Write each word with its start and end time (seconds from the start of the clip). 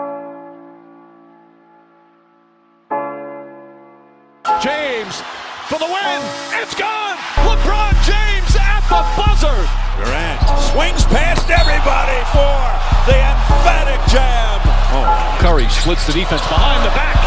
James 4.64 5.22
for 5.70 5.78
the 5.78 5.86
win. 5.86 6.22
It's 6.62 6.76
gone. 6.76 7.18
LeBron 7.46 7.94
James 8.06 8.56
at 8.58 8.82
the 8.90 9.04
buzzer. 9.16 9.68
Durant 9.98 10.42
swings 10.72 11.06
past 11.14 11.50
everybody 11.50 12.20
for 12.34 12.58
the 13.06 13.18
emphatic 13.18 14.02
jam. 14.10 14.60
Oh, 14.94 15.06
Curry 15.40 15.68
splits 15.70 16.06
the 16.08 16.14
defense 16.14 16.42
behind 16.48 16.84
the 16.86 16.92
back. 16.96 17.18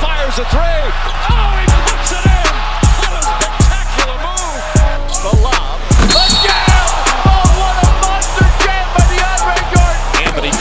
Fires 0.00 0.38
a 0.38 0.44
three. 0.50 0.60
Oh, 0.60 1.56
he 1.56 1.66
puts 1.88 2.12
it 2.12 2.24
in. 2.26 2.52
What 3.00 3.12
a 3.16 3.22
spectacular 3.24 4.18
move. 4.20 4.60
The 5.24 5.32
lob. 5.40 5.80
The 6.04 6.24
jam. 6.44 6.84
Oh, 7.24 7.44
what 7.56 7.76
a 7.80 7.88
monster 8.04 8.48
jam 8.64 8.84
by 8.92 9.02
DeAndre 9.08 9.56
Jordan. 9.72 10.00
Anthony 10.26 10.52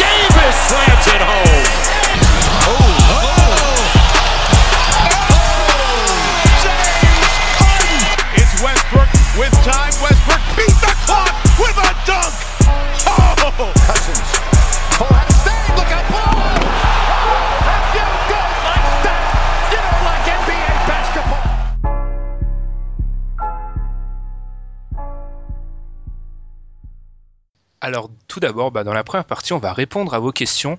Alors, 27.81 28.09
tout 28.27 28.39
d'abord, 28.39 28.71
bah, 28.71 28.83
dans 28.83 28.93
la 28.93 29.03
première 29.03 29.25
partie, 29.25 29.51
on 29.51 29.57
va 29.57 29.73
répondre 29.73 30.13
à 30.13 30.19
vos 30.19 30.31
questions. 30.31 30.77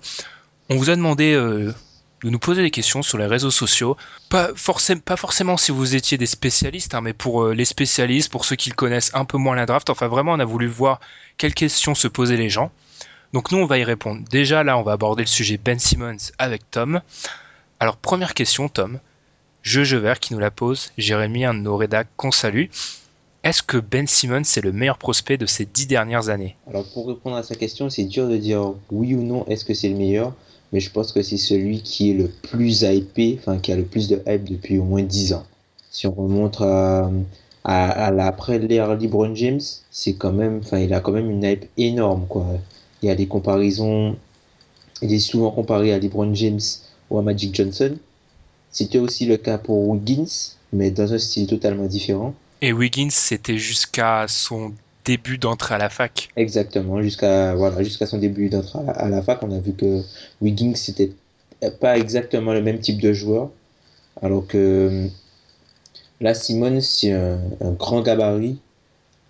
On 0.68 0.76
vous 0.76 0.90
a 0.90 0.96
demandé 0.96 1.34
euh, 1.34 1.74
de 2.22 2.30
nous 2.30 2.38
poser 2.38 2.62
des 2.62 2.70
questions 2.70 3.02
sur 3.02 3.18
les 3.18 3.26
réseaux 3.26 3.50
sociaux. 3.50 3.96
Pas, 4.28 4.50
forcément, 4.54 5.56
si 5.56 5.72
vous 5.72 5.94
étiez 5.94 6.18
des 6.18 6.26
spécialistes, 6.26 6.94
hein, 6.94 7.00
mais 7.00 7.12
pour 7.12 7.44
euh, 7.44 7.54
les 7.54 7.64
spécialistes, 7.64 8.30
pour 8.30 8.44
ceux 8.44 8.56
qui 8.56 8.70
connaissent 8.70 9.10
un 9.14 9.24
peu 9.24 9.38
moins 9.38 9.56
la 9.56 9.66
draft. 9.66 9.90
Enfin, 9.90 10.08
vraiment, 10.08 10.32
on 10.32 10.40
a 10.40 10.44
voulu 10.44 10.66
voir 10.66 11.00
quelles 11.38 11.54
questions 11.54 11.94
se 11.94 12.08
posaient 12.08 12.36
les 12.36 12.50
gens. 12.50 12.70
Donc, 13.32 13.52
nous, 13.52 13.58
on 13.58 13.66
va 13.66 13.78
y 13.78 13.84
répondre. 13.84 14.22
Déjà, 14.30 14.62
là, 14.64 14.76
on 14.76 14.82
va 14.82 14.92
aborder 14.92 15.22
le 15.22 15.28
sujet 15.28 15.56
Ben 15.56 15.78
Simmons 15.78 16.32
avec 16.38 16.70
Tom. 16.70 17.00
Alors, 17.78 17.96
première 17.96 18.34
question, 18.34 18.68
Tom. 18.68 18.98
Jeu 19.62 19.84
Jeu 19.84 19.98
Vert 19.98 20.20
qui 20.20 20.32
nous 20.34 20.40
la 20.40 20.50
pose. 20.50 20.92
Jérémy, 20.98 21.44
un 21.44 21.54
de 21.54 21.60
nos 21.60 21.80
qu'on 22.16 22.32
salue. 22.32 22.66
Est-ce 23.42 23.62
que 23.62 23.78
Ben 23.78 24.06
Simmons 24.06 24.42
est 24.42 24.60
le 24.62 24.72
meilleur 24.72 24.98
prospect 24.98 25.38
de 25.38 25.46
ces 25.46 25.64
dix 25.64 25.86
dernières 25.86 26.28
années? 26.28 26.56
Alors 26.68 26.84
pour 26.92 27.08
répondre 27.08 27.36
à 27.36 27.42
sa 27.42 27.54
question, 27.54 27.88
c'est 27.88 28.04
dur 28.04 28.28
de 28.28 28.36
dire 28.36 28.74
oui 28.90 29.14
ou 29.14 29.22
non, 29.22 29.46
est-ce 29.46 29.64
que 29.64 29.72
c'est 29.72 29.88
le 29.88 29.96
meilleur? 29.96 30.34
Mais 30.72 30.80
je 30.80 30.90
pense 30.90 31.12
que 31.12 31.22
c'est 31.22 31.36
celui 31.36 31.82
qui 31.82 32.10
est 32.10 32.14
le 32.14 32.28
plus 32.28 32.82
hypé, 32.82 33.36
enfin 33.40 33.58
qui 33.58 33.72
a 33.72 33.76
le 33.76 33.84
plus 33.84 34.08
de 34.08 34.22
hype 34.26 34.44
depuis 34.44 34.78
au 34.78 34.84
moins 34.84 35.02
10 35.02 35.32
ans. 35.32 35.44
Si 35.90 36.06
on 36.06 36.12
remonte 36.12 36.60
à, 36.60 37.10
à, 37.64 37.90
à 37.90 38.10
l'après 38.10 38.58
l'ère 38.58 38.94
LeBron 38.96 39.34
James, 39.34 39.60
c'est 39.90 40.14
quand 40.14 40.32
même, 40.32 40.60
enfin 40.62 40.78
il 40.78 40.94
a 40.94 41.00
quand 41.00 41.12
même 41.12 41.30
une 41.30 41.42
hype 41.42 41.64
énorme 41.76 42.26
quoi. 42.28 42.46
Il 43.02 43.06
y 43.08 43.10
a 43.10 43.14
des 43.16 43.26
comparaisons, 43.26 44.16
il 45.02 45.12
est 45.12 45.18
souvent 45.18 45.50
comparé 45.50 45.92
à 45.92 45.98
LeBron 45.98 46.32
James 46.34 46.60
ou 47.10 47.18
à 47.18 47.22
Magic 47.22 47.54
Johnson. 47.54 47.96
C'était 48.70 48.98
aussi 48.98 49.26
le 49.26 49.36
cas 49.36 49.58
pour 49.58 49.88
Wiggins, 49.88 50.54
mais 50.72 50.90
dans 50.92 51.12
un 51.12 51.18
style 51.18 51.48
totalement 51.48 51.86
différent. 51.86 52.34
Et 52.62 52.72
Wiggins, 52.72 53.10
c'était 53.10 53.58
jusqu'à 53.58 54.26
son 54.28 54.72
début 55.04 55.38
d'entrée 55.38 55.74
à 55.74 55.78
la 55.78 55.90
fac. 55.90 56.30
Exactement, 56.36 57.02
jusqu'à 57.02 57.54
voilà, 57.54 57.82
jusqu'à 57.82 58.06
son 58.06 58.18
début 58.18 58.48
d'entrée 58.48 58.78
à, 58.80 58.82
la- 58.84 58.92
à 58.92 59.08
la 59.08 59.22
fac, 59.22 59.42
on 59.42 59.52
a 59.52 59.58
vu 59.60 59.72
que 59.74 60.02
Wiggins 60.40 60.74
c'était 60.74 61.12
pas 61.80 61.98
exactement 61.98 62.52
le 62.52 62.62
même 62.62 62.78
type 62.80 63.00
de 63.00 63.12
joueur, 63.12 63.50
alors 64.22 64.46
que 64.46 65.08
là 66.20 66.34
Simone 66.34 66.80
c'est 66.80 67.12
un, 67.12 67.38
un 67.60 67.72
grand 67.72 68.02
gabarit, 68.02 68.58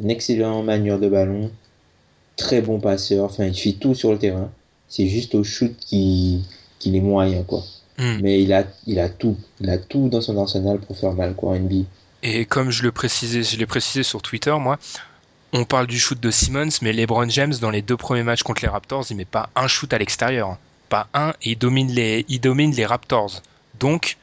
un 0.04 0.08
excellent 0.08 0.62
manieur 0.62 0.98
de 1.00 1.08
ballon, 1.08 1.50
très 2.36 2.62
bon 2.62 2.80
passeur, 2.80 3.24
enfin 3.26 3.46
il 3.46 3.54
fait 3.58 3.72
tout 3.74 3.94
sur 3.94 4.12
le 4.12 4.18
terrain. 4.18 4.50
C'est 4.88 5.08
juste 5.08 5.34
au 5.34 5.44
shoot 5.44 5.74
qui 5.78 6.44
qu'il 6.80 6.96
est 6.96 7.00
moyen 7.00 7.44
quoi. 7.44 7.64
Hmm. 7.98 8.20
Mais 8.22 8.42
il 8.42 8.52
a 8.52 8.64
il 8.86 9.00
a 9.00 9.08
tout, 9.08 9.36
il 9.60 9.70
a 9.70 9.78
tout 9.78 10.08
dans 10.08 10.20
son 10.22 10.38
arsenal 10.38 10.80
pour 10.80 10.96
faire 10.98 11.12
mal 11.14 11.34
quoi 11.34 11.50
en 11.52 11.54
NBA. 11.56 11.86
Et 12.22 12.44
comme 12.44 12.70
je 12.70 12.82
le 12.82 12.92
précisais, 12.92 13.42
je 13.42 13.56
l'ai 13.56 13.66
précisé 13.66 14.02
sur 14.02 14.20
Twitter, 14.20 14.54
moi, 14.60 14.78
on 15.52 15.64
parle 15.64 15.86
du 15.86 15.98
shoot 15.98 16.18
de 16.18 16.30
Simmons, 16.30 16.70
mais 16.82 16.92
LeBron 16.92 17.28
James, 17.28 17.54
dans 17.60 17.70
les 17.70 17.82
deux 17.82 17.96
premiers 17.96 18.22
matchs 18.22 18.42
contre 18.42 18.62
les 18.62 18.68
Raptors, 18.68 19.06
il 19.10 19.16
met 19.16 19.24
pas 19.24 19.50
un 19.56 19.66
shoot 19.66 19.92
à 19.92 19.98
l'extérieur. 19.98 20.56
Pas 20.88 21.08
un, 21.14 21.30
et 21.42 21.52
il 21.52 21.58
domine 21.58 21.90
les, 21.90 22.24
il 22.28 22.40
domine 22.40 22.72
les 22.72 22.86
Raptors. 22.86 23.42
Donc, 23.78 24.16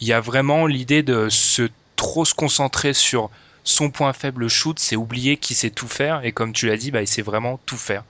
il 0.00 0.08
y 0.08 0.12
a 0.12 0.20
vraiment 0.20 0.66
l'idée 0.66 1.02
de 1.02 1.28
se 1.28 1.68
trop 1.96 2.24
se 2.24 2.34
concentrer 2.34 2.94
sur 2.94 3.30
son 3.64 3.90
point 3.90 4.12
faible 4.12 4.42
le 4.42 4.48
shoot, 4.48 4.78
c'est 4.78 4.96
oublier 4.96 5.36
qu'il 5.36 5.56
sait 5.56 5.70
tout 5.70 5.88
faire, 5.88 6.24
et 6.24 6.32
comme 6.32 6.52
tu 6.52 6.66
l'as 6.66 6.76
dit, 6.76 6.90
bah, 6.90 7.02
il 7.02 7.08
sait 7.08 7.22
vraiment 7.22 7.58
tout 7.66 7.76
faire. 7.76 8.04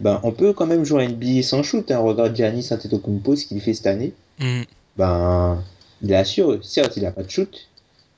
Ben, 0.00 0.20
on 0.22 0.32
peut 0.32 0.52
quand 0.52 0.66
même 0.66 0.84
jouer 0.84 1.04
à 1.04 1.08
NBA 1.08 1.42
sans 1.42 1.62
shoot. 1.62 1.90
Hein. 1.90 1.98
Regarde 1.98 2.34
Giannis 2.34 2.68
Antetokounmpo, 2.70 3.36
ce 3.36 3.46
qu'il 3.46 3.60
fait 3.60 3.74
cette 3.74 3.86
année. 3.86 4.12
Hmm. 4.38 4.62
Ben, 4.96 5.62
il 6.02 6.14
assure. 6.14 6.58
Certes, 6.64 6.96
il 6.96 7.06
a 7.06 7.12
pas 7.12 7.22
de 7.22 7.30
shoot. 7.30 7.68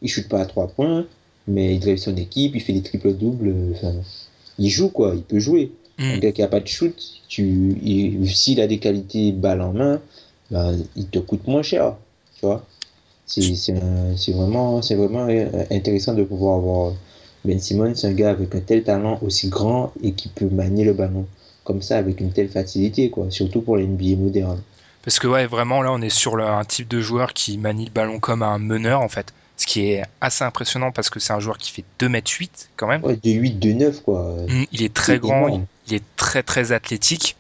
Il 0.02 0.08
shoot 0.08 0.28
pas 0.28 0.40
à 0.40 0.46
trois 0.46 0.68
points, 0.68 1.06
mais 1.48 1.74
il 1.74 1.80
drive 1.80 1.98
son 1.98 2.16
équipe, 2.16 2.54
il 2.54 2.60
fait 2.60 2.72
des 2.72 2.82
triples 2.82 3.12
doubles. 3.14 3.54
Enfin, 3.74 3.92
il 4.58 4.68
joue 4.70 4.88
quoi. 4.88 5.12
Il 5.14 5.22
peut 5.22 5.38
jouer. 5.38 5.72
Un 5.98 6.16
Hmm. 6.16 6.20
gars 6.20 6.32
qui 6.32 6.42
a 6.42 6.48
pas 6.48 6.60
de 6.60 6.66
shoot, 6.66 6.94
s'il 7.30 8.60
a 8.60 8.66
des 8.66 8.78
qualités 8.78 9.32
balle 9.32 9.62
en 9.62 9.72
main, 9.72 10.00
ben, 10.50 10.76
il 10.94 11.06
te 11.06 11.18
coûte 11.18 11.46
moins 11.46 11.62
cher. 11.62 11.94
Tu 12.38 12.44
vois. 12.46 12.64
C'est 13.26 13.72
un- 13.72 14.14
vraiment, 14.36 14.80
vraiment 14.80 15.26
euh, 15.28 15.64
intéressant 15.70 16.14
de 16.14 16.22
pouvoir 16.22 16.58
avoir 16.58 16.92
Ben 17.44 17.58
Simmons, 17.58 17.94
un 18.04 18.12
gars 18.12 18.30
avec 18.30 18.54
un 18.54 18.60
tel 18.60 18.82
talent 18.84 19.18
aussi 19.22 19.48
grand 19.48 19.92
et 20.02 20.12
qui 20.12 20.28
peut 20.28 20.48
manier 20.48 20.84
le 20.84 20.92
ballon 20.92 21.26
comme 21.64 21.82
ça 21.82 21.96
avec 21.98 22.20
une 22.20 22.30
telle 22.30 22.48
facilité, 22.48 23.10
quoi. 23.10 23.26
Surtout 23.30 23.60
pour 23.62 23.76
les 23.76 23.84
NBA 23.84 24.16
moderne. 24.16 24.60
Parce 25.02 25.18
que 25.18 25.26
ouais, 25.26 25.46
vraiment 25.46 25.82
là, 25.82 25.92
on 25.92 26.00
est 26.02 26.10
sur 26.10 26.36
le- 26.36 26.44
un 26.44 26.64
type 26.64 26.88
de 26.88 27.00
joueur 27.00 27.32
qui 27.32 27.58
manie 27.58 27.86
le 27.86 27.90
ballon 27.90 28.18
comme 28.20 28.42
un 28.42 28.58
meneur 28.58 29.00
en 29.00 29.08
fait. 29.08 29.32
Ce 29.56 29.66
qui 29.66 29.90
est 29.90 30.02
assez 30.20 30.44
impressionnant 30.44 30.92
parce 30.92 31.08
que 31.10 31.18
c'est 31.20 31.32
un 31.32 31.40
joueur 31.40 31.56
qui 31.58 31.70
fait 31.72 31.84
2m8 31.98 32.68
quand 32.76 32.86
même. 32.88 33.02
Ouais, 33.04 33.16
de 33.16 33.30
8, 33.30 33.58
de 33.58 33.72
9, 33.72 34.02
quoi. 34.02 34.36
Mm, 34.48 34.64
Il 34.72 34.82
est 34.82 34.92
très 34.94 35.18
grand, 35.18 35.48
il, 35.48 35.54
énorme. 35.54 35.66
il 35.88 35.94
est 35.94 36.04
très 36.16 36.42
très 36.42 36.72
athlétique. 36.72 37.36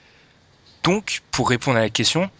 Donc, 0.84 1.22
pour 1.32 1.48
répondre 1.50 1.78
à 1.78 1.80
la 1.82 1.90
question, 1.90 2.30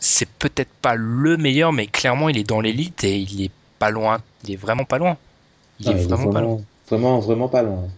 c'est 0.00 0.28
peut-être 0.28 0.70
pas 0.82 0.94
le 0.94 1.36
meilleur, 1.36 1.72
mais 1.72 1.86
clairement, 1.86 2.28
il 2.28 2.38
est 2.38 2.44
dans 2.48 2.60
l'élite 2.60 3.04
et 3.04 3.18
il 3.18 3.42
est 3.42 3.50
pas 3.78 3.90
loin. 3.90 4.22
Il 4.44 4.52
est 4.52 4.56
vraiment 4.56 4.84
pas 4.84 4.98
loin. 4.98 5.16
Il 5.80 5.88
Ah, 5.88 5.92
est 5.92 5.98
il 5.98 6.02
est 6.02 6.06
vraiment 6.06 6.28
pas 6.28 6.40
loin. 6.40 6.60
vraiment, 6.88 7.18
vraiment, 7.20 7.48
pas 7.48 7.62
loin. 7.62 7.88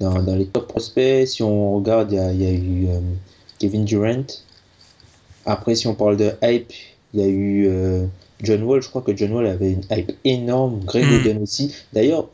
Dans, 0.00 0.22
dans 0.22 0.36
les 0.36 0.46
top 0.48 0.68
prospects, 0.68 1.26
si 1.28 1.42
on 1.42 1.76
regarde, 1.76 2.12
il 2.12 2.16
y 2.16 2.20
a, 2.20 2.32
il 2.32 2.42
y 2.42 2.46
a 2.46 2.52
eu 2.52 2.88
euh, 2.88 3.00
Kevin 3.58 3.84
Durant. 3.84 4.26
Après, 5.44 5.74
si 5.74 5.86
on 5.86 5.94
parle 5.94 6.16
de 6.16 6.32
hype, 6.42 6.72
il 7.14 7.20
y 7.20 7.22
a 7.22 7.26
eu 7.28 7.66
euh, 7.68 8.06
John 8.42 8.62
Wall. 8.62 8.82
Je 8.82 8.88
crois 8.88 9.02
que 9.02 9.16
John 9.16 9.32
Wall 9.32 9.46
avait 9.46 9.72
une 9.72 9.82
hype 9.90 10.12
énorme. 10.24 10.80
Greg 10.84 11.04
Mm. 11.04 11.14
Oden 11.20 11.42
aussi. 11.42 11.74
D'ailleurs, 11.92 12.26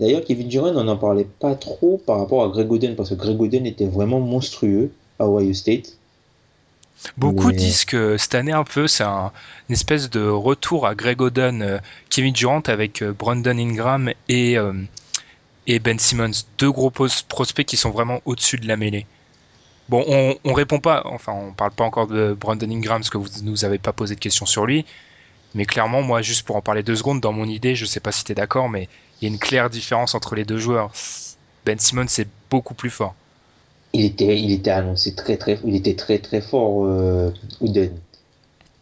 d'ailleurs, 0.00 0.22
Kevin 0.24 0.48
Durant, 0.48 0.74
on 0.74 0.84
n'en 0.84 0.96
parlait 0.96 1.26
pas 1.40 1.54
trop 1.54 2.00
par 2.06 2.18
rapport 2.18 2.44
à 2.44 2.48
Greg 2.48 2.70
Oden 2.70 2.96
parce 2.96 3.10
que 3.10 3.14
Greg 3.14 3.40
Oden 3.40 3.66
était 3.66 3.86
vraiment 3.86 4.20
monstrueux 4.20 4.90
à 5.18 5.26
Ohio 5.28 5.52
State. 5.54 5.96
Beaucoup 7.18 7.48
Mais- 7.48 7.54
disent 7.56 7.84
que 7.84 8.16
cette 8.16 8.34
année, 8.34 8.52
un 8.52 8.64
peu, 8.64 8.86
c'est 8.88 9.04
un, 9.04 9.30
une 9.68 9.74
espèce 9.74 10.08
de 10.10 10.26
retour 10.26 10.86
à 10.86 10.94
Greg 10.94 11.20
Oden, 11.20 11.62
euh, 11.62 11.78
Kevin 12.10 12.32
Durant 12.32 12.60
avec 12.66 13.02
euh, 13.02 13.12
Brandon 13.12 13.56
Ingram 13.58 14.10
et, 14.28 14.56
euh, 14.58 14.72
et 15.66 15.78
Ben 15.78 15.98
Simmons, 15.98 16.30
deux 16.58 16.70
gros 16.72 16.90
prospects 16.90 17.66
qui 17.66 17.76
sont 17.76 17.90
vraiment 17.90 18.20
au-dessus 18.24 18.56
de 18.56 18.66
la 18.66 18.76
mêlée. 18.76 19.06
Bon, 19.88 20.04
on, 20.08 20.34
on 20.44 20.52
répond 20.54 20.78
pas, 20.80 21.02
enfin, 21.04 21.32
on 21.32 21.52
parle 21.52 21.70
pas 21.72 21.84
encore 21.84 22.06
de 22.08 22.34
Brandon 22.38 22.68
Ingram 22.70 23.00
parce 23.00 23.10
que 23.10 23.18
vous 23.18 23.28
nous 23.44 23.64
avez 23.64 23.78
pas 23.78 23.92
posé 23.92 24.14
de 24.14 24.20
questions 24.20 24.46
sur 24.46 24.66
lui. 24.66 24.84
Mais 25.56 25.64
clairement, 25.64 26.02
moi, 26.02 26.20
juste 26.20 26.46
pour 26.46 26.54
en 26.54 26.60
parler 26.60 26.82
deux 26.82 26.96
secondes, 26.96 27.20
dans 27.20 27.32
mon 27.32 27.46
idée, 27.46 27.74
je 27.74 27.86
sais 27.86 27.98
pas 27.98 28.12
si 28.12 28.22
t'es 28.24 28.34
d'accord, 28.34 28.68
mais 28.68 28.88
il 29.20 29.26
y 29.26 29.30
a 29.30 29.32
une 29.32 29.40
claire 29.40 29.70
différence 29.70 30.14
entre 30.14 30.34
les 30.34 30.44
deux 30.44 30.58
joueurs. 30.58 30.92
Ben 31.64 31.78
Simmons 31.78 32.04
c'est 32.08 32.28
beaucoup 32.50 32.74
plus 32.74 32.90
fort. 32.90 33.14
Il 33.94 34.04
était, 34.04 34.38
il 34.38 34.52
était 34.52 34.70
annoncé 34.70 35.14
très 35.14 35.38
très, 35.38 35.58
il 35.64 35.74
était 35.74 35.96
très 35.96 36.18
très 36.18 36.42
fort, 36.42 36.84
euh. 36.84 37.30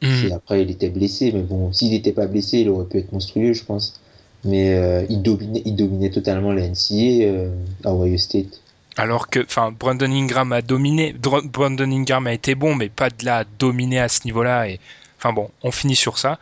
Hmm. 0.03 0.33
Après, 0.35 0.63
il 0.63 0.71
était 0.71 0.91
blessé, 0.91 1.31
mais 1.33 1.43
bon, 1.43 1.73
s'il 1.73 1.93
n'était 1.93 2.13
pas 2.13 2.27
blessé, 2.27 2.59
il 2.59 2.69
aurait 2.69 2.87
pu 2.87 2.99
être 2.99 3.13
monstrueux, 3.13 3.53
je 3.53 3.65
pense. 3.65 4.01
Mais 4.45 4.75
euh, 4.75 5.07
il, 5.09 5.23
dominait, 5.23 5.63
il 5.65 5.77
dominait 5.77 6.11
totalement 6.11 6.53
la 6.53 6.69
NCA 6.69 7.23
euh, 7.23 7.55
à 7.85 7.95
Ohio 7.95 8.19
State. 8.19 8.61
Alors 8.97 9.29
que, 9.29 9.41
enfin, 9.41 9.71
Brandon 9.71 10.11
Ingram 10.11 10.53
a 10.53 10.61
dominé. 10.61 11.15
Brandon 11.15 11.91
Ingram 11.91 12.27
a 12.27 12.33
été 12.35 12.57
bon, 12.57 12.75
mais 12.75 12.89
pas 12.89 13.09
de 13.09 13.25
là 13.25 13.39
à 13.39 13.45
dominer 13.45 14.01
à 14.01 14.09
ce 14.09 14.25
niveau-là. 14.25 14.69
Et, 14.69 14.81
enfin 15.19 15.33
bon, 15.33 15.51
on 15.63 15.71
finit 15.71 15.97
sur 15.97 16.19
ça. 16.19 16.39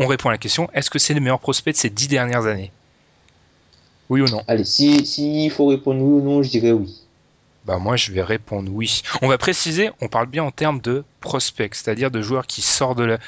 On 0.00 0.06
répond 0.06 0.30
à 0.30 0.32
la 0.32 0.38
question 0.38 0.68
est-ce 0.74 0.90
que 0.90 0.98
c'est 0.98 1.14
le 1.14 1.20
meilleur 1.20 1.38
prospect 1.38 1.72
de 1.72 1.76
ces 1.76 1.90
dix 1.90 2.08
dernières 2.08 2.46
années? 2.46 2.72
Oui 4.08 4.22
ou 4.22 4.28
non? 4.28 4.42
Allez, 4.48 4.64
s'il 4.64 5.06
si, 5.06 5.44
il 5.44 5.50
faut 5.50 5.66
répondre 5.66 6.00
oui 6.02 6.20
ou 6.20 6.24
non, 6.24 6.42
je 6.42 6.48
dirais 6.50 6.72
oui. 6.72 6.96
Bah 7.66 7.76
moi, 7.78 7.96
je 7.96 8.10
vais 8.10 8.22
répondre 8.22 8.72
oui. 8.72 9.02
On 9.22 9.28
va 9.28 9.36
préciser, 9.38 9.90
on 10.00 10.08
parle 10.08 10.26
bien 10.26 10.42
en 10.42 10.50
termes 10.50 10.80
de 10.80 11.04
prospect, 11.20 11.70
c'est-à-dire 11.72 12.10
de 12.10 12.22
joueur 12.22 12.46
qui 12.46 12.62
sort 12.62 12.94
de 12.94 13.04
la- 13.04 13.18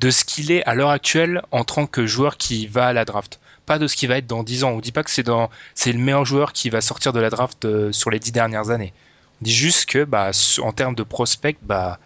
de 0.00 0.10
ce 0.10 0.24
qu'il 0.24 0.50
est 0.50 0.64
à 0.64 0.74
l'heure 0.74 0.90
actuelle 0.90 1.42
en 1.52 1.62
tant 1.64 1.86
que 1.86 2.04
joueur 2.06 2.36
qui 2.36 2.66
va 2.66 2.88
à 2.88 2.92
la 2.92 3.04
draft. 3.04 3.38
Pas 3.64 3.78
de 3.78 3.86
ce 3.86 3.94
qu'il 3.94 4.08
va 4.08 4.18
être 4.18 4.26
dans 4.26 4.42
10 4.42 4.64
ans. 4.64 4.70
On 4.70 4.80
dit 4.80 4.90
pas 4.90 5.04
que 5.04 5.10
c'est 5.10 5.22
dans 5.22 5.48
c'est 5.74 5.92
le 5.92 6.00
meilleur 6.00 6.24
joueur 6.24 6.52
qui 6.52 6.68
va 6.68 6.80
sortir 6.80 7.12
de 7.12 7.20
la 7.20 7.30
draft 7.30 7.64
euh, 7.64 7.92
sur 7.92 8.10
les 8.10 8.18
10 8.18 8.32
dernières 8.32 8.70
années. 8.70 8.92
On 9.40 9.44
dit 9.44 9.52
juste 9.54 9.86
que 9.86 10.02
bah 10.04 10.32
en 10.62 10.72
termes 10.72 10.96
de 10.96 11.04
prospect, 11.04 11.56
bah 11.62 12.00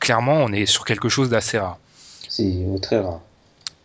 clairement, 0.00 0.34
on 0.34 0.52
est 0.52 0.66
sur 0.66 0.84
quelque 0.84 1.08
chose 1.08 1.30
d'assez 1.30 1.58
rare. 1.58 1.78
C'est 2.28 2.42
euh, 2.44 2.78
très 2.78 2.98
rare. 2.98 3.20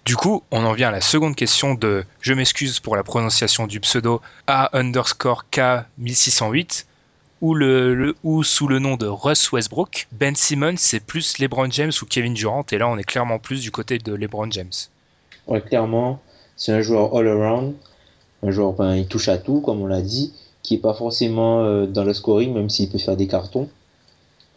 Du 0.05 0.17
coup, 0.17 0.43
on 0.51 0.65
en 0.65 0.73
vient 0.73 0.89
à 0.89 0.91
la 0.91 0.99
seconde 0.99 1.33
question 1.33 1.75
de 1.75 2.03
je 2.19 2.33
m'excuse 2.33 2.81
pour 2.81 2.97
la 2.97 3.03
prononciation 3.03 3.67
du 3.67 3.79
pseudo 3.79 4.19
A 4.47 4.69
underscore 4.77 5.49
K 5.49 5.85
1608 5.97 6.85
ou, 7.39 7.53
le, 7.53 8.13
ou 8.23 8.43
sous 8.43 8.67
le 8.67 8.79
nom 8.79 8.97
de 8.97 9.05
Russ 9.05 9.53
Westbrook. 9.53 10.07
Ben 10.11 10.35
Simmons, 10.35 10.75
c'est 10.75 10.99
plus 10.99 11.39
LeBron 11.39 11.71
James 11.71 11.91
ou 12.01 12.05
Kevin 12.05 12.33
Durant 12.33 12.65
et 12.71 12.77
là 12.77 12.89
on 12.89 12.97
est 12.97 13.03
clairement 13.03 13.39
plus 13.39 13.61
du 13.61 13.71
côté 13.71 13.97
de 13.97 14.13
LeBron 14.13 14.51
James. 14.51 14.73
Ouais, 15.47 15.61
clairement, 15.61 16.19
c'est 16.57 16.73
un 16.73 16.81
joueur 16.81 17.15
all-around. 17.15 17.73
Un 18.43 18.51
joueur, 18.51 18.73
ben, 18.73 18.95
il 18.95 19.07
touche 19.07 19.29
à 19.29 19.37
tout, 19.37 19.61
comme 19.61 19.81
on 19.81 19.87
l'a 19.87 20.01
dit, 20.01 20.33
qui 20.63 20.75
est 20.75 20.79
pas 20.79 20.93
forcément 20.93 21.63
euh, 21.63 21.85
dans 21.85 22.03
le 22.03 22.13
scoring, 22.13 22.53
même 22.53 22.69
s'il 22.69 22.89
peut 22.89 22.97
faire 22.97 23.15
des 23.15 23.27
cartons, 23.27 23.69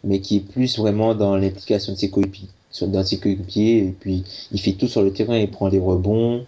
mais 0.03 0.19
qui 0.19 0.37
est 0.37 0.51
plus 0.51 0.77
vraiment 0.77 1.15
dans 1.15 1.37
l'implication 1.37 1.93
de 1.93 1.97
ses 1.97 2.09
coéquipiers. 2.09 2.49
Sur- 2.71 2.87
Dans 2.87 3.03
ses 3.03 3.17
coéquipiers, 3.19 3.77
et 3.79 3.95
puis 3.99 4.23
il 4.51 4.59
fait 4.61 4.73
tout 4.73 4.87
sur 4.87 5.01
le 5.01 5.11
terrain, 5.13 5.37
il 5.37 5.49
prend 5.49 5.67
les 5.69 5.79
rebonds. 5.79 6.45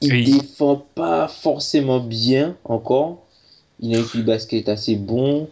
Il 0.00 0.12
Oui. 0.12 0.24
défend 0.40 0.84
pas 0.94 1.28
forcément 1.28 2.00
bien 2.00 2.56
encore. 2.64 3.18
Il 3.80 3.94
a 3.96 3.98
un 4.00 4.20
basket 4.20 4.68
assez 4.68 4.96
bon. 4.96 5.48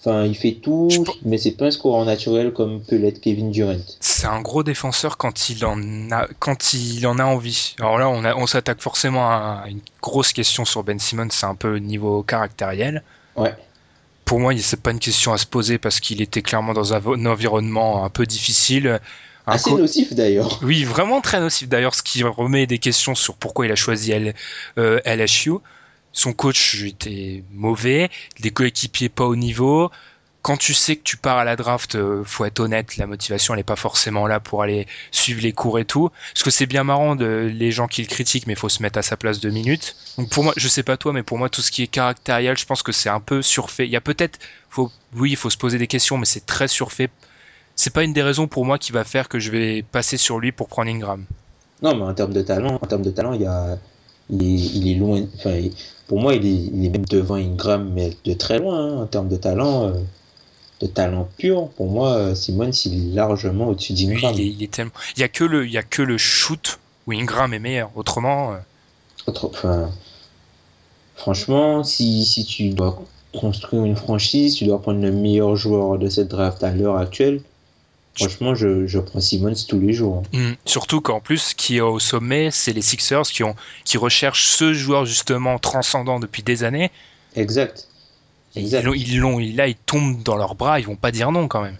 Enfin, 0.00 0.24
il 0.24 0.36
fait 0.36 0.52
tout, 0.52 0.88
Je 0.90 1.00
mais 1.24 1.36
c'est 1.36 1.50
pas 1.52 1.66
un 1.66 1.70
scoreur 1.72 2.04
naturel 2.04 2.52
comme 2.52 2.80
peut 2.80 2.94
l'être 2.96 3.20
Kevin 3.20 3.50
Durant. 3.50 3.74
C'est 3.98 4.26
un 4.28 4.40
gros 4.40 4.62
défenseur 4.62 5.16
quand 5.16 5.50
il 5.50 5.64
en 5.64 5.78
a 6.12 6.28
quand 6.38 6.74
il 6.74 7.04
en 7.08 7.18
a 7.18 7.24
envie. 7.24 7.74
Alors 7.80 7.98
là, 7.98 8.08
on, 8.08 8.24
a- 8.24 8.36
on 8.36 8.46
s'attaque 8.46 8.80
forcément 8.80 9.28
à 9.28 9.64
une 9.68 9.80
grosse 10.00 10.32
question 10.32 10.64
sur 10.64 10.84
Ben 10.84 10.98
Simmons, 11.00 11.28
c'est 11.30 11.46
un 11.46 11.56
peu 11.56 11.74
au 11.74 11.78
niveau 11.80 12.22
caractériel. 12.22 13.02
Ouais. 13.36 13.52
Pour 14.26 14.40
moi, 14.40 14.52
c'est 14.58 14.82
pas 14.82 14.90
une 14.90 14.98
question 14.98 15.32
à 15.32 15.38
se 15.38 15.46
poser 15.46 15.78
parce 15.78 16.00
qu'il 16.00 16.20
était 16.20 16.42
clairement 16.42 16.74
dans 16.74 16.92
un, 16.92 16.96
un 16.98 17.26
environnement 17.26 18.04
un 18.04 18.10
peu 18.10 18.26
difficile. 18.26 19.00
Un 19.46 19.52
Assez 19.52 19.72
nocif 19.72 20.12
d'ailleurs. 20.12 20.60
Oui, 20.62 20.84
vraiment 20.84 21.20
très 21.20 21.40
nocif 21.40 21.68
d'ailleurs, 21.68 21.94
ce 21.94 22.02
qui 22.02 22.22
remet 22.24 22.66
des 22.66 22.78
questions 22.78 23.14
sur 23.14 23.36
pourquoi 23.36 23.66
il 23.66 23.72
a 23.72 23.76
choisi 23.76 24.10
L- 24.10 24.34
euh, 24.78 25.00
LSU. 25.04 25.52
Son 26.12 26.32
coach 26.32 26.82
était 26.82 27.44
mauvais, 27.52 28.10
des 28.40 28.50
coéquipiers 28.50 29.08
pas 29.08 29.26
au 29.26 29.36
niveau. 29.36 29.90
Quand 30.46 30.56
tu 30.56 30.74
sais 30.74 30.94
que 30.94 31.02
tu 31.02 31.16
pars 31.16 31.38
à 31.38 31.44
la 31.44 31.56
draft, 31.56 31.96
euh, 31.96 32.22
faut 32.22 32.44
être 32.44 32.60
honnête, 32.60 32.98
la 32.98 33.08
motivation 33.08 33.56
elle 33.56 33.64
pas 33.64 33.74
forcément 33.74 34.28
là 34.28 34.38
pour 34.38 34.62
aller 34.62 34.86
suivre 35.10 35.42
les 35.42 35.52
cours 35.52 35.80
et 35.80 35.84
tout. 35.84 36.10
Parce 36.34 36.44
que 36.44 36.50
c'est 36.50 36.66
bien 36.66 36.84
marrant 36.84 37.16
de 37.16 37.50
les 37.52 37.72
gens 37.72 37.88
qui 37.88 38.00
le 38.00 38.06
critiquent, 38.06 38.46
mais 38.46 38.54
faut 38.54 38.68
se 38.68 38.80
mettre 38.80 38.96
à 38.96 39.02
sa 39.02 39.16
place 39.16 39.40
deux 39.40 39.50
minutes. 39.50 39.96
Donc 40.18 40.30
pour 40.30 40.44
moi, 40.44 40.52
je 40.56 40.68
sais 40.68 40.84
pas 40.84 40.96
toi, 40.96 41.12
mais 41.12 41.24
pour 41.24 41.36
moi 41.36 41.48
tout 41.48 41.62
ce 41.62 41.72
qui 41.72 41.82
est 41.82 41.88
caractériel, 41.88 42.56
je 42.56 42.64
pense 42.64 42.84
que 42.84 42.92
c'est 42.92 43.08
un 43.08 43.18
peu 43.18 43.42
surfait. 43.42 43.86
Il 43.86 43.90
y 43.90 43.96
a 43.96 44.00
peut-être, 44.00 44.38
oui, 45.16 45.32
il 45.32 45.36
faut 45.36 45.50
se 45.50 45.56
poser 45.56 45.78
des 45.78 45.88
questions, 45.88 46.16
mais 46.16 46.26
c'est 46.26 46.46
très 46.46 46.68
surfait. 46.68 47.10
C'est 47.74 47.92
pas 47.92 48.04
une 48.04 48.12
des 48.12 48.22
raisons 48.22 48.46
pour 48.46 48.64
moi 48.64 48.78
qui 48.78 48.92
va 48.92 49.02
faire 49.02 49.28
que 49.28 49.40
je 49.40 49.50
vais 49.50 49.82
passer 49.82 50.16
sur 50.16 50.38
lui 50.38 50.52
pour 50.52 50.68
prendre 50.68 50.88
Ingram. 50.92 51.24
Non, 51.82 51.96
mais 51.96 52.04
en 52.04 52.14
termes 52.14 52.32
de 52.32 52.42
talent, 52.42 52.78
en 52.80 52.86
termes 52.86 53.02
de 53.02 53.10
talent, 53.10 53.32
il 53.32 53.40
y 53.40 53.46
a, 53.46 53.78
il 54.30 54.92
est, 54.92 54.94
loin. 54.94 55.22
Enfin, 55.38 55.60
pour 56.06 56.20
moi, 56.20 56.34
il 56.34 56.46
est, 56.46 56.70
il 56.72 56.84
est 56.84 56.90
même 56.90 57.04
devant 57.04 57.34
Ingram, 57.34 57.90
mais 57.92 58.12
de 58.24 58.32
très 58.34 58.60
loin 58.60 58.78
hein, 58.78 59.02
en 59.02 59.06
termes 59.06 59.28
de 59.28 59.36
talent, 59.36 59.88
euh, 59.88 59.94
de 60.80 60.86
talent 60.86 61.28
pur. 61.38 61.68
Pour 61.70 61.86
moi, 61.90 62.12
euh, 62.14 62.34
Simons, 62.34 62.70
il 62.84 63.10
est 63.12 63.14
largement 63.14 63.68
au-dessus 63.68 63.92
d'Ingram. 63.94 64.32
il 64.34 64.40
est, 64.40 64.46
il 64.48 64.62
est 64.62 64.70
tellement. 64.70 64.92
Il 65.16 65.20
y 65.20 65.24
a 65.24 65.28
que 65.28 65.44
le, 65.44 65.66
il 65.66 65.72
y 65.72 65.78
a 65.78 65.82
que 65.82 66.02
le 66.02 66.18
shoot 66.18 66.78
où 67.06 67.12
Ingram 67.12 67.54
est 67.54 67.58
meilleur. 67.58 67.90
Autrement, 67.94 68.52
euh, 68.52 68.56
Autre- 69.26 69.50
Enfin, 69.52 69.90
franchement, 71.16 71.82
si, 71.84 72.24
si 72.24 72.44
tu 72.44 72.70
dois 72.70 73.02
construire 73.32 73.84
une 73.84 73.96
franchise, 73.96 74.54
tu 74.54 74.64
dois 74.66 74.80
prendre 74.80 75.00
le 75.00 75.12
meilleur 75.12 75.56
joueur 75.56 75.98
de 75.98 76.08
cette 76.08 76.28
draft 76.28 76.62
à 76.62 76.70
l'heure 76.72 76.96
actuelle. 76.96 77.40
Franchement, 78.18 78.54
je, 78.54 78.86
je 78.86 78.98
prends 78.98 79.20
Simmons 79.20 79.52
tous 79.68 79.78
les 79.78 79.92
jours. 79.92 80.22
hmm, 80.32 80.52
surtout 80.64 81.02
qu'en 81.02 81.20
plus, 81.20 81.52
qui 81.52 81.76
est 81.76 81.80
au 81.82 81.98
sommet, 81.98 82.50
c'est 82.50 82.72
les 82.72 82.80
Sixers 82.80 83.22
qui 83.24 83.44
ont, 83.44 83.54
qui 83.84 83.98
recherchent 83.98 84.46
ce 84.46 84.72
joueur 84.72 85.04
justement 85.04 85.58
transcendant 85.58 86.18
depuis 86.18 86.42
des 86.42 86.64
années. 86.64 86.90
Exact. 87.34 87.88
Ils 88.56 88.62
Exact. 88.64 88.82
l'ont, 88.84 88.94
ils 88.94 89.18
l'ont, 89.18 89.38
là, 89.38 89.68
ils 89.68 89.76
tombent 89.76 90.22
dans 90.22 90.36
leurs 90.36 90.54
bras. 90.54 90.80
Ils 90.80 90.86
vont 90.86 90.96
pas 90.96 91.12
dire 91.12 91.30
non 91.32 91.46
quand 91.48 91.62
même. 91.62 91.76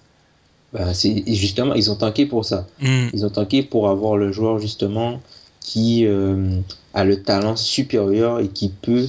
Bah, 0.72 0.92
c'est 0.94 1.22
justement, 1.26 1.74
ils 1.74 1.90
ont 1.90 1.96
tanké 1.96 2.26
pour 2.26 2.44
ça. 2.44 2.66
Hmm, 2.80 3.08
Ils 3.14 3.24
ont 3.24 3.30
tanké 3.30 3.62
pour 3.62 3.88
avoir 3.88 4.16
le 4.16 4.30
joueur 4.32 4.58
justement 4.58 5.20
qui 5.60 6.04
euh, 6.06 6.58
a 6.94 7.04
le 7.04 7.22
talent 7.22 7.56
supérieur 7.56 8.40
et 8.40 8.48
qui 8.48 8.68
peut 8.68 9.08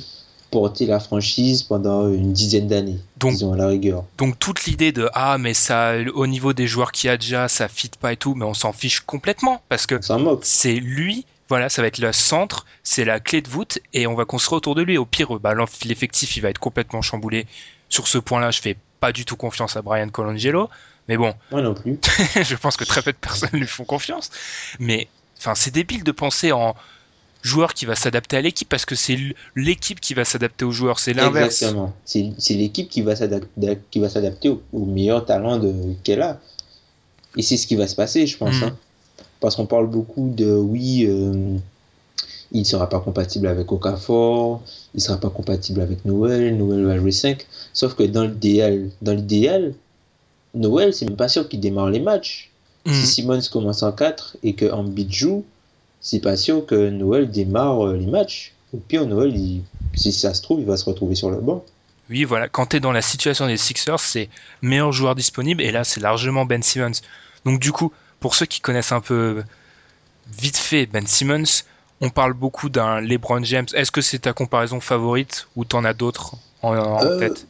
porter 0.50 0.86
la 0.86 1.00
franchise 1.02 1.64
pendant 1.64 2.08
une 2.12 2.32
dizaine 2.32 2.68
d'années, 2.70 3.00
Donc- 3.18 3.34
disons 3.34 3.52
à 3.52 3.58
la 3.58 3.68
rigueur. 3.68 4.06
Donc 4.18 4.40
toute 4.40 4.64
l'idée 4.66 4.94
de 4.94 5.10
ah 5.14 5.38
mais 5.38 5.54
ça, 5.54 5.96
au 6.16 6.26
niveau 6.26 6.54
des 6.54 6.68
joueurs 6.68 6.94
qu'il 6.94 7.10
y 7.10 7.12
a 7.12 7.18
déjà, 7.18 7.50
ça 7.50 7.68
fit 7.68 7.92
pas 8.00 8.14
et 8.14 8.18
tout, 8.18 8.34
mais 8.34 8.46
on 8.46 8.54
s'en 8.54 8.72
fiche 8.72 9.02
complètement 9.02 9.62
parce 9.68 9.86
que 9.86 10.00
c'est 10.44 10.76
lui, 10.76 11.26
voilà, 11.50 11.70
ça 11.70 11.82
va 11.82 11.88
être 11.88 12.00
le 12.00 12.12
centre, 12.14 12.66
c'est 12.84 13.06
la 13.06 13.20
clé 13.20 13.42
de 13.42 13.48
voûte, 13.50 13.80
et 13.94 14.06
on 14.08 14.16
va 14.16 14.26
construire 14.26 14.58
autour 14.58 14.76
de 14.76 14.82
lui. 14.82 14.98
Au 14.98 15.06
pire, 15.06 15.40
bah, 15.40 15.54
l'enf- 15.54 15.86
l'effectif, 15.86 16.36
il 16.38 16.42
va 16.42 16.50
être 16.50 16.60
complètement 16.60 17.02
chamboulé. 17.02 17.48
Sur 17.90 18.08
ce 18.08 18.18
point-là, 18.18 18.52
je 18.52 18.60
fais 18.62 18.76
pas 19.00 19.12
du 19.12 19.24
tout 19.26 19.36
confiance 19.38 19.78
à 19.78 19.82
Brian 19.82 20.10
Colangelo, 20.10 20.70
mais 21.08 21.16
bon, 21.18 21.34
Moi 21.52 21.62
non 21.62 21.74
plus. 21.74 22.00
je 22.44 22.56
pense 22.56 22.76
que 22.76 22.84
très 22.84 23.02
peu 23.02 23.12
de 23.14 23.18
personnes 23.18 23.50
lui 23.54 23.68
font 23.68 23.86
confiance. 23.86 24.30
Mais, 24.80 25.08
enfin, 25.38 25.56
c'est 25.56 25.72
débile 25.72 26.04
de 26.04 26.12
penser 26.12 26.52
en 26.52 26.76
joueur 27.44 27.74
qui 27.74 27.86
va 27.86 27.96
s'adapter 27.96 28.36
à 28.36 28.42
l'équipe, 28.42 28.68
parce 28.68 28.86
que 28.86 28.96
c'est 28.96 29.18
l'équipe 29.56 30.02
qui 30.02 30.14
va 30.14 30.26
s'adapter 30.26 30.66
aux 30.66 30.72
joueurs, 30.72 31.00
c'est 31.00 31.14
l'inverse. 31.14 31.62
Exactement. 31.62 31.96
C'est 32.04 32.54
l'équipe 32.56 32.90
qui 32.90 33.02
va 33.04 33.16
s'adapter 33.16 33.80
qui 33.90 34.00
va 34.00 34.10
s'adapter 34.10 34.50
au, 34.50 34.62
au 34.74 34.86
meilleur 34.86 35.26
talent 35.26 35.58
de 35.58 35.74
qu'elle 36.04 36.22
a. 36.24 36.42
Et 37.38 37.42
c'est 37.44 37.56
ce 37.56 37.68
qui 37.68 37.76
va 37.76 37.88
se 37.88 37.96
passer, 37.96 38.28
je 38.28 38.36
pense. 38.36 38.56
Mm. 38.56 38.64
hein. 38.64 38.78
Parce 39.40 39.56
qu'on 39.56 39.66
parle 39.66 39.88
beaucoup 39.88 40.32
de 40.36 40.52
oui, 40.52 41.06
euh, 41.08 41.58
il 42.52 42.60
ne 42.62 42.66
sera 42.66 42.90
pas 42.90 43.00
compatible 43.00 43.48
avec 43.48 43.72
Okafor, 43.72 44.62
il 44.94 44.98
ne 44.98 45.02
sera 45.02 45.18
pas 45.18 45.30
compatible 45.30 45.82
avec 45.82 46.06
Noël, 46.06 46.58
Noël 46.58 46.86
va 46.86 46.98
jouer 46.98 47.12
5. 47.12 47.46
Sauf 47.74 47.94
que 47.94 48.04
dans 48.04 48.24
l'idéal, 48.24 48.90
dans 49.02 49.14
l'idéal, 49.14 49.74
Noël, 50.56 50.94
c'est 50.94 51.06
même 51.06 51.18
pas 51.18 51.28
sûr 51.28 51.48
qu'il 51.48 51.60
démarre 51.60 51.90
les 51.90 52.00
matchs. 52.00 52.50
Hmm. 52.86 52.94
Si 52.94 53.06
Simmons 53.06 53.42
commence 53.52 53.84
en 53.84 53.92
4 53.92 54.38
et 54.44 54.54
que 54.54 54.72
Embiid 54.72 55.12
joue, 55.14 55.44
c'est 56.02 56.20
pas 56.20 56.38
sûr 56.38 56.66
que 56.66 56.90
Noël 56.90 57.30
démarre 57.30 57.86
euh, 57.88 57.98
les 57.98 58.06
matchs. 58.08 58.54
Au 58.74 58.78
pire, 58.78 59.06
Noël, 59.06 59.36
il- 59.36 59.62
si 59.96 60.12
ça 60.12 60.34
se 60.34 60.42
trouve, 60.42 60.60
il 60.62 60.66
va 60.66 60.78
se 60.78 60.86
retrouver 60.86 61.16
sur 61.16 61.30
le 61.30 61.38
banc. 61.38 61.64
Oui, 62.10 62.24
voilà, 62.24 62.48
quand 62.48 62.68
tu 62.68 62.78
es 62.78 62.80
dans 62.80 62.92
la 62.94 63.02
situation 63.02 63.46
des 63.48 63.58
Sixers, 63.58 64.00
c'est 64.00 64.30
meilleur 64.62 64.94
joueur 64.94 65.16
disponible, 65.16 65.62
et 65.62 65.72
là, 65.72 65.84
c'est 65.84 66.00
largement 66.00 66.46
Ben 66.46 66.64
Simmons. 66.64 66.92
Donc, 67.46 67.60
du 67.60 67.72
coup, 67.74 67.92
pour 68.20 68.36
ceux 68.36 68.46
qui 68.46 68.60
connaissent 68.62 68.92
un 68.92 69.02
peu 69.02 69.44
vite 70.28 70.58
fait 70.58 70.86
Ben 70.86 71.06
Simmons, 71.08 71.64
on 72.02 72.10
parle 72.10 72.34
beaucoup 72.34 72.70
d'un 72.70 73.00
LeBron 73.02 73.44
James. 73.44 73.68
Est-ce 73.74 73.92
que 73.92 74.02
c'est 74.02 74.20
ta 74.20 74.34
comparaison 74.34 74.80
favorite 74.80 75.48
ou 75.56 75.66
t'en 75.66 75.84
as 75.86 75.94
d'autres 75.94 76.36
en, 76.62 76.76
en 76.78 77.04
Euh, 77.04 77.20
tête? 77.20 77.48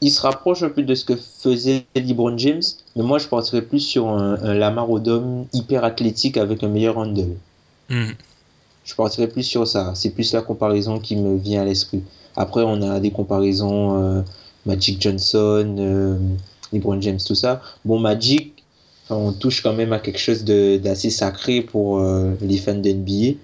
Il 0.00 0.10
se 0.12 0.20
rapproche 0.20 0.62
un 0.62 0.68
peu 0.68 0.82
de 0.82 0.94
ce 0.94 1.04
que 1.04 1.16
faisait 1.16 1.84
LeBron 1.96 2.38
James, 2.38 2.62
mais 2.94 3.02
moi 3.02 3.18
je 3.18 3.26
partirais 3.26 3.62
plus 3.62 3.80
sur 3.80 4.08
un, 4.08 4.34
un 4.42 4.54
Lamar 4.54 4.88
Odom 4.90 5.46
hyper 5.52 5.82
athlétique 5.84 6.36
avec 6.36 6.62
un 6.62 6.68
meilleur 6.68 6.98
handle. 6.98 7.36
Hmm. 7.88 8.12
Je 8.84 8.94
partirais 8.94 9.28
plus 9.28 9.42
sur 9.42 9.66
ça. 9.66 9.92
C'est 9.94 10.10
plus 10.10 10.32
la 10.32 10.42
comparaison 10.42 10.98
qui 11.00 11.16
me 11.16 11.36
vient 11.36 11.62
à 11.62 11.64
l'esprit. 11.64 12.02
Après, 12.36 12.62
on 12.62 12.80
a 12.82 13.00
des 13.00 13.10
comparaisons 13.10 14.02
euh, 14.02 14.22
Magic 14.66 15.02
Johnson, 15.02 15.76
euh, 15.78 16.16
LeBron 16.72 17.00
James, 17.00 17.18
tout 17.26 17.34
ça. 17.34 17.60
Bon, 17.84 17.98
Magic, 17.98 18.57
on 19.10 19.32
touche 19.32 19.62
quand 19.62 19.72
même 19.72 19.92
à 19.92 19.98
quelque 19.98 20.18
chose 20.18 20.44
d'assez 20.44 21.10
sacré 21.10 21.62
pour 21.62 21.98
euh, 21.98 22.34
les 22.40 22.58
fans 22.58 22.74
d'NBA. 22.74 23.36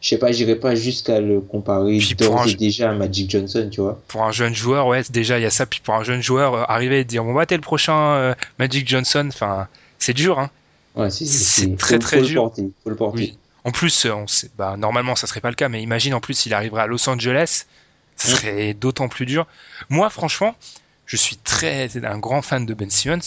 Je 0.00 0.10
sais 0.10 0.18
pas, 0.18 0.30
j'irai 0.30 0.56
pas 0.56 0.74
jusqu'à 0.74 1.20
le 1.20 1.40
comparer 1.40 1.98
d'ores 2.18 2.46
et 2.48 2.54
déjà 2.54 2.90
à 2.90 2.94
Magic 2.94 3.30
Johnson, 3.30 3.68
tu 3.70 3.80
vois. 3.80 4.00
Pour 4.08 4.24
un 4.24 4.32
jeune 4.32 4.54
joueur, 4.54 4.86
ouais, 4.86 5.02
déjà 5.10 5.38
il 5.38 5.42
y 5.42 5.46
a 5.46 5.50
ça. 5.50 5.66
Puis 5.66 5.80
pour 5.80 5.94
un 5.94 6.04
jeune 6.04 6.22
joueur, 6.22 6.54
euh, 6.54 6.64
arriver 6.68 7.00
et 7.00 7.04
dire 7.04 7.24
bon 7.24 7.34
bah 7.34 7.46
t'es 7.46 7.56
le 7.56 7.62
prochain 7.62 7.96
euh, 7.96 8.34
Magic 8.58 8.86
Johnson, 8.88 9.26
enfin 9.28 9.68
c'est 9.98 10.12
dur, 10.12 10.38
hein. 10.38 10.50
Ouais, 10.94 11.10
c'est 11.10 11.76
très 11.76 11.98
très 11.98 12.20
faut 12.20 12.26
dur. 12.26 12.42
Le 12.42 12.48
porter, 12.48 12.70
faut 12.84 12.90
le 12.90 12.96
porter. 12.96 13.18
Oui. 13.18 13.38
En 13.64 13.70
plus, 13.72 14.06
on 14.06 14.26
sait, 14.26 14.50
bah, 14.56 14.76
normalement 14.78 15.16
ça 15.16 15.26
serait 15.26 15.40
pas 15.40 15.50
le 15.50 15.56
cas, 15.56 15.68
mais 15.68 15.82
imagine 15.82 16.14
en 16.14 16.20
plus 16.20 16.34
s'il 16.34 16.54
arriverait 16.54 16.82
à 16.82 16.86
Los 16.86 17.08
Angeles, 17.08 17.64
ça 18.16 18.28
serait 18.28 18.74
d'autant 18.74 19.08
plus 19.08 19.26
dur. 19.26 19.46
Moi, 19.88 20.08
franchement, 20.08 20.54
je 21.04 21.16
suis 21.16 21.36
très 21.36 21.90
un 22.04 22.18
grand 22.18 22.42
fan 22.42 22.64
de 22.64 22.74
Ben 22.74 22.90
Simmons. 22.90 23.20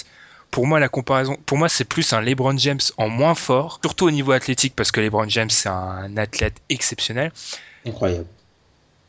Pour 0.51 0.65
moi, 0.65 0.79
la 0.79 0.89
comparaison, 0.89 1.37
pour 1.45 1.57
moi, 1.57 1.69
c'est 1.69 1.85
plus 1.85 2.11
un 2.13 2.21
LeBron 2.21 2.57
James 2.57 2.79
en 2.97 3.07
moins 3.07 3.35
fort, 3.35 3.79
surtout 3.83 4.05
au 4.05 4.11
niveau 4.11 4.31
athlétique, 4.31 4.75
parce 4.75 4.91
que 4.91 4.99
LeBron 4.99 5.29
James 5.29 5.49
c'est 5.49 5.69
un 5.69 6.17
athlète 6.17 6.55
exceptionnel. 6.69 7.31
Incroyable. 7.85 8.25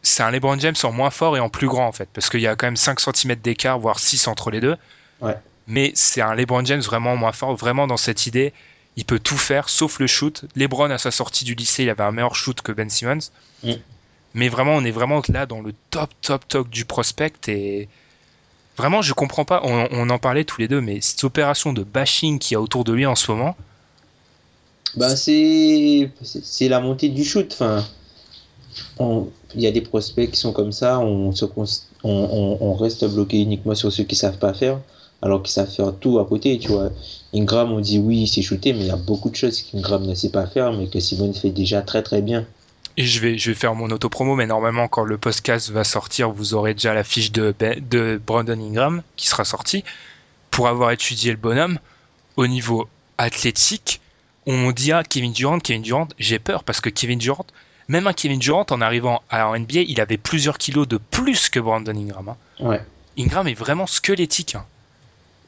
C'est 0.03 0.23
un 0.23 0.31
LeBron 0.31 0.59
James 0.59 0.77
en 0.83 0.93
moins 0.93 1.11
fort 1.11 1.37
et 1.37 1.41
en 1.41 1.49
plus 1.49 1.67
grand 1.67 1.87
en 1.87 1.93
fait, 1.93 2.09
parce 2.13 2.29
qu'il 2.29 2.41
y 2.41 2.47
a 2.47 2.57
quand 2.57 2.67
même 2.67 2.77
5 2.77 3.01
cm 3.01 3.37
d'écart, 3.37 3.79
voire 3.79 3.99
6 3.99 4.29
entre 4.29 4.51
les 4.51 4.61
deux. 4.61 4.77
Ouais. 5.21 5.37
Mais 5.67 5.93
c'est 5.95 6.21
un 6.21 6.35
LeBron 6.35 6.65
James 6.65 6.81
vraiment 6.81 7.17
moins 7.17 7.33
fort, 7.33 7.55
vraiment 7.57 7.87
dans 7.87 7.97
cette 7.97 8.27
idée. 8.27 8.53
Il 8.97 9.05
peut 9.05 9.19
tout 9.19 9.39
faire, 9.39 9.69
sauf 9.69 9.99
le 9.99 10.07
shoot. 10.07 10.45
LeBron 10.57 10.91
à 10.91 10.99
sa 10.99 11.11
sortie 11.11 11.45
du 11.45 11.55
lycée, 11.55 11.85
il 11.85 11.91
avait 11.91 12.03
un 12.03 12.13
meilleur 12.13 12.35
shoot 12.35 12.61
que 12.61 12.73
Ben 12.73 12.91
Simmons. 12.91 13.31
Mm. 13.63 13.75
Mais 14.35 14.49
vraiment, 14.49 14.75
on 14.75 14.85
est 14.85 14.91
vraiment 14.91 15.23
là 15.29 15.47
dans 15.47 15.61
le 15.61 15.73
top, 15.91 16.11
top, 16.23 16.47
top 16.49 16.69
du 16.69 16.85
prospect 16.85 17.33
et 17.49 17.89
vraiment, 18.77 19.03
je 19.03 19.12
comprends 19.12 19.45
pas. 19.45 19.62
On, 19.65 20.11
en 20.11 20.19
parlait 20.19 20.45
tous 20.45 20.61
les 20.61 20.69
deux, 20.69 20.81
mais 20.81 21.00
cette 21.00 21.25
opération 21.25 21.73
de 21.73 21.83
bashing 21.83 22.39
qu'il 22.39 22.55
y 22.55 22.57
a 22.57 22.61
autour 22.61 22.85
de 22.85 22.93
lui 22.93 23.07
en 23.07 23.15
ce 23.15 23.31
moment. 23.31 23.57
Bah, 24.97 25.15
c'est 25.15 26.11
c'est 26.23 26.69
la 26.69 26.81
montée 26.81 27.09
du 27.09 27.25
shoot. 27.25 27.53
Enfin, 27.53 27.85
il 29.55 29.61
y 29.61 29.67
a 29.67 29.71
des 29.71 29.81
prospects 29.81 30.31
qui 30.31 30.39
sont 30.39 30.53
comme 30.53 30.73
ça. 30.73 31.00
On, 31.00 31.33
se, 31.33 31.45
on, 32.05 32.75
reste 32.75 33.05
bloqué 33.07 33.41
uniquement 33.41 33.75
sur 33.75 33.93
ceux 33.93 34.05
qui 34.05 34.17
savent 34.17 34.39
pas 34.39 34.55
faire, 34.55 34.81
alors 35.23 35.43
qu'ils 35.43 35.53
savent 35.53 35.71
faire 35.71 35.95
tout 35.95 36.19
à 36.19 36.25
côté. 36.25 36.59
Tu 36.59 36.69
vois, 36.69 36.91
Ingram, 37.35 37.73
on 37.73 37.81
dit 37.81 37.99
oui, 37.99 38.27
c'est 38.27 38.43
shooté, 38.43 38.73
mais 38.73 38.81
il 38.81 38.87
y 38.87 38.91
a 38.91 38.97
beaucoup 38.97 39.31
de 39.31 39.37
choses 39.37 39.62
qu'Ingram 39.62 40.05
ne 40.05 40.15
sait 40.15 40.31
pas 40.31 40.47
faire, 40.47 40.73
mais 40.73 40.89
que 40.89 41.00
Simone 41.00 41.35
fait 41.35 41.50
déjà 41.50 41.83
très 41.83 42.03
très 42.03 42.23
bien. 42.23 42.47
Et 42.97 43.05
je 43.05 43.21
vais, 43.21 43.39
je 43.39 43.51
vais 43.51 43.55
faire 43.55 43.75
mon 43.75 43.91
auto-promo, 43.91 44.35
mais 44.35 44.47
normalement, 44.47 44.89
quand 44.89 45.05
le 45.05 45.17
podcast 45.17 45.71
va 45.71 45.85
sortir, 45.85 46.31
vous 46.31 46.55
aurez 46.55 46.75
déjà 46.75 46.93
la 46.93 47.05
fiche 47.05 47.33
de, 47.33 47.55
de 47.61 48.21
Brandon 48.25 48.61
Ingram 48.61 49.03
qui 49.17 49.27
sera 49.27 49.45
sortie. 49.45 49.85
Pour 50.51 50.69
avoir 50.69 50.91
étudié 50.91 51.31
le 51.31 51.37
bonhomme, 51.37 51.79
au 52.37 52.47
niveau 52.47 52.89
athlétique, 53.19 54.01
on 54.47 54.73
dit 54.73 54.93
à 54.93 55.05
Kevin 55.05 55.33
Durant, 55.33 55.61
Kevin 55.61 55.83
Durant, 55.83 56.09
j'ai 56.19 56.39
peur 56.39 56.65
parce 56.65 56.81
que 56.81 56.91
Kevin 56.91 57.19
Durant, 57.19 57.47
même 57.89 58.07
un 58.07 58.13
Kevin 58.13 58.39
Durant 58.39 58.67
en 58.71 58.81
arrivant 58.81 59.23
à 59.31 59.49
en 59.49 59.59
NBA, 59.59 59.81
il 59.89 60.01
avait 60.01 60.17
plusieurs 60.17 60.59
kilos 60.59 60.89
de 60.89 60.97
plus 60.97 61.49
que 61.49 61.61
Brandon 61.61 61.97
Ingram. 61.97 62.31
Hein. 62.31 62.37
Ouais. 62.61 62.81
Ingram 63.19 63.47
est 63.49 63.55
vraiment 63.55 63.87
squelettique. 63.87 64.55
Hein. 64.55 64.65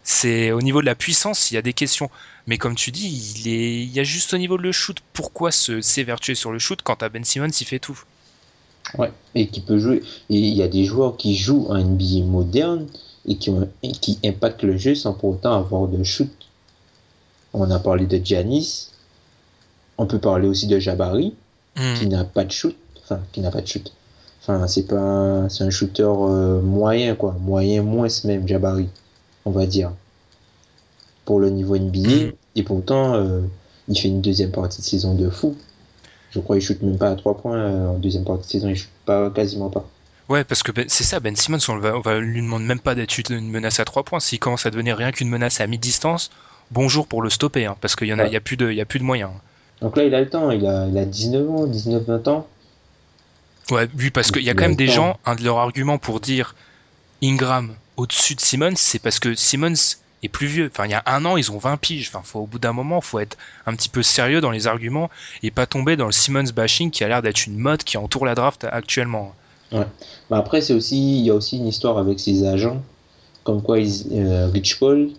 C'est 0.04 0.50
au 0.52 0.60
niveau 0.62 0.80
de 0.80 0.86
la 0.86 0.94
puissance, 0.94 1.50
il 1.50 1.54
y 1.54 1.58
a 1.58 1.62
des 1.62 1.72
questions. 1.72 2.10
Mais 2.46 2.58
comme 2.58 2.74
tu 2.74 2.90
dis, 2.90 3.08
il, 3.44 3.48
est, 3.48 3.82
il 3.84 3.92
y 3.92 4.00
a 4.00 4.04
juste 4.04 4.34
au 4.34 4.38
niveau 4.38 4.56
de 4.56 4.62
le 4.62 4.72
shoot. 4.72 4.96
Pourquoi 5.12 5.52
se 5.52 5.80
s'évertuer 5.80 6.34
sur 6.34 6.52
le 6.52 6.58
shoot 6.58 6.80
quand 6.82 7.02
à 7.02 7.08
Ben 7.08 7.24
Simmons 7.24 7.48
il 7.60 7.66
fait 7.66 7.78
tout? 7.78 8.00
Ouais, 8.98 9.12
et 9.34 9.48
qui 9.48 9.60
peut 9.60 9.78
jouer. 9.78 10.02
Et 10.30 10.36
il 10.38 10.54
y 10.54 10.62
a 10.62 10.68
des 10.68 10.84
joueurs 10.84 11.16
qui 11.16 11.36
jouent 11.36 11.66
en 11.68 11.78
NBA 11.78 12.24
moderne 12.24 12.88
et 13.26 13.36
qui, 13.36 13.50
ont, 13.50 13.68
et 13.82 13.92
qui 13.92 14.18
impactent 14.24 14.64
le 14.64 14.76
jeu 14.76 14.94
sans 14.94 15.14
pour 15.14 15.30
autant 15.30 15.54
avoir 15.54 15.86
de 15.88 16.02
shoot. 16.02 16.30
On 17.52 17.70
a 17.70 17.78
parlé 17.78 18.06
de 18.06 18.18
Giannis. 18.24 18.90
On 19.98 20.06
peut 20.06 20.18
parler 20.18 20.48
aussi 20.48 20.66
de 20.66 20.78
Jabari, 20.78 21.34
Hmm. 21.76 21.92
mm. 21.92 21.94
qui 21.94 22.06
n'a 22.08 22.24
pas 22.24 22.44
de 22.44 22.52
shoot. 22.52 22.76
Enfin, 23.02 23.20
qui 23.32 23.40
n'a 23.40 23.50
pas 23.50 23.60
de 23.62 23.66
shoot. 23.66 23.92
Enfin, 24.40 24.66
c'est 24.66 24.86
pas 24.86 25.00
un, 25.00 25.48
c'est 25.48 25.64
un 25.64 25.70
shooter 25.70 26.02
euh, 26.04 26.60
moyen, 26.60 27.14
quoi. 27.14 27.36
Moyen 27.40 27.82
moins 27.82 28.08
même, 28.24 28.46
Jabari, 28.48 28.88
on 29.44 29.50
va 29.50 29.66
dire. 29.66 29.92
Pour 31.24 31.40
le 31.40 31.50
niveau 31.50 31.76
NBA. 31.76 32.26
Mm. 32.26 32.32
Et 32.56 32.62
pourtant, 32.62 33.14
euh, 33.14 33.40
il 33.88 33.98
fait 33.98 34.08
une 34.08 34.20
deuxième 34.20 34.50
partie 34.50 34.80
de 34.80 34.86
saison 34.86 35.14
de 35.14 35.30
fou. 35.30 35.56
Je 36.30 36.40
crois 36.40 36.56
qu'il 36.56 36.64
shoot 36.64 36.80
même 36.82 36.98
pas 36.98 37.10
à 37.10 37.14
3 37.14 37.36
points 37.36 37.56
euh, 37.56 37.88
en 37.88 37.98
deuxième 37.98 38.24
partie 38.24 38.46
de 38.46 38.52
saison. 38.52 38.68
Il 38.68 38.76
shoot 38.76 38.90
pas, 39.04 39.30
quasiment 39.30 39.70
pas. 39.70 39.86
Ouais, 40.28 40.44
parce 40.44 40.62
que 40.62 40.72
ben, 40.72 40.86
c'est 40.88 41.04
ça, 41.04 41.20
Ben 41.20 41.36
Simmons, 41.36 41.58
on, 41.68 41.78
va, 41.78 41.96
on 41.96 42.00
va 42.00 42.18
lui 42.18 42.40
demander 42.40 42.64
même 42.64 42.80
pas 42.80 42.94
d'être 42.94 43.18
une 43.30 43.50
menace 43.50 43.80
à 43.80 43.84
3 43.84 44.02
points. 44.04 44.20
S'il 44.20 44.38
commence 44.38 44.66
à 44.66 44.70
devenir 44.70 44.96
rien 44.96 45.12
qu'une 45.12 45.28
menace 45.28 45.60
à 45.60 45.66
mi-distance, 45.66 46.30
bonjour 46.70 47.06
pour 47.06 47.22
le 47.22 47.30
stopper, 47.30 47.66
hein, 47.66 47.76
parce 47.80 47.96
qu'il 47.96 48.08
y 48.08 48.14
en 48.14 48.18
a, 48.18 48.26
il 48.26 48.32
y 48.32 48.36
a 48.36 48.40
plus 48.40 48.56
de, 48.56 48.70
il 48.70 48.76
y 48.76 48.80
a 48.80 48.84
plus 48.84 48.98
de 48.98 49.04
moyens. 49.04 49.30
Donc 49.80 49.96
là, 49.96 50.04
il 50.04 50.14
a 50.14 50.20
le 50.20 50.28
temps, 50.28 50.50
il 50.50 50.66
a, 50.66 50.86
il 50.86 50.96
a 50.96 51.04
19 51.04 51.50
ans, 51.50 51.66
19-20 51.66 52.28
ans. 52.28 52.46
Ouais, 53.70 53.88
oui, 53.98 54.10
parce 54.10 54.30
qu'il 54.30 54.42
y 54.42 54.50
a 54.50 54.54
quand 54.54 54.62
même 54.62 54.76
des 54.76 54.88
gens, 54.88 55.18
un 55.26 55.34
de 55.34 55.42
leurs 55.42 55.58
arguments 55.58 55.98
pour 55.98 56.20
dire 56.20 56.54
Ingram 57.22 57.74
au-dessus 57.96 58.34
de 58.34 58.40
Simmons, 58.40 58.76
c'est 58.76 58.98
parce 58.98 59.18
que 59.18 59.34
Simmons 59.34 59.74
est 60.22 60.28
plus 60.28 60.46
vieux. 60.46 60.70
Enfin, 60.72 60.86
il 60.86 60.90
y 60.90 60.94
a 60.94 61.02
un 61.06 61.24
an, 61.24 61.36
ils 61.36 61.50
ont 61.50 61.58
20 61.58 61.76
piges. 61.78 62.08
Enfin, 62.08 62.22
faut, 62.24 62.40
au 62.40 62.46
bout 62.46 62.58
d'un 62.58 62.72
moment, 62.72 63.00
faut 63.00 63.18
être 63.18 63.36
un 63.66 63.74
petit 63.74 63.88
peu 63.88 64.02
sérieux 64.02 64.40
dans 64.40 64.50
les 64.50 64.66
arguments 64.66 65.10
et 65.42 65.50
pas 65.50 65.66
tomber 65.66 65.96
dans 65.96 66.06
le 66.06 66.12
Simmons 66.12 66.50
bashing 66.54 66.90
qui 66.90 67.04
a 67.04 67.08
l'air 67.08 67.22
d'être 67.22 67.46
une 67.46 67.58
mode 67.58 67.82
qui 67.82 67.96
entoure 67.96 68.26
la 68.26 68.34
draft 68.34 68.66
actuellement. 68.70 69.34
Ouais. 69.72 69.86
Bah 70.30 70.38
après, 70.38 70.60
c'est 70.60 70.74
aussi, 70.74 71.18
il 71.18 71.24
y 71.24 71.30
a 71.30 71.34
aussi 71.34 71.56
une 71.56 71.66
histoire 71.66 71.98
avec 71.98 72.20
ses 72.20 72.46
agents, 72.46 72.82
comme 73.42 73.62
quoi 73.62 73.78
ils, 73.78 74.06
euh, 74.12 74.48
Rich 74.48 74.78
Paul, 74.78 75.10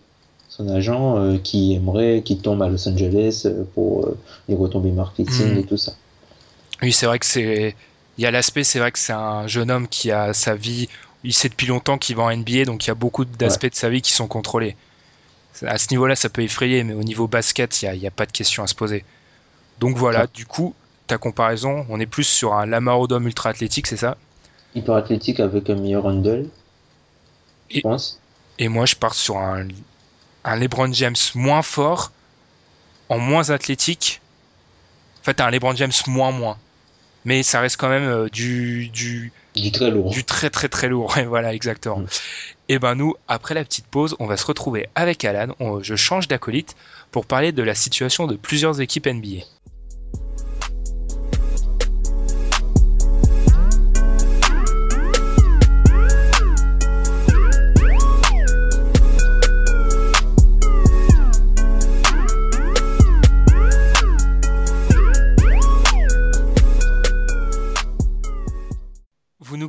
son 0.48 0.70
agent, 0.70 1.18
euh, 1.18 1.38
qui 1.38 1.74
aimerait 1.74 2.22
qu'il 2.24 2.40
tombe 2.40 2.62
à 2.62 2.70
Los 2.70 2.88
Angeles 2.88 3.48
pour 3.74 4.06
euh, 4.06 4.18
les 4.48 4.56
retombées 4.56 4.92
marketing 4.92 5.56
mmh. 5.56 5.58
et 5.58 5.64
tout 5.64 5.78
ça. 5.78 5.94
Oui, 6.82 6.92
c'est 6.92 7.08
vrai 7.08 7.18
que 7.18 7.26
c'est, 7.26 7.76
il 8.18 8.24
y 8.24 8.28
a 8.28 8.32
l'aspect, 8.32 8.64
c'est 8.64 8.80
vrai 8.80 8.92
que 8.92 9.00
c'est 9.00 9.14
un 9.14 9.48
jeune 9.48 9.72
homme 9.72 9.88
qui 9.88 10.12
a 10.12 10.34
sa 10.34 10.56
vie, 10.56 10.88
il 11.24 11.34
sait 11.34 11.50
depuis 11.50 11.68
longtemps 11.68 11.98
qu'il 11.98 12.16
va 12.16 12.24
en 12.24 12.36
NBA, 12.36 12.66
donc 12.66 12.86
il 12.86 12.88
y 12.90 12.92
a 12.92 12.96
beaucoup 12.96 13.26
d'aspects 13.26 13.64
ouais. 13.64 13.70
de 13.70 13.76
sa 13.76 13.90
vie 13.90 14.02
qui 14.02 14.12
sont 14.12 14.28
contrôlés. 14.28 14.76
À 15.66 15.78
ce 15.78 15.88
niveau-là, 15.92 16.16
ça 16.16 16.30
peut 16.30 16.42
effrayer, 16.42 16.84
mais 16.84 16.94
au 16.94 17.04
niveau 17.04 17.28
basket, 17.28 17.82
il 17.82 17.92
n'y 17.92 18.06
a, 18.06 18.08
a, 18.08 18.12
pas 18.12 18.26
de 18.26 18.32
question 18.32 18.64
à 18.64 18.68
se 18.68 18.76
poser. 18.76 19.06
Donc 19.80 19.98
voilà, 19.98 20.22
ouais. 20.22 20.28
du 20.34 20.46
coup, 20.46 20.74
ta 21.08 21.18
comparaison, 21.18 21.86
on 21.90 22.00
est 22.00 22.06
plus 22.06 22.24
sur 22.24 22.54
un 22.54 22.66
Lamar 22.66 23.00
Odom 23.00 23.26
ultra 23.26 23.50
athlétique, 23.50 23.88
c'est 23.88 23.98
ça? 23.98 24.18
Hyper 24.76 24.96
athlétique 24.96 25.40
avec 25.40 25.70
un 25.70 25.76
meilleur 25.76 26.06
handle, 26.06 26.48
je 27.70 27.78
et, 27.78 27.82
pense. 27.82 28.20
Et 28.60 28.68
moi, 28.68 28.86
je 28.86 28.96
pars 28.96 29.14
sur 29.14 29.38
un, 29.38 29.68
un 30.44 30.56
LeBron 30.56 30.92
James 30.94 31.16
moins 31.36 31.62
fort, 31.62 32.12
en 33.10 33.20
moins 33.20 33.50
athlétique. 33.50 34.22
En 35.22 35.24
fait, 35.24 35.40
un 35.40 35.50
LeBron 35.50 35.76
James 35.76 35.92
moins 36.08 36.32
moins. 36.32 36.58
Mais 37.26 37.44
ça 37.44 37.62
reste 37.62 37.78
quand 37.78 37.90
même 37.90 38.08
euh, 38.08 38.30
du, 38.30 38.90
du, 38.90 39.32
du 39.56 39.72
très 39.72 39.92
lourd. 39.92 40.12
Du 40.12 40.24
très 40.24 40.50
très 40.50 40.70
très 40.70 40.88
lourd. 40.88 41.18
Et 41.18 41.26
voilà, 41.26 41.54
exactement. 41.54 42.00
Mm. 42.00 42.08
Et 42.70 42.80
ben 42.80 42.96
nous, 42.96 43.16
après 43.28 43.54
la 43.54 43.64
petite 43.64 43.88
pause, 43.88 44.16
on 44.20 44.26
va 44.26 44.38
se 44.38 44.46
retrouver 44.46 44.88
avec 44.96 45.26
Alan. 45.26 45.54
On, 45.60 45.82
je 45.84 45.96
change 45.96 46.28
d'acolyte 46.28 46.76
pour 47.12 47.26
parler 47.26 47.52
de 47.52 47.64
la 47.64 47.76
situation 47.76 48.26
de 48.26 48.36
plusieurs 48.36 48.82
équipes 48.82 49.08
NBA. 49.08 49.44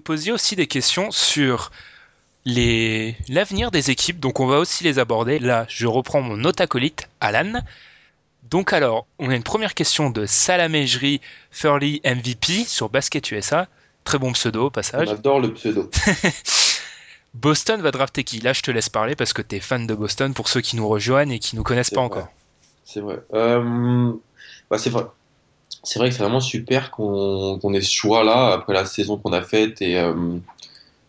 Posiez 0.05 0.33
aussi 0.33 0.55
des 0.55 0.67
questions 0.67 1.11
sur 1.11 1.71
les 2.45 3.17
l'avenir 3.29 3.71
des 3.71 3.91
équipes, 3.91 4.21
donc 4.21 4.39
on 4.39 4.47
va 4.47 4.59
aussi 4.59 4.85
les 4.85 4.99
aborder. 4.99 5.39
Là, 5.39 5.67
je 5.69 5.87
reprends 5.87 6.21
mon 6.21 6.37
note 6.37 6.61
acolyte, 6.61 7.09
Alan. 7.21 7.63
Donc 8.51 8.73
alors, 8.73 9.07
on 9.19 9.31
a 9.31 9.35
une 9.35 9.43
première 9.43 9.75
question 9.75 10.11
de 10.11 10.27
Salamégerie 10.27 11.21
Furley 11.51 12.01
MVP 12.05 12.65
sur 12.65 12.91
Basket 12.91 13.31
USA. 13.31 13.67
Très 14.05 14.19
bon 14.19 14.33
pseudo 14.33 14.67
au 14.67 14.71
passage. 14.71 15.09
On 15.09 15.13
adore 15.13 15.41
le 15.41 15.55
pseudo. 15.55 15.91
Boston 17.35 17.81
va 17.81 17.91
drafter 17.91 18.23
qui? 18.23 18.41
Là, 18.41 18.53
je 18.53 18.61
te 18.61 18.71
laisse 18.71 18.91
parler 18.91 19.17
parce 19.17 19.33
que 19.33 19.43
tu 19.43 19.57
es 19.57 19.61
fan 19.61 19.87
de 19.87 19.95
Boston 19.95 20.35
pour 20.35 20.49
ceux 20.49 20.61
qui 20.61 20.77
nous 20.77 20.87
rejoignent 20.87 21.33
et 21.33 21.39
qui 21.39 21.57
nous 21.57 21.63
connaissent 21.63 21.91
pas 21.91 22.07
vrai. 22.07 22.07
encore. 22.07 22.29
C'est 22.85 23.01
vrai. 23.01 23.19
Euh... 23.33 24.13
Bah, 24.71 24.79
c'est 24.79 24.91
vrai. 24.91 25.05
C'est 25.85 25.99
vrai 25.99 26.09
que 26.09 26.15
c'est 26.15 26.23
vraiment 26.23 26.41
super 26.41 26.91
qu'on 26.91 27.59
qu 27.59 27.77
ait 27.77 27.81
ce 27.81 27.93
choix-là 27.93 28.53
après 28.53 28.73
la 28.73 28.85
saison 28.85 29.17
qu'on 29.19 29.33
a 29.33 29.43
faite 29.43 29.81
et 29.83 29.99
euh... 29.99 30.13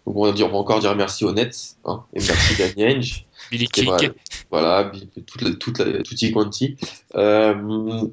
donc 0.05 0.15
on 0.15 0.25
va, 0.25 0.31
dire, 0.31 0.47
on 0.47 0.51
va 0.51 0.57
encore 0.57 0.79
dire 0.79 0.95
merci 0.95 1.25
aux 1.25 1.31
Nets 1.31 1.77
hein, 1.85 2.03
et 2.13 2.19
merci 2.19 2.55
Danny 2.75 2.95
Ainge. 2.95 3.25
Billy 3.51 3.67
King. 3.67 3.85
Voilà, 3.85 4.11
voilà 4.51 4.91
toute 5.25 5.41
la, 5.41 5.53
toute 5.55 5.79
la, 5.79 6.03
tutti 6.03 6.31
quanti. 6.31 6.77
Euh, 7.15 8.07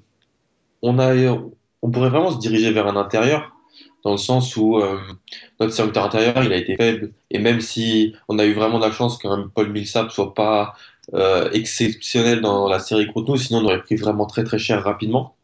on 0.82 0.98
a 0.98 1.14
on 1.82 1.90
pourrait 1.90 2.10
vraiment 2.10 2.30
se 2.30 2.38
diriger 2.38 2.70
vers 2.72 2.86
un 2.86 2.96
intérieur, 2.96 3.52
dans 4.04 4.12
le 4.12 4.16
sens 4.16 4.56
où 4.56 4.78
euh, 4.78 4.98
notre 5.60 5.72
secteur 5.72 6.04
intérieur, 6.04 6.42
il 6.42 6.52
a 6.52 6.56
été 6.56 6.76
faible. 6.76 7.12
Et 7.30 7.38
même 7.38 7.60
si 7.60 8.14
on 8.28 8.38
a 8.38 8.44
eu 8.44 8.52
vraiment 8.52 8.78
de 8.78 8.84
la 8.84 8.92
chance 8.92 9.18
qu'un 9.18 9.50
Paul 9.54 9.70
Millsap 9.70 10.10
soit 10.10 10.32
pas 10.34 10.74
euh, 11.14 11.50
exceptionnel 11.52 12.40
dans 12.40 12.68
la 12.68 12.78
série 12.78 13.06
contre 13.06 13.32
nous, 13.32 13.36
sinon 13.36 13.60
on 13.60 13.64
aurait 13.64 13.82
pris 13.82 13.96
vraiment 13.96 14.26
très 14.26 14.44
très 14.44 14.58
cher 14.58 14.82
rapidement. 14.82 15.34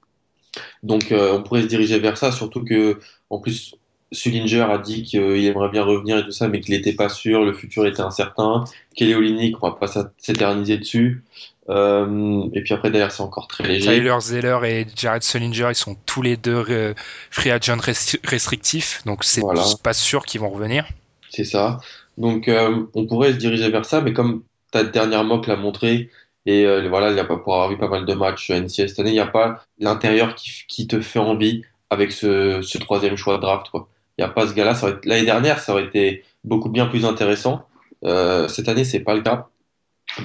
Donc 0.82 1.12
euh, 1.12 1.32
on 1.32 1.42
pourrait 1.42 1.62
se 1.62 1.66
diriger 1.66 1.98
vers 1.98 2.16
ça, 2.16 2.32
surtout 2.32 2.64
que 2.64 2.98
en 3.30 3.38
plus 3.38 3.74
Sullinger 4.10 4.62
a 4.62 4.78
dit 4.78 5.02
qu'il 5.02 5.44
aimerait 5.44 5.68
bien 5.68 5.84
revenir 5.84 6.18
et 6.18 6.24
tout 6.24 6.30
ça, 6.30 6.48
mais 6.48 6.60
qu'il 6.60 6.74
n'était 6.74 6.94
pas 6.94 7.08
sûr, 7.08 7.44
le 7.44 7.52
futur 7.52 7.86
était 7.86 8.00
incertain. 8.00 8.64
Kelly 8.96 9.14
Olynyk, 9.14 9.62
on 9.62 9.68
va 9.68 9.76
pas 9.76 9.86
s'éterniser 10.18 10.78
dessus. 10.78 11.22
Euh, 11.70 12.48
et 12.54 12.62
puis 12.62 12.72
après 12.72 12.90
derrière 12.90 13.12
c'est 13.12 13.22
encore 13.22 13.46
très 13.46 13.64
léger. 13.64 13.92
Tyler 13.92 14.16
Zeller 14.20 14.58
et 14.64 14.86
Jared 14.96 15.22
Sullinger, 15.22 15.68
ils 15.70 15.74
sont 15.74 15.96
tous 16.06 16.22
les 16.22 16.38
deux 16.38 16.64
euh, 16.70 16.94
free 17.30 17.50
agent 17.50 17.76
restrictifs, 18.24 19.02
donc 19.04 19.22
c'est 19.22 19.42
pas 19.82 19.92
sûr 19.92 20.24
qu'ils 20.24 20.40
vont 20.40 20.48
revenir. 20.48 20.86
C'est 21.28 21.44
ça. 21.44 21.78
Donc 22.16 22.48
euh, 22.48 22.86
on 22.94 23.06
pourrait 23.06 23.32
se 23.32 23.38
diriger 23.38 23.68
vers 23.68 23.84
ça, 23.84 24.00
mais 24.00 24.14
comme 24.14 24.44
ta 24.70 24.82
dernière 24.82 25.24
mock 25.24 25.46
l'a 25.46 25.56
montré, 25.56 26.08
et 26.46 26.88
voilà, 26.88 27.10
il 27.10 27.16
y 27.16 27.20
a 27.20 27.24
pas 27.24 27.36
pour 27.36 27.54
avoir 27.54 27.68
vu 27.68 27.76
pas 27.76 27.88
mal 27.88 28.06
de 28.06 28.14
matchs 28.14 28.50
NCS 28.50 28.88
cette 28.88 28.98
année, 29.00 29.10
il 29.10 29.14
n'y 29.14 29.20
a 29.20 29.26
pas 29.26 29.64
l'intérieur 29.78 30.34
qui, 30.34 30.86
te 30.86 31.00
fait 31.00 31.18
envie 31.18 31.62
avec 31.90 32.12
ce, 32.12 32.78
troisième 32.78 33.16
choix 33.16 33.36
de 33.36 33.42
draft. 33.42 33.66
Il 33.74 33.80
n'y 34.20 34.24
a 34.24 34.28
pas 34.28 34.46
ce 34.46 34.54
gars-là. 34.54 34.74
L'année 35.04 35.26
dernière, 35.26 35.58
ça 35.60 35.72
aurait 35.72 35.84
été 35.84 36.24
beaucoup 36.44 36.70
bien 36.70 36.86
plus 36.86 37.04
intéressant. 37.04 37.66
cette 38.02 38.68
année, 38.68 38.84
c'est 38.84 39.00
pas 39.00 39.14
le 39.14 39.20
cas. 39.22 39.48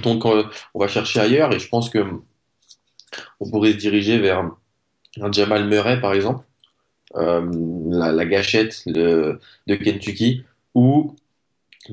Donc, 0.01 0.25
euh, 0.25 0.43
on 0.73 0.79
va 0.79 0.87
chercher 0.87 1.19
ailleurs 1.19 1.53
et 1.53 1.59
je 1.59 1.67
pense 1.67 1.89
que 1.89 2.05
on 3.39 3.49
pourrait 3.49 3.73
se 3.73 3.77
diriger 3.77 4.17
vers 4.17 4.39
un 5.21 5.31
Jamal 5.31 5.67
Murray, 5.67 5.99
par 6.01 6.13
exemple, 6.13 6.43
euh, 7.15 7.47
la, 7.89 8.25
gâchette 8.25 8.83
de, 8.87 9.39
Kentucky, 9.67 10.43
ou 10.73 11.15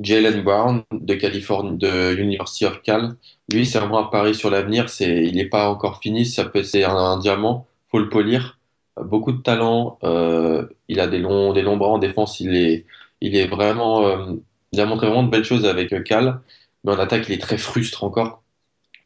Jalen 0.01 0.43
Brown 0.43 0.83
de 0.93 1.15
Californie, 1.15 1.77
de 1.79 2.15
University 2.17 2.67
of 2.67 2.83
Cal. 2.83 3.17
Lui, 3.53 3.67
c'est 3.67 3.79
vraiment 3.79 4.07
un 4.07 4.11
pari 4.11 4.35
sur 4.35 4.51
l'avenir. 4.51 4.89
C'est, 4.89 5.25
il 5.25 5.37
n'est 5.37 5.49
pas 5.49 5.69
encore 5.71 6.01
fini. 6.01 6.27
Ça 6.27 6.45
peut, 6.45 6.63
c'est 6.63 6.85
un, 6.85 7.19
diamant. 7.19 7.67
Faut 7.91 7.99
le 7.99 8.09
polir. 8.09 8.59
Beaucoup 9.01 9.33
de 9.33 9.43
talent. 9.43 9.99
Euh, 10.05 10.67
il 10.89 11.01
a 11.01 11.07
des 11.09 11.19
longs, 11.19 11.53
des 11.53 11.63
longs 11.63 11.77
bras 11.77 11.91
en 11.91 11.99
défense. 11.99 12.41
Il 12.41 12.55
est, 12.57 12.87
il 13.21 13.37
est 13.37 13.47
vraiment, 13.47 14.39
il 14.73 14.81
a 14.81 14.87
montré 14.87 15.07
vraiment 15.07 15.25
de 15.25 15.31
belles 15.31 15.45
choses 15.45 15.67
avec 15.67 16.05
Cal 16.05 16.41
mais 16.85 16.93
en 16.93 16.99
attaque, 16.99 17.29
il 17.29 17.33
est 17.35 17.39
très 17.39 17.59
frustre 17.59 18.05
encore. 18.05 18.43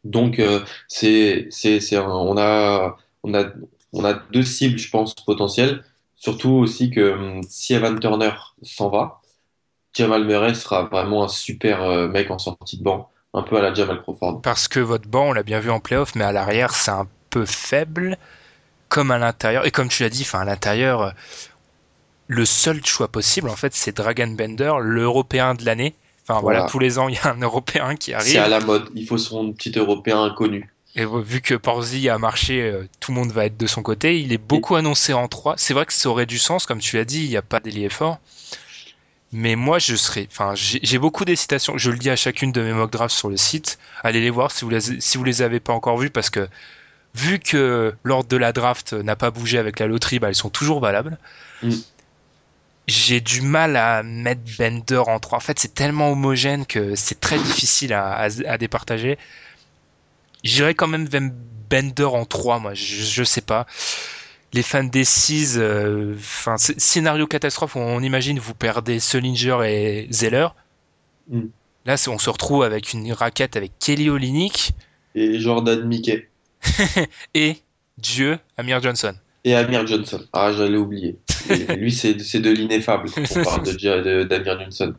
Donc, 0.04 0.38
euh, 0.38 0.60
c'est, 0.88 1.46
c'est, 1.50 1.80
c'est 1.80 1.98
on, 1.98 2.36
a, 2.38 2.96
on, 3.22 3.34
a, 3.34 3.46
on 3.92 4.04
a 4.04 4.14
deux 4.14 4.42
cibles, 4.42 4.78
je 4.78 4.90
pense, 4.90 5.14
potentielles. 5.14 5.84
Surtout 6.16 6.50
aussi 6.50 6.90
que 6.90 7.12
hum, 7.12 7.42
si 7.48 7.74
Evan 7.74 7.98
Turner 8.00 8.32
s'en 8.62 8.90
va, 8.90 9.20
Jamal 9.94 10.24
Murray 10.24 10.54
sera 10.54 10.84
vraiment 10.84 11.24
un 11.24 11.28
super 11.28 11.82
euh, 11.82 12.08
mec 12.08 12.30
en 12.30 12.38
sortie 12.38 12.78
de 12.78 12.82
banc, 12.82 13.10
un 13.32 13.42
peu 13.42 13.56
à 13.56 13.62
la 13.62 13.72
Jamal 13.72 14.02
Crawford. 14.02 14.42
Parce 14.42 14.68
que 14.68 14.80
votre 14.80 15.08
banc, 15.08 15.28
on 15.28 15.32
l'a 15.32 15.42
bien 15.42 15.60
vu 15.60 15.70
en 15.70 15.80
playoff, 15.80 16.14
mais 16.14 16.24
à 16.24 16.32
l'arrière, 16.32 16.74
c'est 16.74 16.90
un 16.90 17.06
peu 17.30 17.46
faible, 17.46 18.18
comme 18.88 19.10
à 19.10 19.18
l'intérieur. 19.18 19.66
Et 19.66 19.70
comme 19.70 19.88
tu 19.88 20.02
l'as 20.02 20.10
dit, 20.10 20.26
à 20.32 20.44
l'intérieur, 20.44 21.14
le 22.26 22.44
seul 22.44 22.84
choix 22.84 23.08
possible, 23.08 23.48
en 23.48 23.56
fait, 23.56 23.74
c'est 23.74 23.96
Dragon 23.96 24.28
Bender, 24.28 24.74
l'Européen 24.80 25.54
de 25.54 25.64
l'année 25.64 25.94
Enfin 26.26 26.40
voilà. 26.40 26.66
tous 26.70 26.78
les 26.78 26.98
ans 26.98 27.08
il 27.08 27.16
y 27.16 27.18
a 27.18 27.32
un 27.32 27.40
Européen 27.40 27.96
qui 27.96 28.14
arrive. 28.14 28.32
C'est 28.32 28.38
à 28.38 28.48
la 28.48 28.60
mode, 28.60 28.88
il 28.94 29.06
faut 29.06 29.18
son 29.18 29.52
petit 29.52 29.72
Européen 29.76 30.22
inconnu. 30.22 30.70
Et 30.96 31.04
vu 31.04 31.40
que 31.40 31.54
Porzi 31.54 32.08
a 32.08 32.18
marché, 32.18 32.62
euh, 32.62 32.88
tout 33.00 33.10
le 33.10 33.18
monde 33.18 33.32
va 33.32 33.46
être 33.46 33.56
de 33.56 33.66
son 33.66 33.82
côté. 33.82 34.20
Il 34.20 34.32
est 34.32 34.38
beaucoup 34.38 34.76
annoncé 34.76 35.12
en 35.12 35.26
3. 35.26 35.54
C'est 35.58 35.74
vrai 35.74 35.86
que 35.86 35.92
ça 35.92 36.08
aurait 36.08 36.24
du 36.24 36.38
sens, 36.38 36.66
comme 36.66 36.78
tu 36.78 36.96
l'as 36.96 37.04
dit, 37.04 37.24
il 37.24 37.30
n'y 37.30 37.36
a 37.36 37.42
pas 37.42 37.58
d'ailier 37.58 37.88
fort. 37.88 38.20
Mais 39.34 39.56
moi, 39.56 39.78
je 39.78 39.96
serais. 39.96 40.28
Enfin, 40.30 40.54
j'ai 40.54 40.98
beaucoup 40.98 41.24
d'hésitations. 41.24 41.76
Je 41.76 41.90
le 41.90 41.98
dis 41.98 42.08
à 42.08 42.16
chacune 42.16 42.52
de 42.52 42.62
mes 42.62 42.72
mock 42.72 42.90
drafts 42.92 43.16
sur 43.16 43.28
le 43.28 43.36
site. 43.36 43.78
Allez 44.04 44.20
les 44.20 44.30
voir 44.30 44.52
si 44.52 44.64
vous 44.64 44.70
les, 44.70 44.80
si 45.00 45.18
vous 45.18 45.24
les 45.24 45.42
avez 45.42 45.58
pas 45.58 45.72
encore 45.72 45.98
vus, 45.98 46.10
parce 46.10 46.30
que 46.30 46.48
vu 47.14 47.40
que 47.40 47.92
l'ordre 48.04 48.28
de 48.28 48.36
la 48.36 48.52
draft 48.52 48.92
n'a 48.92 49.16
pas 49.16 49.30
bougé 49.30 49.58
avec 49.58 49.80
la 49.80 49.86
loterie, 49.86 50.20
bah, 50.20 50.28
elles 50.28 50.34
sont 50.36 50.50
toujours 50.50 50.80
valables. 50.80 51.18
Mm 51.62 51.72
j'ai 52.86 53.20
du 53.20 53.40
mal 53.40 53.76
à 53.76 54.02
mettre 54.02 54.42
Bender 54.58 55.02
en 55.06 55.18
3. 55.18 55.38
En 55.38 55.40
fait, 55.40 55.58
c'est 55.58 55.74
tellement 55.74 56.12
homogène 56.12 56.66
que 56.66 56.94
c'est 56.94 57.20
très 57.20 57.38
difficile 57.38 57.92
à, 57.92 58.14
à, 58.16 58.58
départager. 58.58 59.18
J'irais 60.42 60.74
quand 60.74 60.86
même 60.86 61.08
Bender 61.70 62.04
en 62.04 62.26
3, 62.26 62.58
moi, 62.58 62.74
je, 62.74 63.02
je 63.02 63.24
sais 63.24 63.40
pas. 63.40 63.66
Les 64.54 64.62
fans 64.62 64.84
des 64.84 65.04
6, 65.04 65.56
euh, 65.58 66.14
scénario 66.56 67.26
catastrophe 67.26 67.74
où 67.74 67.80
on 67.80 68.00
imagine 68.00 68.38
vous 68.38 68.54
perdez 68.54 69.00
Sullinger 69.00 69.58
et 69.64 70.06
Zeller. 70.12 70.48
Mm. 71.28 71.42
Là, 71.86 71.96
on 72.08 72.18
se 72.18 72.30
retrouve 72.30 72.62
avec 72.62 72.92
une 72.92 73.12
raquette 73.12 73.56
avec 73.56 73.72
Kelly 73.80 74.08
Olynyk. 74.08 74.70
Et 75.16 75.40
Jordan 75.40 75.84
Mickey. 75.86 76.28
et 77.34 77.56
Dieu, 77.98 78.38
Amir 78.56 78.80
Johnson. 78.80 79.14
Et 79.44 79.54
Amir 79.54 79.86
Johnson. 79.86 80.20
Ah, 80.32 80.52
j'allais 80.52 80.78
oublier. 80.78 81.18
lui, 81.76 81.92
c'est 81.92 82.14
de 82.14 82.50
l'ineffable. 82.50 83.10
On 83.16 83.42
parle 83.44 83.64
d'Amir 84.26 84.60
Johnson. 84.60 84.94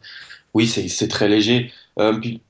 Oui, 0.53 0.67
c'est 0.67 1.07
très 1.07 1.27
léger. 1.27 1.71
Euh, 1.97 2.13
puis, 2.19 2.41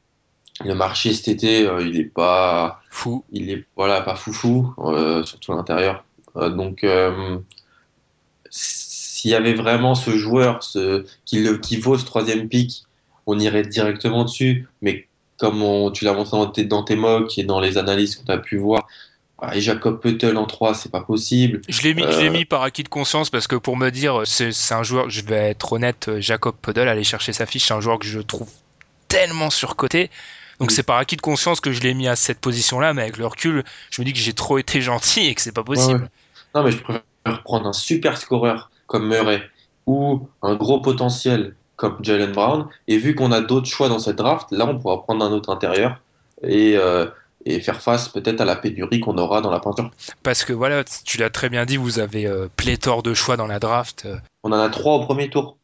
le 0.64 0.74
marché 0.74 1.14
cet 1.14 1.28
été, 1.28 1.68
euh, 1.68 1.86
il 1.86 2.00
est 2.00 2.04
pas 2.04 2.82
fou. 2.90 3.26
Il 3.32 3.50
est 3.50 3.66
voilà 3.76 4.02
pas 4.02 4.16
foufou, 4.16 4.74
euh, 4.80 5.24
surtout 5.24 5.54
à 5.54 5.56
l'intérieur. 5.56 6.05
Euh, 6.38 6.50
donc, 6.50 6.86
s'il 8.50 9.32
y 9.32 9.36
avait 9.36 9.54
vraiment 9.54 9.96
ce 9.96 10.12
joueur, 10.12 10.64
ce 10.64 11.06
qui, 11.26 11.42
le, 11.42 11.58
qui 11.58 11.78
vaut 11.78 11.98
ce 11.98 12.06
troisième 12.06 12.48
pic, 12.48 12.84
on 13.26 13.40
irait 13.40 13.64
directement 13.64 14.24
dessus. 14.24 14.68
Mais 14.82 15.08
comme 15.38 15.92
tu 15.94 16.06
l'as 16.06 16.14
montré 16.14 16.38
dans 16.38 16.48
tes, 16.48 16.64
dans 16.64 16.84
tes 16.84 16.96
mocks 16.96 17.38
et 17.38 17.44
dans 17.44 17.60
les 17.60 17.78
analyses 17.78 18.16
qu'on 18.16 18.32
a 18.32 18.38
pu 18.38 18.58
voir, 18.58 18.88
ah, 19.40 19.56
et 19.56 19.62
Jacob 19.62 20.00
Puttel 20.00 20.38
en 20.38 20.46
3, 20.46 20.74
c'est 20.76 20.92
pas 20.92 21.02
possible. 21.02 21.62
Je 21.68 21.82
l'ai 21.82 21.94
mis, 21.94 22.04
euh, 22.04 22.32
mis 22.32 22.46
par 22.46 22.64
acquis 22.64 22.84
de 22.84 22.90
conscience 22.90 23.30
parce 23.30 23.48
que 23.48 23.58
pour 23.58 23.76
me 23.76 23.90
dire, 23.90 24.22
c'est 24.26 24.54
un 24.72 24.84
joueur, 24.84 25.10
je 25.10 25.22
vais 25.22 25.50
être 25.50 25.74
honnête, 25.74 26.10
Jacob 26.20 26.56
Puttel, 26.62 26.88
aller 26.88 27.04
chercher 27.04 27.34
sa 27.34 27.46
fiche, 27.46 27.66
c'est 27.68 27.74
un 27.74 27.82
joueur 27.82 28.00
que 28.00 28.06
je 28.06 28.20
trouve 28.20 28.50
tellement 29.10 29.50
surcoté. 29.50 30.10
Donc 30.60 30.72
c'est 30.72 30.84
par 30.84 30.98
acquis 30.98 31.18
de 31.18 31.22
conscience 31.22 31.60
que 31.60 31.74
je 31.74 31.82
l'ai 31.82 31.94
mis 31.94 32.08
à 32.08 32.16
cette 32.16 32.40
position-là, 32.40 32.94
mais 32.94 33.02
avec 33.02 33.18
le 33.18 33.28
recul, 33.28 33.64
je 33.92 34.02
me 34.02 34.06
dis 34.06 34.14
que 34.14 34.20
j'ai 34.20 34.34
trop 34.34 34.58
été 34.58 34.82
gentil 34.82 35.28
et 35.28 35.36
que 35.36 35.42
c'est 35.42 35.52
pas 35.52 35.64
possible. 35.64 36.10
Non, 36.56 36.64
mais 36.64 36.72
je 36.72 36.82
préfère 36.82 37.44
prendre 37.44 37.68
un 37.68 37.74
super 37.74 38.18
scoreur 38.18 38.72
comme 38.88 39.08
Murray 39.08 39.44
ou 39.86 40.28
un 40.42 40.56
gros 40.56 40.80
potentiel 40.80 41.56
comme 41.76 41.98
Jalen 42.02 42.32
Brown. 42.32 42.68
Et 42.88 42.98
vu 42.98 43.14
qu'on 43.14 43.32
a 43.32 43.42
d'autres 43.42 43.68
choix 43.68 43.90
dans 43.90 44.00
cette 44.00 44.16
draft, 44.16 44.48
là 44.52 44.66
on 44.66 44.80
pourra 44.80 45.04
prendre 45.04 45.24
un 45.24 45.32
autre 45.32 45.52
intérieur. 45.52 46.02
Et 46.42 46.78
euh, 46.78 47.06
et 47.46 47.60
faire 47.62 47.82
face 47.82 48.10
peut-être 48.10 48.42
à 48.42 48.46
la 48.46 48.56
pénurie 48.56 49.00
qu'on 49.00 49.18
aura 49.18 49.42
dans 49.42 49.52
la 49.52 49.60
peinture. 49.60 49.92
Parce 50.24 50.44
que 50.44 50.52
voilà, 50.52 50.84
tu 50.84 51.18
l'as 51.18 51.30
très 51.30 51.50
bien 51.50 51.66
dit, 51.66 51.78
vous 51.78 52.00
avez 52.00 52.26
euh, 52.26 52.48
pléthore 52.56 53.04
de 53.04 53.14
choix 53.14 53.38
dans 53.38 53.48
la 53.48 53.60
draft. 53.60 54.08
On 54.44 54.52
en 54.52 54.60
a 54.60 54.70
trois 54.70 54.96
au 54.96 55.06
premier 55.06 55.30
tour. 55.30 55.58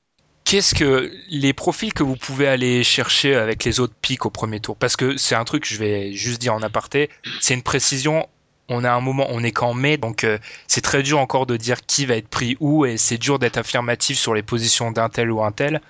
Qu'est-ce 0.44 0.76
que 0.76 1.12
les 1.30 1.54
profils 1.54 1.94
que 1.94 2.04
vous 2.04 2.16
pouvez 2.16 2.48
aller 2.48 2.84
chercher 2.84 3.36
avec 3.36 3.64
les 3.64 3.80
autres 3.80 3.94
pics 4.02 4.26
au 4.26 4.30
premier 4.30 4.60
tour? 4.60 4.76
Parce 4.76 4.96
que 4.96 5.18
c'est 5.18 5.36
un 5.36 5.44
truc, 5.44 5.66
je 5.66 5.78
vais 5.78 6.14
juste 6.14 6.42
dire 6.42 6.54
en 6.54 6.62
aparté, 6.62 7.10
c'est 7.40 7.54
une 7.54 7.64
précision. 7.64 8.28
On 8.74 8.86
a 8.86 8.92
un 8.92 9.02
moment, 9.02 9.28
on 9.30 9.44
est 9.44 9.52
qu'en 9.52 9.74
mai, 9.74 9.98
donc 9.98 10.24
euh, 10.24 10.38
c'est 10.68 10.82
très 10.82 11.04
dur 11.04 11.20
encore 11.20 11.46
de 11.46 11.58
dire 11.58 11.86
qui 11.86 12.06
va 12.06 12.16
être 12.16 12.30
pris 12.30 12.56
où, 12.62 12.86
et 12.86 12.96
c'est 12.98 13.18
dur 13.18 13.38
d'être 13.38 13.58
affirmatif 13.58 14.18
sur 14.18 14.34
les 14.34 14.44
positions 14.44 14.92
d'un 14.92 15.10
tel 15.10 15.30
ou 15.30 15.44
un 15.44 15.52
tel. 15.52 15.82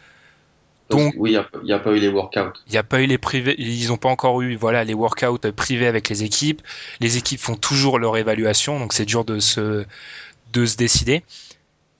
Donc, 0.89 1.13
oui, 1.15 1.31
il 1.31 1.63
n'y 1.63 1.71
a, 1.71 1.79
pas 1.79 1.91
eu 1.91 1.99
les 1.99 2.09
workouts. 2.09 2.59
Il 2.67 2.71
n'y 2.71 2.77
a 2.77 2.83
pas 2.83 3.01
eu 3.01 3.05
les 3.05 3.19
privés, 3.19 3.55
ils 3.59 3.87
n'ont 3.87 3.97
pas 3.97 4.09
encore 4.09 4.41
eu 4.41 4.55
voilà 4.55 4.83
les 4.83 4.95
workouts 4.95 5.51
privés 5.55 5.87
avec 5.87 6.09
les 6.09 6.23
équipes. 6.23 6.61
Les 6.99 7.17
équipes 7.17 7.39
font 7.39 7.55
toujours 7.55 7.99
leur 7.99 8.17
évaluation, 8.17 8.79
donc 8.79 8.93
c'est 8.93 9.05
dur 9.05 9.23
de 9.23 9.39
se 9.39 9.85
de 10.51 10.65
se 10.65 10.75
décider. 10.75 11.23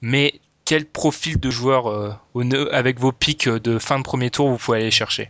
Mais 0.02 0.42
quel 0.66 0.86
profil 0.86 1.40
de 1.40 1.50
joueur 1.52 1.88
euh, 1.88 2.70
avec 2.72 3.00
vos 3.00 3.12
pics 3.12 3.48
de 3.48 3.78
fin 3.78 4.00
de 4.00 4.04
premier 4.04 4.30
tour 4.30 4.50
vous 4.50 4.58
pouvez 4.58 4.80
aller 4.80 4.92
chercher? 4.92 5.30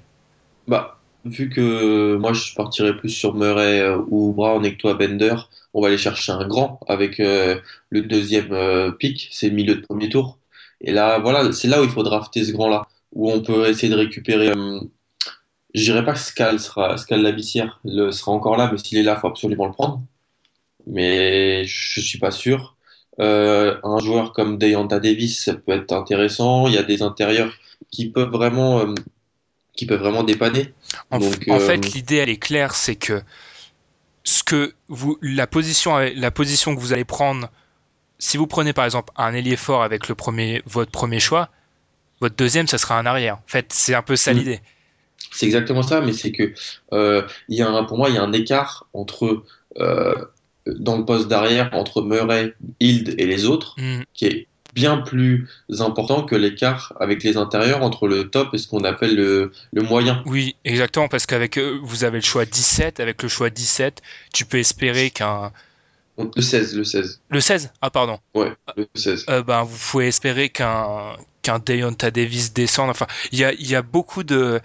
Bah, 0.67 1.00
vu 1.25 1.49
que 1.49 2.15
moi 2.15 2.33
je 2.33 2.53
partirais 2.55 2.97
plus 2.97 3.09
sur 3.09 3.35
Murray 3.35 3.81
euh, 3.81 3.97
ou 4.09 4.33
Brown 4.33 4.65
et 4.65 4.73
que 4.73 4.77
toi 4.77 4.93
Bender, 4.95 5.35
on 5.73 5.81
va 5.81 5.87
aller 5.87 5.97
chercher 5.97 6.31
un 6.31 6.47
grand 6.47 6.79
avec 6.87 7.19
euh, 7.19 7.59
le 7.89 8.01
deuxième 8.01 8.93
pic, 8.97 9.29
c'est 9.31 9.49
milieu 9.49 9.75
de 9.75 9.81
premier 9.81 10.09
tour. 10.09 10.39
Et 10.81 10.91
là, 10.91 11.19
voilà, 11.19 11.51
c'est 11.53 11.67
là 11.67 11.81
où 11.81 11.85
il 11.85 11.89
faut 11.91 12.03
drafter 12.03 12.43
ce 12.43 12.51
grand-là 12.51 12.87
où 13.13 13.31
on 13.31 13.41
peut 13.41 13.67
essayer 13.69 13.89
de 13.89 13.97
récupérer. 13.97 14.49
Euh, 14.49 14.79
je 15.73 15.83
dirais 15.83 16.05
pas 16.05 16.13
que 16.13 16.19
Scal 16.19 16.59
sera 16.59 16.97
Scal 16.97 17.21
Labissière 17.21 17.79
sera 17.85 18.31
encore 18.31 18.57
là, 18.57 18.69
mais 18.71 18.77
s'il 18.77 18.97
est 18.97 19.03
là, 19.03 19.17
faut 19.17 19.27
absolument 19.27 19.67
le 19.67 19.73
prendre. 19.73 20.01
Mais 20.87 21.65
je 21.65 22.01
suis 22.01 22.19
pas 22.19 22.31
sûr. 22.31 22.75
Euh, 23.19 23.77
un 23.83 23.99
joueur 23.99 24.33
comme 24.33 24.57
Deonta 24.57 24.99
Davis, 24.99 25.43
ça 25.45 25.53
peut 25.55 25.73
être 25.73 25.93
intéressant. 25.93 26.67
Il 26.67 26.73
y 26.73 26.77
a 26.77 26.83
des 26.83 27.01
intérieurs 27.03 27.53
qui 27.91 28.09
peuvent 28.09 28.31
vraiment, 28.31 28.79
euh, 28.79 28.93
qui 29.73 29.85
peuvent 29.85 29.99
vraiment 29.99 30.23
dépanner. 30.23 30.73
En, 31.09 31.19
Donc, 31.19 31.33
en 31.49 31.59
fait, 31.59 31.93
l'idée 31.93 32.17
elle 32.17 32.29
est 32.29 32.37
claire, 32.37 32.75
c'est 32.75 32.95
que 32.95 33.21
ce 34.23 34.43
que 34.43 34.73
vous, 34.87 35.17
la 35.21 35.47
position, 35.47 35.97
la 35.97 36.31
position 36.31 36.75
que 36.75 36.79
vous 36.79 36.93
allez 36.93 37.05
prendre 37.05 37.49
si 38.19 38.37
vous 38.37 38.45
prenez 38.47 38.71
par 38.71 38.85
exemple 38.85 39.11
un 39.17 39.33
ailier 39.33 39.55
fort 39.55 39.81
avec 39.81 40.07
le 40.07 40.13
premier, 40.13 40.61
votre 40.67 40.91
premier 40.91 41.19
choix, 41.19 41.49
votre 42.19 42.35
deuxième, 42.35 42.67
ça 42.67 42.77
sera 42.77 42.99
un 42.99 43.05
arrière. 43.07 43.37
En 43.37 43.43
fait, 43.47 43.73
c'est 43.73 43.95
un 43.95 44.03
peu 44.03 44.15
ça 44.15 44.31
Mm. 44.33 44.37
l'idée. 44.37 44.59
C'est 45.31 45.47
exactement 45.47 45.81
ça, 45.81 46.01
mais 46.01 46.13
c'est 46.13 46.31
que 46.31 46.53
euh, 46.93 47.27
y 47.49 47.61
a 47.63 47.67
un, 47.69 47.83
pour 47.83 47.97
moi, 47.97 48.09
il 48.09 48.15
y 48.15 48.17
a 48.19 48.23
un 48.23 48.33
écart 48.33 48.85
entre 48.93 49.43
euh, 49.79 50.13
dans 50.67 50.97
le 50.97 51.05
poste 51.05 51.29
d'arrière 51.29 51.69
entre 51.73 52.03
Murray, 52.03 52.53
Hild 52.79 53.15
et 53.17 53.25
les 53.25 53.45
autres 53.45 53.75
Mm. 53.79 54.03
qui 54.13 54.25
est 54.27 54.47
bien 54.73 54.97
plus 54.97 55.47
important 55.79 56.23
que 56.23 56.35
l'écart 56.35 56.93
avec 56.99 57.23
les 57.23 57.37
intérieurs 57.37 57.81
entre 57.83 58.07
le 58.07 58.29
top 58.29 58.53
et 58.53 58.57
ce 58.57 58.67
qu'on 58.67 58.83
appelle 58.83 59.15
le, 59.15 59.51
le 59.73 59.81
moyen. 59.81 60.23
Oui, 60.25 60.55
exactement, 60.65 61.07
parce 61.07 61.25
qu'avec 61.25 61.57
eux, 61.57 61.79
vous 61.83 62.03
avez 62.03 62.17
le 62.17 62.23
choix 62.23 62.45
17. 62.45 62.99
Avec 62.99 63.21
le 63.23 63.29
choix 63.29 63.49
17, 63.49 64.01
tu 64.33 64.45
peux 64.45 64.57
espérer 64.57 65.09
qu'un. 65.11 65.51
Le 66.35 66.41
16, 66.41 66.75
le 66.75 66.83
16. 66.83 67.21
Le 67.29 67.39
16 67.39 67.71
Ah, 67.81 67.89
pardon. 67.89 68.19
Ouais, 68.35 68.51
le 68.77 68.87
16. 68.95 69.25
Euh, 69.29 69.43
ben, 69.43 69.63
vous 69.63 69.77
pouvez 69.91 70.07
espérer 70.07 70.49
qu'un 70.49 71.15
qu'un 71.41 71.59
Deonta 71.59 72.11
Davis 72.11 72.53
descende. 72.53 72.89
Enfin, 72.91 73.07
il 73.31 73.39
y 73.39 73.43
a, 73.43 73.53
y 73.53 73.75
a 73.75 73.81
beaucoup 73.81 74.23
de 74.23 74.59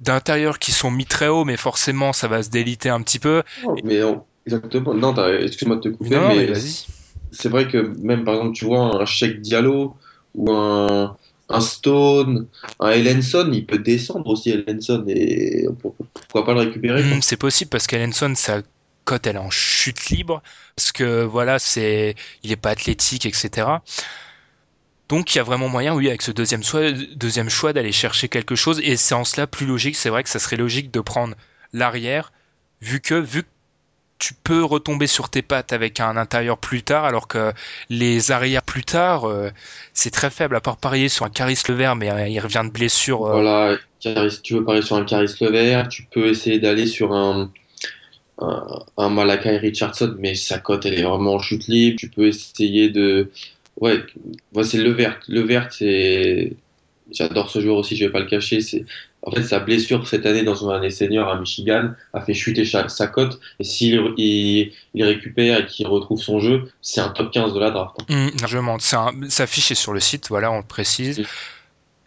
d'intérieurs 0.00 0.58
qui 0.58 0.72
sont 0.72 0.90
mis 0.90 1.04
très 1.06 1.28
haut, 1.28 1.44
mais 1.44 1.56
forcément, 1.56 2.12
ça 2.12 2.26
va 2.26 2.42
se 2.42 2.48
déliter 2.50 2.88
un 2.88 3.02
petit 3.02 3.18
peu. 3.18 3.42
Non, 3.62 3.74
mais 3.84 4.00
non, 4.00 4.24
exactement. 4.46 4.94
Non, 4.94 5.14
excuse-moi 5.38 5.76
de 5.76 5.82
te 5.82 5.88
couper, 5.90 6.10
Non, 6.10 6.22
non, 6.22 6.28
mais 6.28 6.36
mais 6.36 6.46
vas-y. 6.46 6.86
C'est 7.32 7.48
vrai 7.48 7.68
que 7.68 7.78
même 8.02 8.24
par 8.24 8.34
exemple, 8.34 8.56
tu 8.56 8.64
vois 8.64 9.02
un 9.02 9.04
Cheikh 9.06 9.40
Diallo 9.40 9.94
ou 10.34 10.50
un, 10.52 11.16
Stone, 11.60 12.46
un 12.78 12.90
Ellenson, 12.90 13.50
il 13.52 13.66
peut 13.66 13.78
descendre 13.78 14.28
aussi 14.28 14.50
Ellenson 14.50 15.04
et 15.08 15.66
pour- 15.80 15.94
pourquoi 15.96 16.44
pas 16.44 16.54
le 16.54 16.60
récupérer. 16.60 17.02
Hmm, 17.02 17.20
c'est 17.22 17.36
possible 17.36 17.70
parce 17.70 17.86
qu'Ellenson, 17.86 18.34
sa 18.36 18.62
cote, 19.04 19.26
elle 19.26 19.36
est 19.36 19.40
en 19.40 19.50
chute 19.50 20.10
libre. 20.10 20.42
Parce 20.76 20.92
que 20.92 21.24
voilà, 21.24 21.58
c'est, 21.58 22.14
il 22.44 22.52
est 22.52 22.56
pas 22.56 22.70
athlétique, 22.70 23.26
etc. 23.26 23.82
Donc 25.08 25.34
il 25.34 25.38
y 25.38 25.40
a 25.40 25.44
vraiment 25.44 25.68
moyen, 25.68 25.94
oui, 25.94 26.08
avec 26.08 26.22
ce 26.22 26.30
deuxième 26.30 26.62
choix, 26.62 26.92
deuxième 27.16 27.50
choix 27.50 27.72
d'aller 27.72 27.92
chercher 27.92 28.28
quelque 28.28 28.54
chose. 28.54 28.80
Et 28.84 28.96
c'est 28.96 29.14
en 29.14 29.24
cela 29.24 29.46
plus 29.46 29.66
logique. 29.66 29.96
C'est 29.96 30.08
vrai 30.08 30.22
que 30.22 30.28
ça 30.28 30.38
serait 30.38 30.56
logique 30.56 30.92
de 30.92 31.00
prendre 31.00 31.34
l'arrière, 31.72 32.32
vu 32.80 33.00
que, 33.00 33.14
vu 33.14 33.42
que 33.42 33.48
tu 34.20 34.34
peux 34.34 34.64
retomber 34.64 35.08
sur 35.08 35.30
tes 35.30 35.42
pattes 35.42 35.72
avec 35.72 36.00
un 36.00 36.16
intérieur 36.16 36.58
plus 36.58 36.82
tard, 36.84 37.04
alors 37.06 37.28
que 37.28 37.52
les 37.90 38.30
arrières 38.32 38.62
plus 38.62 38.84
tard, 38.84 39.26
euh, 39.28 39.50
c'est 39.94 40.10
très 40.12 40.30
faible. 40.30 40.56
À 40.56 40.60
part 40.60 40.76
parier 40.78 41.08
sur 41.08 41.26
un 41.26 41.30
Caris 41.30 41.58
Levert, 41.68 41.96
mais 41.96 42.10
euh, 42.10 42.28
il 42.28 42.38
revient 42.40 42.62
de 42.64 42.70
blessure. 42.70 43.26
euh, 43.26 43.40
Voilà, 43.40 43.78
tu 44.42 44.54
veux 44.54 44.64
parier 44.64 44.82
sur 44.82 44.96
un 44.96 45.04
Caris 45.04 45.34
Levert, 45.40 45.88
tu 45.88 46.04
peux 46.10 46.26
essayer 46.28 46.58
d'aller 46.58 46.86
sur 46.86 47.12
un, 47.12 47.52
un, 48.40 48.66
un 48.98 49.10
Malakai 49.10 49.58
Richardson, 49.58 50.16
mais 50.18 50.34
sa 50.34 50.58
cote 50.60 50.86
elle 50.86 50.94
est 50.98 51.02
vraiment 51.02 51.34
en 51.34 51.40
chute 51.40 51.68
libre. 51.68 51.98
Tu 51.98 52.10
peux 52.10 52.26
essayer 52.28 52.90
de. 52.90 53.30
Ouais, 53.80 54.04
moi 54.52 54.64
c'est 54.64 54.78
Levert. 54.78 55.20
Levert, 55.28 55.72
c'est. 55.72 56.54
J'adore 57.12 57.50
ce 57.50 57.60
joueur 57.60 57.76
aussi, 57.76 57.96
je 57.96 58.04
vais 58.04 58.10
pas 58.12 58.20
le 58.20 58.26
cacher. 58.26 58.60
C'est... 58.60 58.84
En 59.22 59.30
fait, 59.30 59.42
sa 59.42 59.58
blessure 59.60 60.06
cette 60.06 60.24
année 60.26 60.42
dans 60.42 60.54
une 60.54 60.70
année 60.70 60.90
senior 60.90 61.28
à 61.28 61.38
Michigan 61.38 61.90
a 62.14 62.20
fait 62.22 62.32
chuter 62.34 62.64
sa, 62.64 62.84
cote. 63.08 63.38
Et 63.58 63.64
s'il 63.64 64.00
il, 64.16 64.72
il 64.94 65.04
récupère 65.04 65.58
et 65.60 65.66
qu'il 65.66 65.86
retrouve 65.86 66.20
son 66.22 66.40
jeu, 66.40 66.70
c'est 66.80 67.00
un 67.00 67.10
top 67.10 67.30
15 67.30 67.52
de 67.52 67.60
la 67.60 67.70
draft. 67.70 67.96
hein. 68.08 68.30
Mens. 68.62 68.78
C'est 68.80 68.96
un- 68.96 69.12
Sa 69.28 69.46
fiche 69.46 69.70
est 69.70 69.74
sur 69.74 69.92
le 69.92 70.00
site, 70.00 70.28
voilà, 70.28 70.50
on 70.50 70.58
le 70.58 70.62
précise. 70.66 71.18
Oui. 71.18 71.26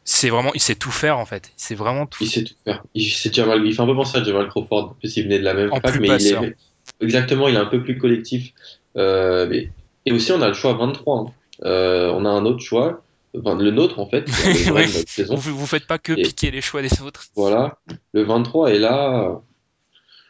C'est 0.06 0.30
vraiment, 0.30 0.52
il 0.54 0.60
sait 0.60 0.76
tout 0.76 0.92
faire 0.92 1.18
en 1.18 1.26
fait. 1.26 1.52
C'est 1.56 1.76
vraiment 1.76 2.06
tout. 2.06 2.24
Il 2.24 2.30
sait 2.30 2.44
tout 2.44 2.56
faire. 2.66 2.84
Il, 2.94 3.04
Jamal, 3.34 3.66
il 3.66 3.74
fait 3.74 3.82
un 3.82 3.86
peu 3.86 3.96
penser 3.96 4.18
à 4.18 4.24
Jamal 4.24 4.48
Crawford, 4.50 4.90
en 4.92 4.94
plus 5.00 5.16
il 5.16 5.24
venait 5.24 5.40
de 5.40 5.44
la 5.46 5.54
même 5.54 5.70
fac, 5.80 5.94
mais 6.02 6.08
il 6.08 6.28
est 6.28 6.56
exactement, 7.00 7.48
il 7.48 7.56
est 7.56 7.60
un 7.60 7.66
peu 7.68 7.82
plus 7.84 7.98
collectif. 7.98 8.52
Euh, 8.98 9.48
mais- 9.50 9.70
et 10.06 10.12
aussi, 10.12 10.32
on 10.34 10.42
a 10.42 10.48
le 10.48 10.54
choix 10.54 10.74
23. 10.74 11.20
hein. 11.20 11.26
Euh, 11.66 12.12
on 12.14 12.26
a 12.26 12.30
un 12.30 12.46
autre 12.46 12.60
choix, 12.60 13.03
enfin, 13.38 13.56
le 13.56 13.72
nôtre 13.72 14.00
en 14.00 14.08
fait, 14.08 14.28
saison. 15.08 15.36
Vous, 15.36 15.58
vous 15.58 15.66
faites 15.66 15.88
pas 15.88 15.98
que 15.98 16.14
Et- 16.14 16.22
piquer 16.24 16.52
les 16.52 16.62
choix 16.62 16.82
des 16.82 17.02
autres. 17.02 17.26
Voilà, 17.36 17.78
le 18.14 18.24
23 18.24 18.72
est 18.72 18.80
là. 18.80 19.42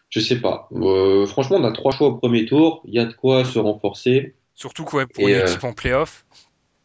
Je 0.10 0.20
sais 0.20 0.40
pas. 0.40 0.68
Euh, 0.74 1.26
franchement, 1.26 1.58
on 1.60 1.64
a 1.64 1.72
trois 1.72 1.92
choix 1.92 2.08
au 2.10 2.16
premier 2.18 2.46
tour. 2.46 2.82
Il 2.86 2.94
y 2.94 3.00
a 3.00 3.06
de 3.06 3.14
quoi 3.14 3.46
se 3.46 3.58
renforcer. 3.58 4.36
Surtout 4.54 4.84
quoi 4.86 5.08
pour 5.08 5.28
Et, 5.28 5.32
une 5.34 5.40
euh, 5.40 5.48
équipe 5.48 5.64
en 5.64 5.74
playoff. 5.74 6.26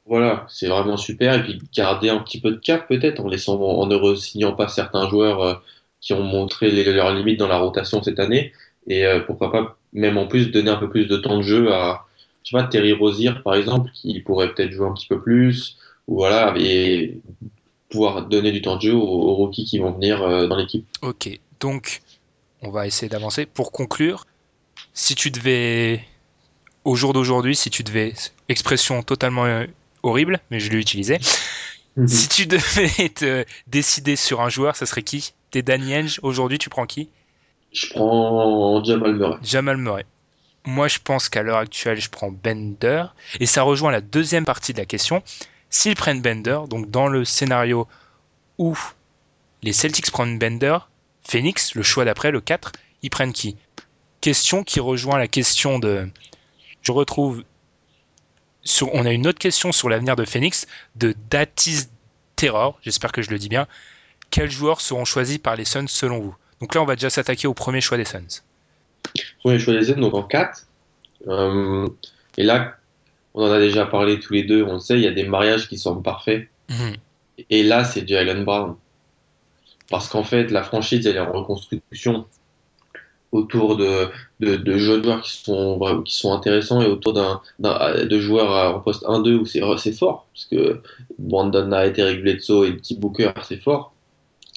Voilà, 0.07 0.47
c'est 0.49 0.69
vraiment 0.69 0.97
super. 0.97 1.35
Et 1.35 1.43
puis 1.43 1.61
garder 1.75 2.09
un 2.09 2.19
petit 2.21 2.41
peu 2.41 2.51
de 2.53 2.57
cap 2.57 2.89
peut-être 2.89 3.21
en 3.21 3.29
laissant, 3.29 3.61
en 3.61 3.87
ne 3.87 3.95
re-signant 3.95 4.53
pas 4.53 4.69
certains 4.69 5.07
joueurs 5.11 5.43
euh, 5.43 5.55
qui 6.01 6.15
ont 6.15 6.23
montré 6.23 6.71
les- 6.71 6.91
leurs 6.91 7.13
limites 7.15 7.39
dans 7.39 7.49
la 7.49 7.59
rotation 7.59 8.03
cette 8.03 8.19
année. 8.19 8.53
Et 8.87 9.05
pourquoi 9.27 9.53
pas 9.53 9.77
même 9.93 10.17
en 10.17 10.27
plus 10.27 10.51
donner 10.51 10.71
un 10.71 10.77
peu 10.77 10.89
plus 10.89 11.05
de 11.05 11.19
temps 11.19 11.37
de 11.37 11.43
jeu 11.43 11.71
à, 11.75 12.07
je 12.43 12.51
sais 12.51 12.57
pas, 12.57 12.63
Terry 12.63 12.95
Rozier 12.95 13.33
par 13.45 13.55
exemple, 13.55 13.91
qui 13.93 14.19
pourrait 14.21 14.55
peut-être 14.55 14.71
jouer 14.73 14.87
un 14.89 14.95
petit 14.95 15.09
peu 15.09 15.21
plus. 15.21 15.77
Voilà, 16.09 16.55
et 16.57 17.21
pouvoir 17.91 18.27
donner 18.27 18.51
du 18.51 18.63
temps 18.63 18.77
de 18.77 18.83
jeu 18.83 18.95
aux, 18.95 19.03
aux 19.03 19.35
rookies 19.35 19.65
qui 19.65 19.79
vont 19.79 19.93
venir 19.93 20.23
euh, 20.23 20.47
dans 20.47 20.57
l'équipe. 20.57 20.87
Ok, 21.03 21.29
donc 21.61 22.01
on 22.63 22.71
va 22.71 22.87
essayer 22.87 23.09
d'avancer. 23.09 23.47
Pour 23.47 23.71
conclure, 23.73 24.27
si 24.95 25.15
tu 25.15 25.31
devais, 25.31 26.03
au 26.85 26.97
jour 26.97 27.13
d'aujourd'hui, 27.13 27.55
si 27.55 27.71
tu 27.71 27.83
devais, 27.85 28.15
expression 28.49 29.03
totalement 29.03 29.45
euh, 29.45 29.67
horrible, 30.03 30.41
mais 30.51 30.61
je 30.61 30.71
l'ai 30.71 30.79
utilisée, 30.79 31.19
si 32.07 32.29
tu 32.29 32.47
devais 32.47 33.09
te 33.11 33.45
décider 33.67 34.17
sur 34.17 34.41
un 34.41 34.49
joueur, 34.49 34.77
ça 34.77 34.87
serait 34.87 35.03
qui? 35.03 35.33
T'es 35.51 35.63
Danny 35.63 36.17
aujourd'hui 36.23 36.59
tu 36.59 36.69
prends 36.69 36.87
qui? 36.87 37.09
Je 37.73 37.87
prends 37.91 38.83
Jamal 38.83 39.15
Murray. 39.15 39.39
Jamal 39.43 39.77
Murray. 39.77 40.07
Moi, 40.65 40.89
je 40.89 40.99
pense 41.03 41.29
qu'à 41.29 41.43
l'heure 41.43 41.59
actuelle, 41.59 42.01
je 42.01 42.11
prends 42.11 42.31
Bender. 42.31 43.05
Et 43.41 43.47
ça 43.47 43.63
rejoint 43.63 43.91
la 43.91 44.01
deuxième 44.01 44.45
partie 44.45 44.73
de 44.73 44.79
la 44.79 44.85
question. 44.85 45.23
S'ils 45.71 45.95
prennent 45.95 46.23
Bender, 46.23 46.61
donc 46.69 46.91
dans 46.91 47.09
le 47.09 47.25
scénario 47.25 47.87
où 48.59 48.77
les 49.63 49.73
Celtics 49.73 50.11
prennent 50.11 50.39
Bender, 50.39 50.79
Phoenix, 51.23 51.75
le 51.75 51.83
choix 51.83 52.05
d'après, 52.05 52.31
le 52.31 52.41
4, 52.41 52.73
ils 53.03 53.11
prennent 53.11 53.33
qui? 53.33 53.57
Question 54.21 54.65
qui 54.65 54.81
rejoint 54.81 55.19
la 55.19 55.29
question 55.29 55.79
de... 55.79 56.09
Je 56.83 56.93
retrouve... 56.93 57.45
Sur, 58.63 58.93
on 58.95 59.07
a 59.07 59.13
une 59.13 59.27
autre 59.27 59.39
question 59.39 59.73
sur 59.73 59.89
l'avenir 59.89 60.17
de 60.17 60.25
Phoenix, 60.25 60.67
de 60.97 61.15
Datis 61.31 61.87
Terror, 62.37 62.79
j'espère 62.83 63.13
que 63.13 63.23
je 63.23 63.31
le 63.31 63.39
dis 63.39 63.49
bien. 63.49 63.67
Quels 64.31 64.51
joueurs 64.51 64.81
seront 64.81 65.05
choisis 65.05 65.39
par 65.39 65.57
les 65.57 65.65
Suns 65.65 65.89
selon 65.89 66.19
vous? 66.21 66.37
Donc 66.61 66.75
là, 66.75 66.83
on 66.83 66.85
va 66.85 66.97
déjà 66.97 67.11
s'attaquer 67.11 67.47
au 67.47 67.55
premier 67.55 67.81
choix 67.81 67.97
des 67.97 68.05
Suns. 68.05 68.43
Premier 69.41 69.59
choix 69.59 69.75
des 69.75 69.85
Suns, 69.85 70.01
donc 70.01 70.15
en 70.15 70.23
4. 70.23 70.67
Euh, 71.29 71.89
et 72.37 72.43
là, 72.43 72.77
on 73.35 73.45
en 73.45 73.53
a 73.53 73.59
déjà 73.59 73.87
parlé 73.87 74.19
tous 74.19 74.33
les 74.33 74.45
deux, 74.45 74.63
on 74.63 74.75
le 74.75 74.79
sait, 74.79 74.95
il 74.95 75.03
y 75.03 75.07
a 75.07 75.13
des 75.13 75.27
mariages 75.27 75.69
qui 75.69 75.79
sont 75.79 76.01
parfaits. 76.03 76.49
Mhm. 76.71 76.95
Et 77.51 77.63
là, 77.63 77.85
c'est 77.85 78.07
Jalen 78.07 78.45
Brown. 78.45 78.77
Parce 79.91 80.09
qu'en 80.09 80.25
fait, 80.25 80.51
la 80.51 80.63
franchise, 80.63 81.07
elle 81.07 81.17
est 81.17 81.21
en 81.21 81.33
reconstruction 81.33 82.27
autour 83.33 83.77
de, 83.77 84.09
de, 84.41 84.57
de 84.57 84.79
jeunes 84.79 85.05
joueurs 85.05 85.23
qui 85.23 85.37
sont, 85.37 86.03
qui 86.05 86.15
sont 86.15 86.33
intéressants 86.33 86.81
et 86.81 86.87
autour 86.87 87.13
d'un, 87.13 87.41
de 87.59 88.19
joueurs 88.19 88.75
en 88.75 88.81
poste 88.81 89.05
1-2 89.05 89.35
où 89.35 89.47
c'est, 89.47 89.63
c'est 89.79 89.93
fort. 89.93 90.27
Parce 90.33 90.47
que 90.47 90.81
Brandon 91.19 91.73
a 91.73 91.87
été 91.87 92.03
réglé 92.03 92.35
de 92.35 92.41
saut 92.41 92.65
et 92.65 92.73
petit 92.73 92.97
Booker, 92.97 93.33
c'est 93.43 93.61
fort. 93.63 93.93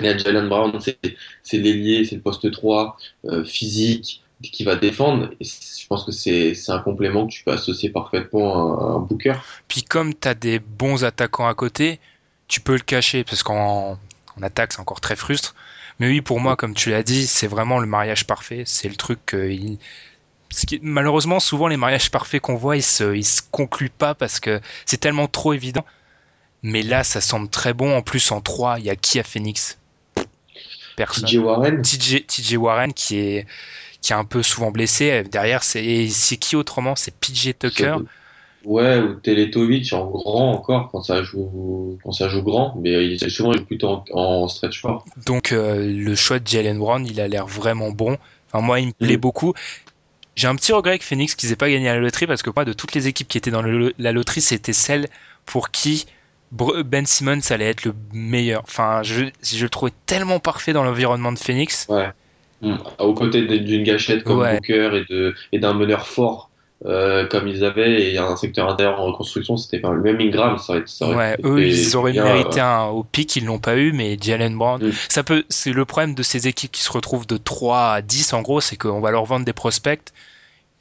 Et 0.02 0.06
là, 0.06 0.18
Jalen 0.18 0.48
Brown, 0.50 0.80
c'est, 0.80 0.98
c'est 1.44 1.58
l'ailier, 1.58 2.06
c'est 2.06 2.16
le 2.16 2.22
poste 2.22 2.50
3, 2.50 2.98
euh, 3.26 3.44
physique, 3.44 4.24
qui 4.50 4.64
va 4.64 4.76
défendre. 4.76 5.30
Et 5.40 5.46
je 5.46 5.88
pense 5.88 6.04
que 6.04 6.12
c'est, 6.12 6.54
un 6.70 6.80
complément 6.80 7.28
que 7.28 7.32
tu 7.32 7.44
peux 7.44 7.52
associer 7.52 7.90
parfaitement 7.90 8.80
à, 8.80 8.84
un 8.96 9.00
Booker. 9.00 9.36
Puis 9.68 9.84
comme 9.84 10.14
tu 10.14 10.28
as 10.28 10.34
des 10.34 10.60
bons 10.60 11.04
attaquants 11.04 11.48
à 11.48 11.54
côté, 11.54 12.00
tu 12.48 12.62
peux 12.62 12.74
le 12.74 12.80
cacher 12.80 13.24
parce 13.24 13.44
qu'en 13.44 13.98
en 14.38 14.44
attaque 14.44 14.74
c'est 14.74 14.80
encore 14.80 15.02
très 15.02 15.16
frustre. 15.16 15.56
Mais 16.00 16.08
oui, 16.08 16.22
pour 16.22 16.40
moi, 16.40 16.56
comme 16.56 16.74
tu 16.74 16.90
l'as 16.90 17.04
dit, 17.04 17.28
c'est 17.28 17.48
vraiment 17.48 17.80
le 17.80 17.86
mariage 17.86 18.26
parfait. 18.26 18.64
C'est 18.66 18.90
le 18.90 18.96
truc 18.96 19.20
que 19.26 19.50
il- 19.50 19.78
ce 20.50 20.66
qui- 20.66 20.80
malheureusement 20.82 21.40
souvent 21.40 21.68
les 21.68 21.78
mariages 21.78 22.10
parfaits 22.10 22.42
qu'on 22.42 22.56
voit, 22.56 22.76
ils 22.76 22.84
se 22.84 23.16
ils 23.16 23.26
se 23.26 23.42
concluent 23.52 23.90
pas 23.90 24.16
parce 24.16 24.40
que 24.40 24.60
c'est 24.86 24.98
tellement 24.98 25.28
trop 25.28 25.54
évident. 25.54 25.86
Mais 26.64 26.84
là, 26.84 27.04
ça 27.04 27.22
semble 27.22 27.50
très 27.50 27.74
bon. 27.74 27.96
En 27.96 28.02
plus, 28.02 28.32
en 28.32 28.42
3, 28.42 28.80
il 28.80 28.86
y 28.86 28.90
a 28.90 28.96
qui 28.96 29.20
à 29.20 29.24
Phoenix 29.24 29.78
Personne. 30.96 31.26
TJ 31.26 31.38
Warren, 31.38 31.82
TJ 31.82 32.58
Warren 32.58 32.94
qui 32.94 33.18
est 33.18 33.48
qui 34.02 34.14
est 34.14 34.16
un 34.16 34.26
peu 34.26 34.44
souvent 34.44 34.72
blessé. 34.72 35.24
Derrière, 35.24 35.64
c'est 35.64 36.10
qui 36.40 36.56
autrement? 36.56 36.96
C'est 36.96 37.14
PJ 37.16 37.54
Tucker? 37.58 37.98
Ouais, 38.64 39.00
ou 39.00 39.16
Teletovic 39.16 39.92
en 39.94 40.06
grand 40.06 40.52
encore 40.54 40.90
quand 40.92 41.02
ça 41.02 41.24
joue 41.24 41.98
quand 42.04 42.12
ça 42.12 42.30
joue 42.30 42.44
grand, 42.44 42.76
mais 42.80 43.08
il 43.08 43.20
souvent 43.20 43.54
il 43.54 43.60
joue 43.60 43.66
plutôt 43.66 43.88
en, 43.90 44.06
en 44.14 44.48
stretch 44.48 44.82
fort. 44.82 45.06
Donc 45.26 45.52
euh, 45.52 45.78
le 45.92 46.16
choix 46.16 46.38
de 46.40 46.48
Jalen 46.48 46.78
Brown, 46.78 47.06
il 47.06 47.20
a 47.20 47.28
l'air 47.28 47.48
vraiment 47.48 47.90
bon. 47.90 48.18
Enfin, 48.48 48.64
moi, 48.64 48.80
il 48.80 48.88
me 48.88 48.92
plaît 48.92 49.14
Mhm. 49.14 49.22
beaucoup. 49.22 49.54
J'ai 50.36 50.48
un 50.48 50.56
petit 50.56 50.74
regret 50.74 50.92
avec 50.92 51.04
Phoenix 51.04 51.36
qu'ils 51.36 51.52
aient 51.52 51.56
pas 51.58 51.70
gagné 51.70 51.90
à 51.90 51.96
la 51.96 52.00
loterie 52.00 52.28
parce 52.28 52.42
que 52.44 52.50
moi, 52.56 52.66
de 52.66 52.74
toutes 52.74 52.94
les 52.94 53.08
équipes 53.08 53.28
qui 53.28 53.38
étaient 53.38 53.52
dans 53.52 53.62
le- 53.62 53.94
la 53.98 54.12
loterie, 54.12 54.42
c'était 54.42 54.74
celle 54.74 55.08
pour 55.46 55.72
qui 55.72 56.06
Ben 56.52 57.06
Simmons 57.06 57.40
allait 57.50 57.70
être 57.70 57.86
le 57.86 57.94
meilleur. 58.14 58.64
Enfin, 58.64 59.04
je, 59.04 59.26
je 59.44 59.64
le 59.64 59.70
trouvais 59.70 59.94
tellement 60.06 60.40
parfait 60.40 60.74
dans 60.74 60.84
l'environnement 60.84 61.32
de 61.32 61.40
Phoenix. 61.40 61.88
Ouais. 61.90 62.12
Mm. 62.62 62.76
Aux 63.00 63.13
côtés 63.13 63.41
d'une 63.60 63.84
gâchette 63.84 64.24
comme 64.24 64.39
Ouais. 64.39 64.56
Booker 64.56 65.04
et 65.52 65.60
d'un 65.60 65.74
meneur 65.74 66.08
fort 66.08 66.50
euh, 66.86 67.28
comme 67.28 67.47
ils 67.47 67.63
avaient 67.63 68.12
et 68.12 68.17
un 68.17 68.36
secteur 68.36 68.67
intérieur 68.67 69.00
en 69.00 69.06
reconstruction, 69.06 69.56
c'était 69.56 69.80
pas 69.80 69.91
le 69.91 70.02
même 70.02 70.19
Ingram, 70.19 70.58
ça 70.58 70.74
aurait, 70.74 70.84
ça 70.88 71.06
aurait 71.06 71.15
Ouais, 71.15 71.34
été 71.36 71.47
eux, 71.47 71.62
ils 71.67 71.95
auraient 71.95 72.12
bien, 72.12 72.24
mérité 72.24 72.60
euh, 72.60 72.65
un 72.65 72.86
au 72.88 73.04
pic, 73.04 73.36
ils 73.36 73.45
l'ont 73.45 73.60
pas 73.60 73.76
eu, 73.78 73.91
mais 73.91 74.17
Jalen 74.19 74.58
Brown, 74.58 74.84
Mm. 74.84 74.91
ça 75.10 75.21
peut, 75.24 75.43
c'est 75.50 75.74
le 75.74 75.86
problème 75.86 76.15
de 76.15 76.24
ces 76.24 76.47
équipes 76.47 76.71
qui 76.71 76.82
se 76.82 76.91
retrouvent 76.91 77.28
de 77.28 77.38
3 77.38 77.91
à 77.93 78.02
10 78.02 78.34
en 78.34 78.41
gros, 78.41 78.62
c'est 78.62 78.78
qu'on 78.78 79.00
va 79.00 79.12
leur 79.12 79.26
vendre 79.26 79.45
des 79.45 79.54
prospects. 79.54 80.02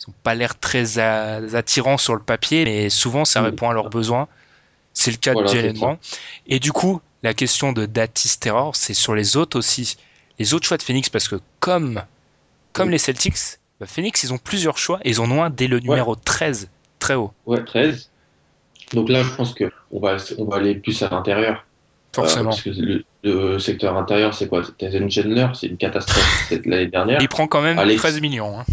Ils 0.00 0.08
ont 0.10 0.14
pas 0.22 0.34
l'air 0.34 0.58
très 0.58 0.98
attirants 0.98 1.98
sur 1.98 2.14
le 2.14 2.22
papier, 2.22 2.64
mais 2.64 2.88
souvent 2.88 3.26
ça 3.26 3.42
Mm. 3.42 3.44
répond 3.44 3.68
à 3.68 3.74
leurs 3.74 3.90
besoins. 3.90 4.26
C'est 4.94 5.10
le 5.10 5.18
cas 5.18 5.34
Voilà, 5.34 5.50
de 5.50 5.54
Jalen. 5.54 5.76
Brown. 5.76 5.96
Et 6.46 6.58
du 6.60 6.72
coup, 6.72 7.00
la 7.22 7.34
question 7.34 7.72
de 7.72 7.84
Datis 7.84 8.38
Terror, 8.40 8.74
c'est 8.74 8.94
sur 8.94 9.14
les 9.14 9.36
autres 9.36 9.58
aussi. 9.58 9.98
Les 10.40 10.54
autres 10.54 10.66
choix 10.66 10.76
de 10.78 10.82
Phoenix, 10.82 11.08
parce 11.08 11.28
que 11.28 11.36
comme, 11.60 12.02
comme 12.72 12.88
Mm. 12.88 12.92
les 12.92 12.98
Celtics, 12.98 13.34
bah, 13.78 13.86
Phoenix, 13.86 14.22
ils 14.24 14.32
ont 14.32 14.38
plusieurs 14.38 14.78
choix 14.78 14.98
et 15.04 15.10
ils 15.10 15.20
en 15.20 15.30
ont 15.30 15.42
un 15.44 15.50
dès 15.50 15.68
le 15.68 15.78
numéro 15.80 16.16
13, 16.16 16.68
très 16.98 17.14
haut, 17.14 17.32
Ouais, 17.46 17.62
13. 17.64 18.10
Donc 18.94 19.08
là, 19.08 19.22
je 19.22 19.30
pense 19.30 19.54
que 19.54 19.70
on 19.92 20.00
va, 20.00 20.16
on 20.38 20.44
va 20.46 20.56
aller 20.56 20.74
plus 20.74 21.00
à 21.02 21.08
l'intérieur. 21.10 21.54
Euh, 22.18 22.22
forcément. 22.22 22.50
parce 22.50 22.62
que 22.62 22.70
le, 22.70 23.04
le 23.22 23.58
secteur 23.60 23.96
intérieur, 23.96 24.34
c'est 24.34 24.48
quoi? 24.48 24.64
C'est 24.64 24.76
Tyson 24.78 25.08
Chandler, 25.08 25.46
c'est 25.54 25.68
une 25.68 25.76
catastrophe 25.76 26.26
cette- 26.48 26.66
l'année 26.66 26.88
dernière. 26.88 27.20
Il 27.22 27.28
prend 27.28 27.46
quand 27.46 27.62
même 27.62 27.78
Alex- 27.78 28.00
13 28.00 28.20
millions. 28.20 28.58
hein. 28.58 28.64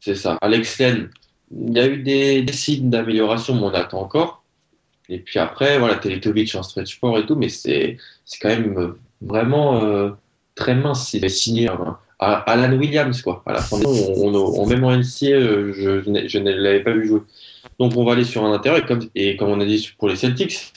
C'est 0.00 0.14
ça. 0.16 0.36
Alex 0.42 0.78
Len, 0.78 1.08
il 1.56 1.72
y 1.74 1.80
a 1.80 1.86
eu 1.86 1.98
des, 2.02 2.42
des 2.42 2.52
signes 2.52 2.90
d'amélioration, 2.90 3.54
mais 3.54 3.62
on 3.62 3.72
attend 3.74 4.00
encore. 4.02 4.42
Et 5.08 5.18
puis 5.20 5.38
après, 5.38 5.78
voilà, 5.78 5.94
Teletovic 5.94 6.54
en 6.54 6.62
stretch 6.62 6.98
four 6.98 7.16
et 7.18 7.24
tout, 7.26 7.36
mais 7.36 7.48
c'est 7.48 7.96
quand 8.40 8.48
même 8.50 8.76
euh, 8.76 8.98
vraiment 9.22 9.82
euh, 9.84 10.10
très 10.54 10.74
mince. 10.74 11.14
Il 11.14 11.24
est 11.24 11.28
signé 11.28 11.68
hein, 11.68 11.98
à 12.18 12.34
Alan 12.50 12.76
Williams, 12.76 13.20
quoi. 13.22 13.42
À 13.46 13.52
la 13.52 13.60
fin, 13.60 13.78
de- 13.78 13.86
on, 13.86 14.34
on, 14.34 14.34
on- 14.62 14.66
même 14.66 14.84
en 14.84 14.92
NCA, 14.92 15.26
euh, 15.32 15.72
je, 15.74 16.02
je 16.28 16.38
ne 16.38 16.50
l'avais 16.52 16.80
pas 16.82 16.92
vu 16.92 17.06
jouer. 17.06 17.20
Donc 17.78 17.96
on 17.96 18.04
va 18.04 18.12
aller 18.12 18.24
sur 18.24 18.44
un 18.44 18.52
intérieur, 18.52 18.82
et 18.82 18.86
comme, 18.86 19.08
et 19.14 19.36
comme 19.36 19.48
on 19.50 19.60
a 19.60 19.64
dit 19.64 19.90
pour 19.98 20.08
les 20.08 20.16
Celtics, 20.16 20.72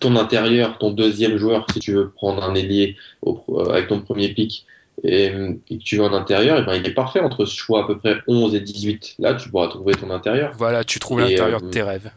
ton 0.00 0.16
intérieur, 0.16 0.78
ton 0.78 0.90
deuxième 0.90 1.36
joueur, 1.36 1.66
si 1.72 1.80
tu 1.80 1.92
veux 1.92 2.10
prendre 2.10 2.42
un 2.44 2.54
ailier 2.54 2.96
au- 3.22 3.42
euh, 3.50 3.70
avec 3.72 3.88
ton 3.88 4.00
premier 4.00 4.28
pick, 4.28 4.66
et, 5.02 5.26
et 5.70 5.78
que 5.78 5.82
tu 5.82 5.96
veux 5.96 6.04
un 6.04 6.12
intérieur, 6.12 6.58
et 6.58 6.62
ben, 6.64 6.74
il 6.74 6.86
est 6.86 6.94
parfait 6.94 7.20
entre 7.20 7.44
ce 7.46 7.56
choix 7.56 7.84
à 7.84 7.86
peu 7.86 7.98
près 7.98 8.16
11 8.28 8.54
et 8.54 8.60
18. 8.60 9.16
Là, 9.18 9.34
tu 9.34 9.48
pourras 9.50 9.68
trouver 9.68 9.94
ton 9.94 10.10
intérieur. 10.10 10.52
Voilà, 10.56 10.84
tu 10.84 10.98
trouves 10.98 11.20
l'intérieur 11.20 11.60
euh, 11.62 11.66
de 11.66 11.70
tes 11.70 11.82
rêves. 11.82 12.10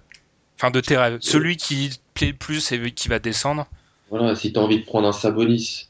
Enfin, 0.60 0.72
de 0.72 0.80
tes 0.80 0.98
rêves. 0.98 1.18
Celui 1.22 1.56
qui 1.58 1.90
te 1.90 1.96
plaît 2.14 2.28
le 2.28 2.34
plus 2.34 2.72
et 2.72 2.92
qui 2.92 3.08
va 3.10 3.20
descendre. 3.20 3.68
Voilà, 4.10 4.36
si 4.36 4.52
tu 4.54 4.60
as 4.60 4.62
envie 4.62 4.80
de 4.80 4.86
prendre 4.86 5.08
un 5.08 5.12
Sabonis, 5.12 5.87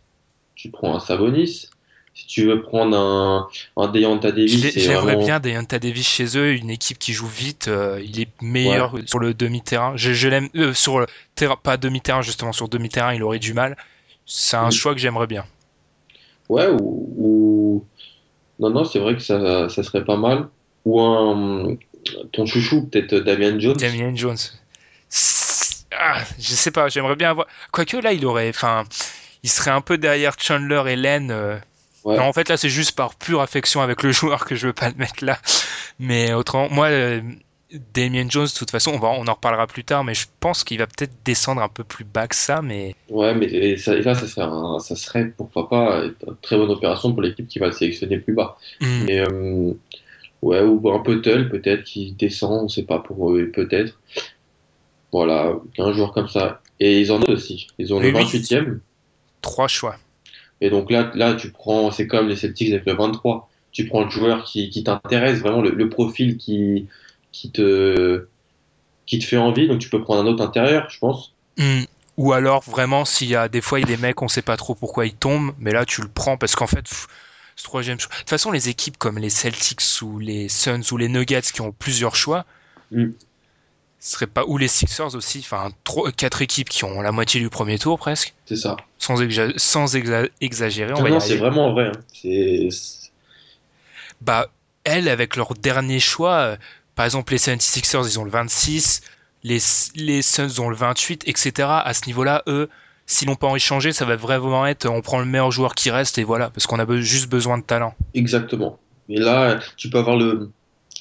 tu 0.58 0.72
prends 0.72 0.96
un 0.96 1.00
Sabonis. 1.00 1.70
Si 2.14 2.26
tu 2.26 2.46
veux 2.46 2.64
prendre 2.64 2.98
un, 2.98 3.48
un 3.78 3.88
Deonta 3.90 4.32
Davis, 4.32 4.76
J'aimerais 4.76 5.14
vraiment... 5.14 5.26
bien 5.26 5.40
Deonta 5.40 5.78
Davis 5.78 6.08
chez 6.08 6.36
eux, 6.38 6.54
une 6.54 6.72
équipe 6.72 6.98
qui 6.98 7.14
joue 7.14 7.28
vite. 7.28 7.68
euh, 7.68 8.02
il 8.04 8.20
est 8.20 8.30
meilleur 8.42 8.96
sur 9.06 9.20
le 9.20 9.36
demi-terrain. 9.36 9.94
Je, 9.96 10.14
je 10.14 10.28
l'aime 10.28 10.50
euh, 10.56 10.74
sur 10.74 11.00
le 11.00 11.06
terrain, 11.36 11.58
pas 11.62 11.78
demi-terrain 11.78 12.24
justement 12.24 12.54
sur 12.54 12.70
demi-terrain, 12.70 13.14
il 13.14 13.22
aurait 13.24 13.40
du 13.40 13.54
mal. 13.54 13.78
C'est 14.26 14.58
un 14.58 14.66
Mhm. 14.66 14.72
choix 14.72 14.94
que 14.96 15.00
j'aimerais 15.00 15.28
bien. 15.28 15.46
Ouais, 16.50 16.68
ou, 16.68 17.14
ou- 17.18 17.88
Non, 18.60 18.70
non, 18.72 18.84
c'est 18.86 19.00
vrai 19.00 19.16
que 19.16 19.22
ça, 19.22 19.70
ça 19.70 19.84
serait 19.84 20.06
pas 20.06 20.18
mal. 20.18 20.50
Ou 20.86 21.02
un... 21.02 21.76
Ton 22.32 22.46
chouchou, 22.46 22.88
peut-être 22.88 23.16
Damian 23.16 23.60
Jones. 23.60 23.78
Damian 23.78 24.16
Jones. 24.16 24.38
Ah, 25.92 26.22
je 26.38 26.54
sais 26.56 26.72
pas, 26.72 26.90
j'aimerais 26.90 27.16
bien 27.16 27.32
avoir. 27.32 27.48
Quoique 27.72 27.98
là, 27.98 28.14
il 28.14 28.26
aurait, 28.26 28.50
enfin, 28.50 28.84
il 29.48 29.50
serait 29.50 29.72
un 29.72 29.80
peu 29.80 29.98
derrière 29.98 30.36
Chandler 30.38 30.84
et 30.88 30.96
Len. 30.98 31.32
euh, 31.32 31.58
Ouais. 32.04 32.16
Non, 32.18 32.24
en 32.24 32.34
fait, 32.34 32.48
là, 32.48 32.56
c'est 32.58 32.70
juste 32.70 32.94
par 32.96 33.16
pure 33.16 33.42
affection 33.42 33.82
avec 33.82 34.02
le 34.04 34.12
joueur 34.14 34.46
que 34.46 34.56
je 34.56 34.68
veux 34.68 34.74
pas 34.74 34.90
le 34.90 34.96
mettre 34.96 35.24
là. 35.26 35.38
Mais 36.00 36.34
autrement, 36.34 36.68
moi, 36.70 36.88
euh, 36.88 37.22
Damien 37.94 38.28
Jones, 38.30 38.46
de 38.46 38.58
toute 38.58 38.72
façon, 38.72 38.92
on, 38.92 39.00
va, 39.00 39.10
on 39.10 39.28
en 39.28 39.34
reparlera 39.34 39.68
plus 39.68 39.84
tard, 39.84 40.06
mais 40.06 40.14
je 40.14 40.26
pense 40.40 40.64
qu'il 40.64 40.78
va 40.78 40.88
peut-être 40.88 41.12
descendre 41.26 41.62
un 41.62 41.68
peu 41.68 41.84
plus 41.84 42.06
bas 42.06 42.28
que 42.28 42.36
ça. 42.36 42.62
Mais 42.62 42.96
Ouais, 43.10 43.34
mais 43.36 43.46
et 43.48 43.76
ça, 43.78 43.94
et 43.96 44.02
là, 44.04 44.16
ça 44.16 44.26
serait, 44.28 44.42
un- 44.46 44.80
ça 44.80 44.96
serait, 44.96 45.26
pourquoi 45.36 45.68
pas, 45.70 46.04
une 46.06 46.14
très 46.42 46.56
bonne 46.58 46.70
opération 46.72 47.12
pour 47.12 47.22
l'équipe 47.22 47.48
qui 47.48 47.60
va 47.60 47.66
le 47.68 47.72
sélectionner 47.74 48.18
plus 48.20 48.34
bas. 48.34 48.58
Mais 49.06 49.20
euh, 49.20 49.74
ouais, 50.42 50.62
ou 50.62 50.90
un 50.92 51.00
Puttle 51.00 51.50
peut-être 51.50 51.84
qui 51.84 52.14
descend, 52.14 52.64
on 52.66 52.68
sait 52.70 52.84
pas 52.84 53.00
pour 53.00 53.32
eux, 53.34 53.50
peut-être. 53.54 54.00
Voilà, 55.12 55.54
un 55.80 55.92
joueur 55.94 56.12
comme 56.14 56.28
ça. 56.30 56.62
Et 56.80 57.02
ils 57.02 57.12
en 57.12 57.18
ont 57.22 57.30
aussi. 57.34 57.68
Ils 57.80 57.94
ont 57.94 58.00
le 58.00 58.12
oui. 58.20 58.26
28e. 59.38 59.42
trois 59.42 59.68
choix. 59.68 59.98
Et 60.62 60.70
donc 60.70 60.90
là, 60.92 61.12
là, 61.16 61.34
tu 61.36 61.52
prends, 61.52 61.92
c'est 61.92 62.08
comme 62.08 62.28
les 62.28 62.36
Celtics 62.36 62.72
avec 62.72 62.86
le 62.86 62.94
23. 62.94 63.50
Tu 63.72 63.86
prends 63.86 64.04
le 64.04 64.10
joueur 64.10 64.44
qui, 64.44 64.70
qui 64.70 64.84
t'intéresse, 64.84 65.40
vraiment 65.40 65.62
le, 65.62 65.72
le 65.72 65.90
profil 65.90 66.38
qui, 66.38 66.88
qui 67.32 67.52
te, 67.52 68.28
qui 69.06 69.20
te 69.20 69.26
fait 69.26 69.38
envie. 69.38 69.68
Donc 69.68 69.80
tu 69.80 69.90
peux 69.90 70.02
prendre 70.02 70.22
un 70.22 70.26
autre 70.26 70.44
intérieur, 70.44 70.90
je 70.90 71.00
pense. 71.00 71.34
Hmm. 71.58 71.84
Ou 72.18 72.34
alors, 72.34 72.64
vraiment, 72.64 73.06
s'il 73.06 73.28
y 73.28 73.36
a 73.36 73.48
des 73.48 73.62
fois, 73.62 73.80
il 73.80 73.88
y 73.88 73.94
a 73.94 73.96
des 73.96 74.02
mecs, 74.02 74.22
on 74.24 74.28
sait 74.28 74.42
pas 74.42 74.58
trop 74.58 74.74
pourquoi 74.74 75.06
ils 75.06 75.14
tombent, 75.14 75.54
mais 75.60 75.72
là, 75.72 75.86
tu 75.86 76.02
le 76.02 76.08
prends 76.08 76.38
parce 76.38 76.56
qu'en 76.56 76.66
fait, 76.66 76.82
pff, 76.82 77.08
ce 77.56 77.64
troisième 77.64 78.00
choix. 78.00 78.12
De 78.12 78.20
toute 78.20 78.30
façon, 78.30 78.52
les 78.52 78.70
équipes 78.70 78.98
comme 78.98 79.20
les 79.20 79.30
Celtics 79.30 80.02
ou 80.02 80.18
les 80.18 80.50
Suns 80.50 80.82
ou 80.92 80.98
les 80.98 81.10
Nuggets 81.10 81.42
qui 81.54 81.62
ont 81.62 81.72
plusieurs 81.72 82.16
choix, 82.16 82.46
Mm. 82.92 83.08
Ce 84.00 84.12
serait 84.14 84.28
pas, 84.28 84.46
ou 84.46 84.58
les 84.58 84.68
Sixers 84.68 85.16
aussi, 85.16 85.40
enfin, 85.40 85.70
trois, 85.84 86.12
quatre 86.12 86.42
équipes 86.42 86.70
qui 86.70 86.84
ont 86.84 87.02
la 87.02 87.12
moitié 87.12 87.40
du 87.42 87.50
premier 87.50 87.80
tour 87.80 87.98
presque, 87.98 88.34
C'est 88.46 88.56
ça. 88.56 88.78
sans, 89.00 89.22
exa- 89.22 89.58
sans 89.58 89.96
exa- 89.96 90.30
exagérer, 90.42 90.94
on 90.94 90.98
Non, 90.98 91.04
va 91.04 91.10
non, 91.10 91.20
c'est 91.20 91.38
vraiment 91.38 91.72
vrai. 91.74 91.88
hein. 91.88 92.70
Bah, 94.22 94.48
elles, 94.84 95.10
avec 95.10 95.36
leur 95.36 95.54
dernier 95.54 96.00
choix, 96.00 96.36
euh, 96.38 96.58
par 96.96 97.06
exemple, 97.06 97.34
les 97.34 97.40
76ers, 97.40 98.08
ils 98.08 98.20
ont 98.20 98.24
le 98.24 98.32
26, 98.32 99.02
les, 99.44 99.60
les 99.96 100.22
Suns 100.22 100.60
ont 100.60 100.70
le 100.70 100.76
28, 100.76 101.24
etc. 101.28 101.68
À 101.84 101.94
ce 101.94 102.06
niveau-là, 102.08 102.44
eux, 102.48 102.70
s'ils 103.06 103.28
n'ont 103.28 103.36
pas 103.36 103.54
échangé, 103.56 103.94
ça 103.94 104.06
va 104.06 104.16
vraiment 104.16 104.66
être 104.66 104.88
on 104.88 105.02
prend 105.02 105.20
le 105.20 105.26
meilleur 105.26 105.52
joueur 105.52 105.76
qui 105.76 105.90
reste 105.92 106.18
et 106.18 106.24
voilà, 106.24 106.50
parce 106.50 106.68
qu'on 106.68 106.80
a 106.80 106.86
be- 106.86 107.00
juste 107.00 107.30
besoin 107.30 107.58
de 107.58 107.64
talent. 107.64 107.94
Exactement. 108.14 108.80
Et 109.10 109.18
là, 109.20 109.60
tu 109.78 109.90
peux 109.90 110.00
avoir 110.00 110.18
le 110.18 110.52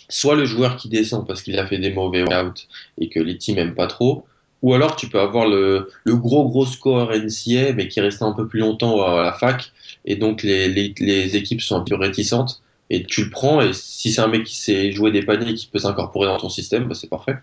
soit 0.08 0.36
le 0.36 0.44
joueur 0.44 0.76
qui 0.76 0.88
descend 0.88 1.26
parce 1.26 1.42
qu'il 1.42 1.58
a 1.58 1.66
fait 1.66 1.78
des 1.78 1.92
mauvais 1.92 2.22
out 2.34 2.68
et 2.98 3.08
que 3.08 3.20
les 3.20 3.36
teams 3.38 3.58
aiment 3.58 3.74
pas 3.74 3.86
trop, 3.86 4.26
ou 4.62 4.74
alors 4.74 4.96
tu 4.96 5.08
peux 5.08 5.20
avoir 5.20 5.46
le, 5.46 5.90
le 6.04 6.16
gros 6.16 6.48
gros 6.48 6.66
score 6.66 7.12
NCA 7.12 7.72
mais 7.74 7.88
qui 7.88 7.98
est 7.98 8.02
resté 8.02 8.24
un 8.24 8.32
peu 8.32 8.46
plus 8.46 8.60
longtemps 8.60 9.04
à 9.04 9.22
la 9.22 9.32
fac 9.32 9.72
et 10.04 10.16
donc 10.16 10.42
les, 10.42 10.68
les, 10.68 10.94
les 10.98 11.36
équipes 11.36 11.60
sont 11.60 11.76
un 11.76 11.84
peu 11.84 11.94
réticentes 11.94 12.62
et 12.90 13.04
tu 13.04 13.24
le 13.24 13.30
prends 13.30 13.60
et 13.60 13.72
si 13.72 14.12
c'est 14.12 14.20
un 14.20 14.28
mec 14.28 14.44
qui 14.44 14.56
sait 14.56 14.92
jouer 14.92 15.10
des 15.10 15.22
paniers 15.22 15.50
et 15.50 15.54
qui 15.54 15.66
peut 15.66 15.78
s'incorporer 15.78 16.26
dans 16.26 16.38
ton 16.38 16.48
système, 16.48 16.84
bah, 16.84 16.94
c'est 16.94 17.10
parfait. 17.10 17.36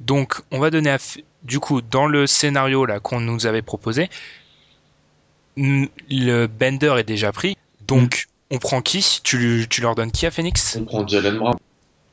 Donc, 0.00 0.40
on 0.50 0.58
va 0.58 0.70
donner 0.70 0.90
à, 0.90 0.98
du 1.44 1.60
coup, 1.60 1.80
dans 1.80 2.06
le 2.06 2.26
scénario 2.26 2.84
là 2.84 3.00
qu'on 3.00 3.20
nous 3.20 3.46
avait 3.46 3.62
proposé, 3.62 4.08
le 5.56 6.46
Bender 6.46 6.94
est 6.98 7.04
déjà 7.04 7.30
pris, 7.32 7.56
donc 7.86 8.26
on 8.54 8.58
prend 8.58 8.80
qui 8.82 9.04
tu, 9.22 9.66
tu 9.68 9.80
leur 9.80 9.94
donnes 9.94 10.12
qui 10.12 10.26
à 10.26 10.30
Phoenix 10.30 10.76
On 10.80 10.84
prend 10.84 11.06
Jalen 11.06 11.38
Brown. 11.38 11.54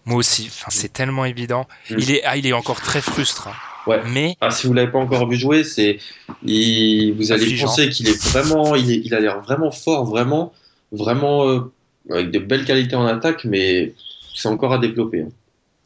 Moi 0.06 0.18
aussi, 0.18 0.48
enfin, 0.48 0.68
c'est 0.70 0.92
tellement 0.92 1.26
évident. 1.26 1.68
Mm. 1.92 1.96
Il 2.00 2.12
est, 2.12 2.24
ah, 2.26 2.36
il 2.38 2.48
est 2.48 2.54
encore 2.54 2.82
très 2.82 3.02
frustrant. 3.02 3.54
Ouais. 3.88 4.02
Mais 4.12 4.36
Ah, 4.42 4.50
si 4.52 4.66
vous 4.68 4.74
l'avez 4.74 4.92
pas 4.92 4.98
encore 5.00 5.28
vu 5.30 5.36
jouer, 5.38 5.64
c'est 5.64 6.00
il- 6.44 7.14
vous 7.14 7.32
allez 7.32 7.44
Affligeant. 7.44 7.68
penser 7.68 7.90
qu'il 7.90 8.08
est 8.10 8.24
vraiment, 8.24 8.76
il, 8.76 8.92
est- 8.92 9.02
il 9.06 9.14
a 9.14 9.20
l'air 9.20 9.42
vraiment 9.42 9.72
fort, 9.72 10.06
vraiment, 10.06 10.54
vraiment 10.92 11.48
euh, 11.48 11.72
avec 12.10 12.32
de 12.32 12.40
belles 12.40 12.66
qualités 12.66 12.96
en 12.96 13.06
attaque, 13.06 13.46
mais 13.46 13.94
c'est 14.34 14.48
encore 14.50 14.74
à 14.74 14.78
développer. 14.80 15.22
hein. 15.22 15.30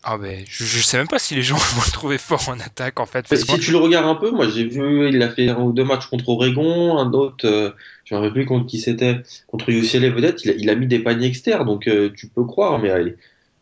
Ah 0.08 0.18
ben, 0.20 0.46
je, 0.48 0.64
je 0.64 0.82
sais 0.82 0.98
même 0.98 1.08
pas 1.08 1.18
si 1.18 1.34
les 1.34 1.42
gens 1.42 1.56
vont 1.76 1.82
le 1.86 1.92
trouver 1.92 2.18
fort 2.20 2.48
en 2.50 2.60
attaque 2.60 3.00
en 3.00 3.06
fait. 3.06 3.28
Parce 3.28 3.42
si 3.42 3.60
tu 3.60 3.72
le 3.72 3.78
regardes 3.78 4.06
un 4.06 4.16
peu, 4.16 4.30
moi 4.32 4.48
j'ai 4.48 4.66
vu, 4.66 5.10
il 5.10 5.22
a 5.24 5.30
fait 5.32 5.50
un 5.50 5.60
ou 5.60 5.72
deux 5.72 5.84
matchs 5.84 6.06
contre 6.08 6.30
Oregon, 6.30 6.98
un 6.98 7.12
autre, 7.14 7.46
euh, 7.48 7.72
je 8.06 8.14
me 8.14 8.20
rappelle 8.20 8.34
plus 8.34 8.46
contre 8.46 8.68
qui 8.68 8.80
c'était, 8.80 9.22
contre 9.48 9.70
UCLA 9.70 10.12
peut-être, 10.12 10.46
il 10.46 10.52
a, 10.52 10.54
il 10.54 10.70
a 10.70 10.76
mis 10.76 10.86
des 10.88 11.00
paniers 11.00 11.28
externes, 11.28 11.66
donc 11.66 11.88
euh, 11.88 12.12
tu 12.16 12.28
peux 12.28 12.44
croire, 12.44 12.78
mais 12.78 12.92
euh, 12.92 13.10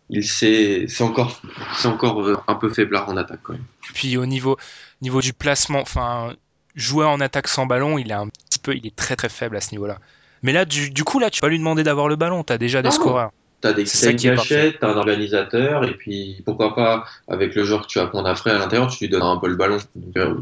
il 0.10 0.24
c'est 0.24 0.86
encore, 1.02 1.42
c'est 1.78 1.88
encore 1.88 2.22
euh, 2.22 2.38
un 2.48 2.56
peu 2.56 2.70
faiblard 2.70 3.08
en 3.10 3.16
attaque 3.18 3.40
quand 3.42 3.54
même. 3.54 3.64
puis 3.94 4.18
au 4.18 4.26
niveau, 4.26 4.58
niveau 5.02 5.22
du 5.22 5.32
placement, 5.34 5.80
enfin, 5.80 6.34
jouer 6.76 7.06
en 7.06 7.22
attaque 7.22 7.48
sans 7.48 7.66
ballon, 7.66 7.98
il 7.98 8.12
est 8.12 8.16
un 8.16 8.28
petit 8.28 8.60
peu, 8.60 8.76
il 8.76 8.86
est 8.86 8.96
très 8.96 9.16
très 9.16 9.30
faible 9.30 9.56
à 9.56 9.62
ce 9.62 9.72
niveau-là. 9.72 9.98
Mais 10.44 10.52
là, 10.52 10.66
du, 10.66 10.90
du 10.90 11.06
coup, 11.06 11.20
là, 11.20 11.30
tu 11.30 11.40
vas 11.40 11.48
lui 11.48 11.58
demander 11.58 11.84
d'avoir 11.84 12.10
le 12.10 12.18
ballon. 12.18 12.44
T'as 12.44 12.58
déjà 12.58 12.82
des 12.82 12.90
Non. 12.90 12.96
scoreurs. 12.96 13.32
Des 13.72 13.86
C'est 13.86 13.98
ça 13.98 14.06
t'as 14.08 14.12
une 14.12 14.38
qui 14.38 14.78
t'as 14.80 14.92
un 14.92 14.98
organisateur, 14.98 15.86
et 15.86 15.94
puis 15.94 16.42
pourquoi 16.44 16.76
pas, 16.76 17.06
avec 17.30 17.56
le 17.56 17.64
joueur 17.64 17.84
que 17.84 17.88
tu 17.88 18.00
vas 18.00 18.08
prendre 18.08 18.28
après 18.28 18.52
à 18.52 18.58
l'intérieur, 18.58 18.90
tu 18.90 19.06
lui 19.06 19.10
donnes 19.10 19.22
un 19.22 19.38
peu 19.38 19.48
le 19.48 19.56
ballon. 19.56 19.78
Euh, 20.18 20.36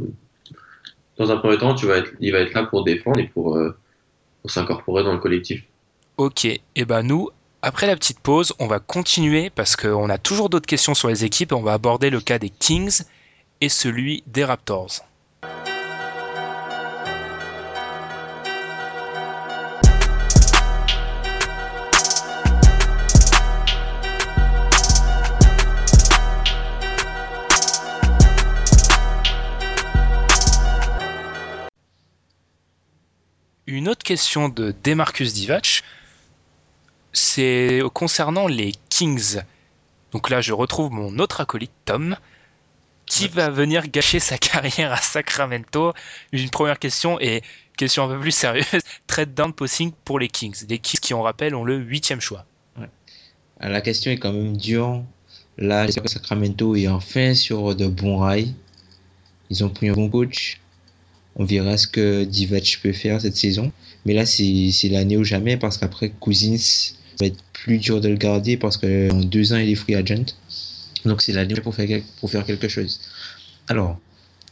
dans 1.18 1.32
un 1.32 1.38
premier 1.38 1.60
temps, 1.60 1.76
tu 1.76 1.86
vas 1.86 1.98
être, 1.98 2.12
il 2.20 2.32
va 2.32 2.40
être 2.40 2.54
là 2.54 2.64
pour 2.64 2.84
défendre 2.84 3.20
et 3.20 3.28
pour, 3.28 3.56
euh, 3.56 3.78
pour 4.42 4.50
s'incorporer 4.50 5.04
dans 5.04 5.14
le 5.14 5.20
collectif. 5.20 5.64
Ok. 6.18 6.46
Et 6.46 6.86
ben 6.86 7.04
nous, 7.04 7.30
après 7.62 7.86
la 7.86 7.96
petite 7.96 8.20
pause, 8.20 8.54
on 8.60 8.66
va 8.66 8.80
continuer 8.80 9.52
parce 9.52 9.76
qu'on 9.76 10.10
a 10.10 10.18
toujours 10.18 10.50
d'autres 10.50 10.66
questions 10.66 10.96
sur 10.96 11.10
les 11.10 11.24
équipes 11.26 11.52
et 11.52 11.56
on 11.56 11.62
va 11.62 11.74
aborder 11.74 12.10
le 12.10 12.22
cas 12.22 12.40
des 12.40 12.50
Kings 12.50 13.04
et 13.60 13.70
celui 13.70 14.24
des 14.26 14.44
Raptors. 14.44 15.06
Autre 33.88 34.04
question 34.04 34.50
de 34.50 34.74
Demarcus 34.84 35.34
Divac. 35.34 35.84
C'est 37.14 37.82
concernant 37.94 38.48
les 38.48 38.74
Kings. 38.90 39.42
Donc 40.12 40.30
là, 40.30 40.42
je 40.42 40.54
retrouve 40.54 40.92
mon 40.92 41.20
autre 41.20 41.42
acolyte, 41.42 41.72
Tom, 41.86 42.16
qui 43.06 43.28
va 43.28 43.50
venir 43.50 43.88
gâcher 43.88 44.20
sa 44.20 44.38
carrière 44.38 44.92
à 44.92 44.98
Sacramento. 44.98 45.94
Une 46.32 46.50
première 46.50 46.80
question 46.80 47.20
et 47.20 47.42
question 47.78 48.04
un 48.04 48.08
peu 48.08 48.20
plus 48.20 48.32
sérieuse. 48.32 48.66
Trade 49.08 49.34
down 49.34 49.54
posting 49.54 49.92
pour 50.06 50.20
les 50.20 50.28
Kings. 50.28 50.66
Les 50.70 50.80
Kings 50.80 51.00
qui, 51.00 51.14
on 51.14 51.22
rappelle, 51.22 51.56
ont 51.56 51.64
le 51.64 51.78
huitième 51.78 52.22
choix. 52.22 52.46
Ah, 53.60 53.70
La 53.70 53.82
question 53.82 54.12
est 54.12 54.18
quand 54.18 54.34
même 54.34 54.58
dure. 54.58 55.04
Là, 55.58 55.86
j'espère 55.86 56.04
que 56.04 56.10
Sacramento 56.10 56.76
est 56.76 56.88
enfin 56.88 57.34
sur 57.34 57.76
de 57.76 57.88
bons 57.88 58.18
rails. 58.18 58.56
Ils 59.50 59.64
ont 59.64 59.70
pris 59.70 59.90
un 59.90 59.94
bon 59.94 60.10
coach. 60.10 60.60
On 61.36 61.46
verra 61.46 61.78
ce 61.78 61.88
que 61.88 62.24
Divac 62.24 62.80
peut 62.84 62.92
faire 62.94 63.22
cette 63.22 63.38
saison. 63.38 63.72
Mais 64.06 64.14
là, 64.14 64.26
c'est 64.26 64.90
l'année 64.90 65.18
ou 65.18 65.24
jamais 65.24 65.58
parce 65.58 65.78
qu'après, 65.78 66.10
Cousins 66.10 66.94
va 67.20 67.28
être 67.28 67.42
plus 67.54 67.78
dur 67.78 68.02
de 68.02 68.10
le 68.10 68.16
garder 68.18 68.58
parce 68.58 68.78
qu'en 68.78 69.20
deux 69.22 69.54
ans, 69.54 69.58
il 69.58 69.70
est 69.70 69.76
free 69.76 69.96
agent. 69.96 70.26
Donc, 71.06 71.22
c'est 71.22 71.34
l'année 71.34 71.56
pour 71.56 71.74
faire, 71.76 72.02
pour 72.20 72.30
faire 72.30 72.46
quelque 72.46 72.68
chose. 72.68 73.00
Alors, 73.68 74.00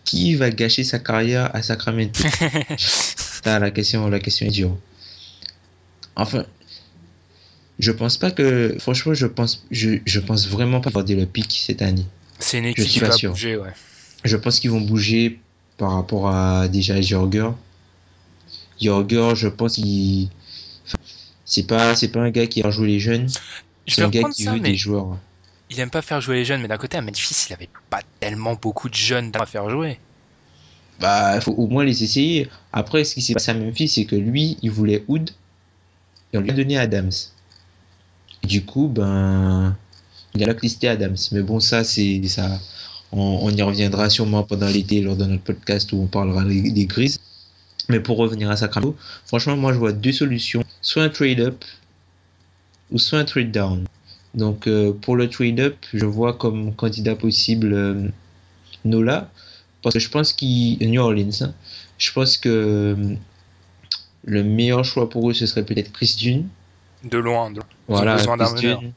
qui 0.06 0.36
va 0.36 0.50
gâcher 0.50 0.84
sa 0.84 1.00
carrière 1.00 1.54
à 1.56 1.62
Sacramento? 1.62 2.24
Ah, 3.46 3.58
la 3.58 3.72
question, 3.72 4.08
la 4.10 4.20
question 4.20 4.48
est 4.48 4.52
dure. 4.52 4.78
Enfin, 6.18 6.46
je 7.80 7.92
pense 7.92 8.18
pas 8.18 8.32
que, 8.32 8.76
franchement, 8.80 9.14
je 9.14 9.26
pense, 9.28 9.66
je, 9.72 10.00
je 10.06 10.20
pense 10.20 10.48
vraiment 10.50 10.82
pas 10.82 10.92
garder 10.92 11.16
le 11.16 11.26
pic 11.26 11.50
cette 11.66 11.82
année. 11.82 12.06
C'est 12.40 12.58
une 12.60 12.66
Je 12.66 12.70
équipe 12.72 12.84
suis 12.84 12.94
qui 12.96 13.00
pas 13.00 13.08
va 13.08 13.12
sûr. 13.16 13.32
bouger, 13.32 13.56
ouais. 13.56 13.72
Je 14.26 14.36
pense 14.36 14.60
qu'ils 14.60 14.72
vont 14.72 14.82
bouger 14.82 15.40
par 15.80 15.94
rapport 15.94 16.30
à 16.30 16.68
déjà 16.68 17.02
Jorger. 17.02 17.50
Jorger, 18.82 19.32
je 19.36 19.48
pense 19.48 19.76
qu'il, 19.76 20.30
enfin, 20.86 20.98
c'est 21.46 21.64
pas, 21.68 21.96
c'est 21.96 22.10
pas 22.10 22.22
un 22.22 22.32
gars 22.32 22.48
qui 22.48 22.64
a 22.64 22.70
joué 22.72 22.88
les 22.88 23.00
jeunes. 23.00 23.28
Je 23.88 23.96
C'est 23.96 24.04
un 24.04 24.10
gars 24.10 24.24
qui 24.26 24.44
ça, 24.44 24.54
veut 24.54 24.60
mais 24.60 24.72
des 24.72 24.78
joueurs. 24.78 25.18
il 25.70 25.80
aime 25.80 25.90
pas 25.90 26.02
faire 26.02 26.22
jouer 26.22 26.36
les 26.38 26.46
jeunes. 26.46 26.62
Mais 26.62 26.68
d'un 26.68 26.78
côté, 26.78 26.98
à 26.98 27.02
Memphis, 27.02 27.48
il 27.50 27.54
avait 27.54 27.70
pas 27.90 28.02
tellement 28.20 28.56
beaucoup 28.56 28.90
de 28.90 28.96
jeunes 28.96 29.32
à 29.36 29.46
faire 29.46 29.70
jouer. 29.70 30.00
Bah, 31.00 31.36
il 31.36 31.42
faut 31.42 31.54
au 31.54 31.68
moins 31.68 31.86
les 31.86 32.04
essayer. 32.04 32.50
Après, 32.74 33.04
ce 33.06 33.16
qui 33.16 33.22
s'est 33.22 33.34
passé 33.34 33.52
à 33.52 33.54
Memphis, 33.56 33.88
c'est 33.90 34.06
que 34.06 34.16
lui, 34.16 34.58
il 34.62 34.72
voulait 34.72 35.06
Hood 35.08 35.32
et 36.34 36.38
on 36.38 36.42
lui 36.42 36.52
a 36.52 36.54
donné 36.54 36.78
Adams. 36.78 37.12
Du 38.44 38.66
coup, 38.66 38.88
ben, 38.88 39.78
il 40.36 40.44
a 40.44 40.46
blacklisté 40.46 40.88
Adams. 40.90 41.18
Mais 41.32 41.42
bon, 41.42 41.60
ça, 41.60 41.84
c'est 41.84 42.22
ça. 42.28 42.60
On, 43.12 43.40
on 43.42 43.50
y 43.50 43.62
reviendra 43.62 44.10
sûrement 44.10 44.44
pendant 44.44 44.68
l'été 44.68 45.02
lors 45.02 45.16
de 45.16 45.26
notre 45.26 45.44
podcast 45.44 45.92
où 45.94 45.98
on 46.02 46.08
parlera 46.08 46.44
des, 46.44 46.72
des 46.72 46.86
grises. 46.86 47.20
Mais 47.90 48.00
pour 48.00 48.18
revenir 48.18 48.52
à 48.52 48.56
Sacramento, 48.56 48.96
franchement, 49.26 49.58
moi, 49.58 49.74
je 49.74 49.80
vois 49.80 49.92
deux 49.94 50.12
solutions. 50.12 50.64
Soit 50.82 51.04
un 51.04 51.10
trade-up 51.10 51.66
ou 52.92 53.00
soit 53.00 53.20
un 53.20 53.26
trade-down. 53.26 53.86
Donc, 54.36 54.68
euh, 54.68 54.94
pour 54.94 55.16
le 55.16 55.28
trade-up, 55.28 55.76
je 55.92 56.06
vois 56.06 56.34
comme 56.34 56.74
candidat 56.76 57.16
possible 57.16 57.74
euh, 57.74 58.08
Nola. 58.86 59.30
Parce 59.82 59.94
que 59.94 60.00
je 60.00 60.10
pense 60.10 60.34
qu'il. 60.34 60.78
New 60.88 61.02
Orleans. 61.02 61.42
hein. 61.42 61.54
Je 61.98 62.12
pense 62.12 62.38
que 62.38 62.96
le 64.26 64.44
meilleur 64.44 64.86
choix 64.86 65.10
pour 65.10 65.30
eux, 65.30 65.34
ce 65.34 65.48
serait 65.48 65.64
peut-être 65.64 65.92
Chris 65.92 66.16
Dune. 66.20 66.48
De 67.04 67.18
loin. 67.18 67.50
De... 67.50 67.62
Voilà, 67.88 68.18
Chris. 68.18 68.62
Dune, 68.62 68.92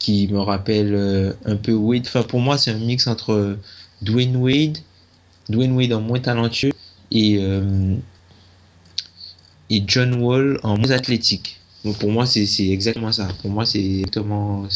qui 0.00 0.26
me 0.28 0.40
rappelle 0.40 0.94
euh, 0.94 1.32
un 1.44 1.54
peu 1.56 1.72
Wade. 1.74 2.06
Enfin, 2.06 2.24
pour 2.24 2.40
moi, 2.40 2.58
c'est 2.58 2.72
un 2.72 2.78
mix 2.78 3.06
entre 3.06 3.32
euh, 3.32 3.58
Dwayne 4.02 4.34
Wade, 4.36 4.78
Dwayne 5.48 5.72
Wade 5.76 5.92
en 5.92 6.00
moins 6.00 6.18
talentueux 6.18 6.72
et, 7.12 7.36
euh, 7.38 7.94
et 9.68 9.82
John 9.86 10.14
Wall 10.22 10.58
en 10.62 10.76
moins 10.76 10.90
athlétique. 10.90 11.60
Donc 11.84 11.98
pour 11.98 12.10
moi, 12.10 12.26
c'est 12.26 12.44
exactement 12.68 13.12
ça. 13.12 13.28
Pour 13.42 13.50
moi, 13.50 13.64
c'est 13.64 13.78
exactement 13.82 14.66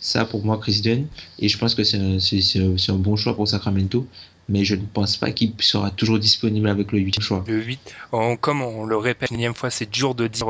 ça 0.00 0.24
pour 0.24 0.44
moi, 0.44 0.58
Chris 0.58 0.80
Dunn. 0.82 1.06
Et 1.38 1.48
je 1.48 1.58
pense 1.58 1.74
que 1.74 1.84
c'est 1.84 1.98
un, 1.98 2.16
un- 2.18 2.94
bon 2.98 3.16
choix 3.16 3.36
pour 3.36 3.46
Sacramento. 3.46 4.06
Mais 4.48 4.64
je 4.64 4.74
ne 4.74 4.84
pense 4.84 5.16
pas 5.16 5.30
qu'il 5.30 5.52
sera 5.60 5.90
toujours 5.92 6.18
disponible 6.18 6.68
avec 6.68 6.90
le 6.90 6.98
8 6.98 7.20
choix. 7.20 7.44
Le 7.46 7.62
8, 7.62 7.78
on- 8.10 8.36
comme 8.36 8.62
on 8.62 8.84
le 8.84 8.96
répète 8.96 9.30
une 9.30 9.54
fois, 9.54 9.70
c'est 9.70 9.88
dur 9.88 10.14
de 10.16 10.26
dire 10.26 10.46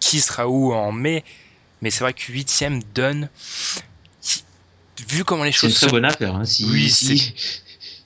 qui 0.00 0.18
sera 0.20 0.48
où 0.48 0.72
en 0.72 0.90
mai, 0.90 1.22
mais 1.82 1.90
c'est 1.90 2.00
vrai 2.00 2.12
que 2.12 2.20
8ème 2.20 2.82
donne. 2.94 3.28
Vu 5.08 5.24
comment 5.24 5.44
les 5.44 5.52
C'est 5.52 5.58
choses 5.58 5.70
une 5.70 5.76
très 5.76 5.86
se 5.86 5.90
bonne 5.92 6.04
affaire. 6.04 6.34
Hein. 6.34 6.44
Si, 6.44 6.64
Oui, 6.64 6.90
si, 6.90 7.34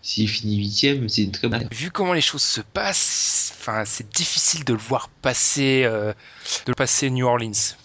s'il 0.02 0.28
finit 0.28 0.56
8 0.56 1.08
c'est 1.08 1.22
une 1.22 1.30
très 1.30 1.48
bonne 1.48 1.62
affaire. 1.62 1.68
vu 1.70 1.90
comment 1.90 2.12
les 2.12 2.20
choses 2.20 2.42
se 2.42 2.60
passent, 2.60 3.54
enfin 3.58 3.84
c'est 3.84 4.10
difficile 4.12 4.64
de 4.64 4.72
le 4.72 4.78
voir 4.78 5.08
passer, 5.08 5.82
euh, 5.84 6.12
de 6.66 6.70
le 6.72 6.74
passer 6.74 7.10
New 7.10 7.26
Orleans. 7.26 7.76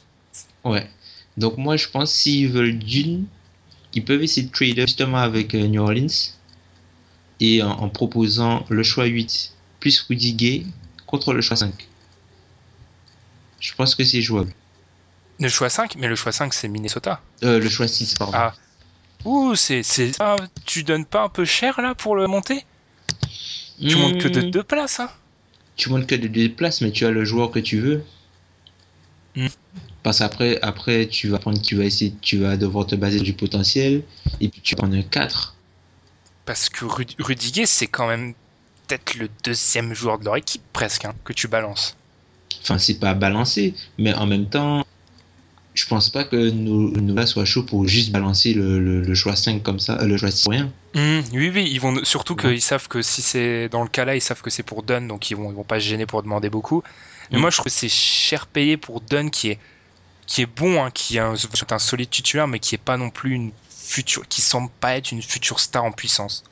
Ouais. 0.63 0.89
Donc 1.37 1.57
moi, 1.57 1.77
je 1.77 1.87
pense 1.87 2.11
s'ils 2.11 2.49
veulent 2.49 2.79
d'une, 2.79 3.27
ils 3.93 4.03
peuvent 4.03 4.23
essayer 4.23 4.47
de 4.47 4.51
trade 4.51 4.79
up 4.79 4.87
justement 4.87 5.17
avec 5.17 5.53
euh, 5.53 5.67
New 5.67 5.81
Orleans 5.81 6.07
et 7.39 7.61
en, 7.61 7.71
en 7.71 7.89
proposant 7.89 8.65
le 8.69 8.81
choix 8.81 9.05
8 9.05 9.53
plus 9.79 9.99
Rudy 10.01 10.33
Gay 10.33 10.65
contre 11.05 11.33
le 11.33 11.41
choix 11.41 11.57
5. 11.57 11.87
Je 13.59 13.73
pense 13.75 13.93
que 13.93 14.03
c'est 14.03 14.21
jouable. 14.21 14.53
Le 15.39 15.47
choix 15.49 15.69
5, 15.69 15.95
mais 15.95 16.07
le 16.07 16.15
choix 16.15 16.31
5 16.33 16.53
c'est 16.53 16.67
Minnesota. 16.67 17.21
Euh, 17.43 17.59
le 17.59 17.69
choix 17.69 17.87
6, 17.87 18.15
pardon. 18.15 18.33
Ah. 18.37 18.53
Ouh, 19.25 19.55
c'est, 19.55 19.83
c'est, 19.83 20.11
ah, 20.19 20.37
tu 20.65 20.83
donnes 20.83 21.05
pas 21.05 21.23
un 21.23 21.29
peu 21.29 21.45
cher 21.45 21.81
là 21.81 21.95
pour 21.95 22.15
le 22.15 22.27
monter? 22.27 22.65
Tu 23.87 23.97
montes 23.97 24.17
que 24.17 24.27
de 24.27 24.41
Hmm, 24.41 24.51
deux 24.51 24.63
places, 24.63 24.99
hein 24.99 25.09
Tu 25.77 25.89
montes 25.89 26.05
que 26.05 26.15
de 26.15 26.27
deux 26.27 26.53
places, 26.53 26.81
mais 26.81 26.91
tu 26.91 27.05
as 27.05 27.11
le 27.11 27.23
joueur 27.23 27.49
que 27.49 27.59
tu 27.59 27.79
veux. 27.79 28.03
Hmm. 29.35 29.47
Parce 30.03 30.19
qu'après, 30.19 30.57
après, 30.61 31.07
tu 31.09 31.27
vas 31.27 31.37
prendre, 31.39 31.61
tu 31.61 31.75
vas 31.75 31.83
essayer, 31.83 32.13
tu 32.21 32.37
vas 32.37 32.55
devoir 32.55 32.87
te 32.87 32.95
baser 32.95 33.19
du 33.19 33.33
potentiel, 33.33 34.03
et 34.39 34.47
puis 34.47 34.61
tu 34.61 34.73
prends 34.75 34.89
un 34.91 35.01
4. 35.01 35.57
Parce 36.45 36.69
que 36.69 36.85
Rud- 36.85 37.13
Rudiger, 37.19 37.67
c'est 37.67 37.87
quand 37.87 38.07
même 38.07 38.33
peut-être 38.87 39.13
le 39.15 39.29
deuxième 39.43 39.93
joueur 39.93 40.17
de 40.17 40.25
leur 40.25 40.37
équipe 40.37 40.63
presque 40.73 41.05
hein, 41.05 41.15
que 41.23 41.33
tu 41.33 41.47
balances. 41.47 41.97
Enfin, 42.61 42.77
c'est 42.79 42.99
pas 42.99 43.13
balancé, 43.13 43.75
mais 43.97 44.13
en 44.13 44.25
même 44.25 44.49
temps, 44.49 44.84
je 45.75 45.85
pense 45.87 46.09
pas 46.09 46.23
que 46.23 46.49
nous, 46.49 46.91
nous 46.91 47.27
soit 47.27 47.45
chaud 47.45 47.63
pour 47.63 47.87
juste 47.87 48.11
balancer 48.11 48.53
le, 48.53 48.79
le, 48.79 49.01
le 49.01 49.15
choix 49.15 49.35
5 49.35 49.61
comme 49.61 49.79
ça, 49.79 49.99
euh, 50.01 50.07
le 50.07 50.17
choix 50.17 50.31
6 50.31 50.43
pour 50.43 50.53
rien. 50.53 50.71
Hum, 50.95 51.21
oui, 51.33 51.51
oui, 51.53 51.67
ils 51.69 51.79
vont 51.81 52.03
surtout 52.03 52.35
Ouais. 52.35 52.53
qu'ils 52.53 52.61
savent 52.61 52.87
que 52.87 53.01
si 53.01 53.21
c'est 53.21 53.67
dans 53.69 53.83
le 53.83 53.89
cas 53.89 54.05
là, 54.05 54.15
ils 54.15 54.21
savent 54.21 54.41
que 54.41 54.49
c'est 54.49 54.63
pour 54.63 54.83
Dunn, 54.83 55.07
donc 55.07 55.29
ils 55.29 55.35
vont, 55.35 55.51
ils 55.51 55.55
vont 55.55 55.65
pas 55.65 55.79
se 55.79 55.85
gêner 55.85 56.05
pour 56.05 56.23
demander 56.23 56.49
beaucoup. 56.49 56.81
Mais 57.31 57.37
Mm. 57.37 57.41
moi, 57.41 57.49
je 57.49 57.57
trouve 57.57 57.65
que 57.65 57.71
c'est 57.77 57.89
cher 57.89 58.47
payé 58.47 58.77
pour 58.77 59.01
Dunn 59.01 59.29
qui 59.31 59.49
est, 59.49 59.59
qui 60.27 60.41
est 60.43 60.47
bon, 60.47 60.83
hein, 60.83 60.91
qui 60.91 61.17
est 61.17 61.21
un, 61.21 61.35
un 61.71 61.79
solide 61.79 62.09
titulaire, 62.09 62.47
mais 62.47 62.59
qui 62.59 62.75
est 62.75 62.79
pas 62.79 62.97
non 62.97 63.09
plus 63.11 63.33
une 63.33 63.53
future, 63.69 64.27
qui 64.27 64.41
semble 64.41 64.69
pas 64.81 64.97
être 64.97 65.11
une 65.11 65.23
future 65.23 65.59
star 65.59 65.83
en 65.85 65.91
puissance. 65.93 66.43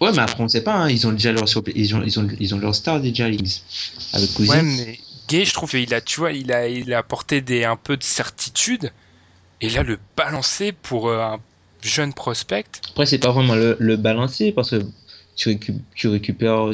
Ouais, 0.00 0.12
mais 0.12 0.20
après, 0.20 0.42
on 0.42 0.48
sait 0.48 0.62
pas, 0.64 0.74
hein, 0.74 0.88
ils 0.88 1.06
ont 1.06 1.12
déjà 1.12 1.32
leur, 1.32 1.44
ils 1.76 1.94
ont, 1.94 2.02
ils 2.04 2.18
ont, 2.20 2.28
ils 2.40 2.54
ont 2.54 2.58
leur 2.58 2.74
star 2.74 3.00
déjà, 3.00 3.28
Leagues. 3.28 3.50
Avec 4.14 4.32
Cousins. 4.34 4.54
Ouais, 4.54 4.62
mais 4.62 4.99
Gay, 5.30 5.44
je 5.44 5.54
trouve 5.54 5.70
qu'il 5.70 5.94
a, 5.94 6.00
tu 6.00 6.20
vois, 6.20 6.32
il 6.32 6.52
a, 6.52 6.66
il 6.68 6.92
a 6.92 6.98
apporté 6.98 7.40
des, 7.40 7.64
un 7.64 7.76
peu 7.76 7.96
de 7.96 8.02
certitude. 8.02 8.90
Et 9.60 9.70
là, 9.70 9.82
le 9.82 9.98
balancer 10.16 10.72
pour 10.72 11.08
euh, 11.08 11.20
un 11.20 11.38
jeune 11.84 12.12
prospect. 12.12 12.64
Après, 12.90 13.06
c'est 13.06 13.18
pas 13.18 13.30
vraiment 13.30 13.54
le, 13.54 13.76
le 13.78 13.96
balancer 13.96 14.52
parce 14.52 14.70
que 14.70 14.82
tu, 15.36 15.50
récu- 15.50 15.78
tu 15.94 16.08
récupères 16.08 16.70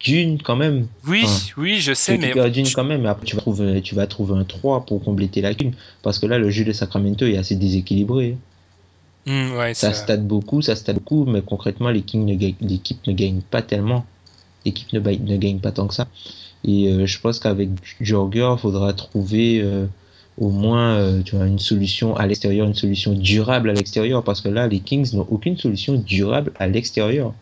d'une 0.00 0.40
quand 0.42 0.56
même. 0.56 0.86
Oui, 1.06 1.52
oui, 1.58 1.80
je 1.80 1.92
Tu 1.92 1.98
sais, 1.98 2.12
mais 2.16 2.28
récupères 2.28 2.50
d'une 2.50 2.70
quand 2.72 2.84
même, 2.84 3.02
mais 3.02 3.08
après, 3.08 3.26
tu 3.26 3.36
vas, 3.36 3.42
trouver, 3.42 3.82
tu 3.82 3.94
vas 3.94 4.06
trouver 4.06 4.34
un 4.38 4.44
3 4.44 4.86
pour 4.86 5.04
compléter 5.04 5.42
la 5.42 5.50
lacunes. 5.50 5.74
Parce 6.02 6.18
que 6.18 6.26
là, 6.26 6.38
le 6.38 6.50
jeu 6.50 6.64
de 6.64 6.72
Sacramento 6.72 7.26
est 7.26 7.36
assez 7.36 7.56
déséquilibré. 7.56 8.36
Ouais, 9.26 9.74
Ça 9.74 9.92
stade 9.92 10.26
beaucoup, 10.26 10.62
ça 10.62 10.74
stade 10.74 10.96
beaucoup, 10.96 11.24
mais 11.26 11.42
concrètement, 11.42 11.90
ne 11.90 11.94
l'équipe 11.94 13.06
ne 13.06 13.12
gagne 13.12 13.40
pas 13.42 13.62
tellement. 13.62 14.06
L'équipe 14.64 14.92
ne 14.92 15.36
gagne 15.36 15.58
pas 15.60 15.72
tant 15.72 15.86
que 15.86 15.94
ça. 15.94 16.08
Et 16.64 16.88
euh, 16.88 17.06
je 17.06 17.20
pense 17.20 17.38
qu'avec 17.38 17.70
Jorger, 18.00 18.54
il 18.56 18.60
faudra 18.60 18.92
trouver 18.92 19.60
euh, 19.62 19.86
au 20.40 20.48
moins 20.48 20.96
euh, 20.96 21.22
tu 21.22 21.36
vois, 21.36 21.46
une 21.46 21.58
solution 21.58 22.16
à 22.16 22.26
l'extérieur, 22.26 22.66
une 22.66 22.74
solution 22.74 23.12
durable 23.12 23.70
à 23.70 23.74
l'extérieur, 23.74 24.24
parce 24.24 24.40
que 24.40 24.48
là, 24.48 24.66
les 24.66 24.80
Kings 24.80 25.14
n'ont 25.14 25.26
aucune 25.30 25.56
solution 25.56 25.94
durable 25.94 26.52
à 26.58 26.66
l'extérieur. 26.66 27.34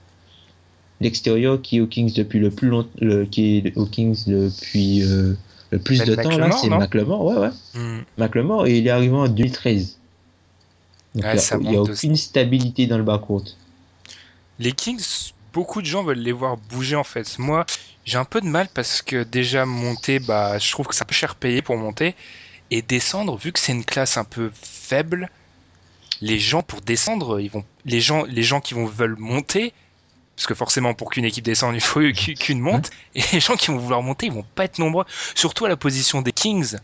L'extérieur 1.00 1.62
qui 1.62 1.76
est 1.76 1.80
aux 1.80 1.86
Kings 1.86 2.12
depuis 2.12 2.40
le 2.40 2.50
plus 2.50 2.68
long, 2.68 2.86
le, 3.00 3.24
qui 3.24 3.58
est 3.58 3.76
aux 3.76 3.86
Kings 3.86 4.24
depuis 4.26 5.02
euh, 5.04 5.34
le 5.70 5.78
plus 5.78 6.00
Ben 6.00 6.08
de 6.08 6.14
temps 6.16 6.36
là, 6.36 6.50
c'est 6.50 6.68
McLemore, 6.68 7.24
ouais 7.24 7.36
ouais. 7.36 7.50
McLemore 8.18 8.66
et 8.66 8.78
il 8.78 8.86
est 8.86 8.90
arrivé 8.90 9.14
en 9.14 9.28
2013. 9.28 9.98
Donc 11.14 11.24
Ouais, 11.24 11.36
il 11.36 11.68
n'y 11.68 11.76
a, 11.76 11.82
aucune 11.82 12.16
stabilité 12.16 12.86
dans 12.86 12.98
le 12.98 13.04
backcourt. 13.04 13.44
Les 14.58 14.72
Kings, 14.72 15.32
beaucoup 15.52 15.80
de 15.80 15.86
gens 15.86 16.02
veulent 16.02 16.18
les 16.18 16.32
voir 16.32 16.56
bouger 16.56 16.96
en 16.96 17.04
fait. 17.04 17.38
Moi, 17.38 17.64
j'ai 18.08 18.16
un 18.16 18.24
peu 18.24 18.40
de 18.40 18.46
mal 18.46 18.68
parce 18.72 19.02
que 19.02 19.22
déjà 19.22 19.66
monter, 19.66 20.18
bah, 20.18 20.58
je 20.58 20.72
trouve 20.72 20.86
que 20.86 20.94
c'est 20.94 21.02
un 21.02 21.06
peu 21.06 21.14
cher 21.14 21.34
payé 21.34 21.60
pour 21.60 21.76
monter. 21.76 22.14
Et 22.70 22.80
descendre, 22.80 23.36
vu 23.36 23.52
que 23.52 23.58
c'est 23.58 23.72
une 23.72 23.84
classe 23.84 24.16
un 24.16 24.24
peu 24.24 24.50
faible, 24.54 25.28
les 26.22 26.38
gens 26.38 26.62
pour 26.62 26.80
descendre, 26.80 27.38
ils 27.38 27.50
vont, 27.50 27.64
les 27.84 28.00
gens, 28.00 28.24
les 28.24 28.42
gens 28.42 28.60
qui 28.60 28.72
vont 28.72 28.86
veulent 28.86 29.18
monter, 29.18 29.74
Parce 30.36 30.46
que 30.46 30.54
forcément, 30.54 30.94
pour 30.94 31.10
qu'une 31.10 31.26
équipe 31.26 31.44
descende, 31.44 31.74
il 31.74 31.82
faut 31.82 32.00
qu'une 32.40 32.60
monte. 32.60 32.90
Et 33.14 33.22
les 33.32 33.40
gens 33.40 33.56
qui 33.56 33.66
vont 33.66 33.76
vouloir 33.76 34.02
monter, 34.02 34.26
ils 34.26 34.32
vont 34.32 34.46
pas 34.54 34.64
être 34.64 34.78
nombreux. 34.78 35.04
Surtout 35.34 35.66
à 35.66 35.68
la 35.68 35.76
position 35.76 36.22
des 36.22 36.32
Kings. 36.32 36.76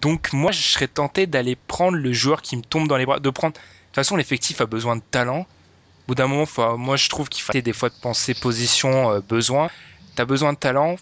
Donc 0.00 0.32
moi, 0.32 0.50
je 0.50 0.62
serais 0.62 0.88
tenté 0.88 1.26
d'aller 1.26 1.56
prendre 1.56 1.98
le 1.98 2.12
joueur 2.14 2.40
qui 2.40 2.56
me 2.56 2.62
tombe 2.62 2.88
dans 2.88 2.96
les 2.96 3.04
bras. 3.04 3.20
De 3.20 3.28
prendre. 3.28 3.52
De 3.52 3.58
toute 3.58 3.94
façon, 3.96 4.16
l'effectif 4.16 4.62
a 4.62 4.66
besoin 4.66 4.96
de 4.96 5.02
talent. 5.10 5.40
Au 5.40 6.08
bout 6.08 6.14
d'un 6.14 6.26
moment, 6.26 6.46
faut... 6.46 6.78
moi, 6.78 6.96
je 6.96 7.10
trouve 7.10 7.28
qu'il 7.28 7.42
faut 7.42 7.52
des 7.52 7.72
fois 7.74 7.90
de 7.90 7.96
penser 8.00 8.32
position, 8.32 9.10
euh, 9.10 9.20
besoin. 9.20 9.68
T'as 10.16 10.24
besoin 10.24 10.54
de 10.54 10.58
talent. 10.58 10.96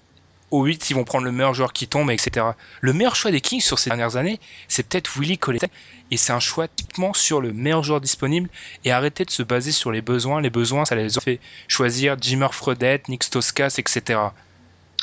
Au 0.51 0.65
8, 0.65 0.91
ils 0.91 0.95
vont 0.95 1.05
prendre 1.05 1.25
le 1.25 1.33
meilleur 1.33 1.55
joueur 1.55 1.73
qui 1.73 1.89
tombe, 1.89 2.11
etc. 2.11 2.47
Le 2.81 2.93
meilleur 2.93 3.17
choix 3.17 3.31
des 3.31 3.41
Kings 3.41 3.61
sur 3.61 3.79
ces 3.79 3.91
dernières 3.91 4.17
années, 4.17 4.39
c'est 4.69 4.87
peut-être 4.87 5.19
Willy 5.19 5.39
Colletti. 5.39 5.67
Et 6.11 6.17
c'est 6.17 6.33
un 6.33 6.41
choix 6.41 6.69
typiquement 6.69 7.15
sur 7.15 7.41
le 7.41 7.53
meilleur 7.53 7.83
joueur 7.83 8.01
disponible 8.01 8.51
et 8.85 8.93
arrêter 8.93 9.25
de 9.25 9.31
se 9.31 9.43
baser 9.43 9.73
sur 9.73 9.91
les 9.91 10.03
besoins. 10.03 10.41
Les 10.41 10.51
besoins, 10.51 10.85
ça 10.85 10.95
les 10.97 11.17
a 11.17 11.21
fait 11.21 11.41
choisir 11.67 12.17
Jimmer 12.21 12.49
Fredette, 12.53 13.09
Nick 13.09 13.25
Stoskas, 13.25 13.77
etc. 13.79 14.21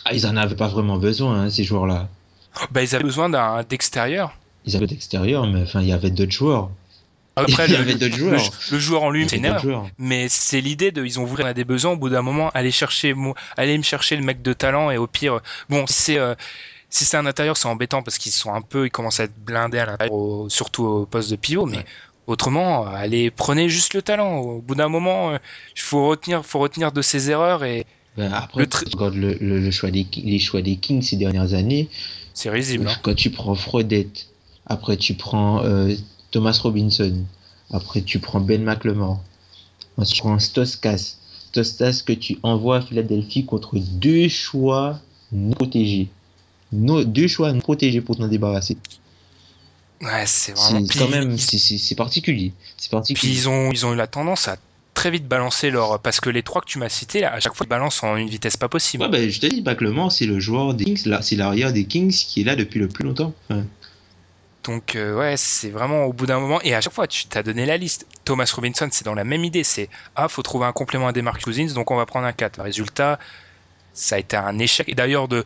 Ah, 0.05 0.13
ils 0.13 0.27
en 0.27 0.35
avaient 0.37 0.55
pas 0.55 0.67
vraiment 0.67 0.97
besoin, 0.97 1.43
hein, 1.43 1.49
ces 1.49 1.63
joueurs-là. 1.63 2.09
Bah, 2.71 2.83
ils 2.83 2.95
avaient 2.95 3.03
besoin 3.03 3.29
d'un 3.29 3.63
d'extérieur. 3.63 4.37
Ils 4.65 4.75
avaient 4.75 4.87
d'extérieur, 4.87 5.47
mais 5.47 5.63
enfin, 5.63 5.81
il 5.81 5.87
y 5.87 5.93
avait 5.93 6.11
d'autres 6.11 6.31
joueurs. 6.31 6.69
Après, 7.35 7.65
il 7.67 7.71
y 7.71 7.75
le, 7.75 7.79
avait 7.81 7.95
d'autres 7.95 8.15
joueurs. 8.17 8.41
Le, 8.41 8.73
le, 8.75 8.79
joueur 8.79 9.03
en 9.03 9.09
lui. 9.09 9.25
Mais 9.97 10.27
c'est 10.29 10.59
l'idée 10.61 10.91
de, 10.91 11.05
ils 11.05 11.19
ont 11.19 11.23
voulu, 11.25 11.43
on 11.43 11.47
a 11.47 11.53
des 11.53 11.63
besoins. 11.63 11.93
Au 11.93 11.97
bout 11.97 12.09
d'un 12.09 12.21
moment, 12.21 12.49
aller 12.53 12.71
chercher, 12.71 13.15
aller 13.57 13.77
me 13.77 13.83
chercher 13.83 14.15
le 14.17 14.23
mec 14.23 14.41
de 14.41 14.53
talent 14.53 14.91
et 14.91 14.97
au 14.97 15.07
pire, 15.07 15.39
bon, 15.69 15.87
si 15.87 15.93
c'est, 15.93 16.17
euh, 16.17 16.35
si 16.89 17.05
c'est 17.05 17.15
un 17.17 17.25
intérieur, 17.25 17.55
c'est 17.55 17.67
embêtant 17.69 18.03
parce 18.03 18.17
qu'ils 18.17 18.33
sont 18.33 18.53
un 18.53 18.61
peu, 18.61 18.85
ils 18.87 18.91
commencent 18.91 19.21
à 19.21 19.23
être 19.23 19.37
blindés 19.45 19.79
à 19.79 19.85
l'intérieur, 19.85 20.45
surtout 20.49 20.83
au 20.83 21.05
poste 21.05 21.31
de 21.31 21.37
pivot. 21.37 21.65
Mais 21.65 21.85
autrement, 22.27 22.85
euh, 22.85 22.91
allez, 22.91 23.31
prenez 23.31 23.69
juste 23.69 23.93
le 23.93 24.01
talent. 24.01 24.37
Au 24.39 24.59
bout 24.61 24.75
d'un 24.75 24.89
moment, 24.89 25.31
euh, 25.31 25.37
il 25.75 25.81
faut 25.81 26.07
retenir, 26.07 26.45
faut 26.45 26.59
retenir 26.59 26.91
de 26.91 27.01
ses 27.01 27.29
erreurs 27.31 27.63
et 27.63 27.85
Ben, 28.17 28.31
après, 28.33 28.65
Le 28.65 29.37
le 29.39 29.71
choix 29.71 29.89
des, 29.89 30.05
les 30.15 30.39
choix 30.39 30.61
des 30.61 30.75
Kings 30.75 31.01
ces 31.01 31.15
dernières 31.15 31.53
années. 31.53 31.87
c'est 32.33 32.49
risible. 32.49 32.89
hein. 32.89 32.95
Quand 33.03 33.15
tu 33.15 33.29
prends 33.31 33.55
Fredette, 33.55 34.27
après 34.65 34.97
tu 34.97 35.13
prends 35.13 35.63
euh, 35.63 35.93
Thomas 36.31 36.59
Robinson, 36.63 37.23
après 37.71 38.01
tu 38.01 38.19
prends 38.19 38.39
Ben 38.39 38.63
McLemore, 38.63 39.21
ensuite 39.97 40.15
tu 40.17 40.21
prends 40.21 40.39
Stoskas. 40.39 41.15
Stoskas 41.51 42.03
que 42.05 42.13
tu 42.13 42.37
envoies 42.43 42.77
à 42.77 42.81
Philadelphie 42.81 43.45
contre 43.45 43.77
deux 43.77 44.29
choix 44.29 44.99
non 45.31 45.51
protégés. 45.53 46.07
No- 46.71 47.03
deux 47.03 47.27
choix 47.27 47.51
non 47.51 47.59
protégés 47.59 48.01
pour 48.01 48.15
t'en 48.17 48.27
débarrasser. 48.27 48.77
Ouais, 50.01 50.23
c'est 50.25 50.53
vraiment. 50.53 50.85
C'est 50.89 50.97
quand 50.99 51.09
même 51.09 51.37
c'est- 51.37 51.95
particulier. 51.95 52.53
Puis 53.13 53.27
ils 53.27 53.49
ont, 53.49 53.71
ils 53.71 53.85
ont 53.85 53.93
eu 53.93 53.97
la 53.97 54.07
tendance 54.07 54.47
à 54.47 54.57
très 54.93 55.11
vite 55.11 55.27
balancer 55.27 55.69
leur, 55.69 55.99
parce 55.99 56.19
que 56.19 56.29
les 56.29 56.41
trois 56.43 56.61
que 56.61 56.67
tu 56.67 56.79
m'as 56.79 56.89
cités, 56.89 57.21
là, 57.21 57.33
à 57.33 57.39
chaque 57.39 57.53
fois, 57.55 57.65
ils 57.65 57.69
balancent 57.69 58.01
en 58.03 58.15
une 58.17 58.27
vitesse 58.27 58.57
pas 58.57 58.67
possible. 58.67 59.03
Ouais, 59.03 59.09
ben, 59.09 59.29
je 59.29 59.39
te 59.39 59.45
dis, 59.45 59.61
McLemore, 59.61 60.11
c'est 60.11 60.25
le 60.25 60.39
joueur 60.39 60.73
des 60.73 60.85
Kings, 60.85 61.17
c'est 61.21 61.35
l'arrière 61.35 61.71
des 61.71 61.85
Kings 61.85 62.11
qui 62.11 62.41
est 62.41 62.43
là 62.43 62.55
depuis 62.55 62.79
le 62.79 62.87
plus 62.87 63.03
longtemps. 63.03 63.33
Enfin, 63.49 63.63
Donc 64.63 64.95
euh, 64.95 65.17
ouais, 65.17 65.37
c'est 65.37 65.69
vraiment 65.69 66.05
au 66.05 66.13
bout 66.13 66.27
d'un 66.27 66.39
moment 66.39 66.61
et 66.61 66.75
à 66.75 66.81
chaque 66.81 66.93
fois 66.93 67.07
tu 67.07 67.25
t'as 67.25 67.41
donné 67.41 67.65
la 67.65 67.77
liste. 67.77 68.05
Thomas 68.25 68.51
Robinson, 68.53 68.87
c'est 68.91 69.05
dans 69.05 69.15
la 69.15 69.23
même 69.23 69.43
idée, 69.43 69.63
c'est 69.63 69.89
ah 70.15 70.27
faut 70.27 70.43
trouver 70.43 70.65
un 70.65 70.71
complément 70.71 71.07
à 71.07 71.13
Demarcus 71.13 71.43
Cousins, 71.43 71.73
donc 71.73 71.89
on 71.89 71.95
va 71.95 72.05
prendre 72.05 72.27
un 72.27 72.33
4. 72.33 72.57
Le 72.57 72.63
résultat, 72.63 73.19
ça 73.93 74.15
a 74.15 74.19
été 74.19 74.37
un 74.37 74.59
échec 74.59 74.87
et 74.87 74.93
d'ailleurs 74.93 75.27
de 75.27 75.45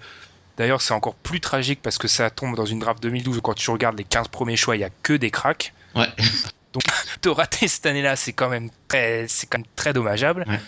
d'ailleurs 0.57 0.82
c'est 0.82 0.93
encore 0.93 1.16
plus 1.16 1.39
tragique 1.39 1.80
parce 1.82 1.97
que 1.97 2.09
ça 2.09 2.30
tombe 2.30 2.55
dans 2.55 2.66
une 2.66 2.80
draft 2.80 3.01
2012 3.01 3.38
où 3.38 3.41
quand 3.41 3.53
tu 3.53 3.70
regardes 3.72 3.97
les 3.97 4.03
15 4.03 4.28
premiers 4.28 4.57
choix, 4.57 4.76
il 4.76 4.82
y 4.82 4.86
a 4.86 4.89
que 5.01 5.13
des 5.13 5.32
cracks. 5.32 5.74
Ouais. 5.95 6.07
Donc 6.74 6.84
te 7.22 7.30
rater 7.30 7.70
cette 7.70 7.86
année-là, 7.86 8.18
c'est 8.18 8.34
quand 8.34 8.49
même 8.49 8.70
très 8.89 9.28
c'est 9.30 9.47
quand 9.47 9.59
même 9.59 9.68
très 9.78 9.93
dommageable. 9.93 10.43
Ouais. 10.45 10.59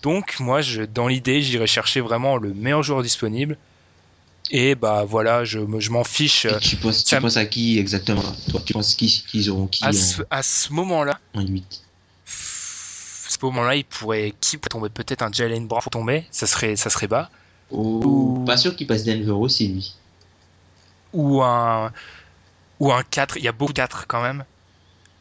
Donc 0.00 0.40
moi 0.40 0.62
je 0.62 0.82
dans 0.82 1.08
l'idée, 1.08 1.42
j'irai 1.42 1.66
chercher 1.66 2.00
vraiment 2.00 2.38
le 2.38 2.54
meilleur 2.54 2.82
joueur 2.82 3.02
disponible. 3.02 3.58
Et 4.50 4.74
bah 4.74 5.04
voilà, 5.06 5.44
je, 5.44 5.60
je 5.78 5.90
m'en 5.90 6.04
fiche. 6.04 6.44
et 6.44 6.58
tu 6.60 6.76
penses, 6.76 7.04
tu 7.04 7.18
penses 7.18 7.36
à 7.36 7.46
qui 7.46 7.78
exactement? 7.78 8.22
Toi, 8.50 8.60
tu 8.64 8.72
penses 8.74 8.94
qui- 8.94 9.24
qu'ils 9.26 9.48
auront 9.50 9.66
qui 9.66 9.84
À 9.84 9.88
en, 9.88 9.92
ce, 9.92 10.22
à 10.30 10.42
ce 10.42 10.72
moment-là, 10.72 11.18
en 11.34 11.42
8 11.42 11.82
ce 13.32 13.38
moment-là, 13.46 13.76
il 13.76 13.84
pourrait 13.84 14.34
qui 14.40 14.58
pourrait 14.58 14.68
tomber? 14.68 14.88
Peut-être 14.90 15.22
un 15.22 15.32
Jalen 15.32 15.66
Brown 15.66 15.80
pour 15.82 15.90
tomber, 15.90 16.26
ça 16.30 16.46
serait 16.46 16.76
ça 16.76 16.90
serait 16.90 17.06
bas 17.06 17.30
Oh, 17.70 18.42
Pas 18.46 18.58
sûr 18.58 18.76
qu'il 18.76 18.86
passe 18.86 19.04
Denver 19.04 19.30
aussi, 19.30 19.68
lui. 19.68 19.94
ou 21.14 21.42
un 21.42 21.90
ou 22.78 22.92
un 22.92 23.02
4, 23.02 23.38
il 23.38 23.44
y 23.44 23.48
a 23.48 23.52
beaucoup 23.52 23.72
de 23.72 23.78
4 23.78 24.06
quand 24.06 24.20
même. 24.22 24.44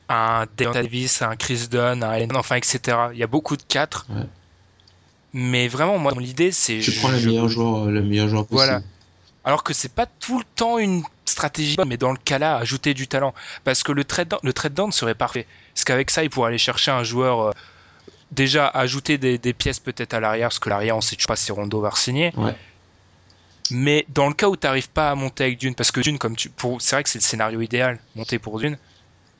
Un 0.09 0.45
Davis, 0.57 1.21
un 1.21 1.37
Chris 1.37 1.67
Dunn, 1.69 2.03
un 2.03 2.09
Allen, 2.09 2.35
enfin 2.35 2.55
etc. 2.57 2.79
Il 3.13 3.19
y 3.19 3.23
a 3.23 3.27
beaucoup 3.27 3.55
de 3.55 3.63
4. 3.63 4.07
Ouais. 4.09 4.23
Mais 5.33 5.69
vraiment 5.69 5.97
moi 5.97 6.11
l'idée 6.19 6.51
c'est 6.51 6.81
Je 6.81 6.99
prends 6.99 7.07
le 7.11 7.21
meilleur 7.21 7.47
joueur, 7.47 7.85
le 7.85 8.01
meilleur 8.01 8.27
joueur 8.27 8.45
possible. 8.45 8.57
Voilà. 8.65 8.81
Alors 9.43 9.63
que 9.63 9.73
c'est 9.73 9.93
pas 9.93 10.05
tout 10.05 10.37
le 10.37 10.45
temps 10.55 10.77
une 10.77 11.03
stratégie, 11.25 11.77
mais 11.87 11.97
dans 11.97 12.11
le 12.11 12.17
cas-là, 12.17 12.57
ajouter 12.57 12.93
du 12.93 13.07
talent. 13.07 13.33
Parce 13.63 13.81
que 13.83 13.91
le 13.91 14.03
trade 14.03 14.27
down, 14.27 14.39
le 14.43 14.53
trade 14.53 14.73
down 14.73 14.91
serait 14.91 15.15
parfait. 15.15 15.47
Parce 15.73 15.83
qu'avec 15.83 16.11
ça, 16.11 16.23
il 16.23 16.29
pourrait 16.29 16.49
aller 16.49 16.57
chercher 16.57 16.91
un 16.91 17.03
joueur. 17.03 17.39
euh, 17.41 17.51
déjà, 18.31 18.67
ajouter 18.67 19.17
des, 19.17 19.37
des 19.37 19.53
pièces 19.53 19.79
peut-être 19.79 20.13
à 20.13 20.19
l'arrière, 20.19 20.49
parce 20.49 20.59
que 20.59 20.69
l'arrière, 20.69 20.95
on 20.95 21.01
sait 21.01 21.15
toujours 21.15 21.27
pas 21.27 21.35
si 21.35 21.51
Rondo 21.51 21.81
va. 21.81 21.91
Ouais. 22.07 22.55
Mais 23.71 24.05
dans 24.09 24.27
le 24.27 24.33
cas 24.33 24.47
où 24.47 24.55
tu 24.55 24.67
n'arrives 24.67 24.89
pas 24.89 25.11
à 25.11 25.15
monter 25.15 25.45
avec 25.45 25.57
Dune, 25.57 25.75
parce 25.75 25.91
que 25.91 26.01
Dune, 26.01 26.17
comme 26.19 26.35
tu, 26.35 26.49
pour, 26.49 26.81
c'est 26.81 26.95
vrai 26.95 27.03
que 27.03 27.09
c'est 27.09 27.19
le 27.19 27.23
scénario 27.23 27.61
idéal, 27.61 27.99
monter 28.15 28.37
pour 28.37 28.59
Dune. 28.59 28.77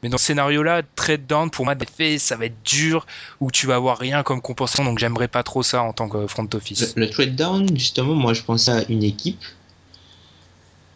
Mais 0.02 0.10
dans 0.10 0.18
ce 0.18 0.26
scénario-là, 0.26 0.82
trade 0.96 1.28
down, 1.28 1.52
pour 1.52 1.66
moi, 1.66 1.76
d'effet, 1.76 2.18
ça 2.18 2.36
va 2.36 2.46
être 2.46 2.64
dur, 2.64 3.06
où 3.40 3.52
tu 3.52 3.68
vas 3.68 3.76
avoir 3.76 4.00
rien 4.00 4.24
comme 4.24 4.42
compensation, 4.42 4.84
donc 4.84 4.98
j'aimerais 4.98 5.28
pas 5.28 5.44
trop 5.44 5.62
ça 5.62 5.84
en 5.84 5.94
tant 5.94 6.10
que 6.10 6.26
front 6.28 6.48
office. 6.54 6.96
Le, 6.96 7.06
le 7.06 7.10
trade 7.12 7.36
down, 7.36 7.78
justement, 7.78 8.16
moi 8.16 8.34
je 8.34 8.42
pensais 8.42 8.72
à 8.72 8.84
une 8.90 9.04
équipe 9.04 9.40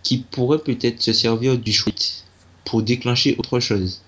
qui 0.05 0.19
pourrait 0.19 0.59
peut-être 0.59 1.01
se 1.01 1.11
servir 1.13 1.57
du 1.57 1.73
shoot 1.73 2.23
pour 2.63 2.83
déclencher 2.83 3.35
autre 3.39 3.59
chose. 3.59 4.01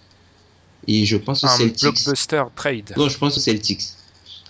Et 0.87 1.05
je 1.05 1.17
pense 1.17 1.43
au 1.43 1.47
Un 1.47 1.57
Celtics. 1.57 1.81
blockbuster 1.81 2.43
trade. 2.55 2.93
Non, 2.95 3.09
je 3.09 3.17
pense 3.17 3.35
au 3.35 3.39
Celtics. 3.39 3.81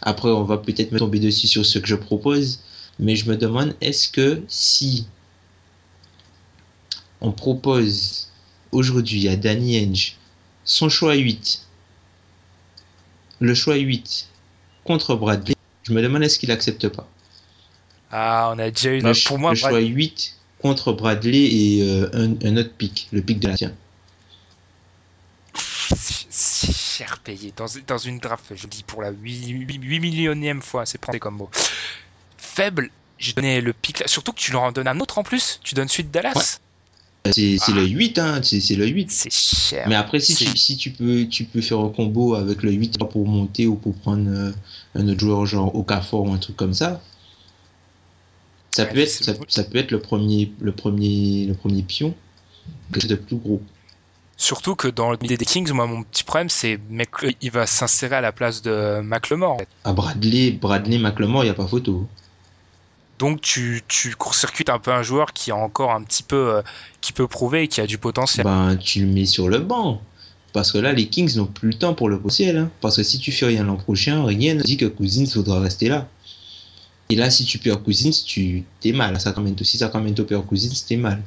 Après, 0.02 0.28
on 0.30 0.43
va 0.43 0.58
peut-être 0.58 0.91
me 0.91 1.00
tomber 1.00 1.20
dessus 1.20 1.48
sur 1.48 1.66
ce 1.66 1.80
que 1.80 1.88
je 1.88 1.95
propose, 1.95 2.60
mais 3.00 3.16
je 3.16 3.30
me 3.30 3.38
demande 3.38 3.76
est-ce 3.82 4.10
que 4.10 4.43
si 4.50 5.08
on 7.22 7.32
propose 7.32 8.28
aujourd'hui 8.72 9.28
à 9.30 9.36
Danny 9.36 9.80
Henge 9.80 10.16
son 10.66 10.89
choix 10.89 11.16
8, 11.16 11.62
le 13.39 13.56
choix 13.56 13.76
8 13.76 14.28
contre 14.84 15.16
Bradley, 15.16 15.56
je 15.84 15.93
me 15.93 16.02
demande 16.02 16.24
est-ce 16.24 16.38
qu'il 16.38 16.52
accepte 16.52 16.89
pas? 16.89 17.08
Ah, 18.12 18.52
on 18.54 18.60
a 18.60 18.70
déjà 18.70 18.91
eu. 18.91 19.00
Le, 19.00 19.14
ch- 19.14 19.24
pour 19.28 19.39
moi, 19.39 19.52
le 19.52 19.56
choix 19.56 19.70
Brad- 19.72 19.88
8 19.88 20.36
contre 20.62 20.91
Bradley 20.93 21.38
et 21.45 21.82
euh, 21.84 22.10
un, 22.14 22.34
un 22.47 22.58
autre 22.58 22.74
pic, 22.78 23.08
le 23.12 23.22
pic 23.22 23.39
de 23.39 23.47
la 23.47 23.55
tienne. 23.55 23.76
c'est 26.30 26.74
cher 26.76 27.20
payé. 27.24 27.53
Dans, 27.55 27.66
dans 27.88 27.97
une 27.97 28.20
draft, 28.20 28.53
je 28.55 28.68
dis 28.68 28.84
pour 28.86 29.01
la 29.01 29.12
8, 29.12 29.47
8 29.47 29.99
millionième 29.99 30.62
fois, 30.62 30.86
c'est 30.86 30.97
prêté 30.97 31.20
comme 31.20 31.36
mot. 31.38 31.49
Faible, 32.38 32.89
j'ai 33.18 33.34
donné 33.34 33.62
le 33.62 33.74
pic. 33.74 34.03
Surtout 34.08 34.32
que 34.34 34.39
tu 34.39 34.51
leur 34.51 34.62
en 34.64 34.72
donnes 34.72 34.88
un 34.88 34.99
autre 34.99 35.18
en 35.18 35.24
plus. 35.24 35.60
Tu 35.64 35.76
donnes 35.76 35.88
celui 35.88 36.03
de 36.05 36.10
Dallas. 36.12 36.60
C'est 37.26 37.58
c'est 37.58 37.72
Ah. 37.72 37.76
le 37.76 37.86
8, 37.86 38.20
hein, 38.20 38.39
c'est 38.41 38.76
le 38.76 38.88
8. 38.88 39.12
C'est 39.12 39.32
cher. 39.32 39.86
Mais 39.89 39.95
après, 39.95 40.20
si 40.20 40.34
tu, 40.36 40.45
si 40.58 40.78
tu 40.78 40.91
peux, 40.91 41.26
tu 41.28 41.43
peux 41.43 41.62
faire 41.62 41.80
un 41.80 41.89
combo 41.89 42.36
avec 42.36 42.64
le 42.64 42.72
8 42.72 42.99
pour 42.99 43.28
monter 43.28 43.68
ou 43.68 43.76
pour 43.76 43.93
prendre 43.95 44.30
euh, 44.30 44.51
un 44.95 45.08
autre 45.10 45.20
joueur, 45.20 45.45
genre 45.45 45.76
Okafor 45.76 46.24
ou 46.24 46.32
un 46.34 46.38
truc 46.38 46.55
comme 46.55 46.74
ça, 46.74 47.01
ça, 48.78 48.84
Ouais, 48.84 48.93
peut, 48.93 48.99
être, 48.99 49.09
c'est- 49.09 49.23
ça, 49.23 49.34
ça 49.47 49.63
peut 49.63 49.78
être 49.80 49.91
le 49.91 49.99
premier, 49.99 50.51
le 50.59 50.71
premier, 50.71 51.45
le 51.45 51.53
premier 51.53 51.82
pion, 51.82 52.13
de 52.91 53.15
plus 53.15 53.36
gros. 53.38 53.61
Surtout 54.39 54.75
que 54.75 54.88
dans 54.88 55.11
l'idée 55.13 55.36
des 55.38 55.45
Kings, 55.45 55.71
moi, 55.71 55.88
mon 55.88 56.03
petit 56.03 56.23
problème, 56.23 56.49
c'est 56.49 56.80
mec, 56.89 57.09
il 57.41 57.49
va 57.51 57.65
s'insérer 57.65 58.15
à 58.17 58.21
la 58.21 58.32
place 58.32 58.61
de 58.61 59.01
McLemore. 59.01 59.53
en 59.53 59.57
fait. 59.57 59.67
À 59.84 59.93
Bradley, 59.93 60.51
Bradley 60.51 60.99
McLemore, 60.99 61.43
il 61.43 61.47
n'y 61.47 61.51
a 61.51 61.55
pas 61.55 61.65
photo. 61.67 62.07
Donc 63.19 63.41
tu, 63.41 63.82
tu 63.88 64.15
court-circuites 64.15 64.69
un 64.69 64.78
peu 64.78 64.91
un 64.91 65.01
joueur 65.01 65.34
qui 65.34 65.49
a 65.49 65.55
encore 65.55 65.91
un 65.91 66.03
petit 66.03 66.21
peu, 66.21 66.53
euh, 66.57 66.61
qui 67.01 67.13
peut 67.13 67.28
prouver 67.28 67.63
et 67.63 67.67
qui 67.67 67.82
a 67.82 67.88
du 67.88 67.97
potentiel. 67.97 68.43
Ben, 68.45 68.75
tu 68.78 68.99
le 69.01 69.07
mets 69.07 69.25
sur 69.25 69.49
le 69.49 69.57
banc. 69.57 70.01
Parce 70.53 70.71
que 70.71 70.78
là, 70.78 70.93
les 70.93 71.07
Kings 71.07 71.36
n'ont 71.38 71.47
plus 71.47 71.69
le 71.69 71.73
temps 71.75 71.95
pour 71.95 72.09
le 72.09 72.17
potentiel. 72.17 72.57
Hein. 72.57 72.69
Parce 72.80 72.95
que 72.97 73.03
si 73.03 73.17
tu 73.17 73.32
fais 73.32 73.47
rien 73.47 73.63
l'an 73.63 73.75
prochain, 73.75 74.23
rien 74.23 74.53
ne 74.53 74.61
dit 74.61 74.78
que 74.78 74.86
Cousins 74.86 75.25
faudra 75.25 75.59
rester 75.59 75.89
là. 75.89 76.07
Et 77.10 77.16
là, 77.16 77.30
si 77.30 77.45
tu 77.45 77.58
perds 77.58 77.82
Cousins, 77.84 78.12
tu 78.26 78.64
t'es 78.82 78.91
mal. 78.91 79.20
Sacramento, 79.20 79.64
si 79.64 79.78
Sacramento 79.78 80.24
perd 80.26 80.45
Cousins, 80.45 80.70
t'es 80.88 80.97
mal. 80.97 81.22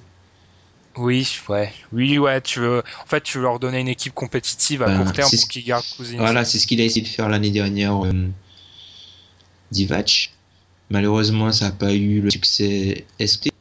Oui, 0.96 1.26
ouais, 1.48 1.72
oui, 1.92 2.18
ouais. 2.18 2.40
Tu 2.42 2.58
veux, 2.60 2.82
en 3.02 3.06
fait, 3.06 3.22
tu 3.22 3.38
veux 3.38 3.44
leur 3.44 3.58
donner 3.60 3.80
une 3.80 3.88
équipe 3.88 4.12
compétitive 4.12 4.82
à 4.82 4.86
Ben, 4.86 5.04
court 5.04 5.12
terme 5.12 5.28
c'est 5.30 5.36
pour 5.38 5.46
ce- 5.46 5.50
qu'ils 5.50 5.64
gardent 5.64 5.84
Cousins. 5.96 6.16
Voilà, 6.18 6.44
c'est 6.44 6.58
ce 6.58 6.66
qu'il 6.66 6.80
a 6.80 6.84
essayé 6.84 7.02
de 7.02 7.08
faire 7.08 7.28
l'année 7.28 7.50
dernière, 7.50 8.04
euh, 8.04 8.12
Divac. 9.70 10.32
Malheureusement, 10.90 11.52
ça 11.52 11.66
n'a 11.66 11.70
pas 11.72 11.94
eu 11.94 12.20
le 12.20 12.30
succès 12.30 13.04
escompté. 13.18 13.52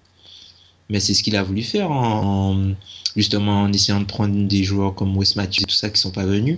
Mais 0.89 0.99
c'est 0.99 1.13
ce 1.13 1.21
qu'il 1.21 1.35
a 1.35 1.43
voulu 1.43 1.61
faire 1.61 1.91
en, 1.91 2.53
en- 2.55 2.75
justement 3.15 3.61
en 3.61 3.71
essayant 3.71 3.99
de 4.01 4.05
prendre 4.05 4.47
des 4.47 4.63
joueurs 4.63 4.95
comme 4.95 5.15
Wes 5.15 5.35
Matthews 5.35 5.61
et 5.61 5.65
tout 5.65 5.75
ça 5.75 5.89
qui 5.91 6.01
sont 6.01 6.09
pas 6.11 6.25
venus, 6.25 6.57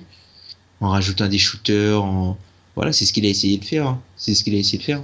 en 0.80 0.90
rajoutant 0.90 1.28
des 1.28 1.38
shooters, 1.38 2.02
en, 2.04 2.38
Voilà, 2.76 2.94
c'est 2.94 3.06
ce 3.06 3.12
qu'il 3.12 3.26
a 3.26 3.30
essayé 3.30 3.58
de 3.58 3.66
faire. 3.66 3.88
hein. 3.88 4.02
C'est 4.16 4.34
ce 4.34 4.44
qu'il 4.46 4.56
a 4.56 4.58
essayé 4.58 4.78
de 4.78 4.84
faire. 4.84 5.02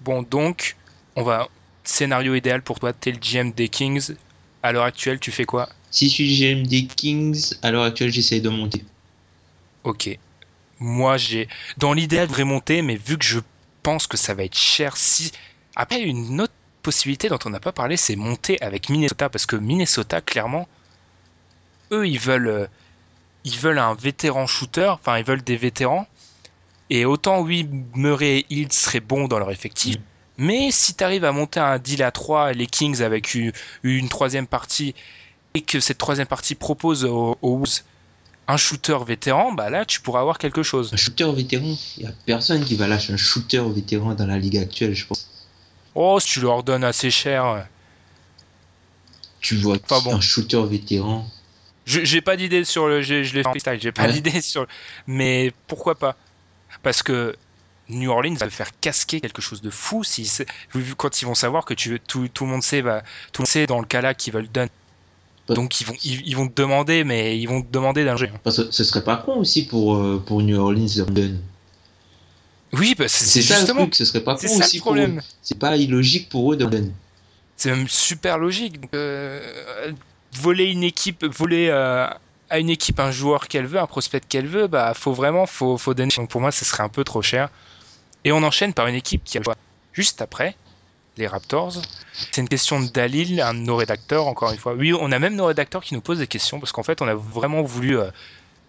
Bon, 0.00 0.22
donc, 0.22 0.76
on 1.16 1.22
va. 1.22 1.48
Scénario 1.84 2.34
idéal 2.34 2.62
pour 2.62 2.80
toi, 2.80 2.92
t'es 2.92 3.12
le 3.12 3.18
GM 3.18 3.52
des 3.52 3.68
Kings. 3.68 4.14
À 4.62 4.72
l'heure 4.72 4.84
actuelle, 4.84 5.20
tu 5.20 5.30
fais 5.32 5.44
quoi? 5.46 5.68
Si 5.90 6.08
je 6.08 6.14
suis 6.14 6.36
GM 6.36 6.66
des 6.66 6.86
Kings, 6.86 7.54
à 7.62 7.70
l'heure 7.70 7.84
actuelle, 7.84 8.10
j'essaye 8.12 8.40
de 8.42 8.48
monter. 8.48 8.84
Ok. 9.84 10.10
Moi, 10.80 11.16
j'ai. 11.18 11.48
Dans 11.78 11.92
l'idéal, 11.92 12.24
je 12.24 12.28
voudrais 12.28 12.44
monter, 12.44 12.82
mais 12.82 12.96
vu 12.96 13.18
que 13.18 13.24
je 13.24 13.40
pense 13.82 14.06
que 14.06 14.16
ça 14.16 14.34
va 14.34 14.44
être 14.44 14.56
cher, 14.58 14.96
si. 14.96 15.32
Après, 15.76 16.02
une 16.02 16.40
autre 16.40 16.54
possibilité 16.82 17.28
dont 17.28 17.38
on 17.44 17.50
n'a 17.50 17.60
pas 17.60 17.72
parlé, 17.72 17.96
c'est 17.96 18.16
monter 18.16 18.60
avec 18.62 18.88
Minnesota, 18.90 19.28
parce 19.30 19.46
que 19.46 19.56
Minnesota, 19.56 20.20
clairement, 20.20 20.68
eux, 21.92 22.06
ils 22.08 22.18
veulent. 22.18 22.48
euh, 22.48 22.66
Ils 23.44 23.58
veulent 23.58 23.78
un 23.80 23.94
vétéran 23.94 24.46
shooter, 24.46 24.88
enfin, 24.90 25.18
ils 25.18 25.24
veulent 25.24 25.42
des 25.44 25.56
vétérans. 25.56 26.06
Et 26.90 27.04
autant, 27.04 27.40
oui, 27.40 27.68
Murray 27.94 28.38
et 28.38 28.46
Hill 28.50 28.72
seraient 28.72 29.00
bons 29.00 29.28
dans 29.28 29.38
leur 29.38 29.50
effectif. 29.50 29.96
Mais 30.38 30.70
si 30.70 30.94
tu 30.94 31.04
arrives 31.04 31.24
à 31.24 31.32
monter 31.32 31.60
un 31.60 31.78
deal 31.78 32.02
à 32.02 32.10
3, 32.10 32.52
les 32.52 32.66
Kings 32.66 33.02
avec 33.02 33.34
une, 33.34 33.52
une 33.82 34.08
troisième 34.08 34.46
partie, 34.46 34.94
et 35.54 35.62
que 35.62 35.80
cette 35.80 35.98
troisième 35.98 36.26
partie 36.28 36.54
propose 36.54 37.04
aux, 37.04 37.36
aux 37.42 37.64
un 38.50 38.56
shooter 38.56 38.96
vétéran, 39.06 39.52
bah 39.52 39.68
là 39.68 39.84
tu 39.84 40.00
pourras 40.00 40.20
avoir 40.20 40.38
quelque 40.38 40.62
chose. 40.62 40.90
Un 40.92 40.96
shooter 40.96 41.30
vétéran, 41.32 41.76
il 41.98 42.04
n'y 42.04 42.08
a 42.08 42.12
personne 42.24 42.64
qui 42.64 42.76
va 42.76 42.86
lâcher 42.86 43.12
un 43.12 43.16
shooter 43.18 43.62
vétéran 43.74 44.14
dans 44.14 44.26
la 44.26 44.38
ligue 44.38 44.56
actuelle, 44.56 44.94
je 44.94 45.04
pense. 45.06 45.28
Oh, 45.94 46.18
si 46.20 46.28
tu 46.28 46.40
leur 46.40 46.62
donnes 46.62 46.84
assez 46.84 47.10
cher. 47.10 47.66
Tu 49.40 49.56
vois 49.56 49.78
Pas 49.78 50.00
bon. 50.00 50.14
un 50.16 50.20
shooter 50.20 50.62
vétéran. 50.66 51.26
Je 51.84 52.04
j'ai 52.04 52.20
pas 52.20 52.36
d'idée 52.36 52.64
sur 52.64 52.86
le. 52.86 53.02
Je, 53.02 53.22
je 53.22 53.34
l'ai 53.34 53.42
fait 53.42 53.48
en 53.48 53.50
freestyle, 53.50 53.78
j'ai 53.80 53.92
pas 53.92 54.04
Ouais. 54.06 54.12
d'idée 54.12 54.40
sur. 54.40 54.66
Mais 55.06 55.52
pourquoi 55.66 55.94
pas 55.94 56.16
Parce 56.82 57.02
que 57.02 57.34
New 57.88 58.10
Orleans 58.10 58.34
va 58.34 58.50
faire 58.50 58.70
casquer 58.80 59.20
quelque 59.20 59.42
chose 59.42 59.62
de 59.62 59.70
fou 59.70 60.04
si 60.04 60.30
quand 60.96 61.22
ils 61.22 61.24
vont 61.24 61.34
savoir 61.34 61.64
que 61.64 61.74
tu 61.74 61.98
tout, 62.06 62.28
tout 62.28 62.44
le 62.44 62.50
monde 62.50 62.62
sait 62.62 62.82
bah, 62.82 63.02
tout 63.32 63.42
le 63.42 63.44
monde 63.44 63.48
sait 63.48 63.66
dans 63.66 63.80
le 63.80 63.86
cas 63.86 64.00
là 64.00 64.14
qu'ils 64.14 64.32
veulent 64.32 64.50
donner. 64.50 64.70
Donc 65.48 65.80
ils 65.80 65.86
vont 65.86 65.94
ils, 66.04 66.26
ils 66.26 66.36
vont 66.36 66.46
te 66.48 66.60
demander 66.60 67.04
mais 67.04 67.38
ils 67.38 67.46
vont 67.46 67.62
te 67.62 67.72
demander 67.72 68.04
d'un 68.04 68.16
jeu. 68.16 68.28
Parce 68.44 68.62
que 68.62 68.70
ce 68.70 68.84
serait 68.84 69.04
pas 69.04 69.16
con 69.16 69.36
aussi 69.36 69.66
pour, 69.66 70.22
pour 70.26 70.42
New 70.42 70.58
Orleans 70.58 70.86
de 70.96 71.02
donne. 71.04 71.40
Oui, 72.72 72.94
bah, 72.98 73.08
c'est 73.08 73.42
ça 73.42 73.56
justement 73.56 73.82
truc, 73.82 73.94
ce 73.94 74.04
serait 74.04 74.20
pas 74.20 74.36
con 74.36 74.46
ça 74.46 74.64
aussi 74.64 74.80
pour 74.80 74.94
eux. 74.94 75.18
C'est 75.42 75.58
pas 75.58 75.76
illogique 75.76 76.28
pour 76.28 76.52
eux 76.52 76.56
de. 76.56 76.90
C'est 77.56 77.70
même 77.70 77.88
super 77.88 78.38
logique. 78.38 78.76
Euh, 78.94 79.92
voler 80.32 80.66
une 80.66 80.84
équipe, 80.84 81.24
voler 81.24 81.68
euh, 81.70 82.06
à 82.50 82.58
une 82.58 82.70
équipe 82.70 83.00
un 83.00 83.10
joueur 83.10 83.48
qu'elle 83.48 83.66
veut, 83.66 83.78
un 83.78 83.86
prospect 83.86 84.20
qu'elle 84.20 84.46
veut, 84.46 84.66
bah 84.66 84.94
faut 84.94 85.12
vraiment, 85.12 85.46
faut, 85.46 85.76
faut 85.78 85.94
donner. 85.94 86.12
Donc 86.16 86.30
pour 86.30 86.40
moi, 86.40 86.50
ce 86.50 86.64
serait 86.64 86.82
un 86.82 86.88
peu 86.88 87.04
trop 87.04 87.22
cher. 87.22 87.50
Et 88.24 88.32
on 88.32 88.42
enchaîne 88.42 88.74
par 88.74 88.86
une 88.86 88.94
équipe 88.94 89.22
qui 89.24 89.38
a 89.38 89.42
juste 89.92 90.22
après, 90.22 90.56
les 91.16 91.26
Raptors. 91.26 91.82
C'est 92.12 92.40
une 92.40 92.48
question 92.48 92.80
de 92.80 92.88
Dalil, 92.88 93.40
un 93.40 93.54
de 93.54 93.60
nos 93.60 93.76
rédacteurs, 93.76 94.26
encore 94.26 94.52
une 94.52 94.58
fois. 94.58 94.74
Oui, 94.74 94.92
on 94.92 95.12
a 95.12 95.18
même 95.18 95.34
nos 95.34 95.46
rédacteurs 95.46 95.82
qui 95.82 95.94
nous 95.94 96.00
posent 96.00 96.18
des 96.18 96.26
questions 96.26 96.58
parce 96.58 96.72
qu'en 96.72 96.82
fait, 96.82 97.02
on 97.02 97.08
a 97.08 97.14
vraiment 97.14 97.62
voulu 97.62 97.98
euh, 97.98 98.10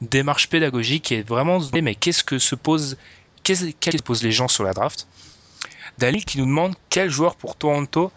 démarche 0.01 0.49
pédagogique 0.49 1.11
et 1.11 1.21
vraiment 1.21 1.59
se 1.59 1.67
demander 1.67 1.81
mais 1.81 1.95
qu'est-ce 1.95 2.23
que 2.23 2.39
se 2.39 2.55
pose, 2.55 2.97
qu'est-ce 3.43 3.71
que 3.71 3.97
se 3.97 4.03
posent 4.03 4.23
les 4.23 4.31
gens 4.31 4.47
sur 4.47 4.63
la 4.63 4.73
draft? 4.73 5.07
Dalil 5.97 6.25
qui 6.25 6.37
nous 6.37 6.45
demande 6.45 6.75
quel 6.89 7.09
joueur 7.09 7.35
pour 7.35 7.55
Toronto 7.55 8.11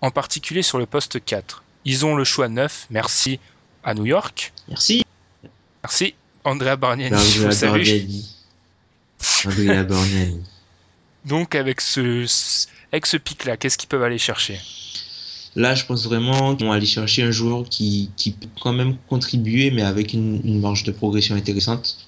en 0.00 0.10
particulier 0.10 0.62
sur 0.62 0.78
le 0.78 0.86
poste 0.86 1.24
4. 1.24 1.62
Ils 1.84 2.04
ont 2.04 2.14
le 2.14 2.24
choix 2.24 2.48
9, 2.48 2.86
merci 2.90 3.40
à 3.84 3.94
New 3.94 4.06
York. 4.06 4.52
Merci. 4.68 5.04
Merci 5.82 6.14
Andrea 6.44 6.76
Bargnani, 6.76 7.14
Andrea. 9.44 9.84
Bargnani. 9.84 10.42
Donc 11.24 11.54
avec 11.54 11.80
ce, 11.80 12.26
avec 12.92 13.06
ce 13.06 13.16
pic-là, 13.16 13.56
qu'est-ce 13.56 13.78
qu'ils 13.78 13.88
peuvent 13.88 14.02
aller 14.02 14.18
chercher? 14.18 14.58
Là, 15.54 15.74
je 15.74 15.84
pense 15.84 16.04
vraiment 16.04 16.56
qu'ils 16.56 16.66
vont 16.66 16.72
aller 16.72 16.86
chercher 16.86 17.22
un 17.24 17.30
joueur 17.30 17.64
qui, 17.68 18.10
qui 18.16 18.30
peut 18.32 18.48
quand 18.60 18.72
même 18.72 18.96
contribuer, 19.08 19.70
mais 19.70 19.82
avec 19.82 20.14
une, 20.14 20.40
une 20.44 20.60
marge 20.60 20.82
de 20.84 20.92
progression 20.92 21.34
intéressante. 21.36 21.98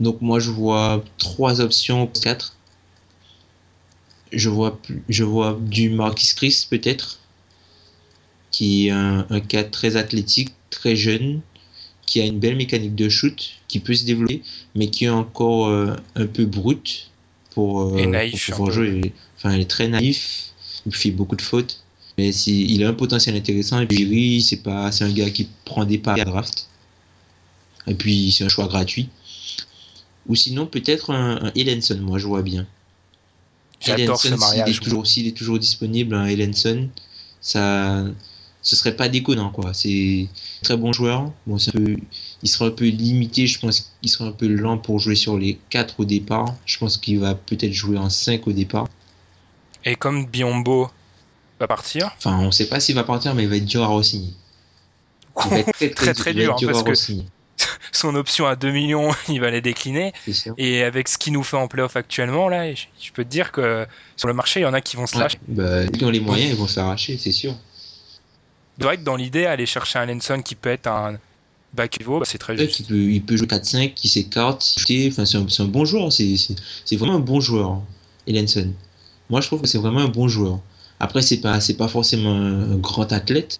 Donc 0.00 0.20
moi, 0.20 0.38
je 0.38 0.50
vois 0.50 1.02
trois 1.18 1.60
options, 1.60 2.06
quatre. 2.06 2.56
Je 4.32 4.48
vois, 4.48 4.76
plus- 4.82 5.02
je 5.08 5.24
vois 5.24 5.56
du 5.60 5.88
Marquis 5.90 6.34
Chris 6.34 6.66
peut-être, 6.68 7.20
qui 8.54 8.86
est 8.86 8.90
un, 8.90 9.26
un 9.30 9.40
cas 9.40 9.64
très 9.64 9.96
athlétique, 9.96 10.50
très 10.70 10.94
jeune, 10.94 11.40
qui 12.06 12.20
a 12.20 12.24
une 12.24 12.38
belle 12.38 12.54
mécanique 12.54 12.94
de 12.94 13.08
shoot, 13.08 13.50
qui 13.66 13.80
peut 13.80 13.94
se 13.94 14.04
développer, 14.04 14.42
mais 14.76 14.90
qui 14.90 15.06
est 15.06 15.08
encore 15.08 15.66
euh, 15.66 15.96
un 16.14 16.26
peu 16.26 16.44
brut 16.44 17.10
pour, 17.50 17.82
euh, 17.82 18.06
naïf, 18.06 18.46
pour 18.46 18.56
pouvoir 18.58 18.72
jouer. 18.72 19.12
Enfin, 19.36 19.56
il 19.56 19.60
est 19.60 19.68
très 19.68 19.88
naïf, 19.88 20.52
il 20.86 20.94
fait 20.94 21.10
beaucoup 21.10 21.34
de 21.34 21.42
fautes. 21.42 21.82
Mais 22.16 22.30
si, 22.30 22.66
il 22.66 22.84
a 22.84 22.88
un 22.88 22.94
potentiel 22.94 23.34
intéressant. 23.34 23.80
Et 23.80 23.86
puis, 23.86 24.40
c'est 24.40 24.62
pas, 24.62 24.92
c'est 24.92 25.02
un 25.02 25.12
gars 25.12 25.30
qui 25.30 25.48
prend 25.64 25.84
des 25.84 25.98
paris 25.98 26.20
à 26.20 26.24
draft. 26.24 26.68
Et 27.88 27.94
puis, 27.94 28.30
c'est 28.30 28.44
un 28.44 28.48
choix 28.48 28.68
gratuit. 28.68 29.08
Ou 30.28 30.36
sinon, 30.36 30.66
peut-être 30.66 31.10
un, 31.10 31.46
un 31.46 31.52
Ellenson, 31.56 31.98
moi, 32.00 32.20
je 32.20 32.28
vois 32.28 32.42
bien. 32.42 32.68
J'adore 33.80 34.20
ce 34.20 34.28
Ellenson, 34.28 34.46
mariage. 34.46 34.68
S'il 34.68 34.76
est 34.76 34.80
toujours, 34.80 35.06
s'il 35.08 35.26
est 35.26 35.36
toujours 35.36 35.58
disponible, 35.58 36.14
un 36.14 36.26
Ellenson, 36.26 36.88
ça, 37.40 38.04
ce 38.64 38.76
serait 38.76 38.96
pas 38.96 39.08
déconnant, 39.10 39.50
quoi. 39.50 39.74
C'est 39.74 40.26
un 40.26 40.64
très 40.64 40.76
bon 40.76 40.92
joueur. 40.92 41.30
Bon, 41.46 41.56
un 41.56 41.70
peu, 41.70 41.96
il 42.42 42.48
sera 42.48 42.66
un 42.66 42.70
peu 42.70 42.86
limité, 42.86 43.46
je 43.46 43.60
pense 43.60 43.92
qu'il 44.00 44.10
sera 44.10 44.24
un 44.24 44.32
peu 44.32 44.48
lent 44.48 44.78
pour 44.78 44.98
jouer 44.98 45.14
sur 45.14 45.36
les 45.38 45.58
4 45.68 46.00
au 46.00 46.04
départ. 46.06 46.54
Je 46.64 46.78
pense 46.78 46.96
qu'il 46.96 47.20
va 47.20 47.34
peut-être 47.34 47.74
jouer 47.74 47.98
en 47.98 48.08
5 48.08 48.46
au 48.48 48.52
départ. 48.52 48.88
Et 49.84 49.96
comme 49.96 50.24
Biombo 50.24 50.90
va 51.60 51.68
partir, 51.68 52.10
Enfin, 52.16 52.38
on 52.38 52.50
sait 52.50 52.66
pas 52.66 52.80
s'il 52.80 52.94
va 52.94 53.04
partir, 53.04 53.34
mais 53.34 53.42
il 53.42 53.48
va 53.50 53.56
être 53.56 53.66
dur 53.66 53.82
à 53.84 53.88
re-signer. 53.88 54.32
Il 55.44 55.50
va 55.50 55.58
être 55.58 55.94
très, 55.94 56.14
Très, 56.14 56.32
dur, 56.32 56.52
hein, 56.54 56.56
dur 56.56 56.70
parce 56.70 56.82
que- 56.84 57.12
son 57.92 58.14
option 58.14 58.46
à 58.46 58.56
2 58.56 58.70
millions, 58.70 59.10
il 59.28 59.40
va 59.40 59.50
les 59.50 59.60
décliner. 59.60 60.12
Et 60.56 60.82
avec 60.82 61.08
ce 61.08 61.18
qu'il 61.18 61.32
nous 61.34 61.42
fait 61.42 61.56
en 61.56 61.68
playoff 61.68 61.96
actuellement, 61.96 62.48
là, 62.48 62.72
je, 62.72 62.86
peux 63.12 63.24
te 63.24 63.28
dire 63.28 63.52
que 63.52 63.86
sur 64.16 64.28
le 64.28 64.34
marché, 64.34 64.60
il 64.60 64.62
y 64.62 64.66
en 64.66 64.72
a 64.72 64.80
qui 64.80 64.96
vont 64.96 65.06
se 65.06 65.16
Ouais, 65.16 65.22
lâcher. 65.22 65.38
bah, 65.48 65.82
ceux 65.82 65.90
qui 65.90 66.04
ont 66.04 66.10
les 66.10 66.20
moyens, 66.20 66.52
ils 66.52 66.56
vont 66.56 66.66
se 66.66 66.78
l'arracher, 66.78 67.18
c'est 67.18 67.32
sûr. 67.32 67.54
C'est 68.78 68.84
vrai 68.84 68.96
que 68.96 69.02
dans 69.02 69.16
l'idée, 69.16 69.46
aller 69.46 69.66
chercher 69.66 69.98
un 69.98 70.06
Lenson 70.06 70.42
qui 70.42 70.54
peut 70.54 70.70
être 70.70 70.86
un 70.86 71.18
back 71.74 71.98
bah, 72.06 72.20
c'est 72.24 72.38
très 72.38 72.56
juste. 72.56 72.88
peut, 72.88 72.94
il 72.94 73.22
peut 73.22 73.36
jouer 73.36 73.46
4-5, 73.46 73.94
qui 73.94 74.08
s'écarte, 74.08 74.76
enfin, 75.08 75.24
c'est 75.24 75.60
un, 75.62 75.66
bon 75.66 75.84
joueur, 75.84 76.12
c'est 76.12 76.96
vraiment 76.96 77.16
un 77.16 77.20
bon 77.20 77.40
joueur, 77.40 77.70
hein, 77.70 77.82
Ellenson. 78.26 78.72
Moi, 79.30 79.40
je 79.40 79.46
trouve 79.46 79.62
que 79.62 79.66
c'est 79.66 79.78
vraiment 79.78 80.00
un 80.00 80.08
bon 80.08 80.28
joueur. 80.28 80.60
Après, 81.00 81.22
c'est 81.22 81.38
pas, 81.38 81.58
pas 81.78 81.88
forcément 81.88 82.32
un, 82.32 82.76
grand 82.76 83.12
athlète, 83.12 83.58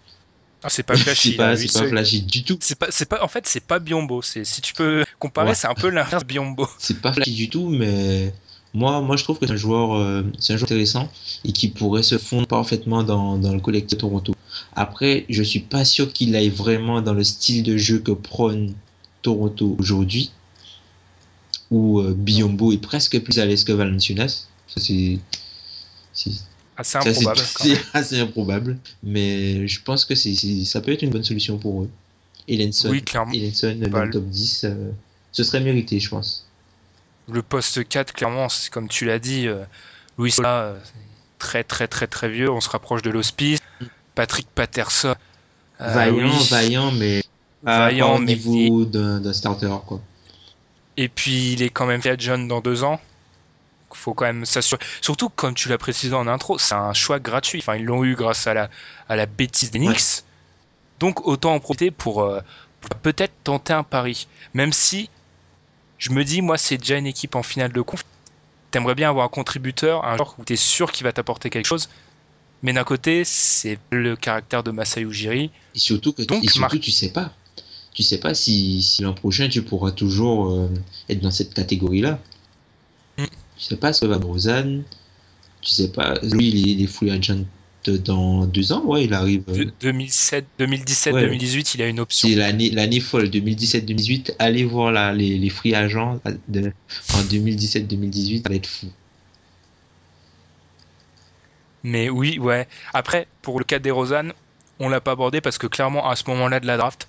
Ah, 0.63 0.69
c'est 0.69 0.83
pas 0.83 0.97
flashy. 0.97 1.31
c'est 1.31 1.37
pas, 1.37 1.57
seul. 1.57 1.89
flashy 1.89 2.23
du 2.23 2.45
tout. 2.45 2.59
C'est 2.61 2.79
pas, 2.79 2.89
pas, 3.09 3.23
en 3.25 3.29
fait, 3.29 3.47
c'est 3.47 3.65
pas 3.65 3.79
Biombo. 3.79 4.23
Si 4.23 4.45
tu 4.63 4.75
peux 4.75 5.05
comparer, 5.19 5.51
Ouais. 5.51 5.55
c'est 5.55 5.67
un 5.67 5.75
peu 5.75 5.89
l'inverse 5.89 6.25
Biombo. 6.25 6.69
C'est 6.79 7.01
pas 7.01 7.13
flashy 7.13 7.35
du 7.35 7.49
tout, 7.49 7.69
mais 7.69 8.33
moi, 8.75 9.01
moi, 9.01 9.17
je 9.17 9.23
trouve 9.23 9.39
que 9.39 9.47
c'est 9.47 9.53
un 9.53 9.57
joueur, 9.57 9.95
euh, 9.95 10.23
c'est 10.41 10.53
un 10.53 10.57
joueur 10.57 10.67
intéressant 10.71 11.09
et 11.45 11.53
qui 11.53 11.69
pourrait 11.69 12.03
se 12.03 12.19
fondre 12.19 12.49
parfaitement 12.49 13.05
dans, 13.05 13.39
dans 13.39 13.55
le 13.55 13.61
collectif 13.61 13.97
de 13.97 14.01
Toronto. 14.01 14.35
Après, 14.75 15.25
je 15.29 15.43
suis 15.43 15.61
pas 15.61 15.85
sûr 15.85 16.13
qu'il 16.13 16.35
aille 16.35 16.49
vraiment 16.49 17.01
dans 17.01 17.15
le 17.15 17.23
style 17.23 17.63
de 17.63 17.77
jeu 17.77 18.01
que 18.01 18.11
prône 18.11 18.75
Toronto 19.23 19.77
aujourd'hui, 19.79 20.33
où 21.71 22.01
euh, 22.01 22.15
Biombo 22.15 22.73
est 22.73 22.79
presque 22.79 23.19
plus 23.21 23.39
à 23.39 23.47
l'aise 23.47 23.63
que 23.63 23.73
Valanciunas. 23.73 24.49
Ça, 24.67 24.81
c'est, 24.81 25.19
c'est, 26.13 26.33
Assez 26.77 26.99
improbable. 26.99 27.41
quand 27.55 27.65
même. 27.65 27.77
c'est 27.77 27.97
assez 27.99 28.19
improbable, 28.19 28.79
mais 29.05 29.69
je 29.69 29.81
pense 29.83 30.05
que 30.05 30.17
c'est, 30.17 30.35
ça 30.65 30.81
peut 30.81 30.93
être 30.93 31.03
une 31.03 31.11
bonne 31.11 31.25
solution 31.25 31.59
pour 31.59 31.83
eux. 31.83 31.91
Oui, 32.91 33.03
clairement. 33.03 33.33
Ellenson 33.33 33.77
dans 33.89 34.05
le- 34.05 34.11
top 34.11 34.27
10, 34.27 34.65
euh, 34.65 34.91
ce 35.33 35.45
serait 35.45 35.61
mérité, 35.61 36.01
je 36.01 36.09
pense. 36.11 36.44
Le 37.29 37.43
poste 37.43 37.87
4, 37.89 38.13
clairement, 38.13 38.49
c'est 38.49 38.71
comme 38.71 38.89
tu 38.89 39.05
l'as 39.07 39.19
dit, 39.19 39.47
euh, 39.49 39.65
Louis 40.19 40.31
Sola, 40.31 40.63
euh, 40.63 40.79
très 41.39 41.65
très 41.65 41.89
très 41.89 42.07
très 42.07 42.29
vieux. 42.29 42.51
On 42.51 42.61
se 42.61 42.69
rapproche 42.69 43.03
de 43.03 43.11
l'hospice. 43.11 43.61
Patrick 44.15 44.49
Patterson. 44.55 45.15
euh, 45.81 45.93
vaillant, 45.95 46.17
oui. 46.17 46.47
vaillant, 46.51 46.91
mais 46.93 47.23
Vaillant, 47.63 48.17
au 48.17 48.19
mais 48.19 48.37
niveau 48.37 48.85
d'un 48.85 49.33
starter, 49.33 49.75
quoi. 49.87 50.01
Et 50.97 51.09
puis 51.09 51.53
il 51.55 51.63
est 51.63 51.71
quand 51.71 51.87
même 51.87 52.03
fait 52.03 52.21
John 52.21 52.47
dans 52.47 52.61
deux 52.61 52.85
ans. 52.85 53.01
Faut 53.93 54.13
quand 54.15 54.25
même 54.27 54.45
s'assurer. 54.45 54.83
Surtout 55.01 55.29
comme 55.31 55.55
tu 55.55 55.69
l'as 55.69 55.79
précisé 55.79 56.15
en 56.15 56.27
intro, 56.27 56.59
c'est 56.59 56.75
un 56.75 56.93
choix 56.95 57.21
gratuit. 57.21 57.61
Enfin, 57.61 57.77
ils 57.77 57.85
l'ont 57.85 58.05
eu 58.05 58.17
grâce 58.17 58.47
à 58.47 58.55
la, 58.55 58.69
à 59.09 59.17
la 59.17 59.27
bêtise 59.27 59.71
des 59.71 59.79
Knicks. 59.79 60.25
Donc 61.01 61.27
autant 61.27 61.55
en 61.55 61.61
profiter 61.61 61.91
pour, 61.93 62.23
euh, 62.25 62.41
pour 62.81 62.91
peut-être 63.01 63.33
tenter 63.45 63.73
un 63.73 63.85
pari. 63.85 64.27
Même 64.53 64.73
si 64.73 65.11
je 66.05 66.11
me 66.11 66.23
dis, 66.23 66.43
moi, 66.43 66.59
c'est 66.59 66.77
déjà 66.77 66.99
une 66.99 67.07
équipe 67.07 67.35
en 67.35 67.43
finale 67.43 67.73
de 67.73 67.81
conf. 67.81 68.05
T'aimerais 68.71 68.95
bien 68.95 69.09
avoir 69.09 69.25
un 69.25 69.31
contributeur, 69.31 70.05
un 70.05 70.19
joueur 70.19 70.35
où 70.39 70.45
t'es 70.45 70.55
sûr 70.55 70.93
qu'il 70.93 71.05
va 71.05 71.15
t'apporter 71.15 71.49
quelque 71.49 71.65
chose. 71.65 71.89
Mais 72.63 72.75
d'un 72.75 72.85
côté, 72.85 73.25
c'est 73.25 73.79
le 73.91 74.15
caractère 74.15 74.63
de 74.63 74.71
Masai 74.71 75.01
Ujiri. 75.01 75.51
Et 75.75 75.79
surtout 75.79 76.13
que 76.13 76.21
Donc, 76.21 76.45
et 76.45 76.49
surtout, 76.49 76.79
tu 76.79 76.91
sais 76.91 77.09
pas. 77.09 77.33
tu 77.95 78.03
sais 78.03 78.19
pas 78.19 78.35
si, 78.35 78.83
si 78.83 79.01
l'an 79.01 79.15
prochain 79.15 79.49
tu 79.49 79.63
pourras 79.63 79.93
toujours 79.93 80.51
euh, 80.51 80.69
être 81.09 81.21
dans 81.21 81.31
cette 81.31 81.55
catégorie-là. 81.55 82.21
Mm. 83.17 83.25
Tu 83.57 83.65
sais 83.65 83.77
pas 83.77 83.95
ce 83.95 84.03
que 84.03 84.07
va 84.07 84.19
Rosanne. 84.19 84.85
Tu 85.63 85.71
sais 85.71 85.89
pas. 85.89 86.19
Lui, 86.23 86.49
il 86.49 86.57
est, 86.69 86.73
il 86.73 86.83
est 86.83 86.87
free 86.87 87.11
agent 87.11 87.45
dans 87.91 88.47
deux 88.47 88.73
ans. 88.73 88.83
Ouais, 88.85 89.05
il 89.05 89.15
arrive. 89.15 89.43
euh, 89.49 89.65
De- 89.67 89.73
2007, 89.81 90.47
2017, 90.59 91.15
Ouais. 91.15 91.21
2018, 91.23 91.75
il 91.75 91.83
a 91.83 91.89
une 91.89 92.01
option. 92.01 92.29
C'est 92.29 92.35
l'année, 92.35 92.71
l'année 92.71 93.01
folle, 93.01 93.29
2017-2018. 93.31 94.35
Allez 94.39 94.65
voir 94.65 94.93
là, 94.93 95.13
les, 95.13 95.39
les 95.39 95.51
free 95.51 95.75
agents 95.75 96.21
de, 96.49 96.73
en 97.15 97.21
2017-2018, 97.23 98.43
ça 98.43 98.49
va 98.49 98.55
être 98.55 98.67
fou. 98.67 98.87
Mais 101.83 102.09
oui, 102.09 102.39
ouais. 102.39 102.67
Après, 102.95 103.27
pour 103.43 103.59
le 103.59 103.65
cas 103.65 103.79
des 103.79 103.91
Rosanne, 103.91 104.33
on 104.81 104.89
l'a 104.89 105.01
pas 105.01 105.13
abordé 105.13 105.41
parce 105.41 105.59
que 105.59 105.67
clairement, 105.67 106.09
à 106.09 106.17
ce 106.17 106.25
moment-là 106.29 106.61
de 106.61 106.67
la 106.67 106.77
draft, 106.77 107.09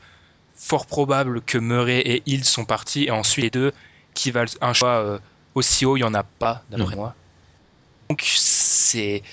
fort 0.55 0.85
probable 0.85 1.41
que 1.41 1.57
Murray 1.57 1.99
et 2.01 2.23
Hill 2.25 2.43
sont 2.45 2.65
partis 2.65 3.05
et 3.05 3.11
ensuite 3.11 3.43
les 3.43 3.49
deux 3.49 3.71
qui 4.13 4.31
valent 4.31 4.51
un 4.61 4.73
choix 4.73 4.99
euh, 5.01 5.17
aussi 5.55 5.85
haut, 5.85 5.97
il 5.97 6.01
y 6.01 6.03
en 6.03 6.13
a 6.13 6.23
pas, 6.23 6.63
d'après 6.69 6.95
moi. 6.95 7.15
Donc, 8.09 8.23
c'est. 8.27 9.23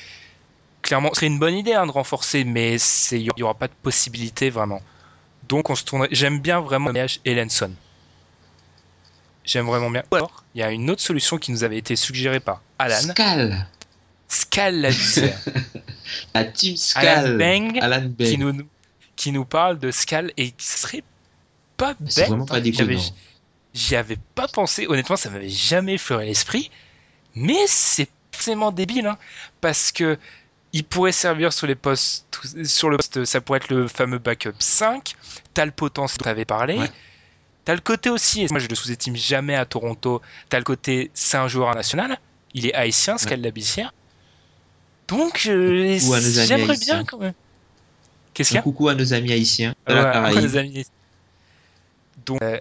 Clairement, 0.83 1.11
ce 1.11 1.16
serait 1.16 1.26
une 1.28 1.39
bonne 1.39 1.55
idée 1.55 1.74
hein, 1.74 1.87
de 1.87 1.93
renforcer, 1.93 2.45
mais 2.45 2.76
c'est- 2.78 3.20
il 3.20 3.30
y 3.37 3.43
aura 3.43 3.55
pas 3.55 3.68
de 3.68 3.72
possibilité 3.83 4.51
vraiment. 4.51 4.83
Donc, 5.49 5.70
on 5.70 5.74
se 5.74 5.85
tourne. 5.85 6.07
J'aime 6.11 6.41
bien 6.41 6.61
vraiment 6.61 6.87
mariage 6.87 7.20
Ellenson. 7.24 7.72
J'aime 9.45 9.66
vraiment 9.66 9.91
bien. 9.91 10.03
Alors, 10.12 10.45
il 10.55 10.61
y 10.61 10.64
a 10.64 10.70
une 10.70 10.89
autre 10.91 11.03
solution 11.03 11.39
qui 11.39 11.51
nous 11.53 11.64
avait 11.64 11.78
été 11.78 11.97
suggérée 11.97 12.41
par 12.41 12.62
Alan. 12.78 12.97
Scal, 13.01 13.66
Scal 14.28 14.80
la 14.80 14.91
la 16.35 16.45
team 16.45 16.76
Alan 16.95 17.22
Scal, 17.22 17.39
Bang, 17.39 17.78
Alan 17.80 18.03
Bang. 18.03 18.28
qui 18.28 18.39
nous, 18.39 18.53
qui 19.16 19.33
nous 19.33 19.45
parle 19.45 19.78
de 19.78 19.91
Scal 19.91 20.33
et 20.37 20.53
qui 20.53 20.66
serait 20.66 21.03
pas 21.76 21.95
bête. 21.95 22.11
C'est 22.12 22.26
vraiment 22.26 22.47
pas 22.47 22.61
déconnant. 22.61 23.01
J'y 23.74 23.97
avais 23.97 24.18
pas 24.35 24.49
pensé. 24.49 24.87
Honnêtement, 24.87 25.16
ça 25.16 25.30
m'avait 25.30 25.49
jamais 25.49 25.95
effleuré 25.95 26.26
l'esprit. 26.26 26.70
Mais 27.35 27.66
c'est 27.66 28.09
forcément 28.30 28.70
débile, 28.70 29.07
hein, 29.07 29.18
parce 29.61 29.91
que 29.93 30.18
il 30.73 30.85
pourrait 30.85 31.12
servir 31.12 31.53
sur 31.53 31.66
les 31.66 31.75
postes, 31.75 32.27
sur 32.64 32.89
le 32.89 32.97
poste, 32.97 33.25
ça 33.25 33.41
pourrait 33.41 33.59
être 33.59 33.68
le 33.68 33.89
fameux 33.89 34.18
backup 34.18 34.55
5. 34.59 35.14
T'as 35.55 35.66
le 35.66 35.70
potentiel 35.70 36.18
dont 36.18 36.25
t'avais 36.25 36.45
parlé. 36.45 36.79
Ouais. 36.79 36.91
T'as 37.64 37.75
le 37.75 37.81
côté 37.81 38.11
aussi, 38.11 38.43
et 38.43 38.49
moi 38.51 38.59
je 38.59 38.66
le 38.66 38.75
sous-estime 38.75 39.14
jamais 39.14 39.55
à 39.55 39.64
Toronto, 39.64 40.20
t'as 40.49 40.59
le 40.59 40.64
côté, 40.64 41.11
c'est 41.14 41.37
un 41.37 41.47
joueur 41.47 41.73
national, 41.75 42.18
il 42.55 42.66
est 42.66 42.75
haïtien. 42.75 43.16
Donc, 45.09 45.47
euh, 45.47 45.99
Coucou 45.99 46.14
à 46.14 46.20
nos 46.20 46.39
amis 46.39 46.47
j'aimerais 46.49 46.77
bien 46.79 47.05
quand 47.05 47.18
même. 47.18 47.35
Qu'est-ce 48.35 48.49
qu'il 48.49 48.57
y 48.57 48.59
a? 48.59 48.62
Coucou 48.62 48.89
à 48.89 48.95
nos 48.95 49.12
amis 49.12 49.33
haïtiens. 49.33 49.75
Ouais, 49.87 49.95
ouais, 49.95 50.41
les 50.41 50.57
amis. 50.57 50.87
Donc, 52.27 52.43
euh, 52.43 52.59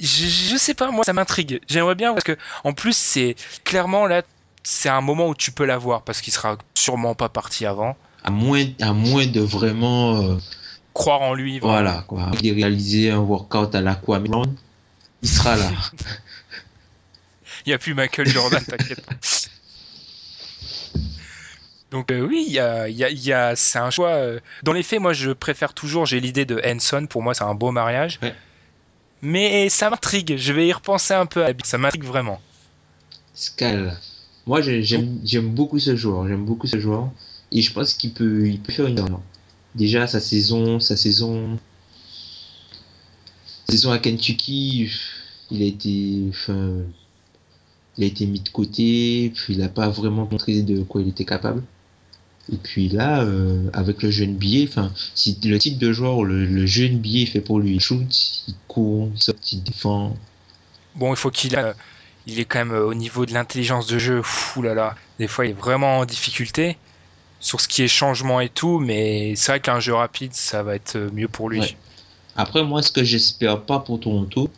je, 0.00 0.26
je 0.26 0.56
sais 0.56 0.74
pas, 0.74 0.90
moi 0.90 1.04
ça 1.04 1.12
m'intrigue. 1.12 1.60
J'aimerais 1.68 1.94
bien 1.94 2.12
parce 2.12 2.24
que, 2.24 2.36
en 2.64 2.72
plus, 2.72 2.96
c'est 2.96 3.36
clairement 3.64 4.06
là, 4.06 4.22
c'est 4.62 4.88
un 4.88 5.00
moment 5.00 5.28
où 5.28 5.34
tu 5.34 5.52
peux 5.52 5.64
l'avoir 5.64 6.02
parce 6.02 6.20
qu'il 6.20 6.32
sera 6.32 6.58
sûrement 6.74 7.14
pas 7.14 7.28
parti 7.28 7.66
avant. 7.66 7.96
À 8.24 8.30
moins, 8.30 8.64
à 8.80 8.92
moins 8.92 9.26
de 9.26 9.40
vraiment, 9.40 10.20
euh, 10.22 10.36
Croire 10.92 11.22
en 11.22 11.34
lui, 11.34 11.58
vraiment. 11.58 11.72
voilà, 11.72 12.04
quoi. 12.08 12.30
Il 12.42 12.52
réaliser 12.52 13.10
un 13.10 13.18
workout 13.18 13.74
à 13.74 13.80
l'Aquaman, 13.80 14.54
il 15.22 15.28
sera 15.28 15.56
là. 15.56 15.70
Il 17.66 17.68
n'y 17.70 17.74
a 17.74 17.78
plus 17.78 17.92
Michael 17.94 18.26
Jordan, 18.26 18.62
t'inquiète 18.64 19.04
pas. 19.04 19.14
Donc 21.90 22.10
euh, 22.12 22.20
oui, 22.20 22.44
il 22.46 22.52
y 22.52 22.58
a, 22.60 22.88
il 22.88 22.96
y 22.96 23.04
a- 23.04 23.10
il 23.10 23.18
y 23.20 23.32
a- 23.32 23.56
c'est 23.56 23.78
un 23.78 23.90
choix. 23.90 24.10
euh, 24.10 24.38
Dans 24.62 24.72
les 24.72 24.82
faits, 24.82 25.00
moi, 25.00 25.12
je 25.12 25.30
préfère 25.32 25.74
toujours. 25.74 26.06
J'ai 26.06 26.20
l'idée 26.20 26.44
de 26.44 26.60
Henson. 26.64 27.06
Pour 27.08 27.22
moi, 27.22 27.34
c'est 27.34 27.42
un 27.44 27.54
beau 27.54 27.70
mariage. 27.72 28.18
Ouais. 28.22 28.34
Mais 29.22 29.68
ça 29.68 29.90
m'intrigue. 29.90 30.36
Je 30.38 30.52
vais 30.52 30.68
y 30.68 30.72
repenser 30.72 31.14
un 31.14 31.26
peu. 31.26 31.44
à. 31.44 31.50
Ça 31.64 31.78
m'intrigue 31.78 32.04
vraiment. 32.04 32.40
Scal. 33.34 33.98
Moi, 34.46 34.62
j'ai- 34.62 34.82
j'aime 34.82 35.48
beaucoup 35.50 35.78
ce 35.78 35.96
joueur. 35.96 36.26
J'aime 36.28 36.44
beaucoup 36.44 36.66
ce 36.66 36.78
joueur. 36.80 37.10
Et 37.52 37.62
je 37.62 37.72
pense 37.72 37.94
qu'il 37.94 38.12
peut, 38.12 38.50
faire 38.68 38.86
une 38.86 38.98
erreur. 38.98 39.20
Déjà, 39.74 40.06
sa 40.06 40.20
saison, 40.20 40.80
sa 40.80 40.96
saison, 40.96 41.58
saison 43.68 43.92
à 43.92 43.98
Kentucky, 43.98 44.90
il 45.50 45.62
a 45.62 45.66
été, 45.66 46.30
mis 48.26 48.40
de 48.40 48.48
côté. 48.48 49.32
Puis 49.34 49.54
il 49.54 49.60
n'a 49.60 49.68
pas 49.68 49.88
vraiment 49.88 50.28
montré 50.30 50.62
de 50.62 50.82
quoi 50.82 51.02
il 51.02 51.08
était 51.08 51.24
capable. 51.24 51.62
Et 52.52 52.56
puis 52.56 52.88
là, 52.88 53.22
euh, 53.22 53.70
avec 53.72 54.02
le 54.02 54.10
jeune 54.10 54.34
billet, 54.34 54.66
enfin, 54.68 54.92
si 55.14 55.38
le 55.44 55.58
type 55.58 55.78
de 55.78 55.92
joueur, 55.92 56.24
le, 56.24 56.46
le 56.46 56.66
jeune 56.66 56.98
billet 56.98 57.22
est 57.22 57.26
fait 57.26 57.40
pour 57.40 57.60
lui, 57.60 57.74
il 57.74 57.80
shoot, 57.80 58.02
il 58.48 58.54
court, 58.66 59.08
il 59.14 59.22
sort, 59.22 59.36
il 59.52 59.62
défend. 59.62 60.16
Bon, 60.96 61.12
il 61.12 61.16
faut 61.16 61.30
qu'il 61.30 61.54
a- 61.54 61.74
il 62.26 62.38
est 62.38 62.44
quand 62.44 62.58
même 62.60 62.72
euh, 62.72 62.84
au 62.86 62.94
niveau 62.94 63.26
de 63.26 63.32
l'intelligence 63.32 63.86
de 63.86 63.98
jeu. 63.98 64.22
Fou 64.22 64.62
là 64.62 64.74
là. 64.74 64.94
Des 65.18 65.26
fois, 65.28 65.46
il 65.46 65.50
est 65.50 65.54
vraiment 65.58 65.98
en 65.98 66.04
difficulté 66.04 66.76
sur 67.40 67.60
ce 67.60 67.68
qui 67.68 67.82
est 67.82 67.88
changement 67.88 68.40
et 68.40 68.48
tout. 68.48 68.78
Mais 68.78 69.34
c'est 69.36 69.52
vrai 69.52 69.60
qu'un 69.60 69.80
jeu 69.80 69.94
rapide, 69.94 70.34
ça 70.34 70.62
va 70.62 70.74
être 70.74 70.96
euh, 70.96 71.10
mieux 71.12 71.28
pour 71.28 71.48
lui. 71.50 71.60
Ouais. 71.60 71.76
Après, 72.36 72.62
moi, 72.62 72.82
ce 72.82 72.92
que 72.92 73.02
j'espère 73.04 73.62
pas 73.62 73.80
pour 73.80 73.98
Toronto, 74.00 74.50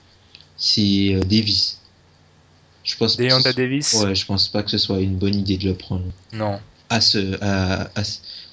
c'est 0.56 1.14
euh, 1.14 1.20
Davis. 1.20 1.78
Je 2.84 2.96
pense 2.96 3.14
ce- 3.16 3.52
Davis, 3.54 3.92
Ouais, 3.94 4.14
je 4.14 4.26
pense 4.26 4.48
pas 4.48 4.62
que 4.62 4.70
ce 4.70 4.78
soit 4.78 4.98
une 5.00 5.16
bonne 5.16 5.34
idée 5.36 5.56
de 5.56 5.68
le 5.68 5.74
prendre 5.74 6.04
non. 6.32 6.60
à 6.90 7.00
ce, 7.00 7.38
à- 7.40 7.88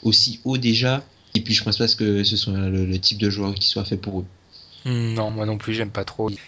aussi 0.03 0.39
haut 0.45 0.57
déjà. 0.57 1.03
Et 1.36 1.41
puis, 1.41 1.53
je 1.53 1.64
pense 1.64 1.78
pas 1.78 1.88
que 1.88 2.24
ce 2.24 2.38
soit 2.38 2.53
le, 2.53 2.86
le 2.86 2.99
type 2.99 3.18
de 3.18 3.30
joueur 3.30 3.53
qui 3.55 3.68
soit 3.68 3.86
fait 3.86 3.97
pour 3.97 4.20
eux. 4.22 4.26
Non, 4.86 5.30
moi 5.32 5.45
non 5.45 5.57
plus, 5.57 5.74
j'aime 5.74 5.89
pas 5.91 6.05
trop. 6.05 6.30
Il, 6.30 6.34
il 6.36 6.39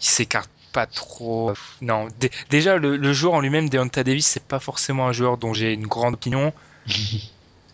s'écarte 0.00 0.50
pas 0.72 0.86
trop. 0.86 1.52
Non, 1.80 2.08
Dé- 2.18 2.30
déjà, 2.50 2.76
le, 2.76 2.96
le 2.96 3.12
joueur 3.12 3.34
en 3.34 3.40
lui-même, 3.40 3.68
Deonta 3.68 4.04
Davis, 4.04 4.26
c'est 4.26 4.44
pas 4.44 4.60
forcément 4.60 5.08
un 5.08 5.12
joueur 5.12 5.38
dont 5.38 5.54
j'ai 5.54 5.72
une 5.72 5.86
grande 5.86 6.14
opinion. 6.14 6.52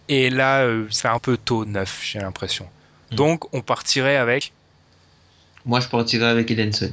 Et 0.09 0.31
là, 0.31 0.63
euh, 0.63 0.87
c'est 0.91 1.09
un 1.09 1.19
peu 1.19 1.37
tôt 1.37 1.65
neuf, 1.65 2.01
j'ai 2.05 2.21
l'impression. 2.21 2.69
Hmm. 3.11 3.17
Donc, 3.17 3.55
on 3.55 3.61
partirait 3.61 4.17
avec. 4.17 4.53
Moi, 5.65 5.81
je 5.81 5.89
partirais 5.89 6.27
avec 6.27 6.51
Edenson. 6.51 6.93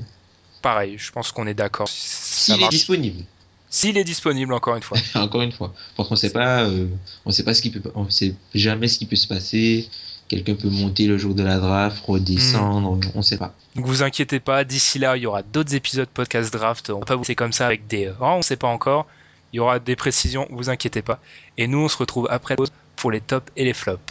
Pareil, 0.62 0.98
je 0.98 1.12
pense 1.12 1.32
qu'on 1.32 1.46
est 1.46 1.54
d'accord. 1.54 1.88
S'il 1.90 2.62
est 2.62 2.70
disponible. 2.70 3.24
S'il 3.70 3.98
est 3.98 4.04
disponible, 4.04 4.54
encore 4.54 4.76
une 4.76 4.84
fois. 4.84 4.98
Encore 5.16 5.42
une 5.42 5.52
fois. 5.52 5.74
Parce 5.98 6.08
qu'on 6.08 6.16
sait 6.16 6.32
pas, 6.32 6.64
euh, 6.64 6.88
on 7.26 7.32
sait 7.32 7.44
pas 7.44 7.54
ce 7.56 7.62
qui 7.62 7.72
peut, 7.72 7.82
on 7.96 8.08
sait 8.10 8.36
jamais 8.54 8.88
ce 8.88 9.00
qui 9.00 9.06
peut 9.08 9.16
se 9.16 9.28
passer. 9.28 9.90
Quelqu'un 10.34 10.56
peut 10.56 10.70
monter 10.70 11.06
le 11.06 11.20
jour 11.20 11.36
de 11.36 11.44
la 11.44 11.60
draft, 11.60 12.04
redescendre, 12.08 12.90
on, 12.90 13.20
on 13.20 13.22
sait 13.22 13.38
pas. 13.38 13.54
Donc, 13.76 13.86
vous 13.86 14.02
inquiétez 14.02 14.40
pas, 14.40 14.64
d'ici 14.64 14.98
là, 14.98 15.16
il 15.16 15.22
y 15.22 15.26
aura 15.28 15.44
d'autres 15.44 15.76
épisodes 15.76 16.08
podcast 16.08 16.52
draft. 16.52 16.90
On 16.90 17.02
va 17.02 17.06
pas 17.06 17.16
vous 17.16 17.22
laisser 17.22 17.36
comme 17.36 17.54
ça 17.54 17.68
avec 17.68 17.86
des. 17.86 18.12
Oh, 18.20 18.26
on 18.26 18.42
sait 18.42 18.56
pas 18.56 18.68
encore. 18.68 19.06
Il 19.52 19.58
y 19.58 19.60
aura 19.60 19.78
des 19.78 19.96
précisions, 19.96 20.48
vous 20.50 20.72
inquiétez 20.72 21.04
pas. 21.04 21.20
Et 21.60 21.68
nous, 21.68 21.78
on 21.78 21.88
se 21.88 21.98
retrouve 21.98 22.28
après 22.32 22.56
pour 22.96 23.12
les 23.12 23.22
tops 23.22 23.52
et 23.56 23.64
les 23.64 23.74
flops. 23.74 24.02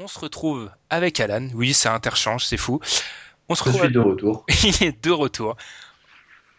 On 0.00 0.08
se 0.08 0.18
retrouve 0.18 0.70
avec 0.88 1.20
Alan. 1.20 1.48
Oui, 1.54 1.74
ça 1.74 1.94
interchange, 1.94 2.46
c'est 2.46 2.56
fou. 2.56 2.80
On 3.48 3.54
se 3.54 3.64
Je 3.64 3.68
retrouve 3.68 3.84
suis 3.84 3.92
de 3.92 3.98
retour. 3.98 4.46
il 4.64 4.82
est 4.82 5.04
de 5.04 5.10
retour. 5.10 5.56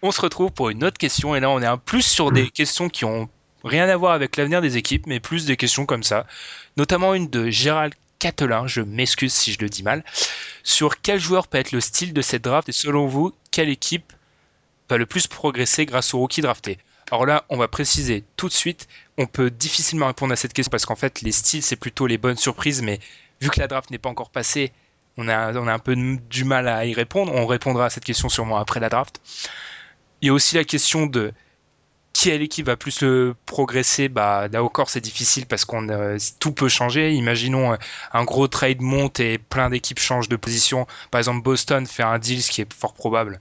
On 0.02 0.12
se 0.12 0.22
retrouve 0.22 0.52
pour 0.52 0.70
une 0.70 0.84
autre 0.84 0.98
question 0.98 1.36
et 1.36 1.40
là 1.40 1.50
on 1.50 1.62
est 1.62 1.66
un 1.66 1.78
plus 1.78 2.04
sur 2.04 2.32
des 2.32 2.50
questions 2.50 2.90
qui 2.90 3.06
ont 3.06 3.28
rien 3.64 3.90
à 3.90 3.98
voir 3.98 4.14
avec 4.14 4.38
l'avenir 4.38 4.62
des 4.62 4.78
équipes 4.78 5.08
mais 5.08 5.20
plus 5.20 5.46
des 5.46 5.58
questions 5.58 5.86
comme 5.86 6.04
ça. 6.04 6.28
Notamment 6.78 7.16
une 7.16 7.30
de 7.30 7.50
Gérald 7.50 7.96
Catelin, 8.20 8.68
je 8.68 8.82
m'excuse 8.82 9.34
si 9.34 9.52
je 9.52 9.60
le 9.60 9.70
dis 9.70 9.84
mal, 9.84 10.04
sur 10.64 11.02
quel 11.02 11.20
joueur 11.20 11.48
peut 11.48 11.58
être 11.58 11.72
le 11.72 11.82
style 11.82 12.14
de 12.14 12.22
cette 12.22 12.44
draft 12.44 12.70
et 12.70 12.74
selon 12.74 13.08
vous, 13.08 13.34
quelle 13.52 13.70
équipe 13.70 14.14
va 14.90 14.98
le 14.98 15.06
plus 15.06 15.28
progresser 15.28 15.86
grâce 15.86 16.14
au 16.14 16.20
rookie 16.20 16.42
drafté 16.42 16.78
Alors 17.12 17.26
là, 17.26 17.46
on 17.50 17.58
va 17.58 17.68
préciser 17.68 18.24
tout 18.38 18.48
de 18.48 18.54
suite, 18.54 18.88
on 19.18 19.26
peut 19.26 19.50
difficilement 19.50 20.08
répondre 20.08 20.34
à 20.34 20.36
cette 20.36 20.54
question 20.54 20.70
parce 20.70 20.86
qu'en 20.86 20.96
fait 20.96 21.22
les 21.22 21.32
styles 21.32 21.64
c'est 21.64 21.76
plutôt 21.76 22.06
les 22.06 22.18
bonnes 22.18 22.38
surprises 22.38 22.82
mais 22.82 23.00
vu 23.42 23.50
que 23.50 23.60
la 23.60 23.68
draft 23.68 23.90
n'est 23.90 23.98
pas 23.98 24.10
encore 24.10 24.30
passée, 24.30 24.72
on 25.18 25.28
a, 25.28 25.74
un 25.74 25.80
peu 25.80 25.95
du 25.95 26.43
mal 26.43 26.68
à 26.68 26.86
y 26.86 26.93
répondre. 26.93 27.34
On 27.34 27.45
répondra 27.45 27.86
à 27.86 27.89
cette 27.89 28.03
question 28.03 28.30
sûrement 28.30 28.57
après 28.57 28.80
la 28.80 28.89
draft. 28.89 29.22
Il 30.22 30.28
y 30.28 30.30
a 30.30 30.34
aussi 30.34 30.55
la 30.55 30.63
question 30.63 31.05
de 31.05 31.32
quelle 32.13 32.41
équipe 32.41 32.66
va 32.66 32.78
plus 32.78 33.01
le 33.01 33.36
progresser. 33.45 34.09
Bah, 34.09 34.47
là 34.51 34.63
encore, 34.63 34.89
c'est 34.89 35.01
difficile 35.01 35.45
parce 35.45 35.66
qu'on 35.66 35.89
euh, 35.89 36.18
tout 36.39 36.51
peut 36.51 36.70
changer. 36.70 37.13
Imaginons 37.13 37.74
euh, 37.74 37.78
un 38.13 38.24
gros 38.24 38.47
trade 38.47 38.82
monte 38.82 39.20
et 39.20 39.38
plein 39.38 39.70
d'équipes 39.70 39.99
changent 39.99 40.30
de 40.30 40.36
position. 40.36 40.88
Par 41.11 41.20
exemple, 41.20 41.43
Boston 41.43 41.86
fait 41.86 42.03
un 42.03 42.20
deal, 42.20 42.41
ce 42.41 42.51
qui 42.51 42.61
est 42.61 42.74
fort 42.74 42.93
probable. 42.93 43.39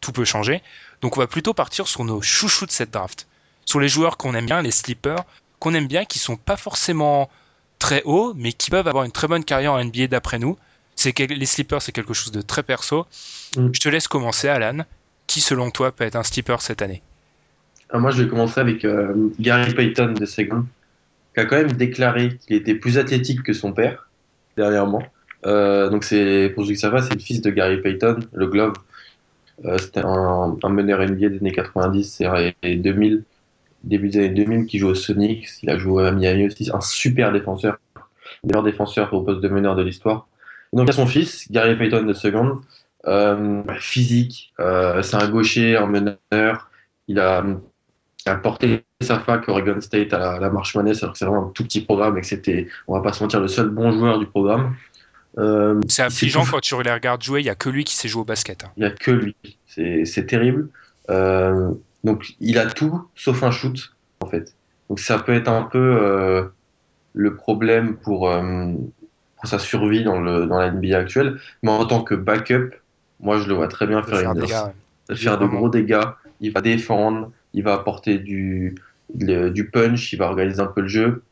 Tout 0.00 0.12
peut 0.12 0.24
changer. 0.24 0.62
Donc, 1.02 1.16
on 1.16 1.20
va 1.20 1.26
plutôt 1.26 1.54
partir 1.54 1.86
sur 1.86 2.04
nos 2.04 2.20
chouchous 2.20 2.66
de 2.66 2.70
cette 2.70 2.90
draft. 2.90 3.26
Sur 3.64 3.80
les 3.80 3.88
joueurs 3.88 4.16
qu'on 4.16 4.34
aime 4.34 4.46
bien, 4.46 4.62
les 4.62 4.70
sleepers, 4.70 5.24
qu'on 5.58 5.74
aime 5.74 5.86
bien, 5.86 6.04
qui 6.04 6.18
sont 6.18 6.36
pas 6.36 6.56
forcément 6.56 7.30
très 7.78 8.02
hauts, 8.04 8.32
mais 8.36 8.52
qui 8.52 8.70
peuvent 8.70 8.88
avoir 8.88 9.04
une 9.04 9.12
très 9.12 9.28
bonne 9.28 9.44
carrière 9.44 9.72
en 9.72 9.84
NBA 9.84 10.08
d'après 10.08 10.38
nous. 10.38 10.58
C'est 10.96 11.18
les 11.18 11.46
sleepers, 11.46 11.80
c'est 11.80 11.92
quelque 11.92 12.12
chose 12.12 12.32
de 12.32 12.42
très 12.42 12.62
perso. 12.62 13.06
Mm. 13.56 13.68
Je 13.72 13.80
te 13.80 13.88
laisse 13.88 14.08
commencer, 14.08 14.48
Alan. 14.48 14.84
qui 15.26 15.40
selon 15.40 15.70
toi 15.70 15.92
peut 15.92 16.04
être 16.04 16.16
un 16.16 16.22
sleeper 16.22 16.60
cette 16.60 16.82
année? 16.82 17.02
Ah, 17.92 17.98
moi, 17.98 18.10
je 18.10 18.22
vais 18.22 18.28
commencer 18.28 18.60
avec 18.60 18.84
euh, 18.84 19.30
Gary 19.40 19.74
Payton 19.74 20.12
de 20.12 20.24
Second, 20.24 20.64
qui 21.34 21.40
a 21.40 21.44
quand 21.44 21.56
même 21.56 21.72
déclaré 21.72 22.36
qu'il 22.36 22.56
était 22.56 22.74
plus 22.74 22.98
athlétique 22.98 23.42
que 23.42 23.52
son 23.52 23.72
père, 23.72 24.08
dernièrement. 24.56 25.02
Euh, 25.46 25.88
donc, 25.90 26.04
c'est, 26.04 26.52
pour 26.54 26.64
ceux 26.64 26.72
qui 26.72 26.78
savent 26.78 26.92
pas, 26.92 27.02
c'est 27.02 27.14
le 27.14 27.20
fils 27.20 27.40
de 27.40 27.50
Gary 27.50 27.80
Payton, 27.80 28.20
le 28.32 28.46
Glove. 28.46 28.74
Euh, 29.64 29.76
c'était 29.78 30.04
un, 30.04 30.56
un 30.62 30.68
meneur 30.68 31.00
NBA 31.00 31.28
des 31.28 31.38
années 31.38 31.52
90 31.52 32.22
et 32.62 32.76
2000, 32.76 33.24
début 33.82 34.08
des 34.08 34.18
années 34.18 34.28
2000, 34.30 34.66
qui 34.66 34.78
joue 34.78 34.88
au 34.88 34.94
Sonics. 34.94 35.48
Il 35.62 35.70
a 35.70 35.76
joué 35.76 36.06
à 36.06 36.12
Miami 36.12 36.46
aussi. 36.46 36.70
Un 36.72 36.80
super 36.80 37.32
défenseur. 37.32 37.78
Meilleur 38.44 38.62
défenseur 38.62 39.12
au 39.12 39.22
poste 39.22 39.40
de 39.40 39.48
meneur 39.48 39.74
de 39.74 39.82
l'histoire. 39.82 40.28
Donc, 40.72 40.86
il 40.86 40.88
y 40.88 40.90
a 40.90 40.92
son 40.94 41.06
fils, 41.06 41.50
Gary 41.50 41.76
Payton 41.76 42.02
de 42.04 42.12
Second. 42.12 42.60
Euh, 43.06 43.62
physique, 43.78 44.52
euh, 44.60 45.00
c'est 45.02 45.16
un 45.16 45.28
gaucher, 45.28 45.76
un 45.76 45.86
meneur. 45.86 46.70
Il 47.08 47.18
a, 47.18 47.44
a 48.26 48.34
porté 48.36 48.84
sa 49.00 49.18
fac 49.20 49.48
Oregon 49.48 49.80
State 49.80 50.12
à 50.12 50.18
la, 50.18 50.30
à 50.32 50.38
la 50.38 50.50
marche 50.50 50.74
manesse, 50.76 51.02
alors 51.02 51.14
que 51.14 51.18
c'est 51.18 51.24
vraiment 51.24 51.46
un 51.46 51.50
tout 51.50 51.64
petit 51.64 51.80
programme 51.80 52.18
et 52.18 52.20
que 52.20 52.26
c'était, 52.26 52.68
on 52.86 52.94
va 52.94 53.00
pas 53.00 53.12
se 53.14 53.22
mentir, 53.22 53.40
le 53.40 53.48
seul 53.48 53.70
bon 53.70 53.90
joueur 53.92 54.18
du 54.18 54.26
programme. 54.26 54.74
Euh, 55.38 55.80
C'est 55.88 56.02
affligeant 56.02 56.44
quand 56.44 56.60
tu 56.60 56.74
les 56.82 56.92
regardes 56.92 57.22
jouer, 57.22 57.40
il 57.40 57.46
y 57.46 57.50
a 57.50 57.54
que 57.54 57.70
lui 57.70 57.84
qui 57.84 57.96
sait 57.96 58.08
jouer 58.08 58.22
au 58.22 58.24
basket. 58.24 58.64
hein. 58.64 58.70
Il 58.76 58.80
n'y 58.80 58.86
a 58.86 58.90
que 58.90 59.10
lui. 59.10 59.36
C'est 59.66 60.26
terrible. 60.26 60.68
Euh, 61.08 61.70
donc, 62.04 62.34
il 62.40 62.58
a 62.58 62.66
tout 62.66 63.08
sauf 63.14 63.42
un 63.42 63.50
shoot, 63.50 63.94
en 64.20 64.26
fait. 64.26 64.54
Donc, 64.88 65.00
ça 65.00 65.18
peut 65.18 65.32
être 65.32 65.48
un 65.48 65.62
peu 65.62 65.78
euh, 65.78 66.44
le 67.14 67.34
problème 67.34 67.96
pour, 67.96 68.30
pour 69.40 69.48
sa 69.48 69.58
survie 69.58 70.04
dans, 70.04 70.20
le, 70.20 70.46
dans 70.46 70.58
la 70.58 70.70
NBA 70.70 70.98
actuelle. 70.98 71.40
Mais 71.62 71.70
en 71.70 71.86
tant 71.86 72.02
que 72.02 72.14
backup, 72.14 72.74
moi, 73.20 73.38
je 73.38 73.48
le 73.48 73.54
vois 73.54 73.68
très 73.68 73.86
bien 73.86 74.02
faire, 74.02 74.18
faire 74.20 74.32
une- 74.32 74.42
ouais. 74.42 75.16
faire 75.16 75.38
de 75.38 75.46
gros 75.46 75.68
dégâts. 75.68 76.04
Il 76.40 76.52
va 76.52 76.60
défendre, 76.60 77.32
il 77.54 77.62
va 77.62 77.74
apporter 77.74 78.18
du, 78.18 78.74
le- 79.18 79.50
du 79.50 79.70
punch, 79.70 80.12
il 80.12 80.18
va 80.18 80.26
organiser 80.26 80.60
un 80.60 80.66
peu 80.66 80.82
le 80.82 80.88
jeu. 80.88 81.22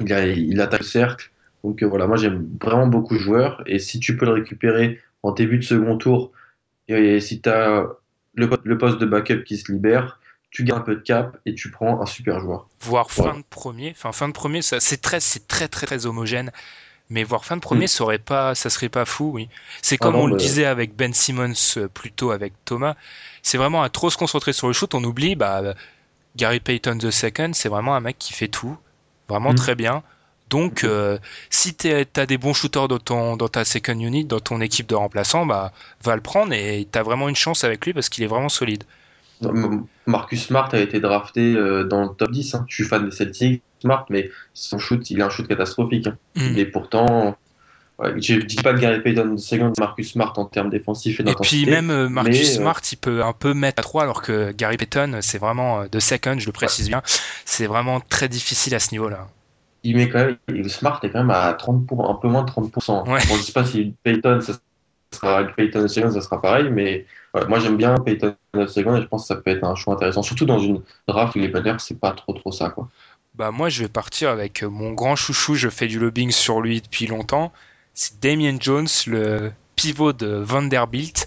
Il, 0.00 0.12
a- 0.12 0.26
il 0.26 0.60
attaque 0.60 0.80
le 0.80 0.86
cercle. 0.86 1.30
Donc 1.62 1.82
euh, 1.82 1.86
voilà, 1.86 2.06
moi 2.06 2.16
j'aime 2.16 2.48
vraiment 2.60 2.86
beaucoup 2.86 3.14
le 3.14 3.20
joueur. 3.20 3.62
Et 3.66 3.78
si 3.78 4.00
tu 4.00 4.16
peux 4.16 4.24
le 4.26 4.32
récupérer 4.32 5.00
en 5.22 5.32
début 5.32 5.58
de 5.58 5.64
second 5.64 5.96
tour, 5.96 6.32
et, 6.88 7.20
si 7.20 7.40
tu 7.40 7.48
as 7.48 7.86
le, 8.34 8.48
po- 8.48 8.56
le 8.64 8.78
poste 8.78 8.98
de 8.98 9.06
backup 9.06 9.44
qui 9.44 9.56
se 9.56 9.70
libère, 9.70 10.18
tu 10.50 10.64
gardes 10.64 10.80
un 10.82 10.84
peu 10.84 10.96
de 10.96 11.00
cap 11.00 11.38
et 11.46 11.54
tu 11.54 11.70
prends 11.70 12.02
un 12.02 12.06
super 12.06 12.40
joueur. 12.40 12.68
Voir 12.80 13.06
Voilà. 13.10 13.32
fin 13.34 13.38
de 13.38 13.44
premier, 13.48 13.90
enfin 13.96 14.12
fin 14.12 14.28
de 14.28 14.32
premier, 14.32 14.60
ça 14.62 14.80
c'est 14.80 15.00
très, 15.00 15.20
c'est 15.20 15.46
très 15.46 15.68
très 15.68 15.86
très 15.86 16.06
homogène. 16.06 16.50
Mais 17.10 17.24
voir 17.24 17.44
fin 17.44 17.56
de 17.56 17.60
premier, 17.60 17.84
Mm. 17.84 17.88
ça 17.88 18.04
aurait 18.04 18.18
pas, 18.18 18.54
ça 18.54 18.70
serait 18.70 18.88
pas 18.88 19.04
fou, 19.04 19.32
oui. 19.34 19.48
C'est 19.82 19.96
Ah 20.00 20.04
comme 20.04 20.14
non, 20.14 20.22
on 20.22 20.26
le 20.26 20.36
disait 20.36 20.64
avec 20.64 20.96
Ben 20.96 21.12
Simmons, 21.12 21.52
euh, 21.76 21.88
plutôt 21.88 22.30
avec 22.30 22.52
Thomas. 22.64 22.94
C'est 23.42 23.58
vraiment 23.58 23.82
à 23.82 23.90
trop 23.90 24.08
se 24.08 24.16
concentrer 24.16 24.52
sur 24.52 24.66
le 24.66 24.72
shoot, 24.72 24.94
on 24.94 25.04
oublie, 25.04 25.36
bah, 25.36 25.74
Gary 26.36 26.60
Payton 26.60 26.96
the 26.98 27.10
second, 27.10 27.50
c'est 27.52 27.68
vraiment 27.68 27.94
un 27.94 28.00
mec 28.00 28.16
qui 28.18 28.32
fait 28.32 28.48
tout, 28.48 28.78
vraiment 29.28 29.52
Mm. 29.52 29.56
très 29.56 29.74
bien. 29.74 30.02
Donc, 30.48 30.84
euh, 30.84 31.18
si 31.50 31.74
t'es- 31.74 32.04
t'as 32.04 32.26
des 32.26 32.36
bons 32.38 32.52
shooters 32.54 32.86
dans 32.88 32.98
ton, 32.98 33.36
dans 33.36 33.48
ta 33.48 33.64
second 33.64 33.98
unit, 33.98 34.24
dans 34.24 34.40
ton 34.40 34.60
équipe 34.60 34.86
de 34.86 34.94
remplaçants, 34.94 35.44
bah, 35.46 35.72
va 36.02 36.14
le 36.14 36.20
prendre 36.22 36.52
et 36.52 36.86
t'as 36.90 37.02
vraiment 37.02 37.28
une 37.28 37.36
chance 37.36 37.64
avec 37.64 37.84
lui 37.86 37.92
parce 37.94 38.08
qu'il 38.10 38.22
est 38.24 38.26
vraiment 38.26 38.50
solide. 38.50 38.84
M- 39.44 39.84
Marcus 40.06 40.44
Smart 40.46 40.68
a 40.72 40.78
été 40.78 41.00
drafté 41.00 41.54
euh, 41.54 41.84
dans 41.84 42.02
le 42.02 42.08
top 42.10 42.30
10. 42.30 42.54
hein. 42.54 42.64
Je 42.68 42.74
suis 42.74 42.84
fan 42.84 43.04
des 43.04 43.10
Celtics, 43.10 43.62
Smart, 43.80 44.06
mais 44.10 44.30
son 44.54 44.78
shoot, 44.78 45.08
il 45.10 45.20
a 45.22 45.26
un 45.26 45.30
shoot 45.30 45.46
catastrophique. 45.46 46.06
hein. 46.06 46.16
Mm. 46.36 46.56
Et 46.58 46.64
pourtant, 46.66 47.36
ouais, 47.98 48.14
je 48.20 48.34
dis 48.36 48.56
pas 48.56 48.72
de 48.72 48.78
Gary 48.78 49.00
Payton 49.00 49.36
second, 49.38 49.72
Marcus 49.78 50.12
Smart 50.12 50.32
en 50.36 50.46
termes 50.46 50.70
défensifs 50.70 51.20
et 51.20 51.24
puis 51.40 51.66
même 51.66 51.90
euh, 51.90 52.08
Marcus 52.08 52.34
mais, 52.34 52.48
euh, 52.48 52.56
Smart, 52.62 52.80
il 52.90 52.96
peut 52.96 53.22
un 53.24 53.32
peu 53.32 53.54
mettre 53.54 53.80
à 53.80 53.82
3 53.82 54.02
alors 54.02 54.22
que 54.22 54.52
Gary 54.52 54.76
Payton, 54.76 55.18
c'est 55.20 55.38
vraiment 55.38 55.84
de 55.90 55.98
second, 56.00 56.38
je 56.38 56.46
le 56.46 56.52
précise 56.52 56.88
bien, 56.88 57.02
c'est 57.44 57.66
vraiment 57.66 58.00
très 58.00 58.28
difficile 58.28 58.74
à 58.74 58.78
ce 58.80 58.92
niveau-là. 58.92 59.28
il 59.84 59.96
met 59.96 60.08
quand 60.08 60.24
même, 60.48 60.68
Smart 60.68 61.00
est 61.02 61.10
quand 61.10 61.20
même 61.20 61.30
à 61.30 61.52
30 61.54 61.86
pour, 61.86 62.08
un 62.08 62.14
peu 62.14 62.28
moins 62.28 62.42
de 62.42 62.50
30%. 62.50 63.02
Ouais. 63.08 63.20
Bon, 63.28 63.36
je 63.36 63.42
sais 63.42 63.52
pas 63.52 63.64
si 63.64 63.94
Payton, 64.04 64.40
ça 64.40 64.54
sera, 65.14 65.38
avec 65.38 65.56
Payton 65.56 65.88
second, 65.88 66.10
ça 66.10 66.20
sera 66.20 66.40
pareil, 66.40 66.70
mais 66.70 67.06
ouais, 67.34 67.46
moi 67.46 67.58
j'aime 67.58 67.76
bien 67.76 67.94
Payton 67.96 68.34
second 68.66 68.96
et 68.96 69.02
je 69.02 69.06
pense 69.06 69.22
que 69.22 69.28
ça 69.28 69.36
peut 69.36 69.50
être 69.50 69.64
un 69.64 69.74
choix 69.74 69.94
intéressant, 69.94 70.22
surtout 70.22 70.46
dans 70.46 70.58
une 70.58 70.82
draft 71.06 71.34
où 71.34 71.38
les 71.38 71.48
Panthers, 71.48 71.80
c'est 71.80 71.98
pas 71.98 72.12
trop 72.12 72.32
trop 72.32 72.52
ça, 72.52 72.70
quoi. 72.70 72.88
Bah 73.34 73.50
moi 73.50 73.70
je 73.70 73.82
vais 73.82 73.88
partir 73.88 74.28
avec 74.28 74.62
euh, 74.62 74.68
mon 74.68 74.92
grand 74.92 75.16
chouchou, 75.16 75.54
je 75.54 75.70
fais 75.70 75.86
du 75.86 75.98
lobbying 75.98 76.30
sur 76.30 76.60
lui 76.60 76.82
depuis 76.82 77.06
longtemps, 77.06 77.50
c'est 77.94 78.20
Damien 78.20 78.56
Jones, 78.60 78.88
le 79.06 79.52
pivot 79.74 80.12
de 80.12 80.26
Vanderbilt. 80.26 81.26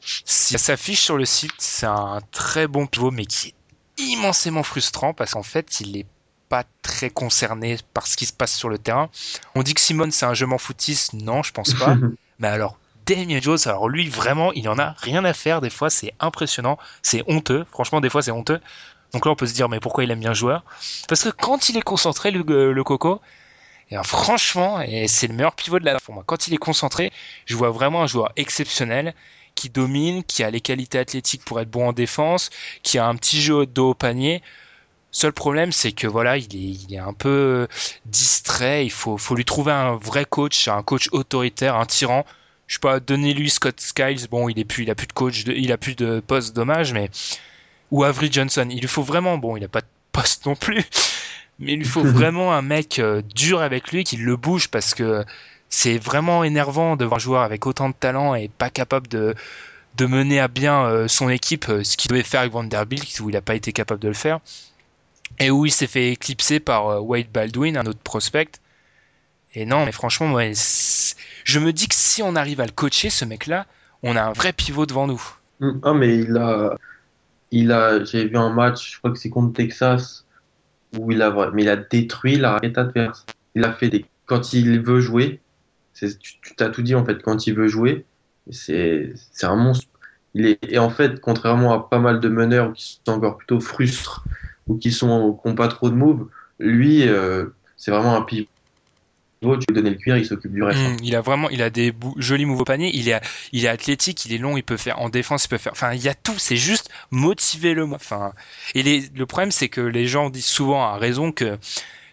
Si 0.00 0.54
ça 0.54 0.58
s'affiche 0.58 1.00
sur 1.00 1.16
le 1.16 1.24
site, 1.24 1.52
c'est 1.58 1.86
un 1.86 2.20
très 2.32 2.66
bon 2.66 2.86
pivot 2.86 3.12
mais 3.12 3.26
qui 3.26 3.48
est 3.48 4.02
immensément 4.02 4.64
frustrant 4.64 5.14
parce 5.14 5.32
qu'en 5.32 5.44
fait 5.44 5.80
il 5.80 5.98
est 5.98 6.06
pas 6.48 6.64
très 6.82 7.10
concerné 7.10 7.76
par 7.94 8.08
ce 8.08 8.16
qui 8.16 8.26
se 8.26 8.32
passe 8.32 8.52
sur 8.52 8.68
le 8.68 8.78
terrain. 8.78 9.08
On 9.54 9.62
dit 9.62 9.74
que 9.74 9.80
Simone 9.80 10.10
c'est 10.10 10.26
un 10.26 10.34
je 10.34 10.44
m'en 10.44 10.58
foutiste, 10.58 11.12
non 11.12 11.44
je 11.44 11.52
pense 11.52 11.74
pas. 11.74 11.96
Mais 12.40 12.48
alors, 12.48 12.79
Damien 13.14 13.40
Jones, 13.40 13.58
alors 13.66 13.88
lui, 13.88 14.08
vraiment, 14.08 14.52
il 14.52 14.68
en 14.68 14.78
a 14.78 14.94
rien 14.98 15.24
à 15.24 15.32
faire. 15.32 15.60
Des 15.60 15.70
fois, 15.70 15.90
c'est 15.90 16.12
impressionnant. 16.20 16.78
C'est 17.02 17.24
honteux. 17.26 17.66
Franchement, 17.70 18.00
des 18.00 18.08
fois, 18.08 18.22
c'est 18.22 18.30
honteux. 18.30 18.60
Donc 19.12 19.26
là, 19.26 19.32
on 19.32 19.36
peut 19.36 19.46
se 19.46 19.54
dire, 19.54 19.68
mais 19.68 19.80
pourquoi 19.80 20.04
il 20.04 20.10
aime 20.10 20.20
bien 20.20 20.30
le 20.30 20.34
joueur? 20.34 20.62
Parce 21.08 21.24
que 21.24 21.30
quand 21.30 21.68
il 21.68 21.76
est 21.76 21.82
concentré, 21.82 22.30
le, 22.30 22.72
le 22.72 22.84
Coco, 22.84 23.20
et 23.88 23.94
bien, 23.94 24.04
franchement, 24.04 24.80
et 24.80 25.08
c'est 25.08 25.26
le 25.26 25.34
meilleur 25.34 25.54
pivot 25.56 25.80
de 25.80 25.84
la 25.84 25.98
pour 25.98 26.14
moi. 26.14 26.22
Quand 26.24 26.46
il 26.46 26.54
est 26.54 26.58
concentré, 26.58 27.12
je 27.46 27.56
vois 27.56 27.70
vraiment 27.70 28.02
un 28.02 28.06
joueur 28.06 28.30
exceptionnel 28.36 29.14
qui 29.56 29.68
domine, 29.68 30.22
qui 30.22 30.44
a 30.44 30.50
les 30.50 30.60
qualités 30.60 30.98
athlétiques 31.00 31.44
pour 31.44 31.60
être 31.60 31.70
bon 31.70 31.88
en 31.88 31.92
défense, 31.92 32.50
qui 32.84 32.98
a 32.98 33.06
un 33.06 33.16
petit 33.16 33.42
jeu 33.42 33.66
de 33.66 33.80
haut 33.80 33.94
panier. 33.94 34.42
Seul 35.10 35.32
problème, 35.32 35.72
c'est 35.72 35.90
que 35.90 36.06
voilà, 36.06 36.36
il 36.36 36.54
est, 36.54 36.84
il 36.88 36.94
est 36.94 36.98
un 36.98 37.12
peu 37.12 37.66
distrait. 38.06 38.86
Il 38.86 38.92
faut, 38.92 39.18
faut 39.18 39.34
lui 39.34 39.44
trouver 39.44 39.72
un 39.72 39.96
vrai 39.96 40.24
coach, 40.24 40.68
un 40.68 40.84
coach 40.84 41.08
autoritaire, 41.10 41.74
un 41.74 41.86
tyran. 41.86 42.24
Je 42.70 42.74
sais 42.74 42.78
pas, 42.80 43.00
donnez-lui 43.00 43.50
Scott 43.50 43.80
Skiles. 43.80 44.28
Bon, 44.30 44.48
il 44.48 44.56
est 44.56 44.64
plus, 44.64 44.84
il 44.84 44.90
a 44.92 44.94
plus 44.94 45.08
de 45.08 45.12
coach, 45.12 45.42
de- 45.42 45.52
il 45.52 45.72
a 45.72 45.76
plus 45.76 45.96
de 45.96 46.20
poste, 46.20 46.54
dommage, 46.54 46.92
mais 46.92 47.10
ou 47.90 48.04
Avery 48.04 48.30
Johnson. 48.30 48.64
Il 48.70 48.78
lui 48.80 48.86
faut 48.86 49.02
vraiment, 49.02 49.38
bon, 49.38 49.56
il 49.56 49.64
a 49.64 49.68
pas 49.68 49.80
de 49.80 49.86
poste 50.12 50.46
non 50.46 50.54
plus, 50.54 50.84
mais 51.58 51.72
il 51.72 51.78
lui 51.80 51.84
faut 51.84 52.04
vraiment 52.04 52.52
un 52.52 52.62
mec 52.62 53.00
euh, 53.00 53.22
dur 53.34 53.60
avec 53.60 53.90
lui 53.90 54.04
qui 54.04 54.18
le 54.18 54.36
bouge 54.36 54.68
parce 54.68 54.94
que 54.94 55.24
c'est 55.68 55.98
vraiment 55.98 56.44
énervant 56.44 56.94
de 56.94 57.04
voir 57.04 57.16
un 57.16 57.18
joueur 57.18 57.42
avec 57.42 57.66
autant 57.66 57.88
de 57.88 57.94
talent 57.94 58.36
et 58.36 58.46
pas 58.48 58.70
capable 58.70 59.08
de 59.08 59.34
de 59.96 60.06
mener 60.06 60.38
à 60.38 60.46
bien 60.46 60.84
euh, 60.84 61.08
son 61.08 61.28
équipe, 61.28 61.68
euh, 61.68 61.82
ce 61.82 61.96
qu'il 61.96 62.08
devait 62.12 62.22
faire 62.22 62.42
avec 62.42 62.52
Vanderbilt, 62.52 63.18
où 63.18 63.30
il 63.30 63.32
n'a 63.32 63.40
pas 63.40 63.56
été 63.56 63.72
capable 63.72 64.00
de 64.00 64.06
le 64.06 64.14
faire 64.14 64.38
et 65.40 65.50
où 65.50 65.66
il 65.66 65.72
s'est 65.72 65.88
fait 65.88 66.12
éclipser 66.12 66.60
par 66.60 67.04
Wade 67.04 67.32
Baldwin, 67.32 67.76
un 67.76 67.86
autre 67.86 67.98
prospect. 67.98 68.48
Et 69.56 69.66
non, 69.66 69.84
mais 69.84 69.90
franchement, 69.92 70.32
ouais, 70.32 70.52
c'est- 70.54 71.16
je 71.44 71.58
me 71.58 71.72
dis 71.72 71.88
que 71.88 71.94
si 71.94 72.22
on 72.22 72.36
arrive 72.36 72.60
à 72.60 72.66
le 72.66 72.72
coacher, 72.72 73.10
ce 73.10 73.24
mec-là, 73.24 73.66
on 74.02 74.16
a 74.16 74.22
un 74.22 74.32
vrai 74.32 74.52
pivot 74.52 74.86
devant 74.86 75.06
nous. 75.06 75.22
Mm. 75.60 75.80
Ah, 75.82 75.94
mais 75.94 76.18
il 76.18 76.36
a, 76.36 76.76
il 77.50 77.72
a, 77.72 78.04
j'ai 78.04 78.26
vu 78.26 78.36
un 78.36 78.50
match, 78.50 78.92
je 78.92 78.98
crois 78.98 79.10
que 79.10 79.18
c'est 79.18 79.30
contre 79.30 79.54
Texas, 79.54 80.24
où 80.98 81.12
il 81.12 81.22
a, 81.22 81.50
mais 81.52 81.62
il 81.62 81.68
a 81.68 81.76
détruit 81.76 82.36
la 82.36 82.52
raquette 82.52 82.78
adverse. 82.78 83.26
Il 83.54 83.64
a 83.64 83.72
fait 83.72 83.88
des, 83.88 84.06
quand 84.26 84.52
il 84.52 84.80
veut 84.80 85.00
jouer, 85.00 85.40
tu, 85.94 86.34
t'as 86.56 86.70
tout 86.70 86.82
dit 86.82 86.94
en 86.94 87.04
fait, 87.04 87.22
quand 87.22 87.46
il 87.46 87.54
veut 87.54 87.68
jouer, 87.68 88.04
c'est, 88.50 89.12
un 89.42 89.56
monstre. 89.56 89.86
Et 90.34 90.78
en 90.78 90.90
fait, 90.90 91.20
contrairement 91.20 91.72
à 91.72 91.88
pas 91.88 91.98
mal 91.98 92.20
de 92.20 92.28
meneurs 92.28 92.72
qui 92.72 93.00
sont 93.04 93.12
encore 93.12 93.36
plutôt 93.36 93.60
frustres 93.60 94.24
ou 94.68 94.76
qui 94.76 94.92
sont, 94.92 95.40
qui 95.44 95.52
pas 95.54 95.68
trop 95.68 95.90
de 95.90 95.96
moves, 95.96 96.28
lui, 96.58 97.08
euh, 97.08 97.46
c'est 97.76 97.90
vraiment 97.90 98.16
un 98.16 98.22
pivot. 98.22 98.46
Tu 99.42 99.48
lui 99.48 99.58
donnes 99.74 99.88
le 99.88 99.94
cuir, 99.94 100.18
il 100.18 100.26
s'occupe 100.26 100.52
du 100.52 100.62
reste. 100.62 100.78
Mm, 100.78 100.96
il 101.02 101.16
a 101.16 101.22
vraiment, 101.22 101.48
il 101.48 101.62
a 101.62 101.70
des 101.70 101.94
jolis 102.16 102.44
mouvements 102.44 102.62
au 102.62 102.64
panier. 102.64 102.90
Il 102.92 103.08
est, 103.08 103.20
il 103.52 103.64
est 103.64 103.68
athlétique, 103.68 104.26
il 104.26 104.34
est 104.34 104.38
long, 104.38 104.58
il 104.58 104.62
peut 104.62 104.76
faire 104.76 105.00
en 105.00 105.08
défense, 105.08 105.46
il 105.46 105.48
peut 105.48 105.56
faire. 105.56 105.72
Enfin, 105.72 105.94
il 105.94 106.02
y 106.02 106.08
a 106.08 106.14
tout. 106.14 106.38
C'est 106.38 106.56
juste 106.56 106.90
motiver 107.10 107.72
le. 107.72 107.84
Enfin, 107.84 108.34
et 108.74 108.82
les, 108.82 109.08
le 109.14 109.24
problème, 109.24 109.50
c'est 109.50 109.70
que 109.70 109.80
les 109.80 110.06
gens 110.06 110.28
disent 110.28 110.44
souvent 110.44 110.84
à 110.84 110.98
raison 110.98 111.32
que 111.32 111.58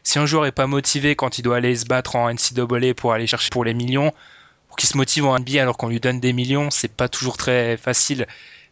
si 0.04 0.20
un 0.20 0.26
joueur 0.26 0.46
est 0.46 0.54
pas 0.54 0.68
motivé 0.68 1.18
quand 1.18 1.38
il 1.38 1.42
doit 1.42 1.58
aller 1.58 1.76
se 1.76 1.86
battre 1.86 2.16
en 2.16 2.32
NCAA 2.32 2.94
pour 2.96 3.12
aller 3.12 3.28
chercher 3.28 3.50
pour 3.50 3.66
les 3.66 3.74
millions, 3.74 4.14
pour 4.70 4.78
qu'il 4.78 4.88
se 4.88 4.96
motive 4.96 5.26
en 5.26 5.38
NBA 5.38 5.62
alors 5.62 5.76
qu'on 5.76 5.90
lui 5.90 6.00
donne 6.00 6.22
des 6.22 6.32
millions, 6.32 6.72
c'est 6.72 6.92
pas 6.92 7.10
toujours 7.10 7.36
très 7.36 7.76
facile. 7.76 8.26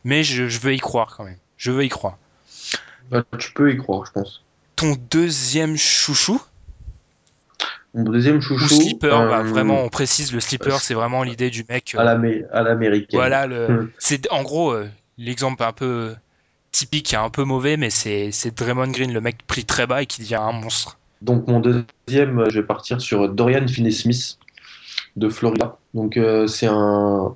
Mais 0.05 0.23
je, 0.23 0.47
je 0.47 0.59
veux 0.59 0.73
y 0.73 0.79
croire 0.79 1.13
quand 1.17 1.25
même. 1.25 1.37
Je 1.57 1.71
veux 1.71 1.83
y 1.83 1.89
croire. 1.89 2.17
Bah, 3.11 3.21
tu 3.37 3.51
peux 3.51 3.73
y 3.73 3.77
croire, 3.77 4.05
je 4.05 4.11
pense. 4.13 4.43
Ton 4.77 4.95
deuxième 5.11 5.75
chouchou 5.75 6.41
Mon 7.95 8.03
deuxième 8.03 8.37
ou 8.37 8.41
chouchou. 8.41 8.67
slipper, 8.67 9.07
bah, 9.09 9.39
euh, 9.39 9.43
vraiment, 9.43 9.81
on 9.83 9.89
précise 9.89 10.33
le 10.33 10.39
slipper, 10.39 10.71
euh, 10.73 10.77
c'est 10.79 10.93
vraiment 10.93 11.23
l'idée 11.23 11.49
du 11.49 11.63
mec. 11.69 11.95
euh, 11.95 11.99
à 11.99 12.03
l'amé- 12.03 12.43
à 12.51 12.61
l'américaine. 12.61 13.17
Voilà, 13.19 13.47
Hmm. 13.47 13.87
c'est 13.97 14.29
en 14.31 14.43
gros 14.43 14.71
euh, 14.73 14.87
l'exemple 15.17 15.63
un 15.63 15.71
peu 15.71 16.13
typique, 16.71 17.13
et 17.13 17.17
un 17.17 17.29
peu 17.29 17.43
mauvais, 17.45 17.77
mais 17.77 17.89
c'est 17.89 18.31
c'est 18.31 18.55
Draymond 18.55 18.91
Green, 18.91 19.13
le 19.13 19.21
mec 19.21 19.37
pris 19.47 19.63
très 19.65 19.87
bas 19.87 20.01
et 20.01 20.05
qui 20.05 20.21
devient 20.21 20.35
un 20.35 20.51
monstre. 20.51 20.97
Donc 21.21 21.47
mon 21.47 21.61
deuxième, 21.61 22.49
je 22.49 22.59
vais 22.59 22.65
partir 22.65 22.99
sur 22.99 23.29
Dorian 23.29 23.65
Finney-Smith 23.67 24.37
de 25.15 25.29
Florida. 25.29 25.77
Donc 25.93 26.19
c'est 26.47 26.67
un, 26.67 27.33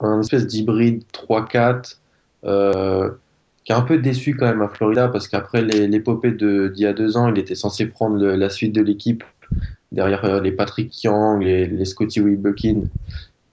un 0.00 0.20
espèce 0.20 0.46
d'hybride 0.46 1.02
3-4. 1.12 1.98
euh, 2.44 3.08
qui 3.64 3.72
est 3.72 3.74
un 3.74 3.80
peu 3.80 3.96
déçu 3.96 4.36
quand 4.36 4.44
même 4.44 4.60
à 4.60 4.68
Florida 4.68 5.08
parce 5.08 5.26
qu'après 5.28 5.62
l'épopée 5.62 6.32
d'il 6.32 6.72
y 6.76 6.84
a 6.84 6.92
deux 6.92 7.16
ans, 7.16 7.32
il 7.32 7.38
était 7.38 7.54
censé 7.54 7.86
prendre 7.86 8.16
le- 8.18 8.36
la 8.36 8.50
suite 8.50 8.74
de 8.74 8.82
l'équipe 8.82 9.24
derrière 9.94 10.24
euh, 10.24 10.40
les 10.40 10.52
Patrick 10.52 11.02
Young, 11.02 11.42
les, 11.42 11.66
les 11.66 11.84
Scotty 11.84 12.20
Wilbekin. 12.20 12.82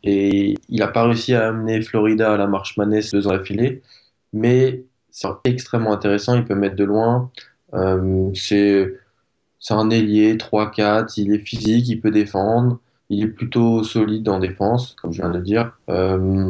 Et 0.03 0.55
il 0.69 0.79
n'a 0.79 0.87
pas 0.87 1.03
réussi 1.03 1.33
à 1.35 1.47
amener 1.47 1.81
Florida 1.81 2.33
à 2.33 2.37
la 2.37 2.47
marche 2.47 2.75
Madness 2.77 3.11
deux 3.11 3.27
ans 3.27 3.31
d'affilée, 3.31 3.81
mais 4.33 4.83
c'est 5.11 5.27
extrêmement 5.43 5.93
intéressant, 5.93 6.35
il 6.35 6.43
peut 6.43 6.55
mettre 6.55 6.75
de 6.75 6.83
loin. 6.83 7.29
Euh, 7.73 8.31
c'est 8.33 8.89
un 9.69 9.89
ailier 9.91 10.35
3-4, 10.35 11.13
il 11.17 11.33
est 11.33 11.45
physique, 11.45 11.87
il 11.87 12.01
peut 12.01 12.11
défendre, 12.11 12.79
il 13.09 13.23
est 13.23 13.27
plutôt 13.27 13.83
solide 13.83 14.27
en 14.29 14.39
défense, 14.39 14.95
comme 14.99 15.13
je 15.13 15.21
viens 15.21 15.29
de 15.29 15.37
le 15.37 15.43
dire. 15.43 15.77
Euh, 15.89 16.49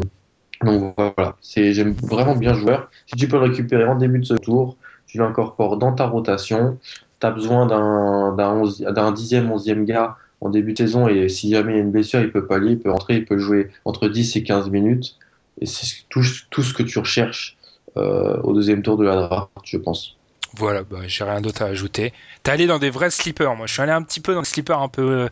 donc 0.63 0.93
voilà, 0.95 1.35
j'aime 1.41 1.93
vraiment 2.03 2.35
bien 2.35 2.53
le 2.53 2.59
joueur. 2.59 2.89
Si 3.07 3.15
tu 3.15 3.27
peux 3.27 3.37
le 3.37 3.43
récupérer 3.43 3.85
en 3.85 3.95
début 3.95 4.19
de 4.19 4.25
ce 4.25 4.35
tour, 4.35 4.77
tu 5.07 5.17
l'incorpores 5.17 5.77
dans 5.77 5.91
ta 5.91 6.05
rotation, 6.05 6.77
tu 7.21 7.27
as 7.27 7.31
besoin 7.31 7.65
d'un, 7.67 9.11
dixième, 9.11 9.51
onzième 9.51 9.85
gars 9.85 10.17
en 10.41 10.49
début 10.49 10.73
de 10.73 10.79
saison, 10.79 11.07
et 11.07 11.29
si 11.29 11.51
jamais 11.51 11.73
il 11.73 11.75
y 11.75 11.79
a 11.79 11.83
une 11.83 11.91
blessure, 11.91 12.19
il 12.19 12.31
peut 12.31 12.47
pallier, 12.47 12.71
il 12.71 12.79
peut 12.79 12.91
rentrer, 12.91 13.17
il 13.17 13.25
peut 13.25 13.37
jouer 13.37 13.69
entre 13.85 14.09
10 14.09 14.35
et 14.35 14.43
15 14.43 14.69
minutes, 14.71 15.17
et 15.61 15.67
c'est 15.67 15.85
tout, 16.09 16.23
tout 16.49 16.63
ce 16.63 16.73
que 16.73 16.81
tu 16.83 16.97
recherches 16.97 17.57
euh, 17.97 18.37
au 18.41 18.53
deuxième 18.53 18.81
tour 18.81 18.97
de 18.97 19.05
la 19.05 19.15
draft, 19.15 19.51
je 19.63 19.77
pense. 19.77 20.17
Voilà, 20.55 20.83
bah, 20.83 21.01
j'ai 21.05 21.23
rien 21.23 21.41
d'autre 21.41 21.61
à 21.61 21.65
ajouter. 21.65 22.11
T'es 22.43 22.51
allé 22.51 22.67
dans 22.67 22.79
des 22.79 22.89
vrais 22.89 23.11
sleepers. 23.11 23.55
Moi, 23.55 23.67
je 23.67 23.73
suis 23.73 23.81
allé 23.81 23.91
un 23.91 24.01
petit 24.01 24.19
peu 24.19 24.33
dans 24.33 24.41
des 24.41 24.47
sleepers 24.47 24.81
un 24.81 24.89
peu 24.89 25.01
euh, 25.11 25.29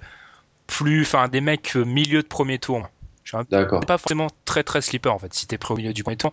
plus, 0.68 1.02
enfin, 1.02 1.28
des 1.28 1.42
mecs 1.42 1.76
euh, 1.76 1.84
milieu 1.84 2.22
de 2.22 2.28
premier 2.28 2.60
tour. 2.60 2.88
Je 3.24 3.32
suis 3.32 3.38
un- 3.38 3.46
D'accord. 3.50 3.82
pas 3.82 3.98
forcément 3.98 4.28
très 4.46 4.64
très 4.64 4.82
sleeper 4.82 5.14
en 5.14 5.20
fait, 5.20 5.34
si 5.34 5.48
t'es 5.48 5.58
prêt 5.58 5.74
au 5.74 5.78
milieu 5.78 5.94
du 5.94 6.04
premier 6.04 6.18
tour. 6.18 6.32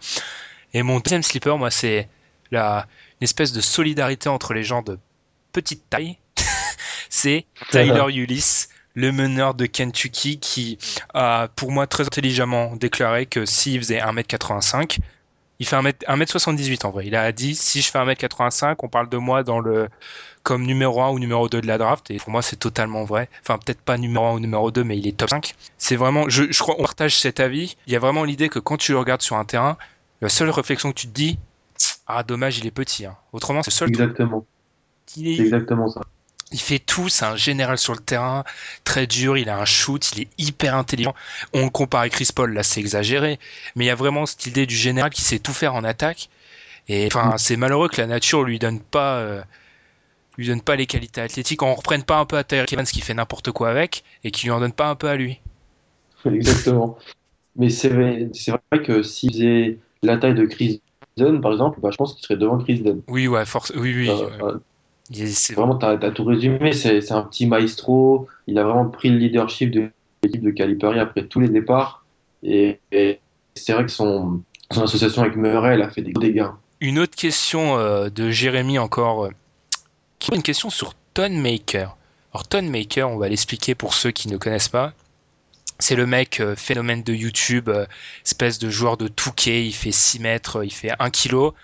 Et 0.75 0.83
mon 0.83 1.01
deuxième 1.01 1.23
sleeper, 1.23 1.59
moi, 1.59 1.71
c'est 1.71 2.09
la 2.51 2.87
une 3.21 3.25
espèce 3.25 3.53
de 3.53 3.61
solidarité 3.61 4.29
entre 4.29 4.53
les 4.53 4.63
gens 4.63 4.83
de 4.83 4.99
petite 5.61 5.89
taille. 5.91 6.19
c'est 7.11 7.45
Tyler 7.71 8.05
Ulyss, 8.15 8.69
le 8.95 9.13
meneur 9.13 9.55
de 9.55 9.67
Kentucky, 9.67 10.39
qui 10.39 10.79
a, 11.15 11.49
pour 11.57 11.71
moi, 11.73 11.87
très 11.87 12.05
intelligemment 12.05 12.77
déclaré 12.77 13.27
que 13.27 13.45
s'il 13.47 13.79
faisait 13.81 13.99
1m85, 14.01 14.99
il 15.59 15.67
fait 15.67 15.77
1m, 15.77 15.93
1m78 16.07 16.87
en 16.87 16.91
vrai. 16.91 17.07
Il 17.07 17.15
a 17.17 17.33
dit, 17.33 17.55
si 17.55 17.81
je 17.81 17.91
fais 17.91 17.99
1m85, 17.99 18.77
on 18.83 18.89
parle 18.89 19.09
de 19.09 19.17
moi 19.17 19.43
dans 19.43 19.61
le, 19.61 19.89
comme 20.43 20.65
numéro 20.65 21.01
1 21.03 21.11
ou 21.11 21.19
numéro 21.19 21.49
2 21.49 21.61
de 21.63 21.67
la 21.67 21.79
draft. 21.79 22.11
Et 22.11 22.19
pour 22.19 22.31
moi, 22.31 22.43
c'est 22.43 22.57
totalement 22.57 23.05
vrai. 23.05 23.29
Enfin, 23.43 23.59
peut-être 23.59 23.81
pas 23.81 23.97
numéro 23.99 24.27
1 24.27 24.33
ou 24.35 24.41
numéro 24.41 24.71
2, 24.71 24.85
mais 24.85 24.99
il 24.99 25.07
est 25.09 25.17
top 25.17 25.31
5. 25.31 25.55
C'est 25.79 25.97
vraiment, 25.97 26.29
je, 26.29 26.45
je 26.51 26.59
crois, 26.59 26.75
on 26.79 26.83
partage 26.83 27.19
cet 27.19 27.41
avis. 27.41 27.77
Il 27.87 27.93
y 27.93 27.97
a 27.97 27.99
vraiment 28.01 28.25
l'idée 28.25 28.49
que 28.51 28.59
quand 28.59 28.77
tu 28.77 28.93
le 28.93 28.99
regardes 28.99 29.23
sur 29.23 29.37
un 29.37 29.45
terrain, 29.47 29.79
la 30.21 30.29
seule 30.29 30.51
réflexion 30.51 30.91
que 30.93 30.99
tu 31.01 31.07
te 31.09 31.13
dis, 31.15 31.39
ah, 32.07 32.23
dommage, 32.23 32.59
il 32.59 32.67
est 32.67 32.71
petit. 32.71 33.07
hein. 33.07 33.17
Autrement, 33.33 33.63
c'est 33.63 33.71
le 33.71 33.75
seul 33.77 33.91
truc. 33.93 34.15
Il 35.17 35.29
est- 35.29 35.41
exactement 35.41 35.89
ça. 35.89 36.01
il 36.53 36.61
fait 36.61 36.79
tout, 36.79 37.09
c'est 37.09 37.25
un 37.25 37.37
général 37.37 37.77
sur 37.79 37.93
le 37.95 37.99
terrain, 38.01 38.45
très 38.85 39.07
dur, 39.07 39.37
il 39.37 39.49
a 39.49 39.59
un 39.59 39.65
shoot, 39.65 40.13
il 40.13 40.23
est 40.23 40.29
hyper 40.39 40.75
intelligent. 40.77 41.15
On 41.53 41.65
le 41.65 41.71
compare 41.71 42.01
avec 42.03 42.13
Chris 42.13 42.29
Paul, 42.35 42.53
là 42.55 42.63
c'est 42.63 42.81
exagéré, 42.81 43.39
mais 43.75 43.85
il 43.85 43.89
y 43.89 43.91
a 43.91 43.95
vraiment 43.97 44.27
cette 44.27 44.47
idée 44.47 44.67
du 44.67 44.77
général 44.77 45.11
qui 45.11 45.23
sait 45.23 45.39
tout 45.41 45.53
faire 45.53 45.75
en 45.75 45.85
attaque. 45.85 46.29
Et 46.89 47.07
enfin, 47.07 47.37
c'est 47.39 47.57
malheureux 47.57 47.89
que 47.89 48.01
la 48.01 48.07
nature 48.07 48.45
lui 48.45 48.59
donne 48.61 48.81
pas, 48.81 49.19
euh, 49.19 49.43
lui 50.39 50.47
donne 50.49 50.63
pas 50.63 50.77
les 50.77 50.87
qualités 50.87 51.21
athlétiques. 51.21 51.63
On 51.63 51.75
reprenne 51.75 52.05
pas 52.05 52.19
un 52.19 52.27
peu 52.27 52.37
à 52.39 52.45
Tyreek 52.45 52.73
Evans 52.73 52.87
qui 52.87 53.01
fait 53.01 53.15
n'importe 53.15 53.51
quoi 53.53 53.71
avec 53.71 54.05
et 54.25 54.31
qui 54.31 54.47
lui 54.47 54.53
en 54.53 54.61
donne 54.61 54.73
pas 54.73 54.89
un 54.89 54.95
peu 54.97 55.09
à 55.09 55.17
lui. 55.17 55.41
Exactement. 56.25 56.99
Mais 57.57 57.71
c'est 57.71 57.89
vrai, 57.89 58.31
vrai 58.73 58.83
que 58.83 59.03
s'il 59.03 59.33
faisait 59.33 59.79
la 60.03 60.19
taille 60.19 60.35
de 60.35 60.47
Chris 60.47 60.83
Dunn, 61.17 61.41
par 61.41 61.53
exemple, 61.53 61.81
bah, 61.81 61.91
je 61.91 61.97
pense 61.97 62.15
qu'il 62.15 62.23
serait 62.25 62.37
devant 62.39 62.59
Chris 62.59 62.81
Dunn. 62.83 63.03
Oui, 63.09 63.29
ouais, 63.29 63.47
force, 63.47 63.73
oui, 63.77 63.95
oui. 63.95 64.09
Euh, 64.09 64.29
euh, 64.41 64.43
euh, 64.43 64.59
c'est 65.11 65.55
vraiment, 65.55 65.77
tu 65.77 65.87
as, 65.87 66.11
tout 66.11 66.25
résumé. 66.25 66.73
C'est 66.73 67.13
un 67.13 67.23
petit 67.23 67.47
maestro. 67.47 68.29
Il 68.47 68.59
a 68.59 68.65
vraiment 68.65 68.89
pris 68.89 69.09
le 69.09 69.19
leadership 69.19 69.71
de 69.71 69.91
l'équipe 70.23 70.43
de 70.43 70.51
Calipari 70.51 70.99
après 70.99 71.25
tous 71.25 71.41
les 71.41 71.49
départs. 71.49 72.05
Et, 72.43 72.81
et 72.93 73.21
c'est 73.55 73.73
vrai 73.73 73.85
que 73.85 73.91
son, 73.91 74.43
son 74.71 74.83
association 74.83 75.23
avec 75.23 75.37
Murray, 75.37 75.75
elle 75.75 75.83
a 75.83 75.91
fait 75.91 76.03
des 76.03 76.13
gros 76.13 76.23
dégâts. 76.23 76.49
Une 76.81 76.99
autre 76.99 77.17
question 77.17 77.79
euh, 77.79 78.11
de 78.11 78.31
Jérémy 78.31 78.79
encore, 78.79 79.27
euh, 79.27 79.31
qui 80.19 80.35
une 80.35 80.43
question 80.43 80.71
sur 80.71 80.95
Tonemaker. 81.15 81.97
Alors 82.35 82.47
Tonemaker, 82.47 83.09
on 83.09 83.17
va 83.17 83.29
l'expliquer 83.29 83.75
pour 83.75 83.95
ceux 83.95 84.11
qui 84.11 84.29
ne 84.29 84.37
connaissent 84.37 84.69
pas. 84.69 84.93
C'est 85.79 85.97
le 85.97 86.07
mec 86.07 86.41
euh, 86.41 86.57
phénomène 86.57 87.03
de 87.03 87.13
YouTube, 87.13 87.69
euh, 87.69 87.87
espèce 88.25 88.59
de 88.59 88.71
joueur 88.71 88.97
de 88.97 89.09
touquet, 89.09 89.67
il 89.67 89.73
fait 89.73 89.93
6 89.93 90.21
mètres, 90.21 90.65
il 90.65 90.73
fait 90.73 90.93
1 90.99 91.11
kilo, 91.11 91.55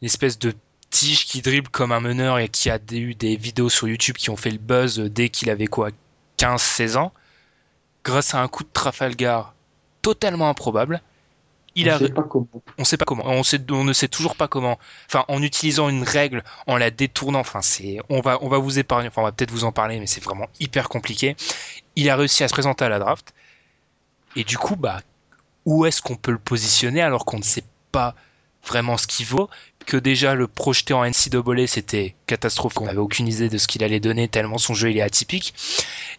une 0.00 0.06
espèce 0.06 0.38
de 0.38 0.52
tige 0.92 1.26
qui 1.26 1.42
dribble 1.42 1.68
comme 1.70 1.90
un 1.90 2.00
meneur 2.00 2.38
et 2.38 2.48
qui 2.48 2.70
a 2.70 2.78
eu 2.92 3.14
des 3.14 3.34
vidéos 3.36 3.68
sur 3.68 3.88
YouTube 3.88 4.16
qui 4.16 4.30
ont 4.30 4.36
fait 4.36 4.50
le 4.50 4.58
buzz 4.58 5.00
euh, 5.00 5.10
dès 5.10 5.28
qu'il 5.28 5.50
avait 5.50 5.66
quoi 5.66 5.90
15-16 6.38 6.96
ans. 6.96 7.12
Grâce 8.04 8.34
à 8.34 8.42
un 8.42 8.48
coup 8.48 8.62
de 8.62 8.68
Trafalgar 8.72 9.54
totalement 10.02 10.48
improbable, 10.48 11.00
il 11.74 11.88
On 11.88 11.94
a 11.94 11.98
sait 11.98 12.08
pas 12.10 12.22
comment. 12.22 12.46
on 12.78 12.84
sait 12.84 12.96
pas 12.96 13.04
comment, 13.04 13.24
on, 13.26 13.42
sait, 13.42 13.60
on 13.70 13.84
ne 13.84 13.92
sait 13.92 14.08
toujours 14.08 14.36
pas 14.36 14.48
comment. 14.48 14.78
Enfin, 15.06 15.24
en 15.28 15.42
utilisant 15.42 15.88
une 15.88 16.02
règle, 16.02 16.44
en 16.66 16.76
la 16.76 16.90
détournant. 16.90 17.40
Enfin, 17.40 17.62
c'est, 17.62 17.98
on 18.10 18.20
va, 18.20 18.38
on 18.42 18.48
va 18.48 18.58
vous 18.58 18.78
épargner. 18.78 19.08
Enfin, 19.08 19.22
on 19.22 19.24
va 19.24 19.32
peut-être 19.32 19.50
vous 19.50 19.64
en 19.64 19.72
parler, 19.72 19.98
mais 19.98 20.06
c'est 20.06 20.22
vraiment 20.22 20.48
hyper 20.60 20.88
compliqué. 20.88 21.36
Il 21.96 22.10
a 22.10 22.16
réussi 22.16 22.44
à 22.44 22.48
se 22.48 22.52
présenter 22.52 22.84
à 22.84 22.88
la 22.88 22.98
draft. 22.98 23.32
Et 24.36 24.44
du 24.44 24.58
coup, 24.58 24.76
bah, 24.76 25.00
où 25.64 25.86
est-ce 25.86 26.02
qu'on 26.02 26.16
peut 26.16 26.32
le 26.32 26.38
positionner 26.38 27.00
alors 27.00 27.24
qu'on 27.24 27.38
ne 27.38 27.44
sait 27.44 27.64
pas 27.90 28.14
vraiment 28.66 28.98
ce 28.98 29.06
qu'il 29.06 29.26
vaut? 29.26 29.48
Que 29.86 29.96
déjà 29.96 30.34
le 30.34 30.46
projeter 30.48 30.94
en 30.94 31.04
NCAA, 31.04 31.66
c'était 31.66 32.14
catastrophique. 32.26 32.80
On 32.80 32.86
n'avait 32.86 32.98
aucune 32.98 33.28
idée 33.28 33.48
de 33.48 33.58
ce 33.58 33.66
qu'il 33.66 33.82
allait 33.84 34.00
donner 34.00 34.28
tellement 34.28 34.58
son 34.58 34.74
jeu 34.74 34.90
il 34.90 34.96
est 34.98 35.02
atypique. 35.02 35.54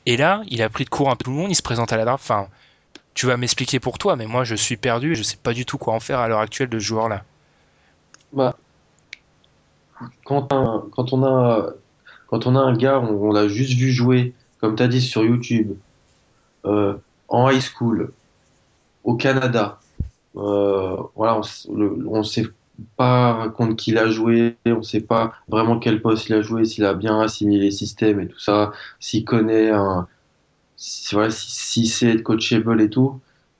Et 0.05 0.17
là, 0.17 0.43
il 0.49 0.61
a 0.61 0.69
pris 0.69 0.85
de 0.85 0.89
court 0.89 1.09
un 1.09 1.15
peu 1.15 1.25
tout 1.25 1.31
le 1.31 1.37
monde. 1.37 1.51
Il 1.51 1.55
se 1.55 1.61
présente 1.61 1.93
à 1.93 1.97
la 1.97 2.05
draft. 2.05 2.23
Enfin, 2.23 2.47
tu 3.13 3.25
vas 3.27 3.37
m'expliquer 3.37 3.79
pour 3.79 3.97
toi, 3.99 4.15
mais 4.15 4.27
moi 4.27 4.43
je 4.45 4.55
suis 4.55 4.77
perdu 4.77 5.15
je 5.15 5.23
sais 5.23 5.37
pas 5.37 5.53
du 5.53 5.65
tout 5.65 5.77
quoi 5.79 5.93
en 5.95 5.99
faire 6.01 6.19
à 6.19 6.27
l'heure 6.29 6.39
actuelle 6.39 6.69
de 6.69 6.79
ce 6.79 6.85
joueur-là. 6.85 7.23
Bah, 8.31 8.57
quand, 10.23 10.47
quand, 10.91 11.13
on 11.13 11.23
a, 11.23 11.69
quand 12.27 12.47
on 12.47 12.55
a 12.55 12.59
un 12.59 12.75
gars, 12.75 12.99
on, 12.99 13.29
on 13.29 13.31
l'a 13.33 13.47
juste 13.47 13.73
vu 13.73 13.91
jouer, 13.91 14.33
comme 14.59 14.75
tu 14.75 14.83
as 14.83 14.87
dit 14.87 15.01
sur 15.01 15.23
YouTube, 15.23 15.73
euh, 16.65 16.95
en 17.27 17.49
high 17.49 17.61
school, 17.61 18.13
au 19.03 19.15
Canada, 19.15 19.79
euh, 20.37 20.97
voilà, 21.15 21.39
on, 21.39 21.75
le- 21.75 22.07
on 22.09 22.23
sait 22.23 22.45
pas 22.95 23.49
contre 23.49 23.75
qui 23.75 23.91
il 23.91 23.97
a 23.97 24.09
joué, 24.09 24.55
on 24.65 24.81
sait 24.81 25.01
pas 25.01 25.33
vraiment 25.47 25.79
quel 25.79 26.01
poste 26.01 26.29
il 26.29 26.35
a 26.35 26.41
joué, 26.41 26.65
s'il 26.65 26.85
a 26.85 26.93
bien 26.93 27.19
assimilé 27.19 27.65
les 27.65 27.71
systèmes 27.71 28.19
et 28.19 28.27
tout 28.27 28.39
ça, 28.39 28.71
s'il 28.99 29.25
connaît 29.25 29.69
un, 29.69 30.07
si, 30.75 31.15
voilà, 31.15 31.31
si, 31.31 31.51
si 31.51 31.87
c'est 31.87 32.21
coachable 32.21 32.81
et 32.81 32.89
tout. 32.89 33.19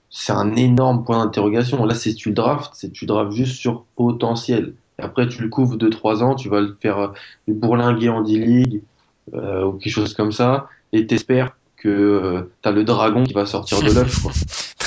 C'est 0.10 0.34
un 0.34 0.56
énorme 0.56 1.06
point 1.06 1.24
d'interrogation. 1.24 1.86
Là, 1.86 1.96
c'est 1.96 2.14
tu 2.14 2.30
le 2.30 2.36
draft, 2.36 2.72
c'est 2.76 2.92
tu 2.92 3.06
le 3.06 3.08
drafts 3.08 3.32
juste 3.32 3.56
sur 3.56 3.86
potentiel. 3.96 4.76
Et 5.00 5.02
après, 5.02 5.28
tu 5.28 5.42
le 5.42 5.50
couvres 5.50 5.78
de 5.78 5.90
3 5.90 6.22
ans, 6.22 6.36
tu 6.36 6.50
vas 6.50 6.62
le 6.62 6.78
faire 6.80 7.00
euh, 7.00 7.08
le 7.48 7.56
bourlinguer 7.56 8.10
en 8.10 8.22
D-League 8.22 8.84
euh, 9.34 9.66
ou 9.66 9.74
quelque 9.74 9.94
chose 9.94 10.14
comme 10.14 10.32
ça, 10.32 10.68
et 10.92 11.08
t'espères 11.08 11.56
que 11.78 12.48
tu 12.62 12.70
as 12.70 12.72
le 12.72 12.84
dragon 12.84 13.24
qui 13.24 13.34
va 13.34 13.46
sortir 13.46 13.82
de 13.82 13.92
l'œuf. 13.92 14.24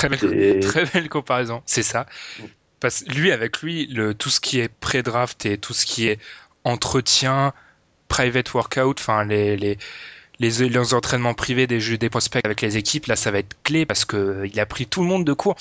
belle, 0.08 0.60
très 0.60 0.84
belle 0.84 1.08
comparaison, 1.08 1.62
c'est 1.66 1.82
ça. 1.82 2.06
Parce 2.80 3.04
lui, 3.06 3.32
avec 3.32 3.62
lui, 3.62 3.86
le, 3.86 4.14
tout 4.14 4.30
ce 4.30 4.40
qui 4.40 4.60
est 4.60 4.68
pré-draft 4.68 5.46
et 5.46 5.58
tout 5.58 5.72
ce 5.72 5.86
qui 5.86 6.08
est 6.08 6.18
entretien, 6.64 7.52
private 8.08 8.52
workout, 8.54 9.00
enfin 9.00 9.24
les, 9.24 9.56
les, 9.56 9.78
les, 10.38 10.50
les 10.68 10.94
entraînements 10.94 11.34
privés 11.34 11.66
des 11.66 11.80
jeux 11.80 11.96
des 11.98 12.10
prospects 12.10 12.44
avec 12.44 12.60
les 12.60 12.76
équipes, 12.76 13.06
là 13.06 13.16
ça 13.16 13.30
va 13.30 13.38
être 13.38 13.56
clé 13.62 13.86
parce 13.86 14.04
que 14.04 14.16
euh, 14.16 14.46
il 14.46 14.60
a 14.60 14.66
pris 14.66 14.86
tout 14.86 15.00
le 15.02 15.08
monde 15.08 15.24
de 15.24 15.32
court. 15.32 15.56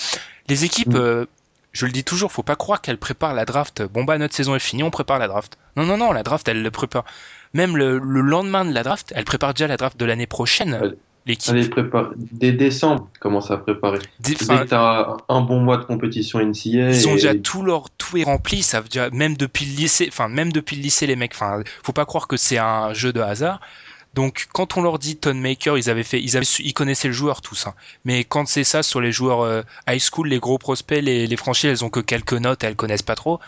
Les 0.50 0.66
équipes, 0.66 0.94
Mm. 0.94 0.98
euh, 0.98 1.26
je 1.72 1.86
le 1.86 1.92
dis 1.92 2.04
toujours, 2.04 2.32
faut 2.32 2.44
pas 2.44 2.56
croire 2.56 2.82
qu'elles 2.82 2.98
préparent 2.98 3.34
la 3.34 3.46
draft. 3.46 3.82
Bon 3.84 4.04
bah 4.04 4.18
notre 4.18 4.36
saison 4.36 4.56
est 4.56 4.60
finie, 4.60 4.84
on 4.84 4.92
prépare 4.92 5.20
la 5.20 5.28
draft. 5.28 5.58
Non 5.78 5.86
non 5.86 5.98
non, 5.98 6.12
la 6.12 6.24
draft 6.24 6.48
elle 6.48 6.62
le 6.64 6.72
prépare. 6.72 7.06
Même 7.54 7.78
le, 7.78 8.00
le 8.00 8.22
lendemain 8.22 8.66
de 8.66 8.74
la 8.74 8.84
draft, 8.84 9.14
elle 9.16 9.26
prépare 9.26 9.54
déjà 9.54 9.68
la 9.68 9.78
draft 9.78 9.98
de 9.98 10.06
l'année 10.06 10.28
prochaine. 10.28 10.96
L'équipe. 11.26 11.70
Prépare. 11.72 12.12
Dès 12.16 12.52
décembre, 12.52 13.10
commence 13.20 13.50
à 13.50 13.58
préparer. 13.58 13.98
Dès- 14.20 14.34
Dès 14.36 14.46
que 14.46 14.64
tu 14.68 14.74
as 14.76 15.18
un 15.28 15.42
bon 15.42 15.60
mois 15.60 15.78
de 15.78 15.84
compétition 15.84 16.40
NCA. 16.40 16.92
Ils 16.92 17.08
ont 17.08 17.16
déjà 17.16 17.34
tout 17.34 17.64
leur 17.64 17.90
tout 17.90 18.18
est 18.18 18.24
rempli, 18.24 18.62
ça 18.62 18.80
veut 18.82 18.88
dire 18.88 19.10
même 19.12 19.36
depuis 19.36 19.66
le 19.66 19.76
lycée, 19.76 20.08
enfin 20.08 20.28
même 20.28 20.52
depuis 20.54 20.76
le 20.76 20.84
lycée 20.84 21.08
les 21.08 21.16
mecs, 21.16 21.34
enfin 21.34 21.62
faut 21.84 21.94
pas 21.94 22.06
croire 22.06 22.28
que 22.28 22.38
c'est 22.38 22.60
un 22.60 22.94
jeu 22.94 23.12
de 23.12 23.22
hasard. 23.22 23.60
Donc 24.14 24.48
quand 24.54 24.78
on 24.78 24.82
leur 24.84 25.00
dit 25.00 25.18
Ton 25.18 25.34
Maker, 25.34 25.78
ils 25.80 25.90
avaient 25.90 26.04
fait, 26.04 26.22
ils 26.22 26.38
avaient, 26.38 26.46
ils 26.60 26.74
connaissaient 26.74 27.08
le 27.10 27.14
joueur 27.16 27.42
tous. 27.42 27.66
Hein. 27.68 27.74
Mais 28.06 28.24
quand 28.24 28.48
c'est 28.48 28.64
ça 28.64 28.84
sur 28.84 29.02
les 29.02 29.12
joueurs 29.12 29.42
euh, 29.42 29.64
high 29.90 30.00
school, 30.00 30.28
les 30.30 30.40
gros 30.40 30.58
prospects, 30.60 31.02
les, 31.02 31.26
les 31.28 31.36
franchises, 31.38 31.70
elles 31.72 31.84
ont 31.84 31.90
que 31.90 32.00
quelques 32.02 32.34
notes, 32.34 32.64
elles 32.64 32.76
connaissent 32.76 33.02
pas 33.02 33.16
trop. 33.16 33.40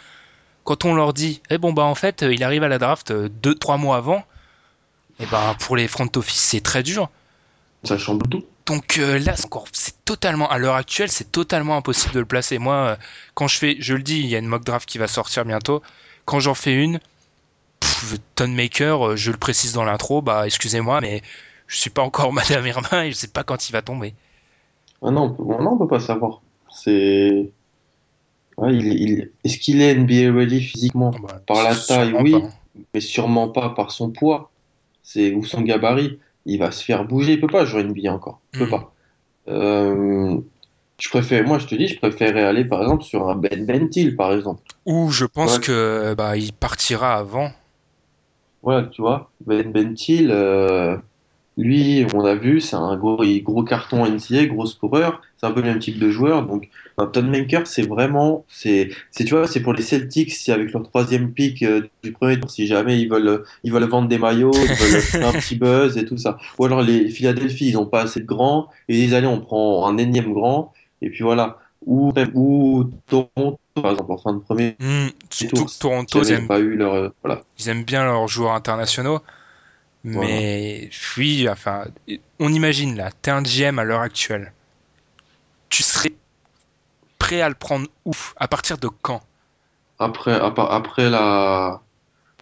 Quand 0.65 0.83
on 0.83 0.93
leur 0.95 1.13
dit, 1.13 1.41
eh 1.51 1.57
bon 1.59 1.71
bah 1.73 1.83
en 1.83 1.95
fait, 1.95 2.23
euh, 2.23 2.33
il 2.33 2.43
arrive 2.43 2.63
à 2.63 2.67
la 2.67 2.79
draft 2.79 3.11
euh, 3.11 3.29
deux 3.29 3.53
trois 3.55 3.77
mois 3.77 3.95
avant, 3.97 4.25
et 5.19 5.25
ben 5.27 5.55
pour 5.59 5.77
les 5.77 5.87
front 5.87 6.09
office 6.15 6.39
c'est 6.41 6.61
très 6.61 6.81
dur. 6.83 7.09
Ça 7.87 7.97
chamboule 7.97 8.29
tout. 8.29 8.43
Donc 8.65 8.97
euh, 8.97 9.17
là, 9.19 9.35
c'est 9.71 10.03
totalement, 10.03 10.49
à 10.49 10.57
l'heure 10.57 10.75
actuelle, 10.75 11.09
c'est 11.09 11.31
totalement 11.31 11.77
impossible 11.77 12.13
de 12.13 12.19
le 12.19 12.25
placer. 12.25 12.59
Moi, 12.59 12.75
euh, 12.75 12.95
quand 13.33 13.47
je 13.47 13.57
fais, 13.57 13.77
je 13.79 13.93
le 13.93 14.03
dis, 14.03 14.19
il 14.19 14.25
y 14.27 14.35
a 14.35 14.39
une 14.39 14.47
mock 14.47 14.63
draft 14.65 14.87
qui 14.89 14.97
va 14.97 15.07
sortir 15.07 15.45
bientôt. 15.45 15.81
Quand 16.25 16.39
j'en 16.41 16.53
fais 16.53 16.73
une, 16.73 16.99
pff, 17.81 18.15
Tonmaker, 18.35 19.09
euh, 19.09 19.15
je 19.17 19.31
le 19.31 19.37
précise 19.37 19.73
dans 19.73 19.85
l'intro, 19.85 20.21
bah 20.21 20.45
excusez-moi, 20.47 21.01
mais 21.01 21.21
je 21.67 21.77
suis 21.77 21.89
pas 21.91 22.03
encore 22.03 22.33
Madame 22.35 22.67
Irma 22.67 23.05
et 23.07 23.11
je 23.11 23.17
sais 23.17 23.27
pas 23.29 23.43
quand 23.43 23.69
il 23.69 23.73
va 23.73 23.81
tomber. 23.81 24.15
Ah 25.01 25.11
non, 25.11 25.35
on 25.39 25.61
non, 25.61 25.71
on 25.73 25.77
peut 25.77 25.87
pas 25.87 25.99
savoir. 25.99 26.41
C'est. 26.69 27.51
Ouais, 28.57 28.75
il, 28.75 28.87
il- 28.87 29.31
Est-ce 29.43 29.57
qu'il 29.59 29.81
est 29.81 29.91
NBA 29.91 30.33
ready 30.33 30.61
physiquement? 30.61 31.11
Bah, 31.11 31.39
Par 31.45 31.63
la 31.63 31.75
taille, 31.75 32.13
oui, 32.19 32.41
pas. 32.41 32.49
mais 32.93 33.01
sûrement 33.01 33.49
pas 33.49 33.69
par 33.69 33.91
son 33.91 34.11
poids. 34.11 34.51
C'est 35.03 35.33
ou 35.33 35.43
son 35.45 35.61
gabarit. 35.61 36.19
Il 36.47 36.57
va 36.59 36.71
se 36.71 36.83
faire 36.83 37.05
bouger. 37.05 37.33
Il 37.33 37.39
peut 37.41 37.47
pas 37.47 37.65
jouer 37.65 37.83
NBA 37.83 38.11
encore. 38.11 38.39
Il 38.53 38.59
peut 38.59 38.65
Mm. 38.65 38.69
pas. 38.69 38.93
Euh, 39.49 40.37
Je 40.99 41.09
préfère, 41.09 41.45
moi, 41.45 41.59
je 41.59 41.67
te 41.67 41.75
dis, 41.75 41.87
je 41.87 41.99
préférais 41.99 42.43
aller 42.43 42.65
par 42.65 42.81
exemple 42.81 43.03
sur 43.03 43.29
un 43.29 43.35
Ben 43.35 43.65
Bentil, 43.67 44.15
par 44.15 44.33
exemple. 44.33 44.61
Ou 44.87 45.11
je 45.11 45.25
pense 45.25 45.57
Ouais. 45.59 45.63
que 45.63 46.15
bah 46.17 46.35
il 46.37 46.53
partira 46.53 47.13
avant. 47.17 47.51
Voilà, 48.63 48.87
tu 48.87 49.01
vois, 49.01 49.29
Ben 49.45 49.71
Bentil, 49.71 50.29
euh, 50.31 50.97
lui, 51.57 52.05
on 52.13 52.23
a 52.23 52.35
vu, 52.35 52.61
c'est 52.61 52.75
un 52.75 52.95
gros, 52.97 53.17
gros 53.41 53.63
carton 53.63 54.05
NCA, 54.05 54.45
gros 54.45 54.65
scoreur, 54.67 55.21
c'est 55.37 55.47
un 55.47 55.51
peu 55.51 55.61
le 55.61 55.67
même 55.67 55.79
type 55.79 55.99
de 55.99 56.09
joueur. 56.09 56.45
Donc, 56.45 56.69
Upton 56.99 57.23
Maker, 57.23 57.65
c'est 57.67 57.87
vraiment, 57.87 58.45
c'est, 58.47 58.89
tu 59.15 59.25
vois, 59.29 59.47
c'est 59.47 59.61
pour 59.61 59.73
les 59.73 59.81
Celtics, 59.83 60.31
si 60.31 60.51
avec 60.51 60.71
leur 60.71 60.83
troisième 60.83 61.33
pick 61.33 61.63
euh, 61.63 61.81
du 62.03 62.11
premier 62.11 62.39
tour, 62.39 62.49
si 62.51 62.67
jamais 62.67 62.99
ils 62.99 63.09
veulent, 63.09 63.43
ils 63.63 63.71
veulent 63.71 63.83
vendre 63.85 64.07
des 64.07 64.17
maillots, 64.17 64.67
ils 64.67 64.75
veulent 64.75 65.03
faire 65.19 65.29
un 65.29 65.33
petit 65.33 65.55
buzz 65.55 65.97
et 65.97 66.05
tout 66.05 66.17
ça. 66.17 66.37
Ou 66.59 66.65
alors 66.65 66.81
les 66.81 67.09
Philadelphie, 67.09 67.69
ils 67.69 67.77
ont 67.77 67.85
pas 67.85 68.01
assez 68.03 68.19
de 68.19 68.25
grands, 68.25 68.67
et 68.87 69.03
ils 69.03 69.15
allez, 69.15 69.27
on 69.27 69.39
prend 69.41 69.87
un 69.87 69.97
énième 69.97 70.33
grand, 70.33 70.73
et 71.01 71.09
puis 71.09 71.23
voilà. 71.23 71.57
Ou, 71.85 72.11
même- 72.15 72.31
ou 72.33 72.89
Toronto, 73.07 73.59
par 73.75 73.91
exemple, 73.91 74.11
en 74.11 74.17
fin 74.17 74.33
de 74.33 74.39
premier 74.39 74.75
surtout 75.31 75.57
tour, 75.57 75.77
Toronto, 75.79 76.19
ils 76.19 76.21
n'avaient 76.23 76.33
aiment, 76.35 76.47
pas 76.47 76.59
eu 76.59 76.75
leur, 76.75 76.93
euh, 76.93 77.09
voilà. 77.23 77.41
ils 77.59 77.69
aiment 77.69 77.83
bien 77.83 78.03
leurs 78.03 78.27
joueurs 78.27 78.53
internationaux. 78.53 79.19
Mais 80.07 80.89
oui, 81.17 81.47
enfin, 81.49 81.85
on 82.39 82.51
imagine 82.53 82.95
là, 82.95 83.11
t'es 83.21 83.31
un 83.31 83.43
GM 83.43 83.77
à 83.79 83.83
l'heure 83.83 84.01
actuelle. 84.01 84.53
Tu 85.69 85.83
serais 85.83 86.13
prêt 87.19 87.41
à 87.41 87.49
le 87.49 87.55
prendre 87.55 87.87
où? 88.05 88.13
À 88.37 88.47
partir 88.47 88.77
de 88.77 88.87
quand? 88.87 89.21
Après, 89.99 90.33
après 90.33 91.09
la. 91.09 91.81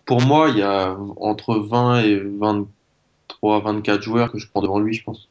Pour 0.05 0.21
moi, 0.21 0.49
il 0.49 0.57
y 0.57 0.63
a 0.63 0.95
entre 1.17 1.55
20 1.55 2.01
et 2.01 2.19
23, 2.19 3.61
24 3.61 4.01
joueurs 4.01 4.31
que 4.31 4.37
je 4.39 4.47
prends 4.47 4.61
devant 4.61 4.79
lui, 4.79 4.93
je 4.93 5.03
pense. 5.03 5.29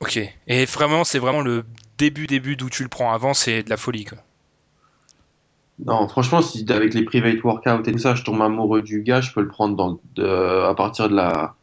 Ok. 0.00 0.18
Et 0.46 0.64
vraiment, 0.64 1.04
c'est 1.04 1.18
vraiment 1.18 1.40
le 1.40 1.64
début, 1.98 2.26
début 2.26 2.56
d'où 2.56 2.70
tu 2.70 2.82
le 2.82 2.88
prends. 2.88 3.12
Avant, 3.12 3.34
c'est 3.34 3.62
de 3.62 3.70
la 3.70 3.76
folie, 3.76 4.04
quoi. 4.04 4.18
Non, 5.84 6.08
franchement, 6.08 6.42
si 6.42 6.64
avec 6.72 6.94
les 6.94 7.04
private 7.04 7.42
workouts 7.44 7.82
et 7.88 7.92
tout 7.92 7.98
ça, 7.98 8.14
je 8.14 8.24
tombe 8.24 8.42
amoureux 8.42 8.82
du 8.82 9.02
gars, 9.02 9.20
je 9.20 9.32
peux 9.32 9.40
le 9.42 9.48
prendre 9.48 9.76
dans, 9.76 10.00
de- 10.16 10.64
à 10.64 10.74
partir 10.74 11.08
de 11.08 11.14
la, 11.14 11.54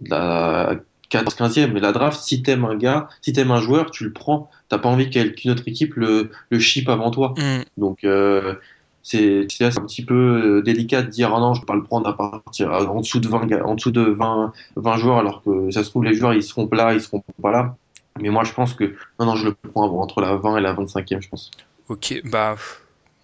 de 0.00 0.10
la 0.10 0.76
14-15e. 1.10 1.72
Mais 1.72 1.80
la 1.80 1.92
draft, 1.92 2.20
si 2.20 2.42
t'aimes 2.42 2.64
un 2.64 2.76
gars, 2.76 3.08
si 3.22 3.32
t'aimes 3.32 3.50
un 3.50 3.60
joueur, 3.60 3.90
tu 3.90 4.04
le 4.04 4.12
prends. 4.12 4.50
T'as 4.68 4.78
pas 4.78 4.88
envie 4.88 5.10
qu'une 5.10 5.50
autre 5.50 5.64
équipe 5.66 5.94
le, 5.96 6.30
le 6.50 6.58
ship 6.58 6.88
avant 6.88 7.10
toi. 7.10 7.34
Hmm, 7.36 7.62
Donc, 7.76 8.04
euh, 8.04 8.54
c'est 9.02 9.46
un 9.60 9.70
petit 9.70 10.04
peu 10.04 10.14
euh, 10.14 10.62
délicat 10.62 11.02
de 11.02 11.10
dire, 11.10 11.34
ah 11.34 11.38
non, 11.40 11.52
je 11.54 11.60
peux 11.60 11.66
pas 11.66 11.74
le 11.74 11.82
prendre 11.84 12.08
à 12.08 12.16
partir 12.16 12.72
à- 12.72 12.84
en 12.84 13.00
dessous 13.00 13.20
de 13.20 13.28
20, 13.28 13.46
gars- 13.46 13.64
en 13.64 13.74
dessous 13.74 13.90
de 13.90 14.00
20, 14.00 14.52
20 14.76 14.96
joueurs, 14.96 15.18
alors 15.18 15.42
que 15.42 15.70
ça 15.70 15.84
se 15.84 15.90
trouve, 15.90 16.04
les 16.04 16.14
joueurs, 16.14 16.32
ils 16.34 16.42
seront 16.42 16.68
là, 16.72 16.94
ils 16.94 17.00
seront 17.02 17.22
pas 17.42 17.50
là. 17.52 17.76
Mais 18.20 18.30
moi, 18.30 18.44
je 18.44 18.52
pense 18.52 18.72
que, 18.74 18.94
non, 19.20 19.26
non, 19.26 19.36
je 19.36 19.46
le 19.46 19.54
prends 19.54 19.84
entre 20.00 20.20
la 20.20 20.36
20 20.36 20.56
et 20.56 20.60
la 20.62 20.72
25e, 20.72 21.20
je 21.20 21.28
pense. 21.28 21.50
Ok, 21.88 22.20
bah, 22.24 22.56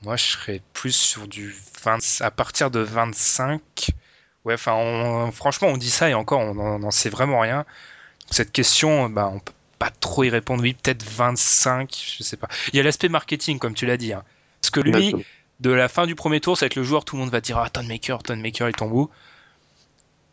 moi, 0.02 0.16
je 0.16 0.24
serais 0.24 0.60
plus 0.74 0.94
sur 0.94 1.26
du 1.28 1.54
20, 1.84 1.98
à 2.20 2.30
partir 2.30 2.70
de 2.70 2.80
25. 2.80 3.60
Ouais, 4.44 4.54
enfin, 4.54 4.72
on- 4.74 5.30
franchement, 5.32 5.68
on 5.68 5.76
dit 5.76 5.90
ça 5.90 6.08
et 6.08 6.14
encore, 6.14 6.40
on 6.40 6.54
n'en 6.54 6.82
en 6.82 6.90
sait 6.90 7.10
vraiment 7.10 7.40
rien. 7.40 7.64
Cette 8.30 8.52
question, 8.52 9.10
bah, 9.10 9.30
on 9.32 9.40
peut 9.40 9.52
pas 9.78 9.90
trop 9.90 10.24
y 10.24 10.30
répondre. 10.30 10.62
Oui, 10.62 10.74
peut-être 10.74 11.02
25, 11.04 11.94
je 12.18 12.22
sais 12.22 12.36
pas. 12.36 12.48
Il 12.72 12.76
y 12.76 12.80
a 12.80 12.82
l'aspect 12.82 13.08
marketing, 13.08 13.58
comme 13.58 13.74
tu 13.74 13.86
l'as 13.86 13.96
dit. 13.96 14.12
hein. 14.12 14.24
Parce 14.60 14.70
que 14.70 14.80
lui, 14.80 14.90
Exactement. 14.92 15.22
de 15.60 15.70
la 15.70 15.88
fin 15.88 16.06
du 16.06 16.14
premier 16.14 16.40
tour, 16.40 16.56
ça 16.56 16.64
va 16.64 16.68
être 16.68 16.76
le 16.76 16.84
joueur, 16.84 17.04
tout 17.04 17.16
le 17.16 17.22
monde 17.22 17.30
va 17.30 17.40
dire 17.40 17.58
Ah, 17.58 17.70
Tonmaker, 17.70 18.22
Tonmaker, 18.22 18.68
il 18.68 18.74
tombe 18.74 18.92
où 18.92 19.10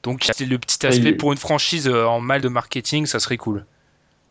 Donc, 0.04 0.26
c'est 0.34 0.46
le 0.46 0.58
petit 0.58 0.86
aspect 0.86 1.02
il 1.02 1.08
est- 1.10 1.14
pour 1.14 1.32
une 1.34 1.38
franchise 1.38 1.88
euh, 1.88 2.06
en 2.06 2.20
mal 2.22 2.42
de 2.42 2.48
marketing, 2.50 3.06
ça 3.06 3.20
serait 3.20 3.38
cool. 3.38 3.66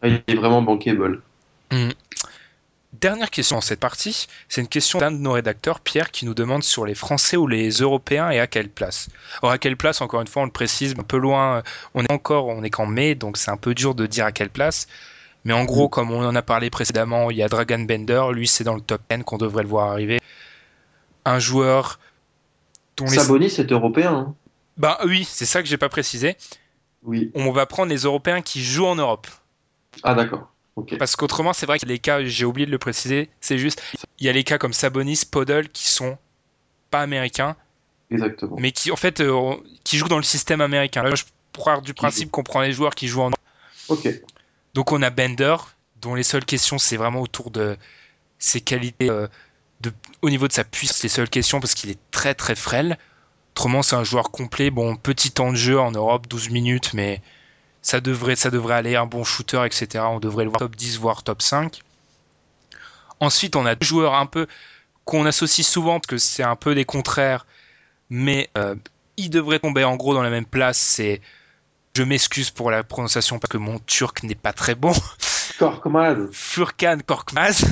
Il 0.03 0.23
est 0.27 0.35
vraiment 0.35 0.63
bankable. 0.63 1.23
Dernière 3.01 3.31
question 3.31 3.57
dans 3.57 3.61
cette 3.61 3.81
partie, 3.81 4.27
c'est 4.49 4.61
une 4.61 4.69
question 4.69 4.99
d'un 5.01 5.11
de 5.11 5.17
nos 5.19 5.33
rédacteurs, 5.33 5.81
Pierre, 5.81 6.11
qui 6.11 6.25
nous 6.25 6.35
demande 6.35 6.63
sur 6.63 6.87
les 6.87 6.95
Français 6.95 7.37
ou 7.37 7.47
les 7.47 7.69
Européens 7.71 8.31
et 8.31 8.41
à 8.41 8.47
quelle 8.47 8.71
place. 8.71 9.09
Alors 9.43 9.53
à 9.53 9.59
quelle 9.59 9.77
place, 9.77 10.01
encore 10.01 10.21
une 10.23 10.27
fois, 10.29 10.43
on 10.43 10.47
le 10.47 10.51
précise, 10.53 10.95
un 10.99 11.03
peu 11.03 11.19
loin, 11.19 11.63
on 11.95 12.05
est 12.05 12.13
encore, 12.13 12.47
on 12.47 12.63
est 12.63 12.71
qu'en 12.71 12.87
mai, 12.87 13.15
donc 13.15 13.37
c'est 13.37 13.51
un 13.51 13.57
peu 13.59 13.75
dur 13.75 13.95
de 13.95 14.07
dire 14.07 14.25
à 14.25 14.33
quelle 14.33 14.51
place. 14.51 14.87
Mais 15.45 15.53
en 15.53 15.65
gros, 15.65 15.89
comme 15.89 16.11
on 16.11 16.25
en 16.25 16.35
a 16.35 16.43
parlé 16.43 16.71
précédemment, 16.71 17.31
il 17.31 17.37
y 17.37 17.43
a 17.43 17.49
Dragon 17.49 17.79
Bender, 17.81 18.23
lui 18.33 18.47
c'est 18.47 18.65
dans 18.65 18.75
le 18.75 18.81
top 18.81 19.03
10 19.11 19.25
qu'on 19.25 19.37
devrait 19.39 19.63
le 19.63 19.69
voir 19.69 19.91
arriver. 19.91 20.19
Un 21.25 21.39
joueur 21.39 21.99
dont 22.97 23.05
les... 23.05 23.19
Sabonis, 23.19 23.51
c'est 23.51 23.71
européen. 23.73 24.15
hein. 24.15 24.35
Bah 24.77 24.99
oui, 25.05 25.25
c'est 25.29 25.47
ça 25.47 25.63
que 25.63 25.69
j'ai 25.69 25.77
pas 25.77 25.89
précisé. 25.89 26.37
Oui. 27.03 27.31
On 27.35 27.53
va 27.53 27.67
prendre 27.67 27.91
les 27.91 28.03
Européens 28.05 28.43
qui 28.43 28.65
jouent 28.65 28.87
en 28.87 28.97
Europe. 28.97 29.27
Ah, 30.03 30.15
d'accord. 30.15 30.51
Parce 30.99 31.17
qu'autrement, 31.17 31.53
c'est 31.53 31.67
vrai 31.67 31.79
qu'il 31.79 31.89
y 31.89 31.93
a 31.93 31.95
les 31.95 31.99
cas, 31.99 32.23
j'ai 32.23 32.45
oublié 32.45 32.67
de 32.67 32.71
le 32.71 32.79
préciser, 32.79 33.31
c'est 33.41 33.57
juste, 33.57 33.83
il 34.19 34.27
y 34.27 34.29
a 34.29 34.33
les 34.33 34.45
cas 34.45 34.59
comme 34.59 34.75
Sabonis, 34.75 35.23
Podol 35.31 35.69
qui 35.69 35.89
sont 35.89 36.19
pas 36.91 37.01
américains, 37.01 37.57
Exactement. 38.11 38.57
mais 38.59 38.73
qui 38.73 38.91
en 38.93 38.97
fait 38.97 39.21
euh, 39.21 39.55
qui 39.85 39.97
jouent 39.97 40.09
dans 40.09 40.19
le 40.19 40.23
système 40.23 40.61
américain. 40.61 41.03
Là, 41.03 41.15
je 41.15 41.25
pars 41.53 41.81
du 41.81 41.95
principe 41.95 42.31
qu'on 42.31 42.43
prend 42.43 42.61
les 42.61 42.73
joueurs 42.73 42.95
qui 42.95 43.09
jouent 43.09 43.23
en 43.23 43.31
Ok. 43.89 44.09
Donc 44.75 44.93
on 44.93 45.01
a 45.01 45.11
Bender, 45.11 45.57
dont 46.03 46.15
les 46.15 46.23
seules 46.23 46.45
questions 46.45 46.79
c'est 46.79 46.97
vraiment 46.97 47.23
autour 47.23 47.51
de 47.51 47.77
ses 48.39 48.61
qualités 48.61 49.09
euh, 49.09 49.27
de, 49.81 49.93
au 50.21 50.29
niveau 50.29 50.47
de 50.47 50.53
sa 50.53 50.65
puissance, 50.65 51.03
les 51.03 51.09
seules 51.09 51.31
questions 51.31 51.59
parce 51.61 51.75
qu'il 51.75 51.91
est 51.91 51.99
très 52.11 52.35
très 52.35 52.55
frêle. 52.55 52.99
Autrement, 53.53 53.83
c'est 53.83 53.97
un 53.97 54.05
joueur 54.05 54.31
complet. 54.31 54.71
Bon, 54.71 54.97
petit 54.97 55.31
temps 55.31 55.51
de 55.51 55.57
jeu 55.57 55.81
en 55.81 55.91
Europe, 55.91 56.27
12 56.29 56.51
minutes, 56.51 56.93
mais 56.93 57.23
ça 57.87 58.01
devrait, 58.01 58.35
ça 58.35 58.51
devrait 58.51 58.75
aller, 58.75 58.97
un 58.97 59.07
bon 59.07 59.23
shooter, 59.23 59.63
etc. 59.65 60.03
On 60.09 60.19
devrait 60.19 60.43
le 60.43 60.51
voir 60.51 60.59
top 60.59 60.75
10, 60.75 60.99
voire 60.99 61.23
top 61.23 61.41
5. 61.41 61.83
Ensuite, 63.21 63.55
on 63.55 63.65
a 63.65 63.77
deux 63.77 63.87
joueurs 63.87 64.15
un 64.15 64.27
peu 64.27 64.49
qu'on 65.05 65.25
associe 65.25 65.65
souvent 65.65 66.01
parce 66.01 66.09
que 66.09 66.19
c'est 66.19 66.43
un 66.43 66.57
peu 66.57 66.75
des 66.75 66.85
contraires, 66.85 67.47
mais 68.11 68.51
euh, 68.59 68.75
ils 69.17 69.31
devraient 69.31 69.61
tomber 69.61 69.85
en 69.85 69.95
gros 69.95 70.15
dans 70.15 70.25
la 70.25 70.31
même 70.31 70.47
place. 70.47 70.79
C'est, 70.79 71.21
je 71.97 72.03
m'excuse 72.03 72.51
pour 72.51 72.73
la 72.73 72.83
prononciation 72.83 73.39
parce 73.39 73.53
que 73.53 73.57
mon 73.57 73.79
turc 73.79 74.25
n'est 74.25 74.35
pas 74.35 74.53
très 74.53 74.75
bon. 74.75 74.93
Korkmaz. 75.61 76.29
Furkan 76.33 76.99
Korkmaz 77.07 77.65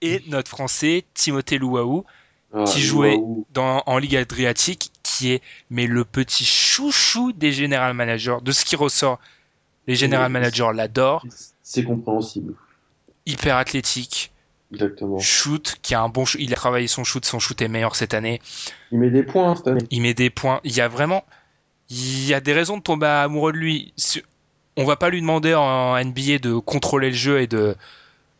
et 0.00 0.20
notre 0.26 0.48
français 0.48 1.04
Timothée 1.14 1.58
Louaou 1.58 2.04
Ah, 2.52 2.64
qui 2.64 2.82
jouait 2.82 3.20
dans, 3.52 3.84
en 3.86 3.98
Ligue 3.98 4.16
Adriatique, 4.16 4.90
qui 5.04 5.30
est 5.30 5.42
mais 5.70 5.86
le 5.86 6.04
petit 6.04 6.44
chouchou 6.44 7.30
des 7.30 7.52
général 7.52 7.94
managers, 7.94 8.38
de 8.42 8.50
ce 8.50 8.64
qui 8.64 8.74
ressort. 8.74 9.20
Les 9.86 9.94
général 9.96 10.26
Oui. 10.28 10.32
managers 10.32 10.70
l'adorent, 10.74 11.24
C'est 11.62 11.84
compréhensible. 11.84 12.54
hyper 13.26 13.56
athlétique, 13.56 14.32
Exactement. 14.72 15.18
shoot, 15.18 15.76
qui 15.82 15.94
a 15.94 16.00
un 16.02 16.08
bon, 16.08 16.24
sh- 16.24 16.36
il 16.40 16.52
a 16.52 16.56
travaillé 16.56 16.86
son 16.88 17.04
shoot, 17.04 17.24
son 17.24 17.38
shoot 17.38 17.60
est 17.62 17.68
meilleur 17.68 17.94
cette 17.96 18.14
année. 18.14 18.40
Il 18.92 18.98
met 18.98 19.10
des 19.10 19.22
points 19.22 19.50
hein, 19.50 19.56
cette 19.56 19.68
année. 19.68 19.82
Il 19.90 20.02
met 20.02 20.14
des 20.14 20.30
points. 20.30 20.60
Il 20.64 20.74
y 20.74 20.80
a 20.80 20.88
vraiment, 20.88 21.24
il 21.90 22.26
y 22.26 22.34
a 22.34 22.40
des 22.40 22.52
raisons 22.52 22.78
de 22.78 22.82
tomber 22.82 23.06
amoureux 23.06 23.52
de 23.52 23.58
lui. 23.58 23.92
On 24.76 24.84
va 24.84 24.96
pas 24.96 25.10
lui 25.10 25.20
demander 25.20 25.54
en 25.54 25.96
NBA 26.02 26.38
de 26.38 26.54
contrôler 26.58 27.10
le 27.10 27.14
jeu 27.16 27.40
et 27.40 27.46
de, 27.46 27.76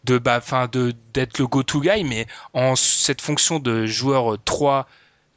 de, 0.04 0.18
bah, 0.18 0.40
de, 0.72 0.92
d'être 1.12 1.38
le 1.38 1.46
go-to 1.46 1.80
guy, 1.80 2.02
mais 2.04 2.26
en 2.54 2.74
cette 2.74 3.20
fonction 3.20 3.58
de 3.60 3.86
joueur 3.86 4.36
3, 4.44 4.88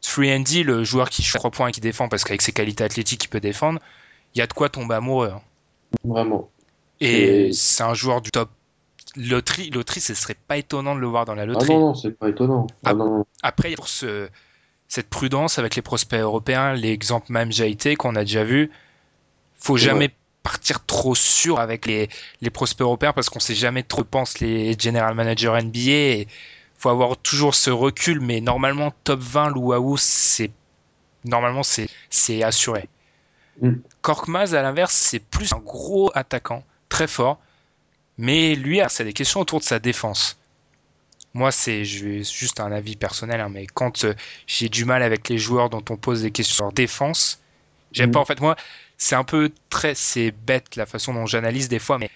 3 0.01 0.25
and 0.25 0.39
D, 0.39 0.63
le 0.63 0.83
joueur 0.83 1.09
qui 1.09 1.21
shoot 1.21 1.37
3 1.39 1.51
points 1.51 1.67
et 1.67 1.71
qui 1.71 1.81
défend 1.81 2.07
parce 2.09 2.23
qu'avec 2.23 2.41
ses 2.41 2.53
qualités 2.53 2.83
athlétiques, 2.83 3.25
il 3.25 3.27
peut 3.27 3.39
défendre. 3.41 3.79
Il 4.33 4.39
y 4.39 4.41
a 4.41 4.47
de 4.47 4.53
quoi 4.53 4.69
tomber 4.69 4.95
amoureux. 4.95 5.31
hein. 5.35 5.41
Vraiment. 6.03 6.49
Et 6.99 7.51
C'est- 7.51 7.77
c'est 7.77 7.83
un 7.83 7.93
joueur 7.93 8.21
du 8.21 8.31
top. 8.31 8.49
Loterie, 9.15 9.69
loterie, 9.71 10.01
ce 10.01 10.13
serait 10.13 10.35
pas 10.47 10.57
étonnant 10.57 10.93
de 10.95 10.99
le 10.99 11.07
voir 11.07 11.25
dans 11.25 11.33
la 11.35 11.43
Ah 11.43 11.45
loterie. 11.45 11.69
non, 11.69 11.79
non, 11.79 11.95
c'est 11.95 12.11
pas 12.11 12.29
étonnant. 12.29 12.67
Ah, 12.85 12.89
Ah. 12.91 12.93
non. 12.93 13.25
Après, 13.41 13.73
pour 13.75 13.87
ce, 13.87 14.29
cette 14.87 15.09
prudence 15.09 15.57
avec 15.59 15.75
les 15.75 15.81
prospects 15.81 16.19
européens, 16.19 16.73
l'exemple 16.73 17.31
même 17.31 17.51
j'ai 17.51 17.69
été 17.69 17.95
qu'on 17.95 18.15
a 18.15 18.21
déjà 18.23 18.43
vu, 18.43 18.69
faut 19.59 19.77
jamais 19.77 20.11
partir 20.43 20.85
trop 20.85 21.15
sûr 21.15 21.59
avec 21.59 21.85
les, 21.85 22.09
les 22.41 22.49
prospects 22.49 22.81
européens 22.83 23.13
parce 23.13 23.29
qu'on 23.29 23.39
sait 23.39 23.55
jamais 23.55 23.83
trop 23.83 24.03
pensent 24.03 24.39
les 24.39 24.77
general 24.79 25.13
managers 25.15 25.53
NBA. 25.61 25.91
Et 25.91 26.27
faut 26.77 26.89
avoir 26.89 27.17
toujours 27.17 27.55
ce 27.55 27.69
recul, 27.71 28.19
mais 28.21 28.39
normalement 28.39 28.93
top 29.03 29.19
20 29.19 29.49
Louaou, 29.49 29.97
c'est 29.97 30.51
normalement 31.25 31.63
c'est 31.63 31.89
c'est 32.09 32.43
assuré. 32.43 32.87
Mm. 33.61 33.73
Korkmaz 34.01 34.55
à 34.55 34.61
l'inverse, 34.61 34.93
c'est 34.95 35.19
plus 35.19 35.53
un 35.53 35.59
gros 35.59 36.11
attaquant, 36.15 36.63
très 36.89 37.07
fort, 37.07 37.39
Mais 38.17 38.55
lui, 38.55 38.81
c'est 38.89 39.03
des 39.05 39.13
questions 39.13 39.41
autour 39.41 39.59
de 39.59 39.65
sa 39.65 39.79
défense. 39.79 40.37
Moi, 41.33 41.51
c'est 41.51 41.85
juste 41.85 42.59
un 42.59 42.71
avis 42.71 42.95
personnel, 42.95 43.41
hein, 43.41 43.49
mais 43.49 43.67
quand 43.67 44.05
euh, 44.05 44.15
j'ai 44.47 44.69
du 44.69 44.85
mal 44.85 45.03
avec 45.03 45.29
les 45.29 45.37
joueurs 45.37 45.69
dont 45.69 45.83
on 45.89 45.97
pose 45.97 46.23
des 46.23 46.31
questions 46.31 46.55
sur 46.67 46.73
défense, 46.73 47.41
j'aime 47.91 48.07
Mhm. 48.09 48.13
pas. 48.13 48.19
En 48.21 48.25
fait, 48.25 48.41
moi, 48.41 48.55
c'est 48.97 49.15
un 49.15 49.23
peu 49.23 49.51
très, 49.69 49.93
c'est 49.95 50.31
bête 50.31 50.75
la 50.75 50.85
façon 50.87 51.13
dont 51.13 51.25
j'analyse 51.27 51.69
des 51.69 51.79
fois, 51.79 51.99
mais 51.99 52.09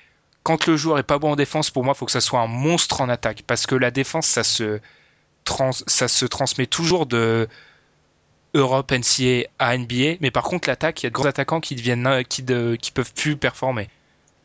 quand 0.44 0.68
le 0.68 0.78
joueur 0.78 0.98
est 1.00 1.04
pas 1.04 1.20
bon 1.20 1.34
en 1.34 1.36
défense, 1.36 1.70
pour 1.72 1.84
moi, 1.84 1.94
il 1.96 2.00
faut 2.00 2.06
que 2.06 2.12
ça 2.12 2.22
soit 2.22 2.42
un 2.42 2.48
monstre 2.48 3.02
en 3.02 3.10
attaque, 3.10 3.44
parce 3.48 3.68
que 3.68 3.76
la 3.76 3.92
défense, 3.92 4.28
ça 4.28 4.44
se 4.44 4.80
trans, 5.46 5.72
ça 5.88 6.08
se 6.08 6.26
transmet 6.26 6.68
toujours 6.68 7.06
de 7.08 7.48
Europe, 8.54 8.92
NCA 8.92 9.48
à 9.60 9.78
NBA, 9.78 10.18
mais 10.20 10.32
par 10.32 10.44
contre, 10.44 10.68
l'attaque, 10.68 11.02
il 11.02 11.06
y 11.06 11.08
a 11.08 11.10
de 11.10 11.14
grands 11.14 11.26
attaquants 11.26 11.62
qui 11.62 11.76
deviennent, 11.76 12.08
euh, 12.08 12.24
qui, 12.24 12.44
de, 12.44 12.76
qui 12.76 12.92
peuvent 12.92 13.14
plus 13.14 13.38
performer. 13.38 13.90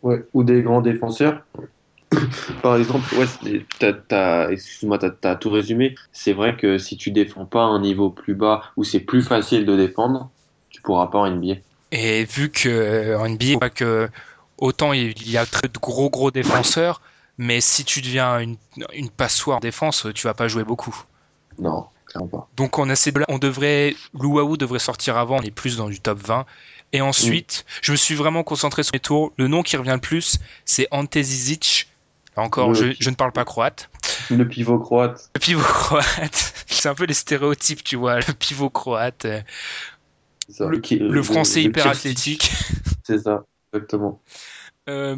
Ouais, 0.02 0.24
ou 0.32 0.44
des 0.44 0.62
grands 0.62 0.80
défenseurs. 0.80 1.42
Par 2.62 2.76
exemple, 2.76 3.12
ouais, 3.16 3.64
t'as, 4.08 4.50
excuse-moi, 4.50 4.98
t'as, 4.98 5.10
t'as 5.10 5.34
tout 5.34 5.50
résumé. 5.50 5.96
C'est 6.12 6.32
vrai 6.32 6.56
que 6.56 6.78
si 6.78 6.96
tu 6.96 7.10
défends 7.10 7.46
pas 7.46 7.62
à 7.62 7.66
un 7.66 7.80
niveau 7.80 8.10
plus 8.10 8.34
bas 8.34 8.62
où 8.76 8.84
c'est 8.84 9.00
plus 9.00 9.22
facile 9.22 9.66
de 9.66 9.76
défendre, 9.76 10.30
tu 10.70 10.80
pourras 10.82 11.08
pas 11.08 11.18
en 11.18 11.30
NBA. 11.30 11.54
Et 11.90 12.24
vu 12.24 12.50
que 12.50 12.68
euh, 12.68 13.18
en 13.18 13.28
NBA, 13.28 13.58
pas 13.58 13.70
que 13.70 14.08
autant 14.58 14.92
il 14.92 15.28
y 15.28 15.36
a 15.36 15.46
très 15.46 15.68
de 15.68 15.78
gros 15.78 16.10
gros 16.10 16.30
défenseurs, 16.30 17.00
mais 17.38 17.60
si 17.60 17.84
tu 17.84 18.00
deviens 18.00 18.38
une, 18.38 18.56
une 18.94 19.10
passoire 19.10 19.58
en 19.58 19.60
défense, 19.60 20.06
tu 20.14 20.26
vas 20.26 20.34
pas 20.34 20.46
jouer 20.46 20.64
beaucoup. 20.64 20.96
Non, 21.58 21.86
clairement 22.16 22.28
pas. 22.28 22.48
Donc 22.56 22.78
on 22.78 22.88
a 22.88 22.96
ces 22.96 23.12
on 23.28 23.38
devrait 23.38 23.94
Luau 24.18 24.56
devrait 24.56 24.78
sortir 24.78 25.16
avant, 25.16 25.38
on 25.38 25.42
est 25.42 25.50
plus 25.50 25.76
dans 25.76 25.88
du 25.88 26.00
top 26.00 26.18
20. 26.18 26.46
Et 26.92 27.00
ensuite, 27.00 27.64
je 27.82 27.92
me 27.92 27.96
suis 27.96 28.14
vraiment 28.14 28.42
concentré 28.42 28.82
sur 28.82 28.92
mes 28.94 29.00
tours. 29.00 29.32
Le 29.36 29.48
nom 29.48 29.62
qui 29.62 29.76
revient 29.76 29.90
le 29.94 30.00
plus, 30.00 30.38
c'est 30.64 30.86
Ante 30.90 31.18
Zizic. 31.18 31.88
Encore, 32.36 32.68
Le- 32.68 32.92
je, 32.92 32.96
je 33.00 33.10
ne 33.10 33.14
parle 33.14 33.32
pas 33.32 33.44
croate. 33.44 33.90
Le 34.30 34.46
pivot 34.46 34.78
croate, 34.78 35.30
Le 35.34 35.40
pivot 35.40 35.62
croate, 35.62 36.54
c'est 36.66 36.88
un 36.88 36.94
peu 36.94 37.04
les 37.04 37.14
stéréotypes, 37.14 37.82
tu 37.82 37.96
vois. 37.96 38.18
Le 38.20 38.32
pivot 38.34 38.70
croate, 38.70 39.24
euh, 39.24 39.40
ça. 40.48 40.68
Le- 40.68 41.22
français 41.22 41.62
hyper 41.62 41.86
athlétique. 41.86 42.52
C'est 43.04 43.18
ça, 43.18 43.44
exactement. 43.72 44.20
Euh, 44.88 45.16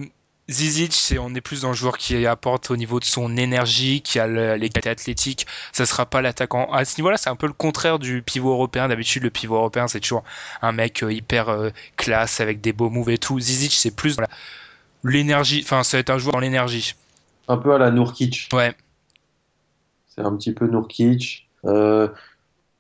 Zizic, 0.51 0.95
c'est 0.95 1.19
on 1.19 1.35
est 1.35 1.43
plus 1.43 1.61
dans 1.63 1.69
le 1.69 1.75
joueur 1.75 1.99
qui 1.99 2.25
apporte 2.27 2.71
au 2.71 2.77
niveau 2.77 3.01
de 3.01 3.05
son 3.05 3.37
énergie, 3.37 4.01
qui 4.01 4.19
a 4.19 4.27
le- 4.27 4.55
les 4.55 4.71
qualités 4.71 4.89
athlétiques. 4.89 5.47
Ça 5.73 5.85
sera 5.85 6.07
pas 6.07 6.23
l'attaquant. 6.23 6.73
À 6.73 6.87
ce 6.87 6.99
niveau-là, 6.99 7.19
c'est 7.19 7.29
un 7.29 7.37
peu 7.37 7.47
le 7.47 7.53
contraire 7.53 7.99
du 7.99 8.23
pivot 8.23 8.51
européen. 8.53 8.89
D'habitude, 8.89 9.25
le 9.25 9.31
pivot 9.31 9.57
européen, 9.57 9.89
c'est 9.89 10.01
toujours 10.01 10.25
un 10.63 10.73
mec 10.73 11.03
euh, 11.03 11.13
hyper 11.13 11.51
euh, 11.51 11.69
classe 11.97 12.41
avec 12.41 12.63
des 12.63 12.73
beaux 12.73 12.89
moves 12.89 13.11
et 13.11 13.19
tout. 13.19 13.39
Zizic, 13.39 13.73
c'est 13.73 13.91
plus 13.95 14.17
dans 14.17 14.25
l'énergie. 15.05 15.61
Enfin, 15.63 15.83
ça 15.83 15.99
va 15.99 16.01
être 16.01 16.11
un 16.11 16.19
joueur 16.19 16.33
dans 16.33 16.41
l'énergie. 16.41 16.95
Un 17.47 17.59
peu 17.59 17.75
à 17.75 17.79
la 17.79 17.91
Nourkic. 17.91 18.49
Ouais. 18.55 18.75
C'est 20.07 20.23
un 20.23 20.35
petit 20.35 20.53
peu 20.55 20.67
Nourkic. 20.67 21.47
Euh, 21.67 22.09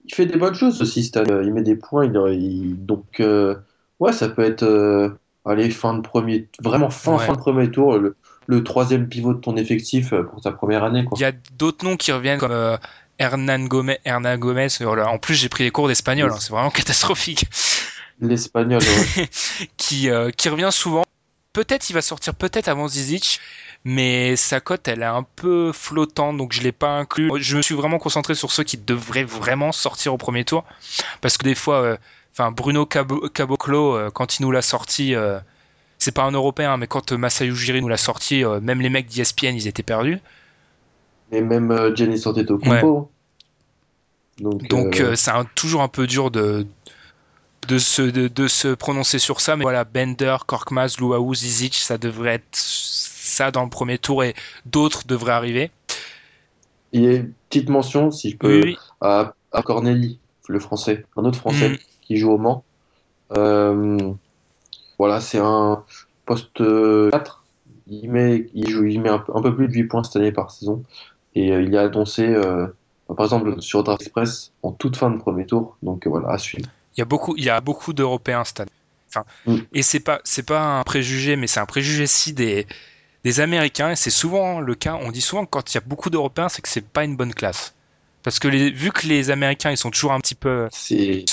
il 0.06 0.14
fait 0.14 0.24
des 0.26 0.38
bonnes 0.38 0.54
choses 0.54 0.80
aussi. 0.80 1.12
Il 1.44 1.52
met 1.52 1.62
des 1.62 1.76
points. 1.76 2.06
Il, 2.06 2.16
il- 2.32 2.86
donc, 2.86 3.20
euh, 3.20 3.56
ouais, 4.00 4.12
ça 4.14 4.30
peut 4.30 4.42
être. 4.42 4.64
Allez, 5.44 5.70
fin 5.70 5.94
de 5.94 6.00
premier. 6.00 6.48
Vraiment 6.60 6.90
fin, 6.90 7.16
Ouais. 7.16 7.26
fin 7.26 7.32
de 7.34 7.38
premier 7.38 7.70
tour. 7.70 7.98
Le, 7.98 8.16
le 8.46 8.64
troisième 8.64 9.08
pivot 9.08 9.34
de 9.34 9.40
ton 9.40 9.56
effectif 9.56 10.12
euh, 10.12 10.22
pour 10.22 10.40
ta 10.40 10.52
première 10.52 10.84
année. 10.84 11.04
Quoi. 11.04 11.16
Il 11.18 11.22
y 11.22 11.24
a 11.26 11.32
d'autres 11.56 11.84
noms 11.84 11.96
qui 11.96 12.12
reviennent 12.12 12.38
comme 12.38 12.52
euh, 12.52 12.76
Hernan 13.18 13.60
Gomez. 13.66 13.98
Hernan 14.04 14.36
Gomez. 14.38 14.68
En 14.82 15.18
plus, 15.18 15.34
j'ai 15.34 15.48
pris 15.48 15.64
les 15.64 15.70
cours 15.70 15.88
d'espagnol. 15.88 16.30
hein, 16.32 16.36
c'est 16.40 16.50
vraiment 16.50 16.70
catastrophique. 16.70 17.44
L'espagnol, 18.20 18.82
ouais. 18.82 19.28
qui, 19.76 20.10
euh, 20.10 20.30
qui 20.30 20.48
revient 20.48 20.70
souvent. 20.72 21.04
Peut-être 21.52 21.88
il 21.90 21.92
va 21.92 22.02
sortir 22.02 22.34
peut-être 22.34 22.68
avant 22.68 22.88
Zizic, 22.88 23.40
mais 23.84 24.36
sa 24.36 24.60
cote 24.60 24.86
elle 24.86 25.02
est 25.02 25.06
un 25.06 25.24
peu 25.36 25.72
flottante, 25.72 26.36
donc 26.36 26.52
je 26.52 26.60
l'ai 26.62 26.72
pas 26.72 26.90
inclus. 26.98 27.30
Je 27.40 27.56
me 27.56 27.62
suis 27.62 27.74
vraiment 27.74 27.98
concentré 27.98 28.34
sur 28.34 28.52
ceux 28.52 28.64
qui 28.64 28.76
devraient 28.76 29.24
vraiment 29.24 29.72
sortir 29.72 30.12
au 30.14 30.18
premier 30.18 30.44
tour, 30.44 30.64
parce 31.20 31.36
que 31.38 31.44
des 31.44 31.54
fois, 31.56 31.82
euh, 31.82 31.96
enfin 32.38 32.52
Bruno 32.52 32.86
Cabo- 32.86 33.28
Caboclo, 33.28 33.96
euh, 33.96 34.10
quand 34.10 34.38
il 34.38 34.42
nous 34.42 34.52
l'a 34.52 34.62
sorti, 34.62 35.14
euh, 35.14 35.38
c'est 35.98 36.12
pas 36.12 36.24
un 36.24 36.32
Européen, 36.32 36.76
mais 36.76 36.86
quand 36.86 37.12
euh, 37.12 37.16
Masayu 37.18 37.52
Ujiri 37.52 37.80
nous 37.82 37.88
l'a 37.88 37.96
sorti, 37.96 38.44
même 38.62 38.80
les 38.80 38.90
mecs 38.90 39.08
d'ESPN 39.08 39.56
ils 39.56 39.66
étaient 39.66 39.82
perdus. 39.82 40.20
Et 41.32 41.40
même 41.40 41.70
euh, 41.70 41.94
Giannis 41.94 42.26
Antetokounmpo. 42.26 43.10
Donc, 44.40 44.68
Donc 44.68 45.00
euh, 45.00 45.14
c'est 45.16 45.30
un- 45.30 45.44
toujours 45.44 45.82
un 45.82 45.88
peu 45.88 46.06
dur 46.06 46.30
de 46.30 46.66
de 47.68 47.78
se, 47.78 48.02
de, 48.02 48.28
de 48.28 48.48
se 48.48 48.68
prononcer 48.68 49.18
sur 49.18 49.40
ça, 49.40 49.56
mais 49.56 49.62
voilà, 49.62 49.84
Bender, 49.84 50.36
Korkmaz, 50.46 50.96
Luau, 50.98 51.34
Zizic, 51.34 51.74
ça 51.74 51.98
devrait 51.98 52.36
être 52.36 52.46
ça 52.52 53.50
dans 53.50 53.62
le 53.64 53.68
premier 53.68 53.98
tour 53.98 54.24
et 54.24 54.34
d'autres 54.64 55.06
devraient 55.06 55.32
arriver. 55.32 55.70
il 56.92 57.02
y 57.02 57.06
a 57.06 57.12
une 57.14 57.32
petite 57.48 57.68
mention, 57.68 58.10
si 58.10 58.30
je 58.30 58.36
peux, 58.36 58.60
Oui, 58.60 58.62
oui. 58.64 58.78
à, 59.00 59.34
à 59.52 59.62
Corneli, 59.62 60.18
le 60.48 60.60
français, 60.60 61.04
un 61.16 61.24
autre 61.24 61.38
français 61.38 61.70
Mm. 61.70 61.76
Qui 62.08 62.18
joue 62.18 62.32
au 62.32 62.38
Mans. 62.38 62.64
Euh, 63.36 64.14
voilà, 64.98 65.20
c'est 65.20 65.38
un 65.40 65.84
poste 66.26 66.60
euh, 66.60 67.10
4. 67.10 67.44
Il, 67.88 68.10
met, 68.10 68.50
il, 68.54 68.68
joue, 68.70 68.84
il 68.86 69.00
met 69.00 69.08
un, 69.10 69.18
peu- 69.18 69.32
un 69.36 69.42
peu 69.42 69.54
plus 69.54 69.68
de 69.68 69.72
8 69.74 69.84
points 69.84 70.04
cette 70.04 70.16
année 70.16 70.32
par 70.32 70.50
saison. 70.50 70.84
Et 71.34 71.52
euh, 71.52 71.62
il 71.62 71.76
a 71.76 71.82
annoncé, 71.84 72.26
euh, 72.26 72.66
par 73.16 73.24
exemple, 73.26 73.60
sur 73.62 73.84
Draft 73.84 74.02
Express, 74.02 74.52
en 74.62 74.72
toute 74.72 74.96
fin 74.96 75.10
de 75.10 75.18
premier 75.18 75.46
tour. 75.46 75.78
Donc 75.82 76.06
euh, 76.06 76.10
voilà, 76.10 76.30
à 76.30 76.38
suivre. 76.38 76.68
Il 76.96 77.00
y 77.00 77.02
a 77.02 77.06
beaucoup, 77.06 77.36
il 77.36 77.44
y 77.44 77.50
a 77.50 77.60
beaucoup 77.60 77.92
d'Européens 77.92 78.44
cette 78.44 78.60
année. 78.60 78.70
Enfin, 79.08 79.24
Mm. 79.46 79.56
Et 79.72 79.82
c'est 79.82 80.00
pas, 80.00 80.20
c'est 80.24 80.42
pas 80.44 80.60
un 80.80 80.84
préjugé, 80.84 81.36
mais 81.36 81.46
c'est 81.46 81.60
un 81.60 81.66
préjugé 81.66 82.06
si 82.06 82.34
des, 82.34 82.66
des 83.24 83.40
Américains. 83.40 83.90
Et 83.92 83.96
c'est 83.96 84.10
souvent 84.10 84.60
le 84.60 84.74
cas. 84.76 84.98
On 85.02 85.10
dit 85.12 85.22
souvent 85.22 85.44
que 85.46 85.50
quand 85.50 85.72
il 85.72 85.76
y 85.76 85.78
a 85.78 85.82
beaucoup 85.82 86.10
d'Européens, 86.10 86.48
c'est 86.50 86.62
que 86.62 86.68
c'est 86.68 86.86
pas 86.86 87.04
une 87.04 87.16
bonne 87.16 87.34
classe. 87.34 87.74
Parce 88.22 88.38
que 88.38 88.48
les, 88.48 88.70
vu 88.70 88.92
que 88.92 89.06
les 89.06 89.30
Américains, 89.30 89.70
ils 89.70 89.76
sont 89.76 89.90
toujours 89.90 90.12
un 90.12 90.20
petit 90.20 90.34
peu 90.34 90.68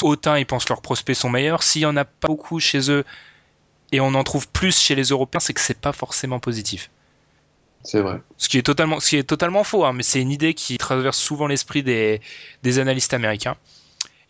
hautains, 0.02 0.38
ils 0.40 0.46
pensent 0.46 0.66
que 0.66 0.74
leurs 0.74 0.82
prospects 0.82 1.16
sont 1.16 1.30
meilleurs. 1.30 1.64
S'il 1.64 1.82
y 1.82 1.86
en 1.86 1.98
a 1.98 2.06
pas 2.06 2.28
beaucoup 2.28 2.60
chez 2.60 2.92
eux 2.92 3.04
et 3.92 4.00
on 4.02 4.14
en 4.16 4.24
trouve 4.24 4.48
plus 4.50 4.78
chez 4.80 4.96
les 4.96 5.06
Européens, 5.10 5.40
c'est 5.42 5.54
que 5.54 5.62
c'est 5.62 5.80
pas 5.82 5.94
forcément 5.94 6.40
positif. 6.40 6.92
c'est 7.84 8.02
vrai. 8.02 8.22
Ce 8.38 8.50
qui 8.50 8.58
est 8.58 8.64
totalement, 8.64 9.00
ce 9.00 9.10
qui 9.10 9.18
est 9.18 9.24
totalement 9.24 9.64
faux, 9.64 9.86
hein, 9.86 9.94
mais 9.94 10.04
c'est 10.04 10.22
une 10.22 10.32
idée 10.32 10.54
qui 10.54 10.78
traverse 10.78 11.18
souvent 11.18 11.48
l'esprit 11.48 11.84
des, 11.84 12.22
des 12.64 12.80
analystes 12.80 13.14
américains. 13.14 13.58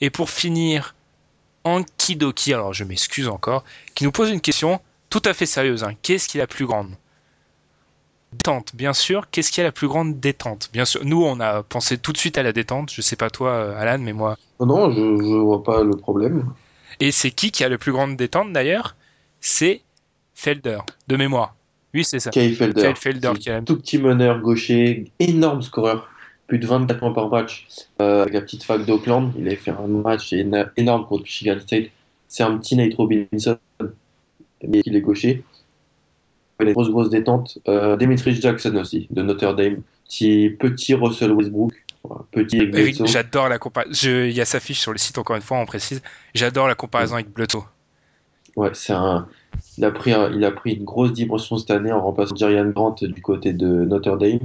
Et 0.02 0.10
pour 0.10 0.30
finir, 0.30 0.96
Ankidoki, 1.66 2.54
alors 2.54 2.74
je 2.74 2.84
m'excuse 2.86 3.28
encore, 3.30 3.64
qui 3.96 4.06
nous 4.06 4.12
pose 4.14 4.32
une 4.32 4.42
question 4.42 4.82
tout 5.10 5.22
à 5.26 5.34
fait 5.34 5.46
sérieuse. 5.48 5.84
hein. 5.84 5.94
Qu'est-ce 6.04 6.28
qui 6.30 6.38
est 6.38 6.42
la 6.42 6.48
plus 6.48 6.66
grande? 6.68 6.96
Détente, 8.38 8.76
bien 8.76 8.94
sûr. 8.94 9.30
Qu'est-ce 9.32 9.52
qui 9.52 9.62
est 9.62 9.64
la 9.64 9.72
plus 9.72 9.88
grande 9.88 10.20
détente? 10.20 10.70
Bien 10.74 10.86
sûr. 10.86 11.02
Nous, 11.06 11.24
on 11.24 11.40
a 11.40 11.64
pensé 11.64 11.98
tout 11.98 12.12
de 12.12 12.18
suite 12.18 12.38
à 12.38 12.44
la 12.44 12.52
détente. 12.54 12.92
Je 12.92 13.02
sais 13.02 13.16
pas 13.16 13.30
toi, 13.30 13.52
euh, 13.52 13.78
Alan, 13.80 14.00
mais 14.04 14.14
moi. 14.14 14.38
Non, 14.60 14.92
je, 14.92 14.98
je 14.98 15.36
vois 15.38 15.64
pas 15.64 15.84
le 15.84 15.92
problème. 15.96 16.52
Et 17.00 17.12
c'est 17.12 17.32
qui 17.32 17.52
qui 17.52 17.64
a 17.64 17.70
le 17.70 17.78
plus 17.78 17.92
grande 17.92 18.16
détente 18.16 18.52
d'ailleurs? 18.54 18.96
C'est 19.42 19.82
Felder, 20.34 20.80
de 21.08 21.16
mémoire. 21.16 21.56
Oui, 21.94 22.04
c'est 22.04 22.20
ça. 22.20 22.30
Kay 22.30 22.54
Felder. 22.54 22.82
Kyle 22.82 22.96
Felder 22.96 23.32
qui 23.40 23.50
a 23.50 23.54
la- 23.54 23.60
un 23.60 23.64
tout 23.64 23.78
petit 23.78 23.98
meneur 23.98 24.42
gaucher, 24.42 25.12
énorme 25.20 25.62
scoreur, 25.62 26.10
plus 26.48 26.60
de 26.60 26.68
24 26.68 27.00
points 27.00 27.14
par 27.14 27.30
match. 27.30 27.68
Euh, 28.02 28.24
avec 28.24 28.34
la 28.34 28.42
petite 28.42 28.64
fac 28.64 28.86
d'Auckland, 28.86 29.32
il 29.38 29.48
avait 29.48 29.56
fait 29.56 29.72
un 29.72 29.88
match 29.88 30.34
énorme 30.34 31.06
contre 31.06 31.24
Michigan 31.24 31.58
State. 31.62 31.86
C'est 32.28 32.44
un 32.44 32.58
petit 32.58 32.76
Nate 32.76 32.96
Robinson, 32.96 33.58
mais 34.68 34.82
il 34.86 34.96
est 34.96 35.02
gaucher. 35.02 35.44
Il 36.60 36.66
a 36.66 36.70
une 36.70 36.74
grosse, 36.74 36.90
grosse 36.90 37.10
détente. 37.10 37.58
Euh, 37.68 37.98
Jackson 38.00 38.76
aussi, 38.76 39.08
de 39.10 39.22
Notre 39.22 39.54
Dame. 39.54 39.82
Petit, 40.06 40.56
petit 40.60 40.94
Russell 40.94 41.32
Westbrook, 41.32 41.72
petit 42.32 42.58
Eric, 42.58 43.06
j'adore 43.08 43.50
la 43.50 43.58
comparaison. 43.58 43.92
Il 44.04 44.32
y 44.32 44.40
a 44.42 44.46
sa 44.46 44.60
fiche 44.60 44.80
sur 44.80 44.92
le 44.92 44.98
site, 45.00 45.18
encore 45.18 45.36
une 45.36 45.42
fois, 45.42 45.58
on 45.58 45.66
précise. 45.66 46.02
J'adore 46.36 46.68
la 46.68 46.76
comparaison 46.76 47.16
avec 47.16 47.34
Bledsoe. 47.34 47.64
Ouais, 48.56 48.70
c'est 48.74 48.94
un. 48.94 49.28
Il 49.78 49.84
a 49.84 49.92
pris, 49.92 50.14
un- 50.14 50.32
il 50.32 50.44
a 50.46 50.52
pris 50.52 50.74
une 50.74 50.86
grosse 50.86 51.12
dimension 51.12 51.58
cette 51.58 51.72
année 51.72 51.92
en 51.92 52.02
remplaçant 52.02 52.36
Jerian 52.36 52.70
Grant 52.70 52.96
du 53.02 53.22
côté 53.22 53.52
de 53.52 53.66
Notre 53.68 54.16
Dame. 54.16 54.40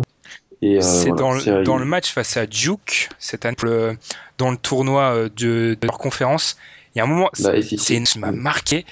Et, 0.62 0.78
euh, 0.78 0.80
c'est 0.80 1.08
voilà, 1.08 1.16
dans, 1.22 1.32
le- 1.32 1.40
c'est- 1.40 1.62
dans 1.62 1.78
le 1.78 1.84
match 1.84 2.10
face 2.12 2.36
à 2.36 2.46
Duke, 2.46 3.08
cette 3.18 3.44
année, 3.44 3.56
le- 3.62 3.96
dans 4.38 4.50
le 4.50 4.56
tournoi 4.56 5.02
euh, 5.14 5.28
de, 5.36 5.76
de 5.80 5.86
leur 5.86 5.98
conférence. 5.98 6.56
Il 6.94 6.98
y 6.98 7.00
a 7.00 7.04
un 7.04 7.06
moment, 7.06 7.28
c'est 7.34 7.94
une- 7.96 8.06
m'a 8.18 8.32
marqué. 8.32 8.84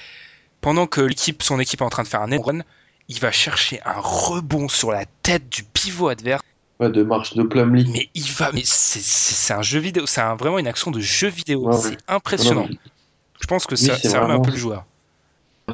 Pendant 0.61 0.87
que 0.87 1.01
l'équipe, 1.01 1.41
son 1.41 1.59
équipe 1.59 1.81
est 1.81 1.85
en 1.85 1.89
train 1.89 2.03
de 2.03 2.07
faire 2.07 2.21
un 2.21 2.37
run, 2.37 2.59
il 3.09 3.19
va 3.19 3.31
chercher 3.31 3.81
un 3.85 3.99
rebond 3.99 4.69
sur 4.69 4.91
la 4.91 5.05
tête 5.23 5.49
du 5.49 5.63
pivot 5.63 6.07
adverse. 6.07 6.41
Ouais, 6.79 6.89
de 6.89 7.03
marche 7.03 7.33
de 7.33 7.43
Plumlee. 7.43 7.85
Mais 7.91 8.09
il 8.15 8.31
va, 8.31 8.51
mais 8.53 8.61
c'est- 8.63 9.53
un 9.53 9.61
jeu 9.61 9.79
vidéo, 9.79 10.05
c'est 10.05 10.21
un- 10.21 10.35
vraiment 10.35 10.59
une 10.59 10.67
action 10.67 10.91
de 10.91 11.01
jeu 11.01 11.27
vidéo. 11.27 11.67
Ouais, 11.67 11.75
ouais. 11.75 11.81
c'est 11.81 11.97
impressionnant. 12.07 12.67
Non, 12.69 12.77
Je 13.41 13.47
pense 13.47 13.65
que 13.65 13.75
ça, 13.75 13.97
c'est 13.97 14.09
ça 14.09 14.23
un 14.23 14.39
peu 14.39 14.51
le 14.51 14.57
joueur. 14.57 14.85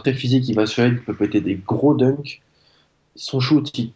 très 0.03 0.13
physique, 0.13 0.47
il 0.49 0.55
va 0.55 0.65
se 0.65 0.73
faire, 0.73 0.87
il 0.87 1.01
peut 1.01 1.15
péter 1.15 1.41
des 1.41 1.55
gros 1.55 1.93
dunks. 1.93 2.41
Son 3.15 3.39
shoot, 3.39 3.69
il, 3.77 3.91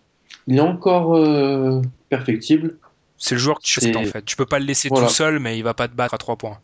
il 0.47 0.57
est 0.57 0.61
encore 0.61 1.15
euh, 1.15 1.81
perfectible. 2.09 2.77
C'est 3.17 3.35
le 3.35 3.39
joueur 3.41 3.57
que 3.59 3.63
tu 3.63 3.79
fais 3.81 3.95
en 3.95 4.05
fait. 4.05 4.23
Tu 4.23 4.35
peux 4.37 4.45
pas 4.45 4.59
le 4.59 4.65
laisser 4.65 4.87
Voilà. 4.89 5.07
tout 5.07 5.13
seul, 5.13 5.39
mais 5.39 5.57
il 5.57 5.63
va 5.63 5.73
pas 5.73 5.87
te 5.87 5.93
battre 5.93 6.13
à 6.13 6.17
trois 6.17 6.35
points. 6.37 6.57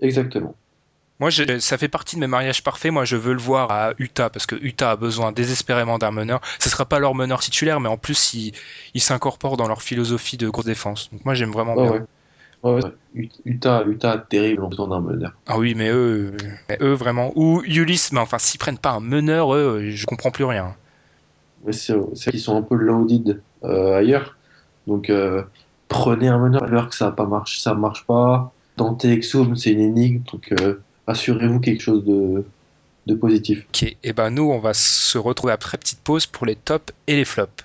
Exactement. 0.00 0.54
Moi, 1.22 1.30
je- 1.30 1.60
ça 1.60 1.78
fait 1.78 1.86
partie 1.86 2.16
de 2.16 2.20
mes 2.20 2.26
mariages 2.26 2.64
parfaits. 2.64 2.90
Moi, 2.90 3.04
je 3.04 3.14
veux 3.14 3.32
le 3.32 3.38
voir 3.38 3.70
à 3.70 3.92
Utah 3.98 4.28
parce 4.28 4.44
que 4.44 4.56
Utah 4.56 4.90
a 4.90 4.96
besoin 4.96 5.30
désespérément 5.30 5.96
d'un 5.96 6.10
meneur. 6.10 6.40
Ce 6.58 6.68
sera 6.68 6.84
pas 6.84 6.98
leur 6.98 7.14
meneur 7.14 7.38
titulaire, 7.38 7.78
mais 7.78 7.88
en 7.88 7.96
plus, 7.96 8.34
il, 8.34 8.52
il 8.94 9.00
s'incorpore 9.00 9.56
dans 9.56 9.68
leur 9.68 9.82
philosophie 9.82 10.36
de 10.36 10.48
grosse 10.48 10.64
défense. 10.64 11.10
Donc 11.12 11.24
moi, 11.24 11.34
j'aime 11.34 11.52
vraiment 11.52 11.76
Ouais, 11.76 11.82
bien. 11.84 11.92
ouais. 11.92 12.00
Ouais, 12.64 12.82
ouais. 12.82 12.90
Ut- 13.14 13.30
Utah, 13.44 13.84
Utah, 13.86 14.18
terrible, 14.18 14.64
ont 14.64 14.68
besoin 14.68 14.88
d'un 14.88 15.00
meneur. 15.00 15.32
Ah 15.46 15.58
oui, 15.58 15.76
mais 15.76 15.90
eux, 15.90 16.32
mais 16.68 16.78
eux 16.80 16.94
vraiment. 16.94 17.30
Ou 17.36 17.62
Ulysse, 17.66 18.10
mais 18.10 18.18
enfin, 18.18 18.38
s'ils 18.40 18.58
prennent 18.58 18.78
pas 18.78 18.90
un 18.90 19.00
meneur, 19.00 19.54
eux, 19.54 19.90
je 19.90 20.06
comprends 20.06 20.32
plus 20.32 20.44
rien. 20.44 20.74
Mais 21.64 21.72
c'est 21.72 21.94
qu'ils 22.30 22.40
sont 22.40 22.56
un 22.56 22.62
peu 22.62 22.74
loaded 22.74 23.40
euh, 23.62 23.96
ailleurs. 23.98 24.36
Donc 24.88 25.08
euh, 25.08 25.44
prenez 25.88 26.26
un 26.26 26.38
meneur 26.38 26.64
alors 26.64 26.88
que 26.88 26.96
ça 26.96 27.12
pas 27.12 27.26
marché, 27.26 27.60
ça 27.60 27.74
marche 27.74 28.04
pas. 28.06 28.52
Dante 28.76 29.04
Exum, 29.04 29.54
c'est 29.54 29.70
une 29.70 29.80
énigme, 29.80 30.22
donc 30.32 30.52
euh, 30.60 30.80
assurez-vous 31.06 31.60
quelque 31.60 31.82
chose 31.82 32.04
de, 32.04 32.44
de 33.06 33.14
positif. 33.14 33.66
Ok, 33.68 33.96
et 34.02 34.12
ben 34.12 34.30
nous, 34.30 34.50
on 34.50 34.58
va 34.58 34.74
se 34.74 35.18
retrouver 35.18 35.52
après 35.52 35.78
petite 35.78 36.00
pause 36.00 36.26
pour 36.26 36.46
les 36.46 36.56
tops 36.56 36.92
et 37.06 37.16
les 37.16 37.24
flops. 37.24 37.62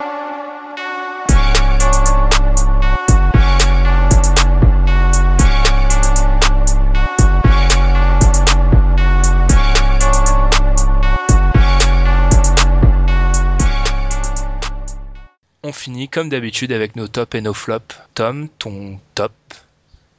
On 15.64 15.74
finit 15.74 16.08
comme 16.08 16.30
d'habitude 16.30 16.72
avec 16.72 16.96
nos 16.96 17.10
tops 17.10 17.36
et 17.36 17.42
nos 17.42 17.54
flops. 17.54 18.00
Tom, 18.14 18.48
ton 18.58 19.00
top. 19.16 19.34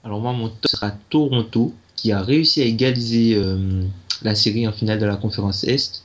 Alors 0.04 0.20
moi, 0.20 0.34
mon 0.34 0.50
top 0.50 0.66
sera 0.66 0.90
Toronto, 1.08 1.72
qui 2.00 2.12
a 2.12 2.22
réussi 2.22 2.62
à 2.62 2.64
égaliser 2.64 3.34
euh, 3.34 3.82
la 4.22 4.34
série 4.34 4.66
en 4.68 4.72
finale 4.72 4.98
de 5.00 5.06
la 5.06 5.16
conférence 5.16 5.64
Est. 5.64 6.02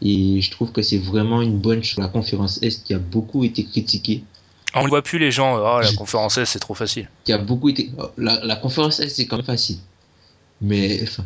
Et 0.00 0.40
je 0.40 0.50
trouve 0.50 0.70
que 0.72 0.82
c'est 0.82 0.98
vraiment 0.98 1.42
une 1.42 1.58
bonne 1.58 1.82
chose. 1.82 1.98
La 1.98 2.08
conférence 2.08 2.62
Est 2.62 2.84
qui 2.84 2.94
a 2.94 2.98
beaucoup 2.98 3.42
été 3.44 3.64
critiquée. 3.64 4.22
On 4.74 4.84
ne 4.84 4.88
voit 4.88 5.02
plus 5.02 5.18
les 5.18 5.30
gens, 5.32 5.56
oh, 5.56 5.80
la 5.80 5.92
conférence 5.92 6.38
S, 6.38 6.50
c'est 6.50 6.58
trop 6.58 6.74
facile. 6.74 7.08
Qui 7.24 7.32
a 7.32 7.38
beaucoup 7.38 7.68
été... 7.68 7.90
oh, 7.98 8.06
La, 8.16 8.40
la 8.44 8.56
conférence 8.56 9.00
Est, 9.00 9.08
c'est 9.08 9.26
quand 9.26 9.36
même 9.36 9.44
facile. 9.44 9.76
Mais 10.60 11.00
enfin, 11.02 11.24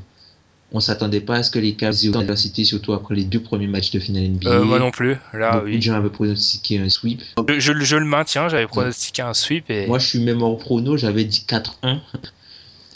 on 0.73 0.81
s'attendait 0.81 1.21
pas 1.21 1.37
à 1.37 1.43
ce 1.43 1.51
que 1.51 1.59
les 1.59 1.75
Cavs 1.75 1.95
aient 2.03 2.09
autant 2.09 2.21
d'adversité, 2.21 2.65
surtout 2.65 2.93
après 2.95 3.15
les 3.15 3.25
deux 3.25 3.41
premiers 3.41 3.67
matchs 3.69 3.91
de 3.93 4.01
finale 4.01 4.25
NBA. 4.31 4.51
Euh, 4.51 4.65
moi 4.65 4.79
non 4.79 4.91
plus, 4.91 5.17
là, 5.35 5.53
Beaucoup 5.53 5.67
oui. 5.67 5.77
de 5.77 5.83
gens 5.83 5.95
avaient 5.95 6.11
pronostiqué 6.11 6.79
un 6.79 6.89
sweep. 6.89 7.23
Je, 7.49 7.61
je- 7.61 7.73
je 7.85 7.97
le 7.97 8.05
maintiens, 8.07 8.49
j'avais 8.49 8.67
pronostiqué 8.67 9.23
un 9.23 9.35
sweep 9.35 9.71
et. 9.71 9.87
Moi, 9.87 9.99
je 9.99 10.07
suis 10.07 10.19
même 10.21 10.43
hors 10.43 10.59
prono, 10.59 10.97
j'avais 10.97 11.25
dit 11.25 11.45
4-1. 11.47 11.99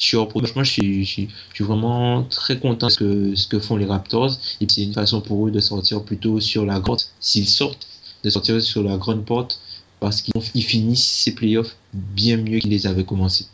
Je 0.00 0.06
suis 0.06 0.16
je 0.16 0.64
suis, 0.64 1.04
je 1.04 1.10
suis, 1.10 1.28
je 1.50 1.54
suis 1.56 1.64
vraiment 1.64 2.24
très 2.24 2.58
content 2.58 2.86
de 2.86 2.92
ce 2.92 2.98
que, 2.98 3.34
ce 3.36 3.46
que 3.46 3.60
font 3.60 3.76
les 3.76 3.84
Raptors. 3.84 4.32
Et 4.60 4.66
c'est 4.68 4.82
une 4.82 4.94
façon 4.94 5.20
pour 5.20 5.46
eux 5.46 5.50
de 5.50 5.60
sortir 5.60 6.02
plutôt 6.02 6.40
sur 6.40 6.64
la 6.64 6.80
grande, 6.80 7.00
s'ils 7.20 7.46
sortent, 7.48 7.86
de 8.24 8.30
sortir 8.30 8.60
sur 8.62 8.82
la 8.82 8.96
grande 8.96 9.26
porte, 9.26 9.60
parce 10.00 10.22
qu'ils 10.22 10.32
ils 10.54 10.64
finissent 10.64 11.06
ces 11.06 11.34
playoffs 11.34 11.76
bien 11.92 12.38
mieux 12.38 12.60
qu'ils 12.60 12.70
les 12.70 12.86
avaient 12.86 13.04
commencés. 13.04 13.46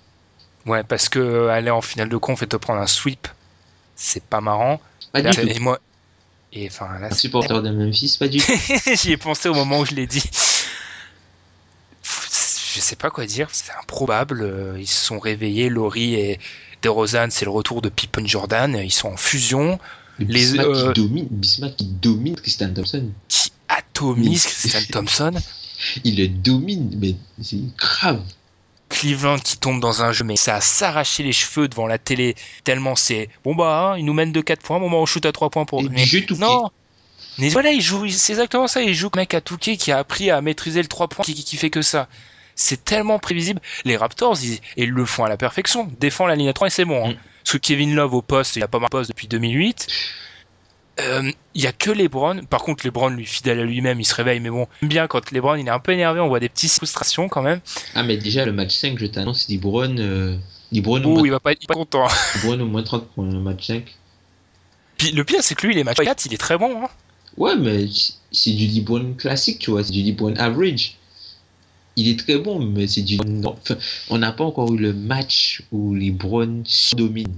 Ouais, 0.66 0.84
parce 0.84 1.08
que 1.08 1.18
euh, 1.18 1.48
aller 1.50 1.70
en 1.70 1.80
finale 1.80 2.08
de 2.08 2.16
conf 2.16 2.42
et 2.42 2.46
te 2.46 2.56
prendre 2.56 2.80
un 2.80 2.86
sweep, 2.86 3.26
c'est 3.96 4.22
pas 4.22 4.40
marrant. 4.40 4.80
Pas 5.12 5.22
Là, 5.22 5.30
du 5.30 5.36
tout. 5.40 5.48
et 5.48 5.58
moi. 5.58 5.80
Et 6.52 6.68
enfin, 6.68 6.98
là, 7.00 7.12
supporter 7.12 7.60
de 7.60 7.70
Memphis, 7.70 8.16
pas 8.18 8.28
du 8.28 8.38
tout. 8.38 8.52
J'y 8.94 9.12
ai 9.12 9.16
pensé 9.16 9.48
au 9.48 9.54
moment 9.54 9.80
où 9.80 9.84
je 9.84 9.94
l'ai 9.94 10.06
dit. 10.06 10.22
Je 12.76 12.82
sais 12.82 12.94
pas 12.96 13.08
quoi 13.08 13.24
dire, 13.24 13.48
c'est 13.52 13.72
improbable. 13.80 14.42
euh, 14.42 14.76
Ils 14.78 14.86
se 14.86 15.02
sont 15.06 15.18
réveillés, 15.18 15.70
Laurie 15.70 16.14
et 16.14 16.38
DeRozan, 16.82 17.28
c'est 17.30 17.46
le 17.46 17.50
retour 17.50 17.80
de 17.80 17.88
Pippen 17.88 18.26
Jordan. 18.26 18.78
Ils 18.84 18.92
sont 18.92 19.08
en 19.08 19.16
fusion, 19.16 19.78
Les, 20.18 20.26
Bismack 20.26 20.66
euh, 20.66 20.92
qui 20.92 21.00
domine, 21.00 21.26
Bismack 21.30 21.76
qui 21.76 21.86
domine 21.86 22.34
Tristan 22.36 22.74
Thompson. 22.74 23.08
qui 23.28 23.50
atomisent 23.68 24.44
Mais- 24.44 24.50
Christian 24.50 24.80
Thompson. 24.92 25.32
Il 26.04 26.16
le 26.18 26.28
domine, 26.28 26.90
mais 27.00 27.14
c'est 27.42 27.60
grave. 27.78 28.20
Cleveland 28.90 29.38
qui 29.38 29.56
tombe 29.56 29.80
dans 29.80 30.02
un 30.02 30.12
jeu, 30.12 30.24
mais 30.24 30.36
ça 30.36 30.56
a 30.56 30.60
s'arraché 30.60 31.22
les 31.22 31.32
cheveux 31.32 31.66
devant 31.68 31.86
la 31.86 31.96
télé, 31.98 32.34
tellement 32.62 32.94
c'est 32.94 33.30
bon 33.42 33.54
bah, 33.54 33.92
hein, 33.94 33.98
ils 33.98 34.04
nous 34.04 34.12
mènent 34.12 34.32
de 34.32 34.40
4 34.42 34.60
points, 34.62 34.78
bon 34.78 34.90
bah 34.90 34.96
on 34.98 35.06
shoot 35.06 35.24
à 35.26 35.32
3 35.32 35.48
points 35.50 35.64
pour 35.64 35.80
Et 35.80 35.88
mais- 35.88 36.02
du 36.04 36.06
jeu 36.06 36.20
tout 36.26 36.36
Non 36.36 36.70
Mais 37.38 37.48
voilà, 37.48 37.72
il 37.72 37.80
joue, 37.80 38.06
c'est 38.10 38.32
exactement 38.34 38.68
ça, 38.68 38.82
il 38.82 38.94
joue 38.94 39.10
mec 39.16 39.34
à 39.34 39.40
Touquet 39.40 39.76
qui 39.76 39.90
a 39.92 39.98
appris 39.98 40.30
à 40.30 40.40
maîtriser 40.40 40.80
le 40.82 40.88
3 40.88 41.08
points, 41.08 41.24
qui, 41.24 41.34
qui 41.34 41.56
fait 41.56 41.68
que 41.70 41.82
ça. 41.82 42.08
C'est 42.56 42.84
tellement 42.84 43.18
prévisible. 43.18 43.60
Les 43.84 43.96
Raptors, 43.96 44.36
ils, 44.42 44.58
ils 44.76 44.90
le 44.90 45.04
font 45.04 45.24
à 45.24 45.28
la 45.28 45.36
perfection. 45.36 45.88
Défend 46.00 46.26
la 46.26 46.34
ligne 46.34 46.48
à 46.48 46.52
3 46.52 46.66
et 46.66 46.70
c'est 46.70 46.84
bon. 46.84 47.06
hein. 47.06 47.10
Mm. 47.10 47.16
Parce 47.44 47.52
que 47.52 47.58
Kevin 47.58 47.94
Love 47.94 48.14
au 48.14 48.22
poste, 48.22 48.56
il 48.56 48.62
a 48.64 48.68
pas 48.68 48.78
marqué 48.80 48.96
au 48.96 48.98
poste 48.98 49.10
depuis 49.10 49.28
2008. 49.28 49.86
Euh, 50.98 51.30
Il 51.54 51.62
y 51.62 51.66
a 51.66 51.72
que 51.72 51.90
LeBron. 51.90 52.40
Par 52.48 52.62
contre, 52.62 52.86
LeBron, 52.86 53.10
lui, 53.10 53.26
fidèle 53.26 53.60
à 53.60 53.64
lui-même, 53.64 54.00
il 54.00 54.04
se 54.04 54.14
réveille. 54.14 54.40
Mais 54.40 54.48
bon, 54.50 54.66
bien 54.82 55.06
quand 55.06 55.30
LeBron, 55.30 55.56
il 55.56 55.66
est 55.66 55.70
un 55.70 55.78
peu 55.78 55.92
énervé, 55.92 56.20
on 56.20 56.28
voit 56.28 56.40
des 56.40 56.48
petites 56.48 56.72
frustrations 56.72 57.28
quand 57.28 57.42
même. 57.42 57.60
Ah, 57.94 58.02
mais 58.02 58.16
déjà, 58.16 58.44
le 58.46 58.52
match 58.52 58.74
5, 58.74 58.98
je 58.98 59.06
t'annonce, 59.06 59.48
LeBron, 59.50 59.94
euh, 59.98 60.36
LeBron, 60.72 61.00
moins, 61.00 61.22
il 61.24 61.30
va 61.30 61.38
pas 61.40 61.52
être 61.52 61.66
content. 61.66 62.08
LeBron 62.36 62.60
au 62.60 62.66
moins 62.66 62.82
30 62.82 63.10
points, 63.10 63.30
le 63.30 63.38
match 63.40 63.66
5. 63.66 63.84
Puis 64.96 65.12
le 65.12 65.22
pire, 65.24 65.42
c'est 65.42 65.54
que 65.54 65.66
lui, 65.66 65.74
les 65.74 65.84
matchs 65.84 65.98
4, 65.98 66.24
il 66.26 66.32
est 66.34 66.38
très 66.38 66.56
bon. 66.56 66.82
Hein. 66.82 66.88
Ouais, 67.36 67.54
mais 67.56 67.84
c'est 68.32 68.52
du 68.52 68.66
LeBron 68.66 69.12
classique, 69.18 69.58
tu 69.58 69.70
vois, 69.70 69.84
c'est 69.84 69.92
du 69.92 70.02
LeBron 70.02 70.34
average. 70.36 70.96
Il 71.96 72.08
est 72.08 72.18
très 72.18 72.36
bon, 72.38 72.58
mais 72.58 72.86
c'est 72.86 73.02
du. 73.02 73.18
enfin, 73.44 73.76
on 74.10 74.18
n'a 74.18 74.32
pas 74.32 74.44
encore 74.44 74.72
eu 74.74 74.78
le 74.78 74.92
match 74.92 75.62
où 75.72 75.94
LeBron 75.94 76.62
domine. 76.94 77.32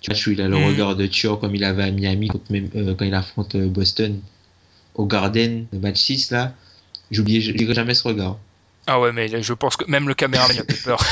Tu 0.00 0.10
vois, 0.12 0.20
où 0.26 0.30
il 0.32 0.40
a 0.40 0.48
le 0.48 0.58
Mm. 0.58 0.64
regard 0.66 0.96
de 0.96 1.06
tueur 1.06 1.38
comme 1.38 1.54
il 1.54 1.62
avait 1.62 1.84
à 1.84 1.90
Miami 1.92 2.28
même, 2.50 2.68
euh, 2.74 2.94
quand 2.96 3.04
il 3.04 3.14
affronte 3.14 3.54
euh, 3.54 3.68
Boston 3.68 4.20
au 4.96 5.06
Garden, 5.06 5.66
le 5.72 5.78
match 5.78 6.00
6 6.00 6.32
là. 6.32 6.52
J'oubliais, 7.12 7.40
jamais 7.72 7.94
ce 7.94 8.08
regard. 8.08 8.38
Ah 8.88 8.98
ouais, 8.98 9.12
mais 9.12 9.40
je 9.42 9.52
pense 9.52 9.76
que 9.76 9.88
même 9.88 10.08
le 10.08 10.14
caméraman 10.14 10.58
a 10.58 10.64
peur. 10.84 11.00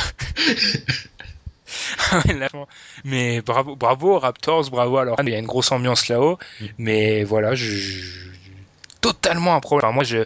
Mais 3.05 3.41
bravo, 3.43 3.77
bravo 3.77 4.19
Raptors, 4.19 4.71
bravo 4.71 4.97
alors. 4.99 5.17
Il 5.23 5.29
y 5.29 5.35
a 5.35 5.39
une 5.39 5.47
grosse 5.47 5.71
ambiance 5.71 6.09
là-haut, 6.09 6.39
Mm. 6.61 6.65
mais 6.79 7.23
voilà, 7.25 7.55
je, 7.55 7.65
je- 7.71 8.31
totalement 9.01 9.55
un 9.55 9.61
problème. 9.61 9.87
Enfin, 9.89 9.95
moi, 9.95 10.05
je, 10.05 10.25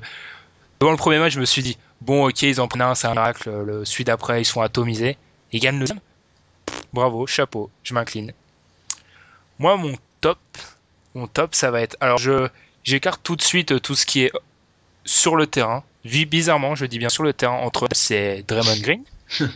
devant 0.80 0.92
le 0.92 0.96
premier 0.96 1.18
match, 1.18 1.34
je 1.34 1.40
me 1.40 1.44
suis 1.44 1.62
dit, 1.62 1.76
bon, 2.04 2.28
ok, 2.28 2.42
ils 2.42 2.60
en 2.60 2.68
prennent 2.68 2.82
un, 2.82 2.94
c'est 2.94 3.06
un 3.06 3.12
miracle. 3.12 3.50
Le 3.50 3.84
celui 3.84 4.04
d'après, 4.04 4.40
ils 4.40 4.44
sont 4.44 4.60
atomisés. 4.60 5.16
Ils 5.52 5.60
gagnent 5.60 5.76
le 5.76 5.80
deuxième. 5.80 6.00
Bravo, 6.92 7.26
chapeau, 7.26 7.70
je 7.82 7.94
m'incline. 7.94 8.32
Moi, 9.58 9.76
mon 9.76 9.94
top, 10.20 10.38
mon 11.14 11.26
top, 11.26 11.54
ça 11.54 11.70
va 11.70 11.80
être. 11.80 11.96
Alors, 12.00 12.18
je, 12.18 12.48
j'écarte 12.82 13.20
tout 13.22 13.36
de 13.36 13.42
suite 13.42 13.80
tout 13.82 13.94
ce 13.94 14.06
qui 14.06 14.22
est 14.22 14.32
sur 15.04 15.36
le 15.36 15.46
terrain. 15.46 15.82
Bizarrement, 16.04 16.74
je 16.74 16.86
dis 16.86 16.98
bien 16.98 17.08
sur 17.08 17.22
le 17.22 17.32
terrain, 17.32 17.56
entre 17.56 17.88
c'est 17.92 18.44
Draymond 18.46 18.80
Green. 18.80 19.02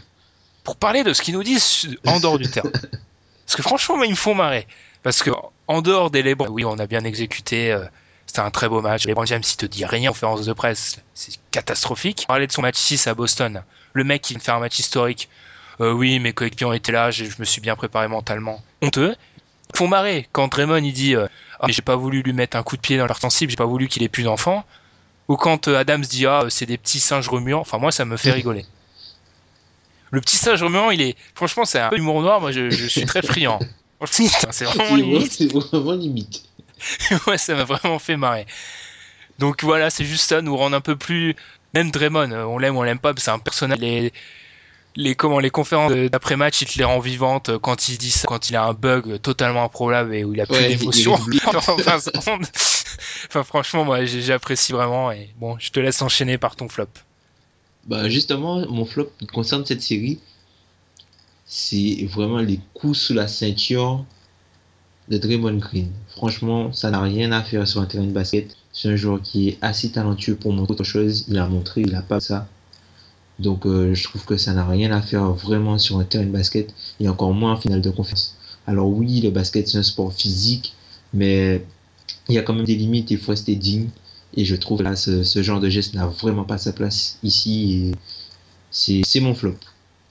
pour 0.64 0.76
parler 0.76 1.04
de 1.04 1.12
ce 1.12 1.22
qu'ils 1.22 1.34
nous 1.34 1.42
disent 1.42 1.96
en 2.06 2.20
dehors 2.20 2.38
du 2.38 2.48
terrain. 2.48 2.70
Parce 2.72 3.56
que 3.56 3.62
franchement, 3.62 3.96
moi, 3.96 4.06
ils 4.06 4.10
me 4.10 4.16
font 4.16 4.34
marrer. 4.34 4.66
Parce 5.02 5.22
que 5.22 5.30
en 5.66 5.82
dehors 5.82 6.10
des 6.10 6.22
LeBron, 6.22 6.48
oui, 6.48 6.64
on 6.64 6.78
a 6.78 6.86
bien 6.86 7.04
exécuté. 7.04 7.72
euh, 7.72 7.84
c'était 8.28 8.40
un 8.40 8.50
très 8.50 8.68
beau 8.68 8.82
match. 8.82 9.06
LeBron 9.06 9.24
James, 9.24 9.42
il 9.42 9.56
te 9.56 9.64
dit 9.64 9.86
rien 9.86 10.10
en 10.10 10.12
conférence 10.12 10.44
de 10.44 10.52
presse. 10.52 10.98
C'est 11.14 11.32
catastrophique. 11.50 12.26
Parler 12.28 12.46
de 12.46 12.52
son 12.52 12.60
match 12.60 12.76
6 12.76 13.06
à 13.06 13.14
Boston. 13.14 13.62
Le 13.94 14.04
mec 14.04 14.20
qui 14.20 14.34
vient 14.34 14.38
de 14.38 14.44
faire 14.44 14.54
un 14.56 14.60
match 14.60 14.78
historique. 14.78 15.30
Euh, 15.80 15.92
oui, 15.92 16.18
mes 16.20 16.34
coéquipiers 16.34 16.66
ont 16.66 16.74
été 16.74 16.92
là. 16.92 17.10
Je, 17.10 17.24
je 17.24 17.36
me 17.38 17.46
suis 17.46 17.62
bien 17.62 17.74
préparé 17.74 18.06
mentalement. 18.06 18.62
Honteux. 18.82 19.16
Ils 19.72 19.78
font 19.78 19.88
marrer. 19.88 20.28
Quand 20.32 20.48
Draymond, 20.48 20.84
il 20.84 20.92
dit 20.92 21.16
euh, 21.16 21.26
Ah, 21.58 21.64
mais 21.68 21.72
j'ai 21.72 21.80
pas 21.80 21.96
voulu 21.96 22.20
lui 22.20 22.34
mettre 22.34 22.58
un 22.58 22.62
coup 22.62 22.76
de 22.76 22.82
pied 22.82 22.98
dans 22.98 23.06
leur 23.06 23.18
sensible. 23.18 23.50
J'ai 23.50 23.56
pas 23.56 23.64
voulu 23.64 23.88
qu'il 23.88 24.02
ait 24.02 24.10
plus 24.10 24.24
d'enfants. 24.24 24.62
Ou 25.28 25.36
quand 25.36 25.68
euh, 25.68 25.78
Adams 25.78 26.02
dit 26.02 26.26
Ah, 26.26 26.44
c'est 26.50 26.66
des 26.66 26.76
petits 26.76 27.00
singes 27.00 27.30
remuants. 27.30 27.60
Enfin, 27.60 27.78
moi, 27.78 27.92
ça 27.92 28.04
me 28.04 28.18
fait 28.18 28.32
rigoler. 28.32 28.66
Le 30.10 30.20
petit 30.20 30.36
singe 30.36 30.62
remuant, 30.62 30.90
il 30.90 31.00
est. 31.00 31.16
Franchement, 31.34 31.64
c'est 31.64 31.80
un 31.80 31.88
peu 31.88 31.96
humour 31.96 32.20
noir. 32.20 32.42
Moi, 32.42 32.52
je, 32.52 32.68
je 32.68 32.86
suis 32.88 33.06
très 33.06 33.22
friand. 33.22 33.58
Franchement, 34.04 34.48
C'est 34.50 34.64
vraiment 34.66 34.96
limite. 34.96 35.32
C'est 35.32 35.50
vraiment 35.50 35.92
limite. 35.92 36.47
ouais, 37.26 37.38
ça 37.38 37.54
m'a 37.54 37.64
vraiment 37.64 37.98
fait 37.98 38.16
marrer. 38.16 38.46
Donc 39.38 39.62
voilà, 39.62 39.90
c'est 39.90 40.04
juste 40.04 40.28
ça, 40.28 40.42
nous 40.42 40.56
rendre 40.56 40.76
un 40.76 40.80
peu 40.80 40.96
plus. 40.96 41.36
Même 41.74 41.90
Draymond, 41.90 42.32
euh, 42.32 42.44
on 42.44 42.58
l'aime, 42.58 42.76
on 42.76 42.82
l'aime 42.82 42.98
pas, 42.98 43.12
c'est 43.16 43.30
un 43.30 43.38
personnage. 43.38 43.78
Les, 43.78 44.12
les, 44.96 45.14
comment, 45.14 45.38
les 45.38 45.50
conférences 45.50 45.92
d'après-match, 45.92 46.62
il 46.62 46.66
te 46.66 46.78
les 46.78 46.84
rend 46.84 46.98
vivantes 46.98 47.50
euh, 47.50 47.58
quand 47.58 47.88
il 47.88 47.98
dit 47.98 48.10
ça, 48.10 48.26
quand 48.26 48.50
il 48.50 48.56
a 48.56 48.64
un 48.64 48.72
bug 48.72 49.20
totalement 49.20 49.64
improbable 49.64 50.14
et 50.14 50.24
où 50.24 50.34
il 50.34 50.40
a 50.40 50.46
plus 50.46 50.56
Ouais, 50.56 50.74
d'émotion. 50.74 51.14
enfin, 53.28 53.42
franchement, 53.44 53.84
moi, 53.84 54.04
j'apprécie 54.04 54.72
vraiment. 54.72 55.12
Et 55.12 55.30
bon, 55.36 55.56
je 55.58 55.70
te 55.70 55.78
laisse 55.78 56.02
enchaîner 56.02 56.38
par 56.38 56.56
ton 56.56 56.68
flop. 56.68 56.88
Bah 57.86 58.08
justement, 58.08 58.66
mon 58.68 58.84
flop 58.84 59.10
concerne 59.32 59.64
cette 59.64 59.82
série, 59.82 60.18
c'est 61.46 62.06
vraiment 62.10 62.38
les 62.38 62.60
coups 62.74 62.98
sous 62.98 63.14
la 63.14 63.28
ceinture 63.28 64.04
de 65.10 65.18
Draymond 65.18 65.56
Green. 65.56 65.90
Franchement, 66.08 66.72
ça 66.72 66.90
n'a 66.90 67.00
rien 67.00 67.32
à 67.32 67.42
faire 67.42 67.66
sur 67.66 67.80
un 67.80 67.86
terrain 67.86 68.04
de 68.04 68.12
basket. 68.12 68.56
C'est 68.72 68.88
un 68.88 68.96
joueur 68.96 69.22
qui 69.22 69.48
est 69.48 69.58
assez 69.62 69.90
talentueux 69.90 70.36
pour 70.36 70.52
montrer 70.52 70.74
autre 70.74 70.84
chose. 70.84 71.24
Il 71.28 71.38
a 71.38 71.46
montré, 71.46 71.82
il 71.82 71.92
n'a 71.92 72.02
pas 72.02 72.20
ça. 72.20 72.48
Donc 73.38 73.66
euh, 73.66 73.94
je 73.94 74.04
trouve 74.04 74.24
que 74.24 74.36
ça 74.36 74.52
n'a 74.52 74.66
rien 74.66 74.90
à 74.90 75.00
faire 75.00 75.30
vraiment 75.32 75.78
sur 75.78 75.98
un 75.98 76.04
terrain 76.04 76.24
de 76.24 76.30
basket 76.30 76.74
et 77.00 77.08
encore 77.08 77.32
moins 77.32 77.52
en 77.52 77.56
finale 77.56 77.80
de 77.80 77.90
confiance. 77.90 78.36
Alors 78.66 78.88
oui, 78.88 79.20
le 79.20 79.30
basket 79.30 79.68
c'est 79.68 79.78
un 79.78 79.82
sport 79.82 80.12
physique, 80.12 80.74
mais 81.14 81.64
il 82.28 82.34
y 82.34 82.38
a 82.38 82.42
quand 82.42 82.54
même 82.54 82.64
des 82.64 82.74
limites, 82.74 83.10
il 83.10 83.18
faut 83.18 83.30
rester 83.30 83.54
digne. 83.54 83.88
Et 84.36 84.44
je 84.44 84.56
trouve 84.56 84.82
là, 84.82 84.94
ce, 84.94 85.42
genre 85.42 85.60
de 85.60 85.68
geste 85.70 85.94
n'a 85.94 86.06
vraiment 86.06 86.44
pas 86.44 86.58
sa 86.58 86.72
place 86.72 87.18
ici. 87.22 87.92
Et 88.90 89.02
c'est 89.04 89.20
mon 89.20 89.34
flop. 89.34 89.56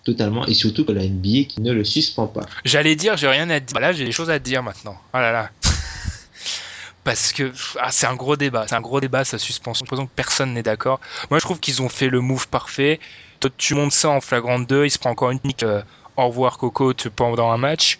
Totalement. 0.07 0.45
Et 0.45 0.53
surtout 0.53 0.85
que 0.85 0.93
la 0.93 1.03
NBA 1.03 1.49
qui 1.49 1.59
ne 1.59 1.73
le 1.73 1.83
suspend 1.83 2.27
pas. 2.27 2.45
J'allais 2.63 2.95
dire, 2.95 3.17
j'ai 3.17 3.27
rien 3.27 3.49
à 3.49 3.59
dire. 3.59 3.77
Là, 3.77 3.91
j'ai 3.91 4.05
des 4.05 4.13
choses 4.13 4.29
à 4.29 4.39
dire 4.39 4.63
maintenant. 4.63 4.95
Oh 5.13 5.17
là 5.17 5.33
là. 5.33 5.51
Parce 7.03 7.33
que 7.33 7.51
ah, 7.81 7.91
c'est 7.91 8.07
un 8.07 8.15
gros 8.15 8.37
débat. 8.37 8.65
C'est 8.69 8.75
un 8.75 8.79
gros 8.81 9.01
débat, 9.01 9.25
sa 9.25 9.37
suspension. 9.37 9.85
Supposons 9.85 10.05
que 10.05 10.11
personne 10.15 10.53
n'est 10.53 10.63
d'accord. 10.63 11.01
Moi, 11.29 11.39
je 11.39 11.43
trouve 11.43 11.59
qu'ils 11.59 11.81
ont 11.81 11.89
fait 11.89 12.07
le 12.07 12.21
move 12.21 12.47
parfait. 12.47 13.01
Toi, 13.41 13.49
tu 13.57 13.73
montes 13.75 13.91
ça 13.91 14.07
en 14.09 14.21
flagrant 14.21 14.59
2. 14.59 14.85
Il 14.85 14.91
se 14.91 14.97
prend 14.97 15.09
encore 15.09 15.31
une 15.31 15.41
nique. 15.43 15.63
euh, 15.63 15.81
au 16.15 16.27
revoir, 16.29 16.57
Coco, 16.57 16.93
pendant 17.13 17.51
un 17.51 17.57
match. 17.57 17.99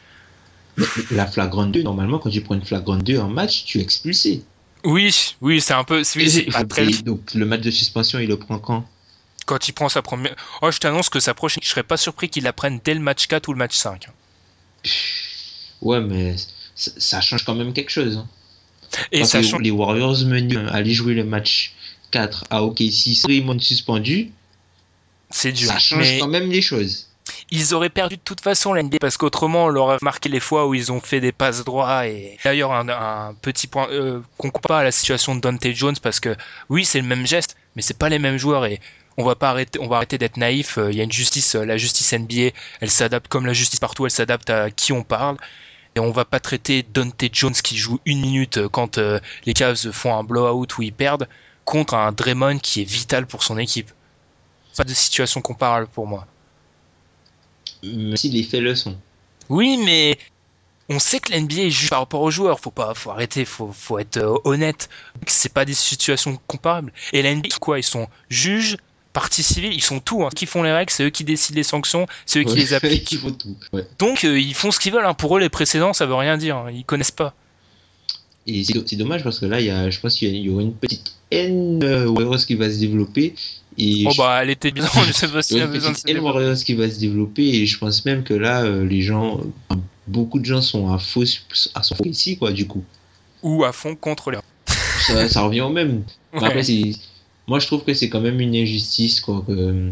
La 1.12 1.28
flagrante 1.28 1.74
2, 1.74 1.84
normalement, 1.84 2.20
quand 2.20 2.30
tu 2.30 2.40
prends 2.40 2.56
une 2.56 2.64
flagrante 2.64 3.04
2 3.04 3.18
en 3.20 3.28
match, 3.28 3.66
tu 3.66 3.80
es 3.80 3.82
expulsé. 3.82 4.46
Oui, 4.86 5.36
oui, 5.42 5.60
c'est 5.60 5.74
un 5.74 5.84
peu. 5.84 6.04
Oui, 6.16 6.30
c'est 6.30 6.44
pas 6.44 6.64
très- 6.64 6.86
Et 6.86 7.02
donc 7.02 7.34
le 7.34 7.46
match 7.46 7.62
de 7.62 7.72
suspension, 7.72 8.20
il 8.20 8.30
le 8.30 8.38
prend 8.40 8.60
quand? 8.60 8.86
Quand 9.48 9.68
il 9.68 9.74
prend 9.74 9.90
sa 9.90 10.04
première. 10.04 10.36
Oh, 10.62 10.70
je 10.70 10.78
t'annonce 10.78 11.10
que 11.10 11.20
sa 11.20 11.34
prochaine. 11.34 11.64
Je 11.64 11.70
serais 11.70 11.82
pas 11.84 11.98
surpris 11.98 12.30
qu'il 12.30 12.44
la 12.44 12.54
prenne 12.54 12.80
dès 12.84 12.94
le 12.94 13.00
match 13.00 13.26
4 13.26 13.48
ou 13.50 13.54
le 13.54 13.58
match 13.58 13.76
5. 13.76 14.08
Ouais, 15.82 16.02
mais 16.02 16.36
ça, 16.76 17.22
change 17.22 17.44
quand 17.46 17.56
même 17.56 17.74
quelque 17.74 17.90
chose. 17.92 18.18
hein. 18.18 18.28
Et 19.12 19.26
ça 19.26 19.42
les, 19.42 19.48
change. 19.48 19.62
les 19.62 19.72
Warriors 19.72 20.18
menus 20.26 20.58
aller 20.72 20.94
jouer 20.94 21.14
le 21.14 21.24
match 21.24 21.74
4 22.12 22.46
à 22.50 22.64
OKC, 22.64 23.26
Raymond 23.28 23.60
suspendu, 23.60 24.32
C'est 25.30 25.52
dur. 25.52 25.68
ça 25.70 25.78
change 25.80 26.00
Mais 26.00 26.20
quand 26.20 26.28
même 26.30 26.50
les 26.50 26.62
choses. 26.62 27.08
ils 27.52 27.74
auraient 27.74 27.90
perdu 27.90 28.16
de 28.16 28.22
toute 28.22 28.40
façon 28.42 28.74
la 28.74 28.82
NBA 28.84 29.00
parce 29.02 29.18
qu'autrement 29.18 29.66
on 29.66 29.68
leur 29.68 29.84
aurait 29.86 29.98
marqué 30.02 30.30
les 30.30 30.40
fois 30.40 30.68
où 30.68 30.74
ils 30.74 30.90
ont 30.92 31.02
fait 31.02 31.20
des 31.20 31.34
passes 31.34 31.66
droits 31.66 32.08
et 32.08 32.38
d'ailleurs 32.46 32.72
un, 32.72 32.88
un 32.88 33.34
petit 33.42 33.68
point 33.68 33.90
euh, 33.92 34.22
qu'on 34.38 34.50
compare 34.52 34.78
à 34.78 34.84
la 34.86 34.92
situation 34.94 35.36
de 35.36 35.42
Dante 35.42 35.68
Jones 35.74 35.98
parce 36.02 36.22
que 36.22 36.36
oui 36.70 36.86
c'est 36.86 37.02
le 37.02 37.08
même 37.08 37.28
geste 37.28 37.58
mais 37.76 37.82
c'est 37.82 37.98
pas 37.98 38.08
les 38.08 38.20
mêmes 38.20 38.38
joueurs 38.38 38.66
et 38.66 38.80
on 39.18 39.24
va 39.24 39.36
pas 39.36 39.50
arrêter 39.50 39.80
on 39.80 39.88
va 39.88 39.98
arrêter 39.98 40.18
d'être 40.18 40.38
naïf 40.38 40.78
Euh, 40.78 40.92
il 40.92 40.98
y 40.98 41.02
a 41.02 41.04
une 41.04 41.12
justice 41.12 41.56
euh, 41.56 41.66
la 41.66 41.78
justice 41.78 42.14
NBA 42.14 42.52
elle 42.82 42.90
s'adapte 42.92 43.28
comme 43.28 43.46
la 43.46 43.54
justice 43.54 43.80
partout 43.80 44.06
elle 44.06 44.12
s'adapte 44.12 44.50
à 44.50 44.72
qui 44.72 44.94
on 44.94 45.04
parle 45.04 45.38
et 45.96 46.00
on 46.00 46.12
va 46.12 46.26
pas 46.26 46.40
traiter 46.40 46.84
Dante 46.84 47.24
Jones 47.32 47.54
qui 47.54 47.78
joue 47.78 48.00
une 48.06 48.22
minute 48.22 48.58
euh, 48.58 48.70
quand 48.70 49.00
les 49.46 49.54
Cavs 49.54 49.92
font 49.92 50.16
un 50.16 50.24
blowout 50.24 50.68
où 50.78 50.82
ils 50.82 50.94
perdent 50.94 51.28
contre 51.66 51.96
un 51.96 52.12
Draymond 52.12 52.60
qui 52.60 52.82
est 52.82 52.86
vital 52.86 53.26
pour 53.28 53.44
son 53.44 53.58
équipe 53.58 53.92
pas 54.78 54.84
de 54.84 54.94
situation 54.94 55.42
comparable 55.42 55.88
pour 55.88 56.08
moi 56.08 56.28
Même 57.84 58.16
si 58.16 58.30
les 58.30 58.44
faits 58.44 58.62
le 58.62 58.76
sont. 58.76 58.98
Oui, 59.50 59.78
mais 59.84 60.18
on 60.90 61.00
sait 61.00 61.20
que 61.20 61.34
l'NBA 61.34 61.64
est 61.64 61.70
juste 61.70 61.90
par 61.90 62.00
rapport 62.00 62.22
aux 62.22 62.32
joueurs. 62.32 62.60
Faut 62.60 62.72
pas, 62.72 62.94
faut 62.94 63.12
arrêter, 63.12 63.46
faut, 63.46 63.72
faut 63.74 64.00
être 64.00 64.42
honnête. 64.46 64.90
C'est 65.26 65.52
pas 65.54 65.66
des 65.66 65.74
situations 65.74 66.38
comparables. 66.48 66.94
Et 67.14 67.22
la 67.22 67.34
NBA, 67.34 67.50
quoi 67.60 67.80
Ils 67.80 67.84
sont 67.84 68.08
juges, 68.30 68.78
partie 69.20 69.42
civile, 69.42 69.74
ils 69.74 69.82
sont 69.82 70.00
tout. 70.00 70.24
Hein. 70.24 70.30
Qui 70.36 70.46
font 70.46 70.62
les 70.62 70.72
règles, 70.72 70.92
c'est 70.92 71.04
eux 71.06 71.10
qui 71.10 71.24
décident 71.24 71.56
les 71.56 71.64
sanctions, 71.64 72.06
c'est 72.28 72.40
eux 72.40 72.44
qui 72.44 72.56
les 72.56 72.74
appliquent. 72.74 73.18
Tout. 73.40 73.56
Ouais. 73.74 73.84
Donc 73.98 74.24
euh, 74.24 74.40
ils 74.40 74.54
font 74.54 74.70
ce 74.70 74.80
qu'ils 74.80 74.94
veulent. 74.94 75.06
Hein. 75.06 75.16
Pour 75.16 75.36
eux, 75.36 75.40
les 75.40 75.50
précédents, 75.50 75.94
ça 75.94 76.06
veut 76.06 76.14
rien 76.16 76.38
dire. 76.38 76.56
hein. 76.58 76.72
Ils 76.72 76.86
connaissent 76.86 77.10
pas. 77.12 77.34
Et 78.46 78.64
c'est 78.64 78.96
dommage 78.96 79.24
parce 79.24 79.40
que 79.40 79.46
là, 79.46 79.60
il 79.60 79.66
y 79.66 79.70
a, 79.72 79.90
je 79.90 80.00
pense 80.00 80.16
qu'il 80.16 80.36
y 80.36 80.50
aura 80.50 80.62
une 80.62 80.74
petite 80.74 81.14
haine 81.32 81.84
euh, 81.84 82.06
Warriors 82.08 82.46
qui 82.46 82.56
va 82.56 82.70
se 82.72 82.78
développer. 82.78 83.34
Et 83.78 84.06
Oh 84.08 84.12
je- 84.12 84.18
bah, 84.18 84.40
elle 84.42 84.50
était 84.52 84.72
bien. 84.72 84.86
Je 85.08 85.12
sais 85.12 85.28
pas 85.28 85.42
y 85.50 85.56
y 85.56 85.62
a 85.62 85.68
besoin 85.68 85.90
de 85.92 85.96
petite 85.96 86.08
se 86.08 86.12
haine 86.12 86.20
Warriors 86.20 86.56
qui 86.58 86.74
va 86.76 86.90
se 86.90 87.00
développer 87.00 87.44
et 87.48 87.66
je 87.66 87.78
pense 87.78 88.06
même 88.06 88.24
que 88.24 88.34
là, 88.34 88.64
euh, 88.64 88.86
les 88.86 89.02
gens, 89.02 89.40
euh, 89.72 89.76
beaucoup 90.08 90.40
de 90.40 90.46
gens 90.46 90.62
sont 90.62 90.92
à 90.94 90.98
faux, 91.00 91.24
à 91.76 91.84
son 91.84 91.96
ici, 92.06 92.38
quoi, 92.38 92.52
du 92.52 92.66
coup. 92.68 92.84
Ou 93.44 93.66
à 93.66 93.72
fond 93.74 93.96
contre 93.96 94.32
les. 94.32 94.38
Ça, 95.08 95.28
ça 95.28 95.42
revient 95.42 95.62
au 95.62 95.70
même. 95.70 96.04
Ouais. 96.34 96.46
Après, 96.46 96.64
c'est- 96.64 96.92
moi, 97.48 97.60
je 97.60 97.66
trouve 97.68 97.84
que 97.84 97.94
c'est 97.94 98.10
quand 98.10 98.22
même 98.22 98.40
une 98.40 98.56
injustice, 98.56 99.22
quoi. 99.22 99.44
Que, 99.48 99.92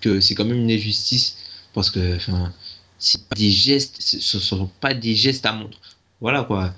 que 0.00 0.20
c'est 0.20 0.34
quand 0.34 0.44
même 0.44 0.60
une 0.60 0.70
injustice 0.70 1.36
parce 1.74 1.90
que, 1.90 2.16
enfin, 2.16 2.52
c'est 2.98 3.26
pas 3.28 3.34
des 3.36 3.50
gestes, 3.50 3.96
ce 4.00 4.38
sont 4.38 4.70
pas 4.80 4.94
des 4.94 5.14
gestes 5.14 5.46
à 5.46 5.52
montre. 5.52 5.78
Voilà, 6.20 6.44
quoi. 6.44 6.72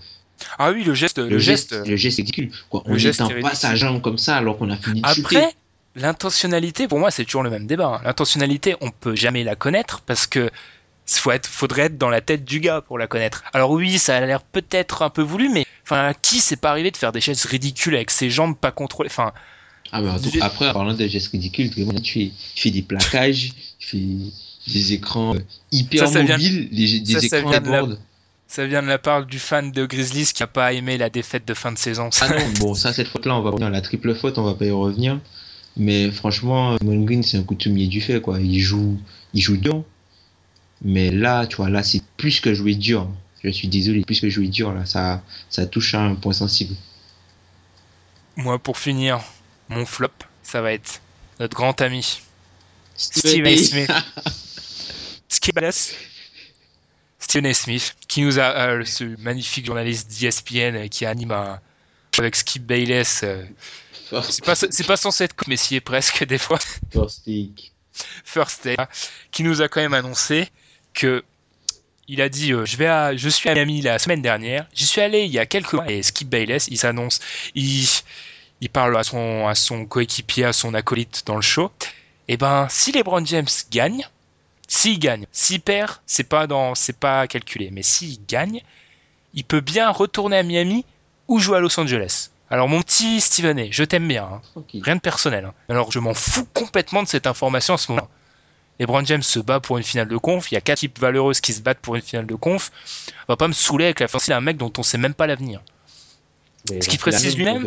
Ah 0.59 0.73
oui, 0.73 0.83
le 0.85 0.95
geste, 0.95 1.19
le, 1.19 1.39
geste. 1.39 1.73
le 1.87 1.97
geste 1.97 2.19
est 2.19 2.23
ridicule. 2.23 2.51
Quoi. 2.69 2.83
On 2.87 2.97
geste 2.97 3.21
est 3.21 3.41
pas 3.41 3.55
sa 3.55 3.77
jambe 3.77 4.01
comme 4.01 4.19
ça 4.19 4.37
alors 4.37 4.59
qu'on 4.59 4.71
a 4.71 4.77
fini 4.77 5.01
de. 5.01 5.07
Après, 5.07 5.55
l'intentionnalité, 5.95 6.89
pour 6.89 6.99
moi, 6.99 7.11
c'est 7.11 7.25
toujours 7.25 7.43
le 7.43 7.51
même 7.51 7.67
débat. 7.67 7.97
hein. 7.97 8.01
L'intentionnalité, 8.05 8.75
on 8.81 8.91
peut 8.91 9.15
jamais 9.15 9.45
la 9.45 9.55
connaître 9.57 10.01
parce 10.03 10.27
que 10.27 10.51
faut 11.07 11.31
être, 11.31 11.47
faudrait 11.47 11.83
être 11.83 11.99
dans 11.99 12.09
la 12.11 12.21
tête 12.21 12.45
du 12.45 12.61
gars 12.61 12.81
pour 12.81 12.99
la 12.99 13.07
connaître. 13.07 13.43
Alors 13.53 13.71
oui, 13.71 13.99
ça 13.99 14.17
a 14.17 14.21
l'air 14.25 14.43
peut-être 14.43 15.03
un 15.03 15.11
peu 15.11 15.23
voulu, 15.23 15.49
mais 15.49 15.65
enfin, 15.85 16.13
qui 16.23 16.41
c'est 16.41 16.57
pas 16.57 16.71
arrivé 16.71 16.91
de 16.91 16.97
faire 16.97 17.13
des 17.13 17.21
gestes 17.21 17.45
ridicules 17.45 17.95
avec 17.95 18.11
ses 18.11 18.31
jambes 18.31 18.57
pas 18.57 18.71
contrôlées? 18.71 19.11
Enfin, 19.11 19.33
Ah, 19.91 20.01
mais 20.01 20.09
attends, 20.11 20.31
J'ai- 20.33 20.41
après, 20.41 20.69
en 20.69 20.73
parlant 20.73 20.95
de 20.95 21.07
gestes 21.07 21.33
ridicules, 21.33 21.71
tu 21.71 21.85
fais, 21.85 22.21
il 22.21 22.33
fait 22.57 22.71
des 22.71 22.83
plaquages, 22.83 23.53
il 23.81 23.85
fait 23.85 24.73
des 24.73 24.93
écrans 24.95 25.35
euh, 25.35 25.39
hyper 25.71 26.07
Ça, 26.07 26.15
ça 26.15 26.23
vient- 26.23 26.37
mobiles, 26.37 26.71
des, 26.71 27.01
des 27.01 27.29
ça, 27.29 27.39
écrans 27.39 27.51
vient 27.51 27.59
à 27.59 27.61
de 27.61 27.71
la- 27.71 27.83
bord. 27.83 27.97
ça 28.47 28.67
vient 28.67 28.83
de 28.83 28.87
la 28.89 28.99
part 28.99 29.27
du 29.27 29.39
fan 29.39 29.71
de 29.73 29.85
Grizzlies 29.85 30.31
qui 30.33 30.43
a 30.43 30.47
pas 30.47 30.73
aimé 30.73 30.97
la 30.99 31.11
défaite 31.11 31.47
de 31.47 31.53
fin 31.53 31.73
de 31.73 31.79
saison. 31.79 32.09
Ah 32.21 32.29
non, 32.29 32.47
bon, 32.59 32.75
ça, 32.75 32.93
cette 32.93 33.09
faute-là, 33.09 33.35
on 33.35 33.43
va 33.43 33.51
revenir 33.51 33.67
à 33.69 33.71
la 33.71 33.81
triple 33.83 34.15
faute, 34.15 34.39
on 34.39 34.45
va 34.45 34.55
pas 34.55 34.65
y 34.67 34.71
revenir. 34.71 35.19
Mais 35.77 36.11
franchement, 36.11 36.77
Draymond 36.77 37.05
Green, 37.05 37.23
c'est 37.23 37.39
un 37.39 37.43
coutumier 37.43 37.87
du 37.87 38.01
fait, 38.01 38.21
quoi. 38.21 38.41
Il 38.41 38.61
joue, 38.61 38.99
il 39.35 39.41
joue 39.41 39.57
dur. 39.57 39.85
Mais 40.85 41.11
là, 41.11 41.47
tu 41.47 41.57
vois, 41.57 41.71
là, 41.71 41.83
c'est 41.83 42.03
plus 42.17 42.41
que 42.41 42.55
jouer 42.55 42.75
dur. 42.75 43.09
Je 43.45 43.51
suis 43.51 43.69
désolé, 43.69 44.03
plus 44.03 44.21
que 44.21 44.29
jouer 44.29 44.49
dur, 44.49 44.73
là, 44.73 44.85
ça, 44.85 45.23
ça 45.51 45.67
touche 45.67 45.95
à 45.95 46.01
un 46.01 46.15
point 46.15 46.33
sensible. 46.33 46.75
Moi, 48.37 48.59
pour 48.59 48.79
finir, 48.79 49.21
mon 49.69 49.85
flop, 49.85 50.09
ça 50.43 50.61
va 50.61 50.73
être 50.73 51.01
notre 51.41 51.57
grand 51.57 51.81
ami 51.81 52.21
Steven 52.95 53.31
Stephen 53.31 53.47
A. 53.47 53.57
Smith. 53.57 53.91
Stephen 55.29 55.65
S. 55.65 55.95
Stephen 57.19 57.47
A. 57.47 57.55
Smith, 57.55 57.97
qui 58.09 58.23
nous 58.23 58.39
a, 58.39 58.43
euh, 58.43 58.85
ce 58.85 59.05
magnifique 59.21 59.67
journaliste 59.67 60.11
d'ESPN 60.11 60.77
euh, 60.77 60.89
qui 60.89 61.07
anime 61.07 61.33
un 61.33 61.61
avec 62.19 62.37
Skip 62.37 62.65
Bayless. 62.65 63.23
euh, 63.25 63.45
c'est 64.23 64.45
pas, 64.45 64.55
pas 64.87 64.97
censé 64.97 65.25
être 65.25 65.35
mais 65.47 65.57
si 65.57 65.77
est 65.77 65.81
presque 65.81 66.25
des 66.29 66.39
fois. 66.39 66.59
First 66.93 67.25
take. 67.25 67.73
First 68.25 68.63
Take, 68.63 68.83
qui 69.31 69.43
nous 69.43 69.61
a 69.61 69.69
quand 69.69 69.81
même 69.81 69.95
annoncé 69.95 70.49
que 70.95 71.25
il 72.09 72.21
a 72.21 72.29
dit 72.29 72.53
euh, 72.53 72.65
je 72.67 72.77
vais 72.77 72.87
à, 72.89 73.17
je 73.17 73.29
suis 73.29 73.49
à 73.49 73.55
Miami 73.55 73.81
la 73.83 73.99
semaine 73.99 74.23
dernière. 74.23 74.67
J'y 74.75 74.87
suis 74.87 75.01
allé 75.01 75.25
il 75.25 75.31
y 75.31 75.39
a 75.39 75.47
quelques 75.47 75.73
mois 75.75 75.91
et 75.91 76.03
Skip 76.03 76.29
Bayless, 76.29 76.69
il 76.71 76.79
s'annonce, 76.79 77.21
il, 77.55 77.87
il 78.61 78.69
parle 78.69 78.97
à 78.97 79.05
son 79.05 79.47
à 79.49 79.55
son 79.55 79.87
coéquipier, 79.87 80.45
à 80.47 80.53
son 80.53 80.75
acolyte 80.75 81.23
dans 81.27 81.37
le 81.37 81.43
show. 81.43 81.71
Et 82.29 82.37
ben 82.37 82.67
si 82.71 82.93
LeBron 82.93 83.25
James 83.25 83.47
gagne, 83.71 84.07
s'il 84.69 84.99
gagne, 84.99 85.27
s'il 85.33 85.61
perd, 85.61 85.93
c'est 86.07 86.25
pas 86.25 86.47
dans 86.47 86.75
c'est 86.75 86.97
pas 86.99 87.27
calculé, 87.27 87.71
mais 87.73 87.83
s'il 87.83 88.19
gagne, 88.27 88.61
il 89.35 89.45
peut 89.45 89.61
bien 89.61 89.91
retourner 89.91 90.39
à 90.39 90.43
Miami 90.43 90.85
ou 91.29 91.39
jouer 91.39 91.59
à 91.59 91.61
Los 91.61 91.79
Angeles. 91.81 92.31
Alors 92.51 92.69
mon 92.69 92.83
petit 92.83 93.21
Steven 93.21 93.59
A, 93.59 93.67
je 93.71 93.85
t'aime 93.85 94.07
bien. 94.09 94.25
hein. 94.25 94.63
Rien 94.83 94.97
de 94.97 95.01
personnel. 95.01 95.45
hein. 95.47 95.55
Alors 95.71 95.91
je 95.91 95.99
m'en 96.01 96.13
fous 96.15 96.47
complètement 96.53 97.03
de 97.03 97.09
cette 97.09 97.27
information 97.27 97.75
en 97.75 97.79
ce 97.79 97.91
moment. 97.93 98.09
LeBron 98.81 99.05
James 99.05 99.23
se 99.23 99.39
bat 99.39 99.61
pour 99.61 99.79
une 99.79 99.85
finale 99.85 100.09
de 100.09 100.17
conf. 100.17 100.51
Il 100.51 100.55
y 100.55 100.59
a 100.59 100.61
quatre 100.61 100.79
types 100.79 100.99
valeureuses 100.99 101.41
qui 101.41 101.53
se 101.53 101.61
battent 101.61 101.81
pour 101.81 101.95
une 101.95 102.03
finale 102.03 102.27
de 102.27 102.35
conf. 102.35 102.71
On 103.29 103.33
va 103.33 103.37
pas 103.37 103.49
me 103.49 103.53
saouler 103.53 103.85
avec 103.87 104.01
la 104.01 104.09
fin 104.09 104.19
d'un 104.29 104.41
mec 104.41 104.57
dont 104.57 104.73
on 104.79 104.83
sait 104.83 104.99
même 104.99 105.15
pas 105.15 105.27
l'avenir. 105.27 105.63
Ce 106.69 106.75
la 106.75 106.99
précise 106.99 107.37
lui-même. 107.37 107.63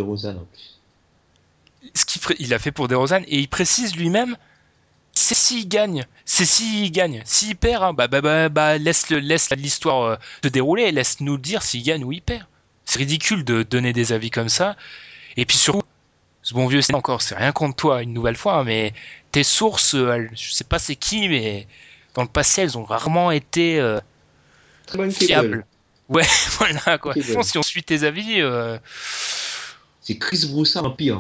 Ce 1.94 2.06
qu'il 2.06 2.22
pré- 2.22 2.36
il 2.40 2.54
a 2.54 2.60
fait 2.60 2.72
pour 2.72 2.88
DeRozan 2.88 3.22
et 3.28 3.40
il 3.40 3.48
précise 3.48 3.96
lui-même 3.96 4.36
c'est 5.16 5.34
s'il 5.34 5.68
gagne, 5.68 6.06
c'est 6.26 6.46
s'il 6.46 6.92
gagne. 6.92 7.22
S'il 7.26 7.56
perd, 7.56 7.84
hein, 7.84 7.94
bah, 7.94 8.08
bah, 8.08 8.22
bah, 8.22 8.50
bah, 8.50 8.78
laisse, 8.78 9.10
le, 9.10 9.20
laisse 9.20 9.50
l'histoire 9.52 10.04
euh, 10.04 10.16
se 10.44 10.50
dérouler, 10.50 10.92
laisse 10.92 11.22
nous 11.22 11.38
dire 11.38 11.64
s'il 11.64 11.84
gagne 11.84 12.04
ou 12.04 12.12
il 12.12 12.22
perd. 12.22 12.46
C'est 12.84 13.00
ridicule 13.00 13.44
de 13.44 13.64
donner 13.64 13.94
des 13.94 14.12
avis 14.12 14.30
comme 14.30 14.50
ça. 14.50 14.76
Et 15.38 15.46
puis 15.46 15.58
surtout, 15.58 15.82
ce 16.46 16.54
bon 16.54 16.68
vieux, 16.68 16.84
c'est 16.84 16.94
encore, 16.94 17.24
c'est 17.24 17.34
rien 17.36 17.52
contre 17.52 17.76
toi 17.76 18.04
une 18.04 18.14
nouvelle 18.14 18.36
fois, 18.38 18.64
mais 18.64 18.94
tes 19.32 19.44
sources, 19.44 19.96
euh, 19.96 20.12
elles- 20.14 20.30
je 20.36 20.52
sais 20.52 20.64
pas 20.64 20.78
c'est 20.78 20.96
qui, 20.96 21.28
mais 21.28 21.66
dans 22.14 22.22
le 22.22 22.28
passé, 22.28 22.62
elles 22.62 22.78
ont 22.78 22.84
rarement 22.84 23.32
été 23.32 23.80
euh, 23.80 24.00
fiables. 25.10 25.66
Ouais, 26.08 26.24
voilà 26.60 27.00
quoi. 27.00 27.14
Franchement, 27.16 27.42
si 27.42 27.58
on 27.58 27.64
suit 27.64 27.82
tes 27.82 28.04
avis, 28.04 28.42
euh, 28.42 28.78
C'est 30.02 30.20
Chris 30.20 30.46
Broussard 30.48 30.86
en 30.86 30.92
pire. 30.92 31.20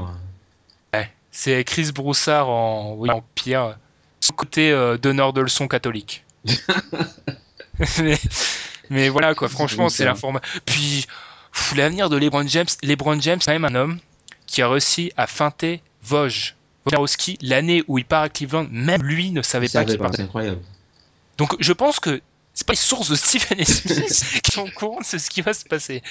ouais, 0.93 1.09
c'est 1.31 1.63
Chris 1.63 1.91
Broussard 1.91 2.47
en, 2.47 2.93
oui, 2.93 3.09
en 3.09 3.23
pire, 3.33 3.79
son 4.19 4.33
côté 4.33 4.69
euh, 4.69 4.95
donneur 4.99 5.33
de 5.33 5.41
leçons 5.41 5.67
catholique. 5.67 6.23
mais, 7.99 8.19
mais 8.91 9.09
voilà 9.09 9.33
quoi, 9.33 9.49
franchement, 9.49 9.89
c'est 9.89 10.05
l'information. 10.05 10.47
Puis, 10.67 11.07
l'avenir 11.75 12.11
de 12.11 12.17
LeBron 12.17 12.47
James, 12.47 12.67
LeBron 12.83 13.19
James, 13.21 13.39
c'est 13.41 13.47
quand 13.51 13.59
même 13.59 13.65
un 13.65 13.73
homme 13.73 13.99
qui 14.47 14.61
a 14.61 14.69
réussi 14.69 15.11
à 15.17 15.27
feinter 15.27 15.81
Vosges. 16.03 16.55
Wojnarowski, 16.85 17.39
l'année 17.41 17.83
où 17.87 17.97
il 17.97 18.05
part 18.05 18.23
à 18.23 18.29
Cleveland, 18.29 18.67
même 18.69 19.01
lui 19.01 19.31
ne 19.31 19.41
savait 19.41 19.65
Il 19.65 19.71
pas 19.71 19.85
qu'il 19.85 19.97
partait. 19.97 20.21
Incroyable. 20.21 20.61
Donc 21.37 21.55
je 21.59 21.73
pense 21.73 21.99
que 21.99 22.21
c'est 22.53 22.65
pas 22.65 22.73
les 22.73 22.77
sources 22.77 23.09
de 23.09 23.15
Stephen. 23.15 23.63
Smith 23.65 24.41
qui 24.43 24.51
sont 24.51 24.61
au 24.61 24.71
courant 24.71 24.99
de 24.99 25.05
ce 25.05 25.29
qui 25.29 25.41
va 25.41 25.53
se 25.53 25.65
passer. 25.65 26.03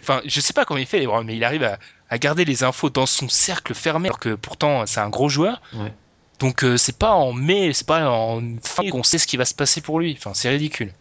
Enfin, 0.00 0.22
je 0.24 0.40
sais 0.40 0.52
pas 0.52 0.64
comment 0.64 0.78
il 0.78 0.86
fait, 0.86 1.04
mais 1.24 1.36
il 1.36 1.44
arrive 1.44 1.64
à, 1.64 1.78
à 2.08 2.18
garder 2.18 2.44
les 2.44 2.62
infos 2.62 2.90
dans 2.90 3.06
son 3.06 3.28
cercle 3.28 3.74
fermé, 3.74 4.08
alors 4.08 4.18
que 4.18 4.34
pourtant 4.34 4.86
c'est 4.86 5.00
un 5.00 5.10
gros 5.10 5.28
joueur. 5.28 5.60
Ouais. 5.74 5.92
Donc 6.38 6.64
euh, 6.64 6.76
c'est 6.76 6.96
pas 6.96 7.12
en 7.12 7.32
mai, 7.32 7.72
c'est 7.74 7.86
pas 7.86 8.08
en 8.08 8.40
fin 8.62 8.88
qu'on 8.88 9.02
sait 9.02 9.18
ce 9.18 9.26
qui 9.26 9.36
va 9.36 9.44
se 9.44 9.54
passer 9.54 9.80
pour 9.80 10.00
lui. 10.00 10.16
Enfin, 10.16 10.32
c'est 10.32 10.48
ridicule. 10.48 10.92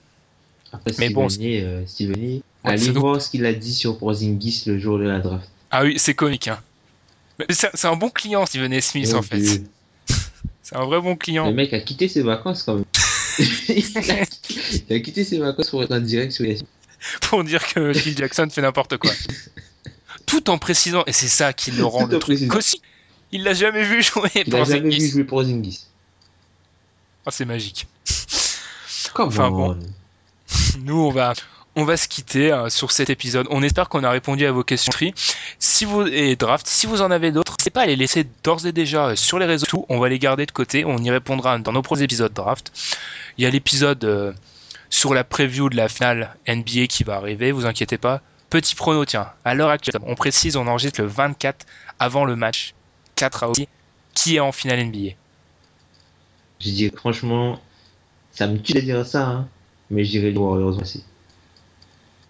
Après, 0.73 0.91
Mais 0.99 1.09
bon, 1.09 1.29
Steven 1.29 1.65
A, 1.65 1.67
euh, 1.67 1.85
Steven 1.87 2.41
Ouais, 2.65 2.71
allez 2.73 2.91
voir 2.91 3.21
ce 3.21 3.29
qu'il 3.29 3.45
a 3.45 3.53
dit 3.53 3.73
sur 3.73 3.97
Porzingis 3.97 4.63
le 4.65 4.77
jour 4.77 4.99
de 4.99 5.05
la 5.05 5.19
draft. 5.19 5.49
Ah 5.71 5.83
oui, 5.83 5.97
c'est 5.97 6.13
comique. 6.13 6.49
Hein. 6.49 6.59
C'est 7.49 7.85
un 7.85 7.95
bon 7.95 8.09
client, 8.09 8.45
Stephen 8.45 8.73
A. 8.73 8.81
Smith, 8.81 9.13
en 9.13 9.21
fait. 9.21 9.61
C'est 10.63 10.75
un 10.75 10.85
vrai 10.85 11.01
bon 11.01 11.15
client. 11.15 11.47
Le 11.47 11.53
mec 11.53 11.73
a 11.73 11.79
quitté 11.79 12.07
ses 12.07 12.21
vacances 12.21 12.63
quand 12.63 12.75
même. 12.75 12.85
il, 13.39 13.97
a, 14.11 14.25
il 14.89 14.95
a 14.95 14.99
quitté 14.99 15.23
ses 15.23 15.39
vacances 15.39 15.69
pour 15.69 15.81
être 15.83 15.91
en 15.91 15.99
direct 15.99 16.31
sur 16.31 16.43
les... 16.43 16.59
pour 17.21 17.43
dire 17.43 17.65
que 17.67 17.91
Phil 17.93 18.15
Jackson 18.15 18.47
fait 18.51 18.61
n'importe 18.61 18.97
quoi. 18.97 19.11
Tout 20.25 20.49
en 20.51 20.59
précisant, 20.59 21.03
et 21.07 21.11
c'est 21.11 21.27
ça 21.27 21.53
qui 21.53 21.71
le 21.71 21.83
rend 21.85 22.05
Tout 22.05 22.11
le 22.11 22.19
truc 22.19 22.55
aussi. 22.55 22.81
Il 23.31 23.43
l'a 23.43 23.53
jamais 23.53 23.83
vu 23.83 24.03
jouer 24.03 24.29
Il 24.35 24.53
a 24.53 24.57
pour 24.57 24.65
jamais 24.65 24.89
vu 24.89 24.91
Zingis. 24.91 25.09
jouer 25.09 25.23
Porzingis. 25.23 25.85
Ah, 27.25 27.31
c'est 27.31 27.45
magique. 27.45 27.87
Enfin, 29.15 29.47
on. 29.47 29.51
bon. 29.51 29.79
Nous, 30.79 30.95
on 30.99 31.11
va, 31.11 31.33
on 31.79 31.85
va 31.85 31.95
se 31.95 32.09
quitter 32.09 32.51
euh, 32.51 32.69
sur 32.69 32.91
cet 32.91 33.09
épisode. 33.09 33.47
On 33.49 33.63
espère 33.63 33.87
qu'on 33.87 34.03
a 34.03 34.09
répondu 34.09 34.45
à 34.45 34.51
vos 34.51 34.63
questions. 34.63 34.91
Si 35.59 35.85
vous 35.85 36.05
et 36.07 36.35
draft, 36.35 36.67
si 36.67 36.87
vous 36.87 37.01
en 37.01 37.09
avez 37.09 37.31
d'autres, 37.31 37.53
n'hésitez 37.53 37.69
pas 37.69 37.81
à 37.81 37.85
les 37.85 37.95
laisser 37.95 38.25
d'ores 38.43 38.65
et 38.65 38.73
déjà 38.73 39.07
euh, 39.07 39.15
sur 39.15 39.39
les 39.39 39.45
réseaux. 39.45 39.65
Tout, 39.65 39.85
on 39.87 39.97
va 39.97 40.09
les 40.09 40.19
garder 40.19 40.45
de 40.45 40.51
côté. 40.51 40.83
On 40.83 40.97
y 40.97 41.09
répondra 41.09 41.57
dans 41.57 41.71
nos 41.71 41.81
prochains 41.81 42.01
épisodes 42.01 42.33
draft. 42.33 42.73
Il 43.37 43.45
y 43.45 43.47
a 43.47 43.49
l'épisode 43.49 44.03
euh, 44.03 44.33
sur 44.89 45.13
la 45.13 45.23
preview 45.23 45.69
de 45.69 45.77
la 45.77 45.87
finale 45.87 46.35
NBA 46.49 46.87
qui 46.87 47.05
va 47.05 47.15
arriver. 47.15 47.53
Vous 47.53 47.65
inquiétez 47.65 47.97
pas. 47.97 48.21
Petit 48.49 48.75
prono, 48.75 49.05
tiens. 49.05 49.29
À 49.45 49.53
l'heure 49.53 49.69
actuelle, 49.69 50.01
on 50.05 50.15
précise, 50.15 50.57
on 50.57 50.67
enregistre 50.67 51.01
le 51.01 51.07
24 51.07 51.65
avant 51.97 52.25
le 52.25 52.35
match 52.35 52.73
4 53.15 53.43
à 53.43 53.51
qui 54.13 54.35
est 54.35 54.39
en 54.41 54.51
finale 54.51 54.83
NBA. 54.85 55.11
Je 56.59 56.71
dis 56.71 56.89
franchement, 56.89 57.57
ça 58.33 58.47
me 58.47 58.57
tue 58.57 58.73
de 58.73 58.81
dire 58.81 59.05
ça, 59.05 59.27
hein, 59.27 59.47
mais 59.89 60.03
je 60.03 60.11
dirais 60.11 60.31
les 60.31 60.37
Warriors 60.37 60.77
aussi. 60.77 61.05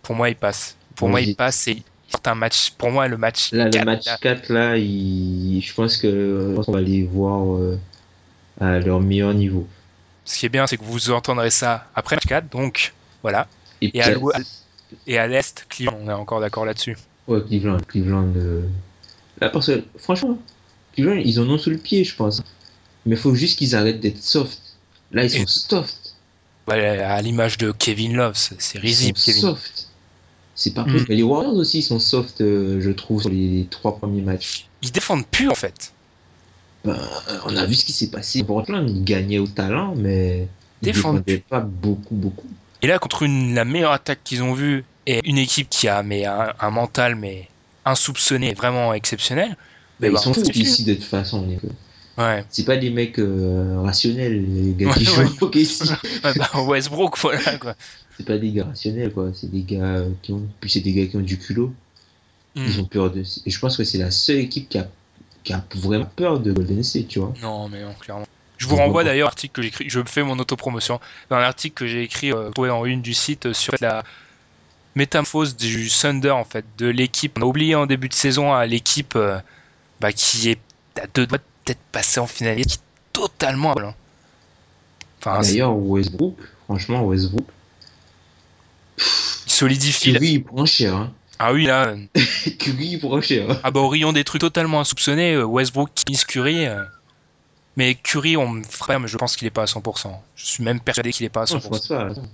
Pour 0.09 0.15
moi, 0.15 0.29
il 0.29 0.35
passe. 0.35 0.75
Pour 0.95 1.07
Moi, 1.07 1.21
il 1.21 1.35
passe 1.35 1.67
et 1.67 1.83
sort 2.09 2.21
un 2.25 2.33
match. 2.33 2.71
Pour 2.71 2.89
moi, 2.89 3.07
le 3.07 3.15
match. 3.15 3.51
Là, 3.51 3.65
le 3.65 3.69
4, 3.69 3.85
match 3.85 4.05
là, 4.07 4.17
4, 4.19 4.49
là, 4.49 4.75
il- 4.75 5.61
je 5.61 5.71
pense 5.71 5.97
que 5.97 6.55
qu'on 6.65 6.71
va 6.71 6.81
les 6.81 7.03
voir 7.03 7.55
euh, 7.57 7.77
à 8.59 8.79
leur 8.79 8.99
meilleur 9.01 9.35
niveau. 9.35 9.67
Ce 10.25 10.39
qui 10.39 10.47
est 10.47 10.49
bien, 10.49 10.65
c'est 10.65 10.77
que 10.77 10.83
vous 10.83 11.11
entendrez 11.11 11.51
ça 11.51 11.85
après 11.93 12.15
le 12.15 12.21
match 12.21 12.25
4. 12.27 12.49
Donc, 12.49 12.91
voilà. 13.21 13.47
Et, 13.83 13.95
Et 13.95 14.01
à 14.01 14.11
Et 15.05 15.19
à 15.19 15.27
l'Est, 15.27 15.67
Cleveland, 15.69 15.99
on 16.03 16.09
est 16.09 16.13
encore 16.13 16.39
d'accord 16.41 16.65
là-dessus. 16.65 16.97
Ouais, 17.27 17.41
Cleveland, 17.47 17.77
Cleveland. 17.87 18.33
euh, 18.35 18.63
Là, 19.39 19.49
parce 19.49 19.67
que, 19.67 19.83
franchement, 19.99 20.39
Cleveland, 20.95 21.21
ils 21.23 21.39
en 21.39 21.47
ont 21.47 21.59
sous 21.59 21.69
le 21.69 21.77
pied, 21.77 22.03
je 22.03 22.15
pense. 22.15 22.41
Mais 23.05 23.15
faut 23.15 23.35
juste 23.35 23.59
qu'ils 23.59 23.75
arrêtent 23.75 23.99
d'être 23.99 24.23
soft. 24.23 24.59
Là, 25.11 25.23
ils 25.25 25.29
sont 25.29 25.43
Et- 25.43 25.45
soft. 25.45 26.15
Ouais, 26.67 26.97
à 26.97 27.21
l'image 27.21 27.59
de 27.59 27.71
Kevin 27.71 28.15
Love, 28.15 28.33
c'est 28.35 28.59
c'est 28.59 28.79
risible, 28.79 29.19
Kevin. 29.23 29.41
soft. 29.41 29.85
C'est 30.59 30.73
pas 30.73 30.81
Mm. 30.81 30.91
possible. 30.91 31.05
Mais 31.07 31.15
les 31.15 31.23
Warriors 31.23 31.55
aussi, 31.55 31.81
sont 31.81 31.99
soft, 31.99 32.41
euh, 32.41 32.81
je 32.81 32.91
trouve, 32.91 33.21
sur 33.21 33.29
les 33.31 33.65
trois 33.69 33.97
premiers 33.97 34.21
matchs. 34.21 34.67
Ils 34.81 34.91
défendent 34.91 35.25
plus, 35.25 35.49
en 35.49 35.55
fait. 35.55 35.93
Euh, 36.85 36.93
on 37.45 37.55
a 37.55 37.65
vu 37.65 37.75
ce 37.75 37.85
qui 37.85 37.93
s'est 37.93 38.11
passé. 38.11 38.43
Portland, 38.43 38.89
ils 38.89 39.03
gagnaient 39.05 39.39
au 39.39 39.47
talent, 39.47 39.93
mais 39.95 40.49
ils 40.81 40.85
Défendent 40.85 41.23
défendaient 41.23 41.43
pas 41.49 41.61
beaucoup, 41.61 42.15
beaucoup. 42.15 42.47
Et 42.81 42.87
là, 42.87 42.99
contre 42.99 43.23
une, 43.23 43.55
la 43.55 43.63
meilleure 43.63 43.93
attaque 43.93 44.19
qu'ils 44.25 44.43
ont 44.43 44.53
vue 44.53 44.83
et 45.05 45.21
une 45.23 45.37
équipe 45.37 45.69
qui 45.69 45.87
a 45.87 46.03
mais, 46.03 46.25
un, 46.25 46.53
un 46.59 46.69
mental 46.71 47.15
mais 47.15 47.47
insoupçonné, 47.85 48.53
vraiment 48.53 48.93
exceptionnel. 48.93 49.55
Eh 50.01 50.07
ils 50.07 50.11
ben, 50.11 50.17
sont 50.17 50.33
fous 50.33 50.43
ici 50.55 50.83
de 50.83 50.93
toute 50.93 51.03
façon. 51.05 51.45
les. 51.47 51.57
Ouais. 52.19 52.45
C'est 52.49 52.65
pas 52.65 52.77
des 52.77 52.89
mecs 52.89 53.17
euh, 53.17 53.79
rationnels, 53.81 54.45
les 54.53 54.73
gars 54.73 54.93
qui 54.93 55.05
jouent 55.05 55.21
au. 55.41 55.49
Ouais, 55.49 56.33
bah, 56.35 56.49
Westbrook, 56.67 57.17
voilà 57.21 57.57
quoi. 57.57 57.75
C'est 58.17 58.25
pas 58.25 58.37
des 58.37 58.51
gars 58.51 58.65
rationnels, 58.65 59.13
quoi. 59.13 59.29
C'est 59.33 59.49
des 59.49 59.61
gars 59.61 60.03
qui 60.21 60.33
ont. 60.33 60.45
Puis 60.59 60.69
c'est 60.69 60.81
des 60.81 60.91
gars 60.91 61.05
qui 61.05 61.15
ont 61.15 61.21
du 61.21 61.39
culot. 61.39 61.73
Hmm. 62.55 62.65
Ils 62.67 62.81
ont 62.81 62.85
peur 62.85 63.09
de. 63.09 63.21
Et 63.45 63.49
je 63.49 63.59
pense 63.59 63.77
que 63.77 63.85
c'est 63.85 63.97
la 63.97 64.11
seule 64.11 64.39
équipe 64.39 64.67
qui 64.67 64.77
a, 64.77 64.87
qui 65.43 65.53
a 65.53 65.63
vraiment 65.75 66.09
peur 66.15 66.39
de 66.39 66.51
Golden 66.51 66.83
State, 66.83 67.07
tu 67.07 67.19
vois. 67.19 67.33
Non, 67.41 67.69
mais 67.69 67.81
non, 67.81 67.93
clairement. 67.93 68.25
Je 68.59 68.67
vous 68.67 68.75
renvoie 68.75 69.05
d'ailleurs 69.05 69.27
à 69.27 69.31
l'article 69.31 69.53
que 69.53 69.61
j'ai 69.61 69.69
écrit. 69.69 69.89
Je 69.89 70.01
fais 70.05 70.21
mon 70.21 70.37
autopromotion. 70.37 70.99
Dans 71.29 71.39
l'article 71.39 71.75
que 71.75 71.87
j'ai 71.87 72.03
écrit, 72.03 72.33
euh, 72.33 72.49
trouvé 72.51 72.69
en 72.69 72.85
une 72.85 73.01
du 73.01 73.13
site 73.13 73.45
euh, 73.45 73.53
sur 73.53 73.73
la 73.79 74.03
métamorphose 74.95 75.55
du 75.55 75.89
Thunder, 75.89 76.31
en 76.31 76.43
fait, 76.43 76.65
de 76.77 76.87
l'équipe. 76.87 77.37
On 77.39 77.43
a 77.43 77.45
oublié 77.45 77.75
en 77.75 77.85
début 77.85 78.09
de 78.09 78.13
saison 78.13 78.53
à 78.53 78.65
l'équipe 78.65 79.15
euh, 79.15 79.39
bah, 80.01 80.11
qui 80.11 80.49
est 80.49 80.59
à 81.01 81.07
deux 81.07 81.25
doigts 81.25 81.37
de 81.37 81.43
peut-être 81.73 81.91
passer 81.91 82.19
en 82.19 82.27
finale, 82.27 82.61
qui 82.61 82.75
est 82.75 82.79
totalement. 83.13 83.75
Enfin, 85.19 85.41
c'est- 85.43 85.51
D'ailleurs, 85.53 85.75
Westbrook, 85.77 86.37
franchement, 86.65 87.03
Westbrook, 87.03 87.45
il 88.97 89.51
solidifie. 89.51 90.13
Curry, 90.13 90.27
il 90.33 90.43
prend 90.43 90.65
cher. 90.65 90.95
Hein. 90.95 91.13
Ah 91.39 91.53
oui, 91.53 91.65
là. 91.65 91.95
Curry, 92.59 92.87
il 92.93 92.99
prend 92.99 93.21
cher. 93.21 93.49
hein. 93.49 93.59
Ah 93.63 93.71
bah, 93.71 93.79
au 93.79 93.87
rayon 93.89 94.13
des 94.13 94.23
trucs 94.23 94.41
totalement 94.41 94.79
insoupçonnés, 94.81 95.33
euh, 95.35 95.43
Westbrook 95.45 95.89
qui 95.93 96.03
mise 96.09 96.23
Curry. 96.25 96.65
euh, 96.67 96.83
Mais 97.77 97.95
Curry, 97.95 98.35
on 98.37 98.47
me 98.49 98.63
frère, 98.63 98.99
mais 98.99 99.07
je 99.07 99.17
pense 99.17 99.35
qu'il 99.37 99.47
est 99.47 99.51
pas 99.51 99.63
à 99.63 99.65
100%. 99.67 100.21
Je 100.35 100.45
suis 100.45 100.63
même 100.63 100.79
persuadé 100.81 101.11
qu'il 101.13 101.25
est 101.25 101.29
pas 101.29 101.41
à 101.41 101.53
Non, 101.53 101.59
je 101.59 101.67
100%. 101.67 101.69
pense 101.69 101.87
pas. 101.87 102.05
attends, 102.07 102.27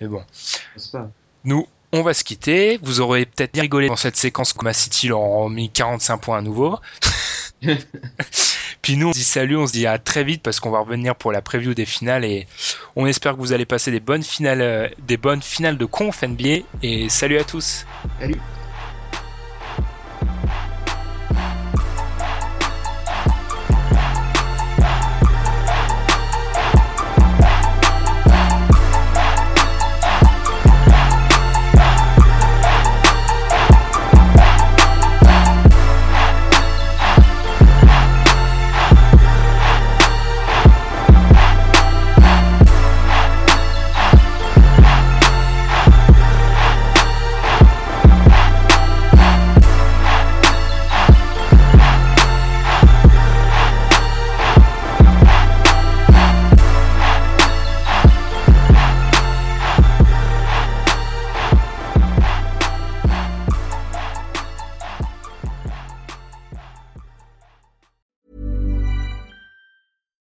Mais 0.00 0.08
bon. 0.08 0.22
Je 0.32 0.58
pense 0.74 0.86
pas. 0.88 1.10
Nous, 1.44 1.66
on 1.92 2.02
va 2.02 2.14
se 2.14 2.24
quitter. 2.24 2.78
Vous 2.82 3.00
aurez 3.00 3.26
peut-être 3.26 3.58
rigolé 3.60 3.86
dans 3.88 3.96
cette 3.96 4.16
séquence 4.16 4.52
comme 4.52 4.66
à 4.66 4.72
City, 4.72 5.06
leur 5.08 5.20
ont 5.20 5.48
mis 5.48 5.70
45 5.70 6.18
points 6.18 6.38
à 6.38 6.42
nouveau. 6.42 6.78
Puis 8.82 8.96
nous, 8.96 9.08
on 9.08 9.12
se 9.12 9.18
dit 9.18 9.24
salut, 9.24 9.56
on 9.56 9.66
se 9.66 9.72
dit 9.72 9.86
à 9.86 9.98
très 9.98 10.24
vite 10.24 10.42
parce 10.42 10.60
qu'on 10.60 10.70
va 10.70 10.80
revenir 10.80 11.16
pour 11.16 11.32
la 11.32 11.42
preview 11.42 11.74
des 11.74 11.86
finales 11.86 12.24
et 12.24 12.46
on 12.94 13.06
espère 13.06 13.34
que 13.34 13.40
vous 13.40 13.52
allez 13.52 13.66
passer 13.66 13.90
des 13.90 14.00
bonnes 14.00 14.22
finales, 14.22 14.60
euh, 14.60 14.88
des 15.06 15.16
bonnes 15.16 15.42
finales 15.42 15.76
de 15.76 15.84
conf 15.84 16.22
NBA 16.22 16.64
et 16.82 17.08
salut 17.08 17.38
à 17.38 17.44
tous. 17.44 17.84
Salut. 18.20 18.36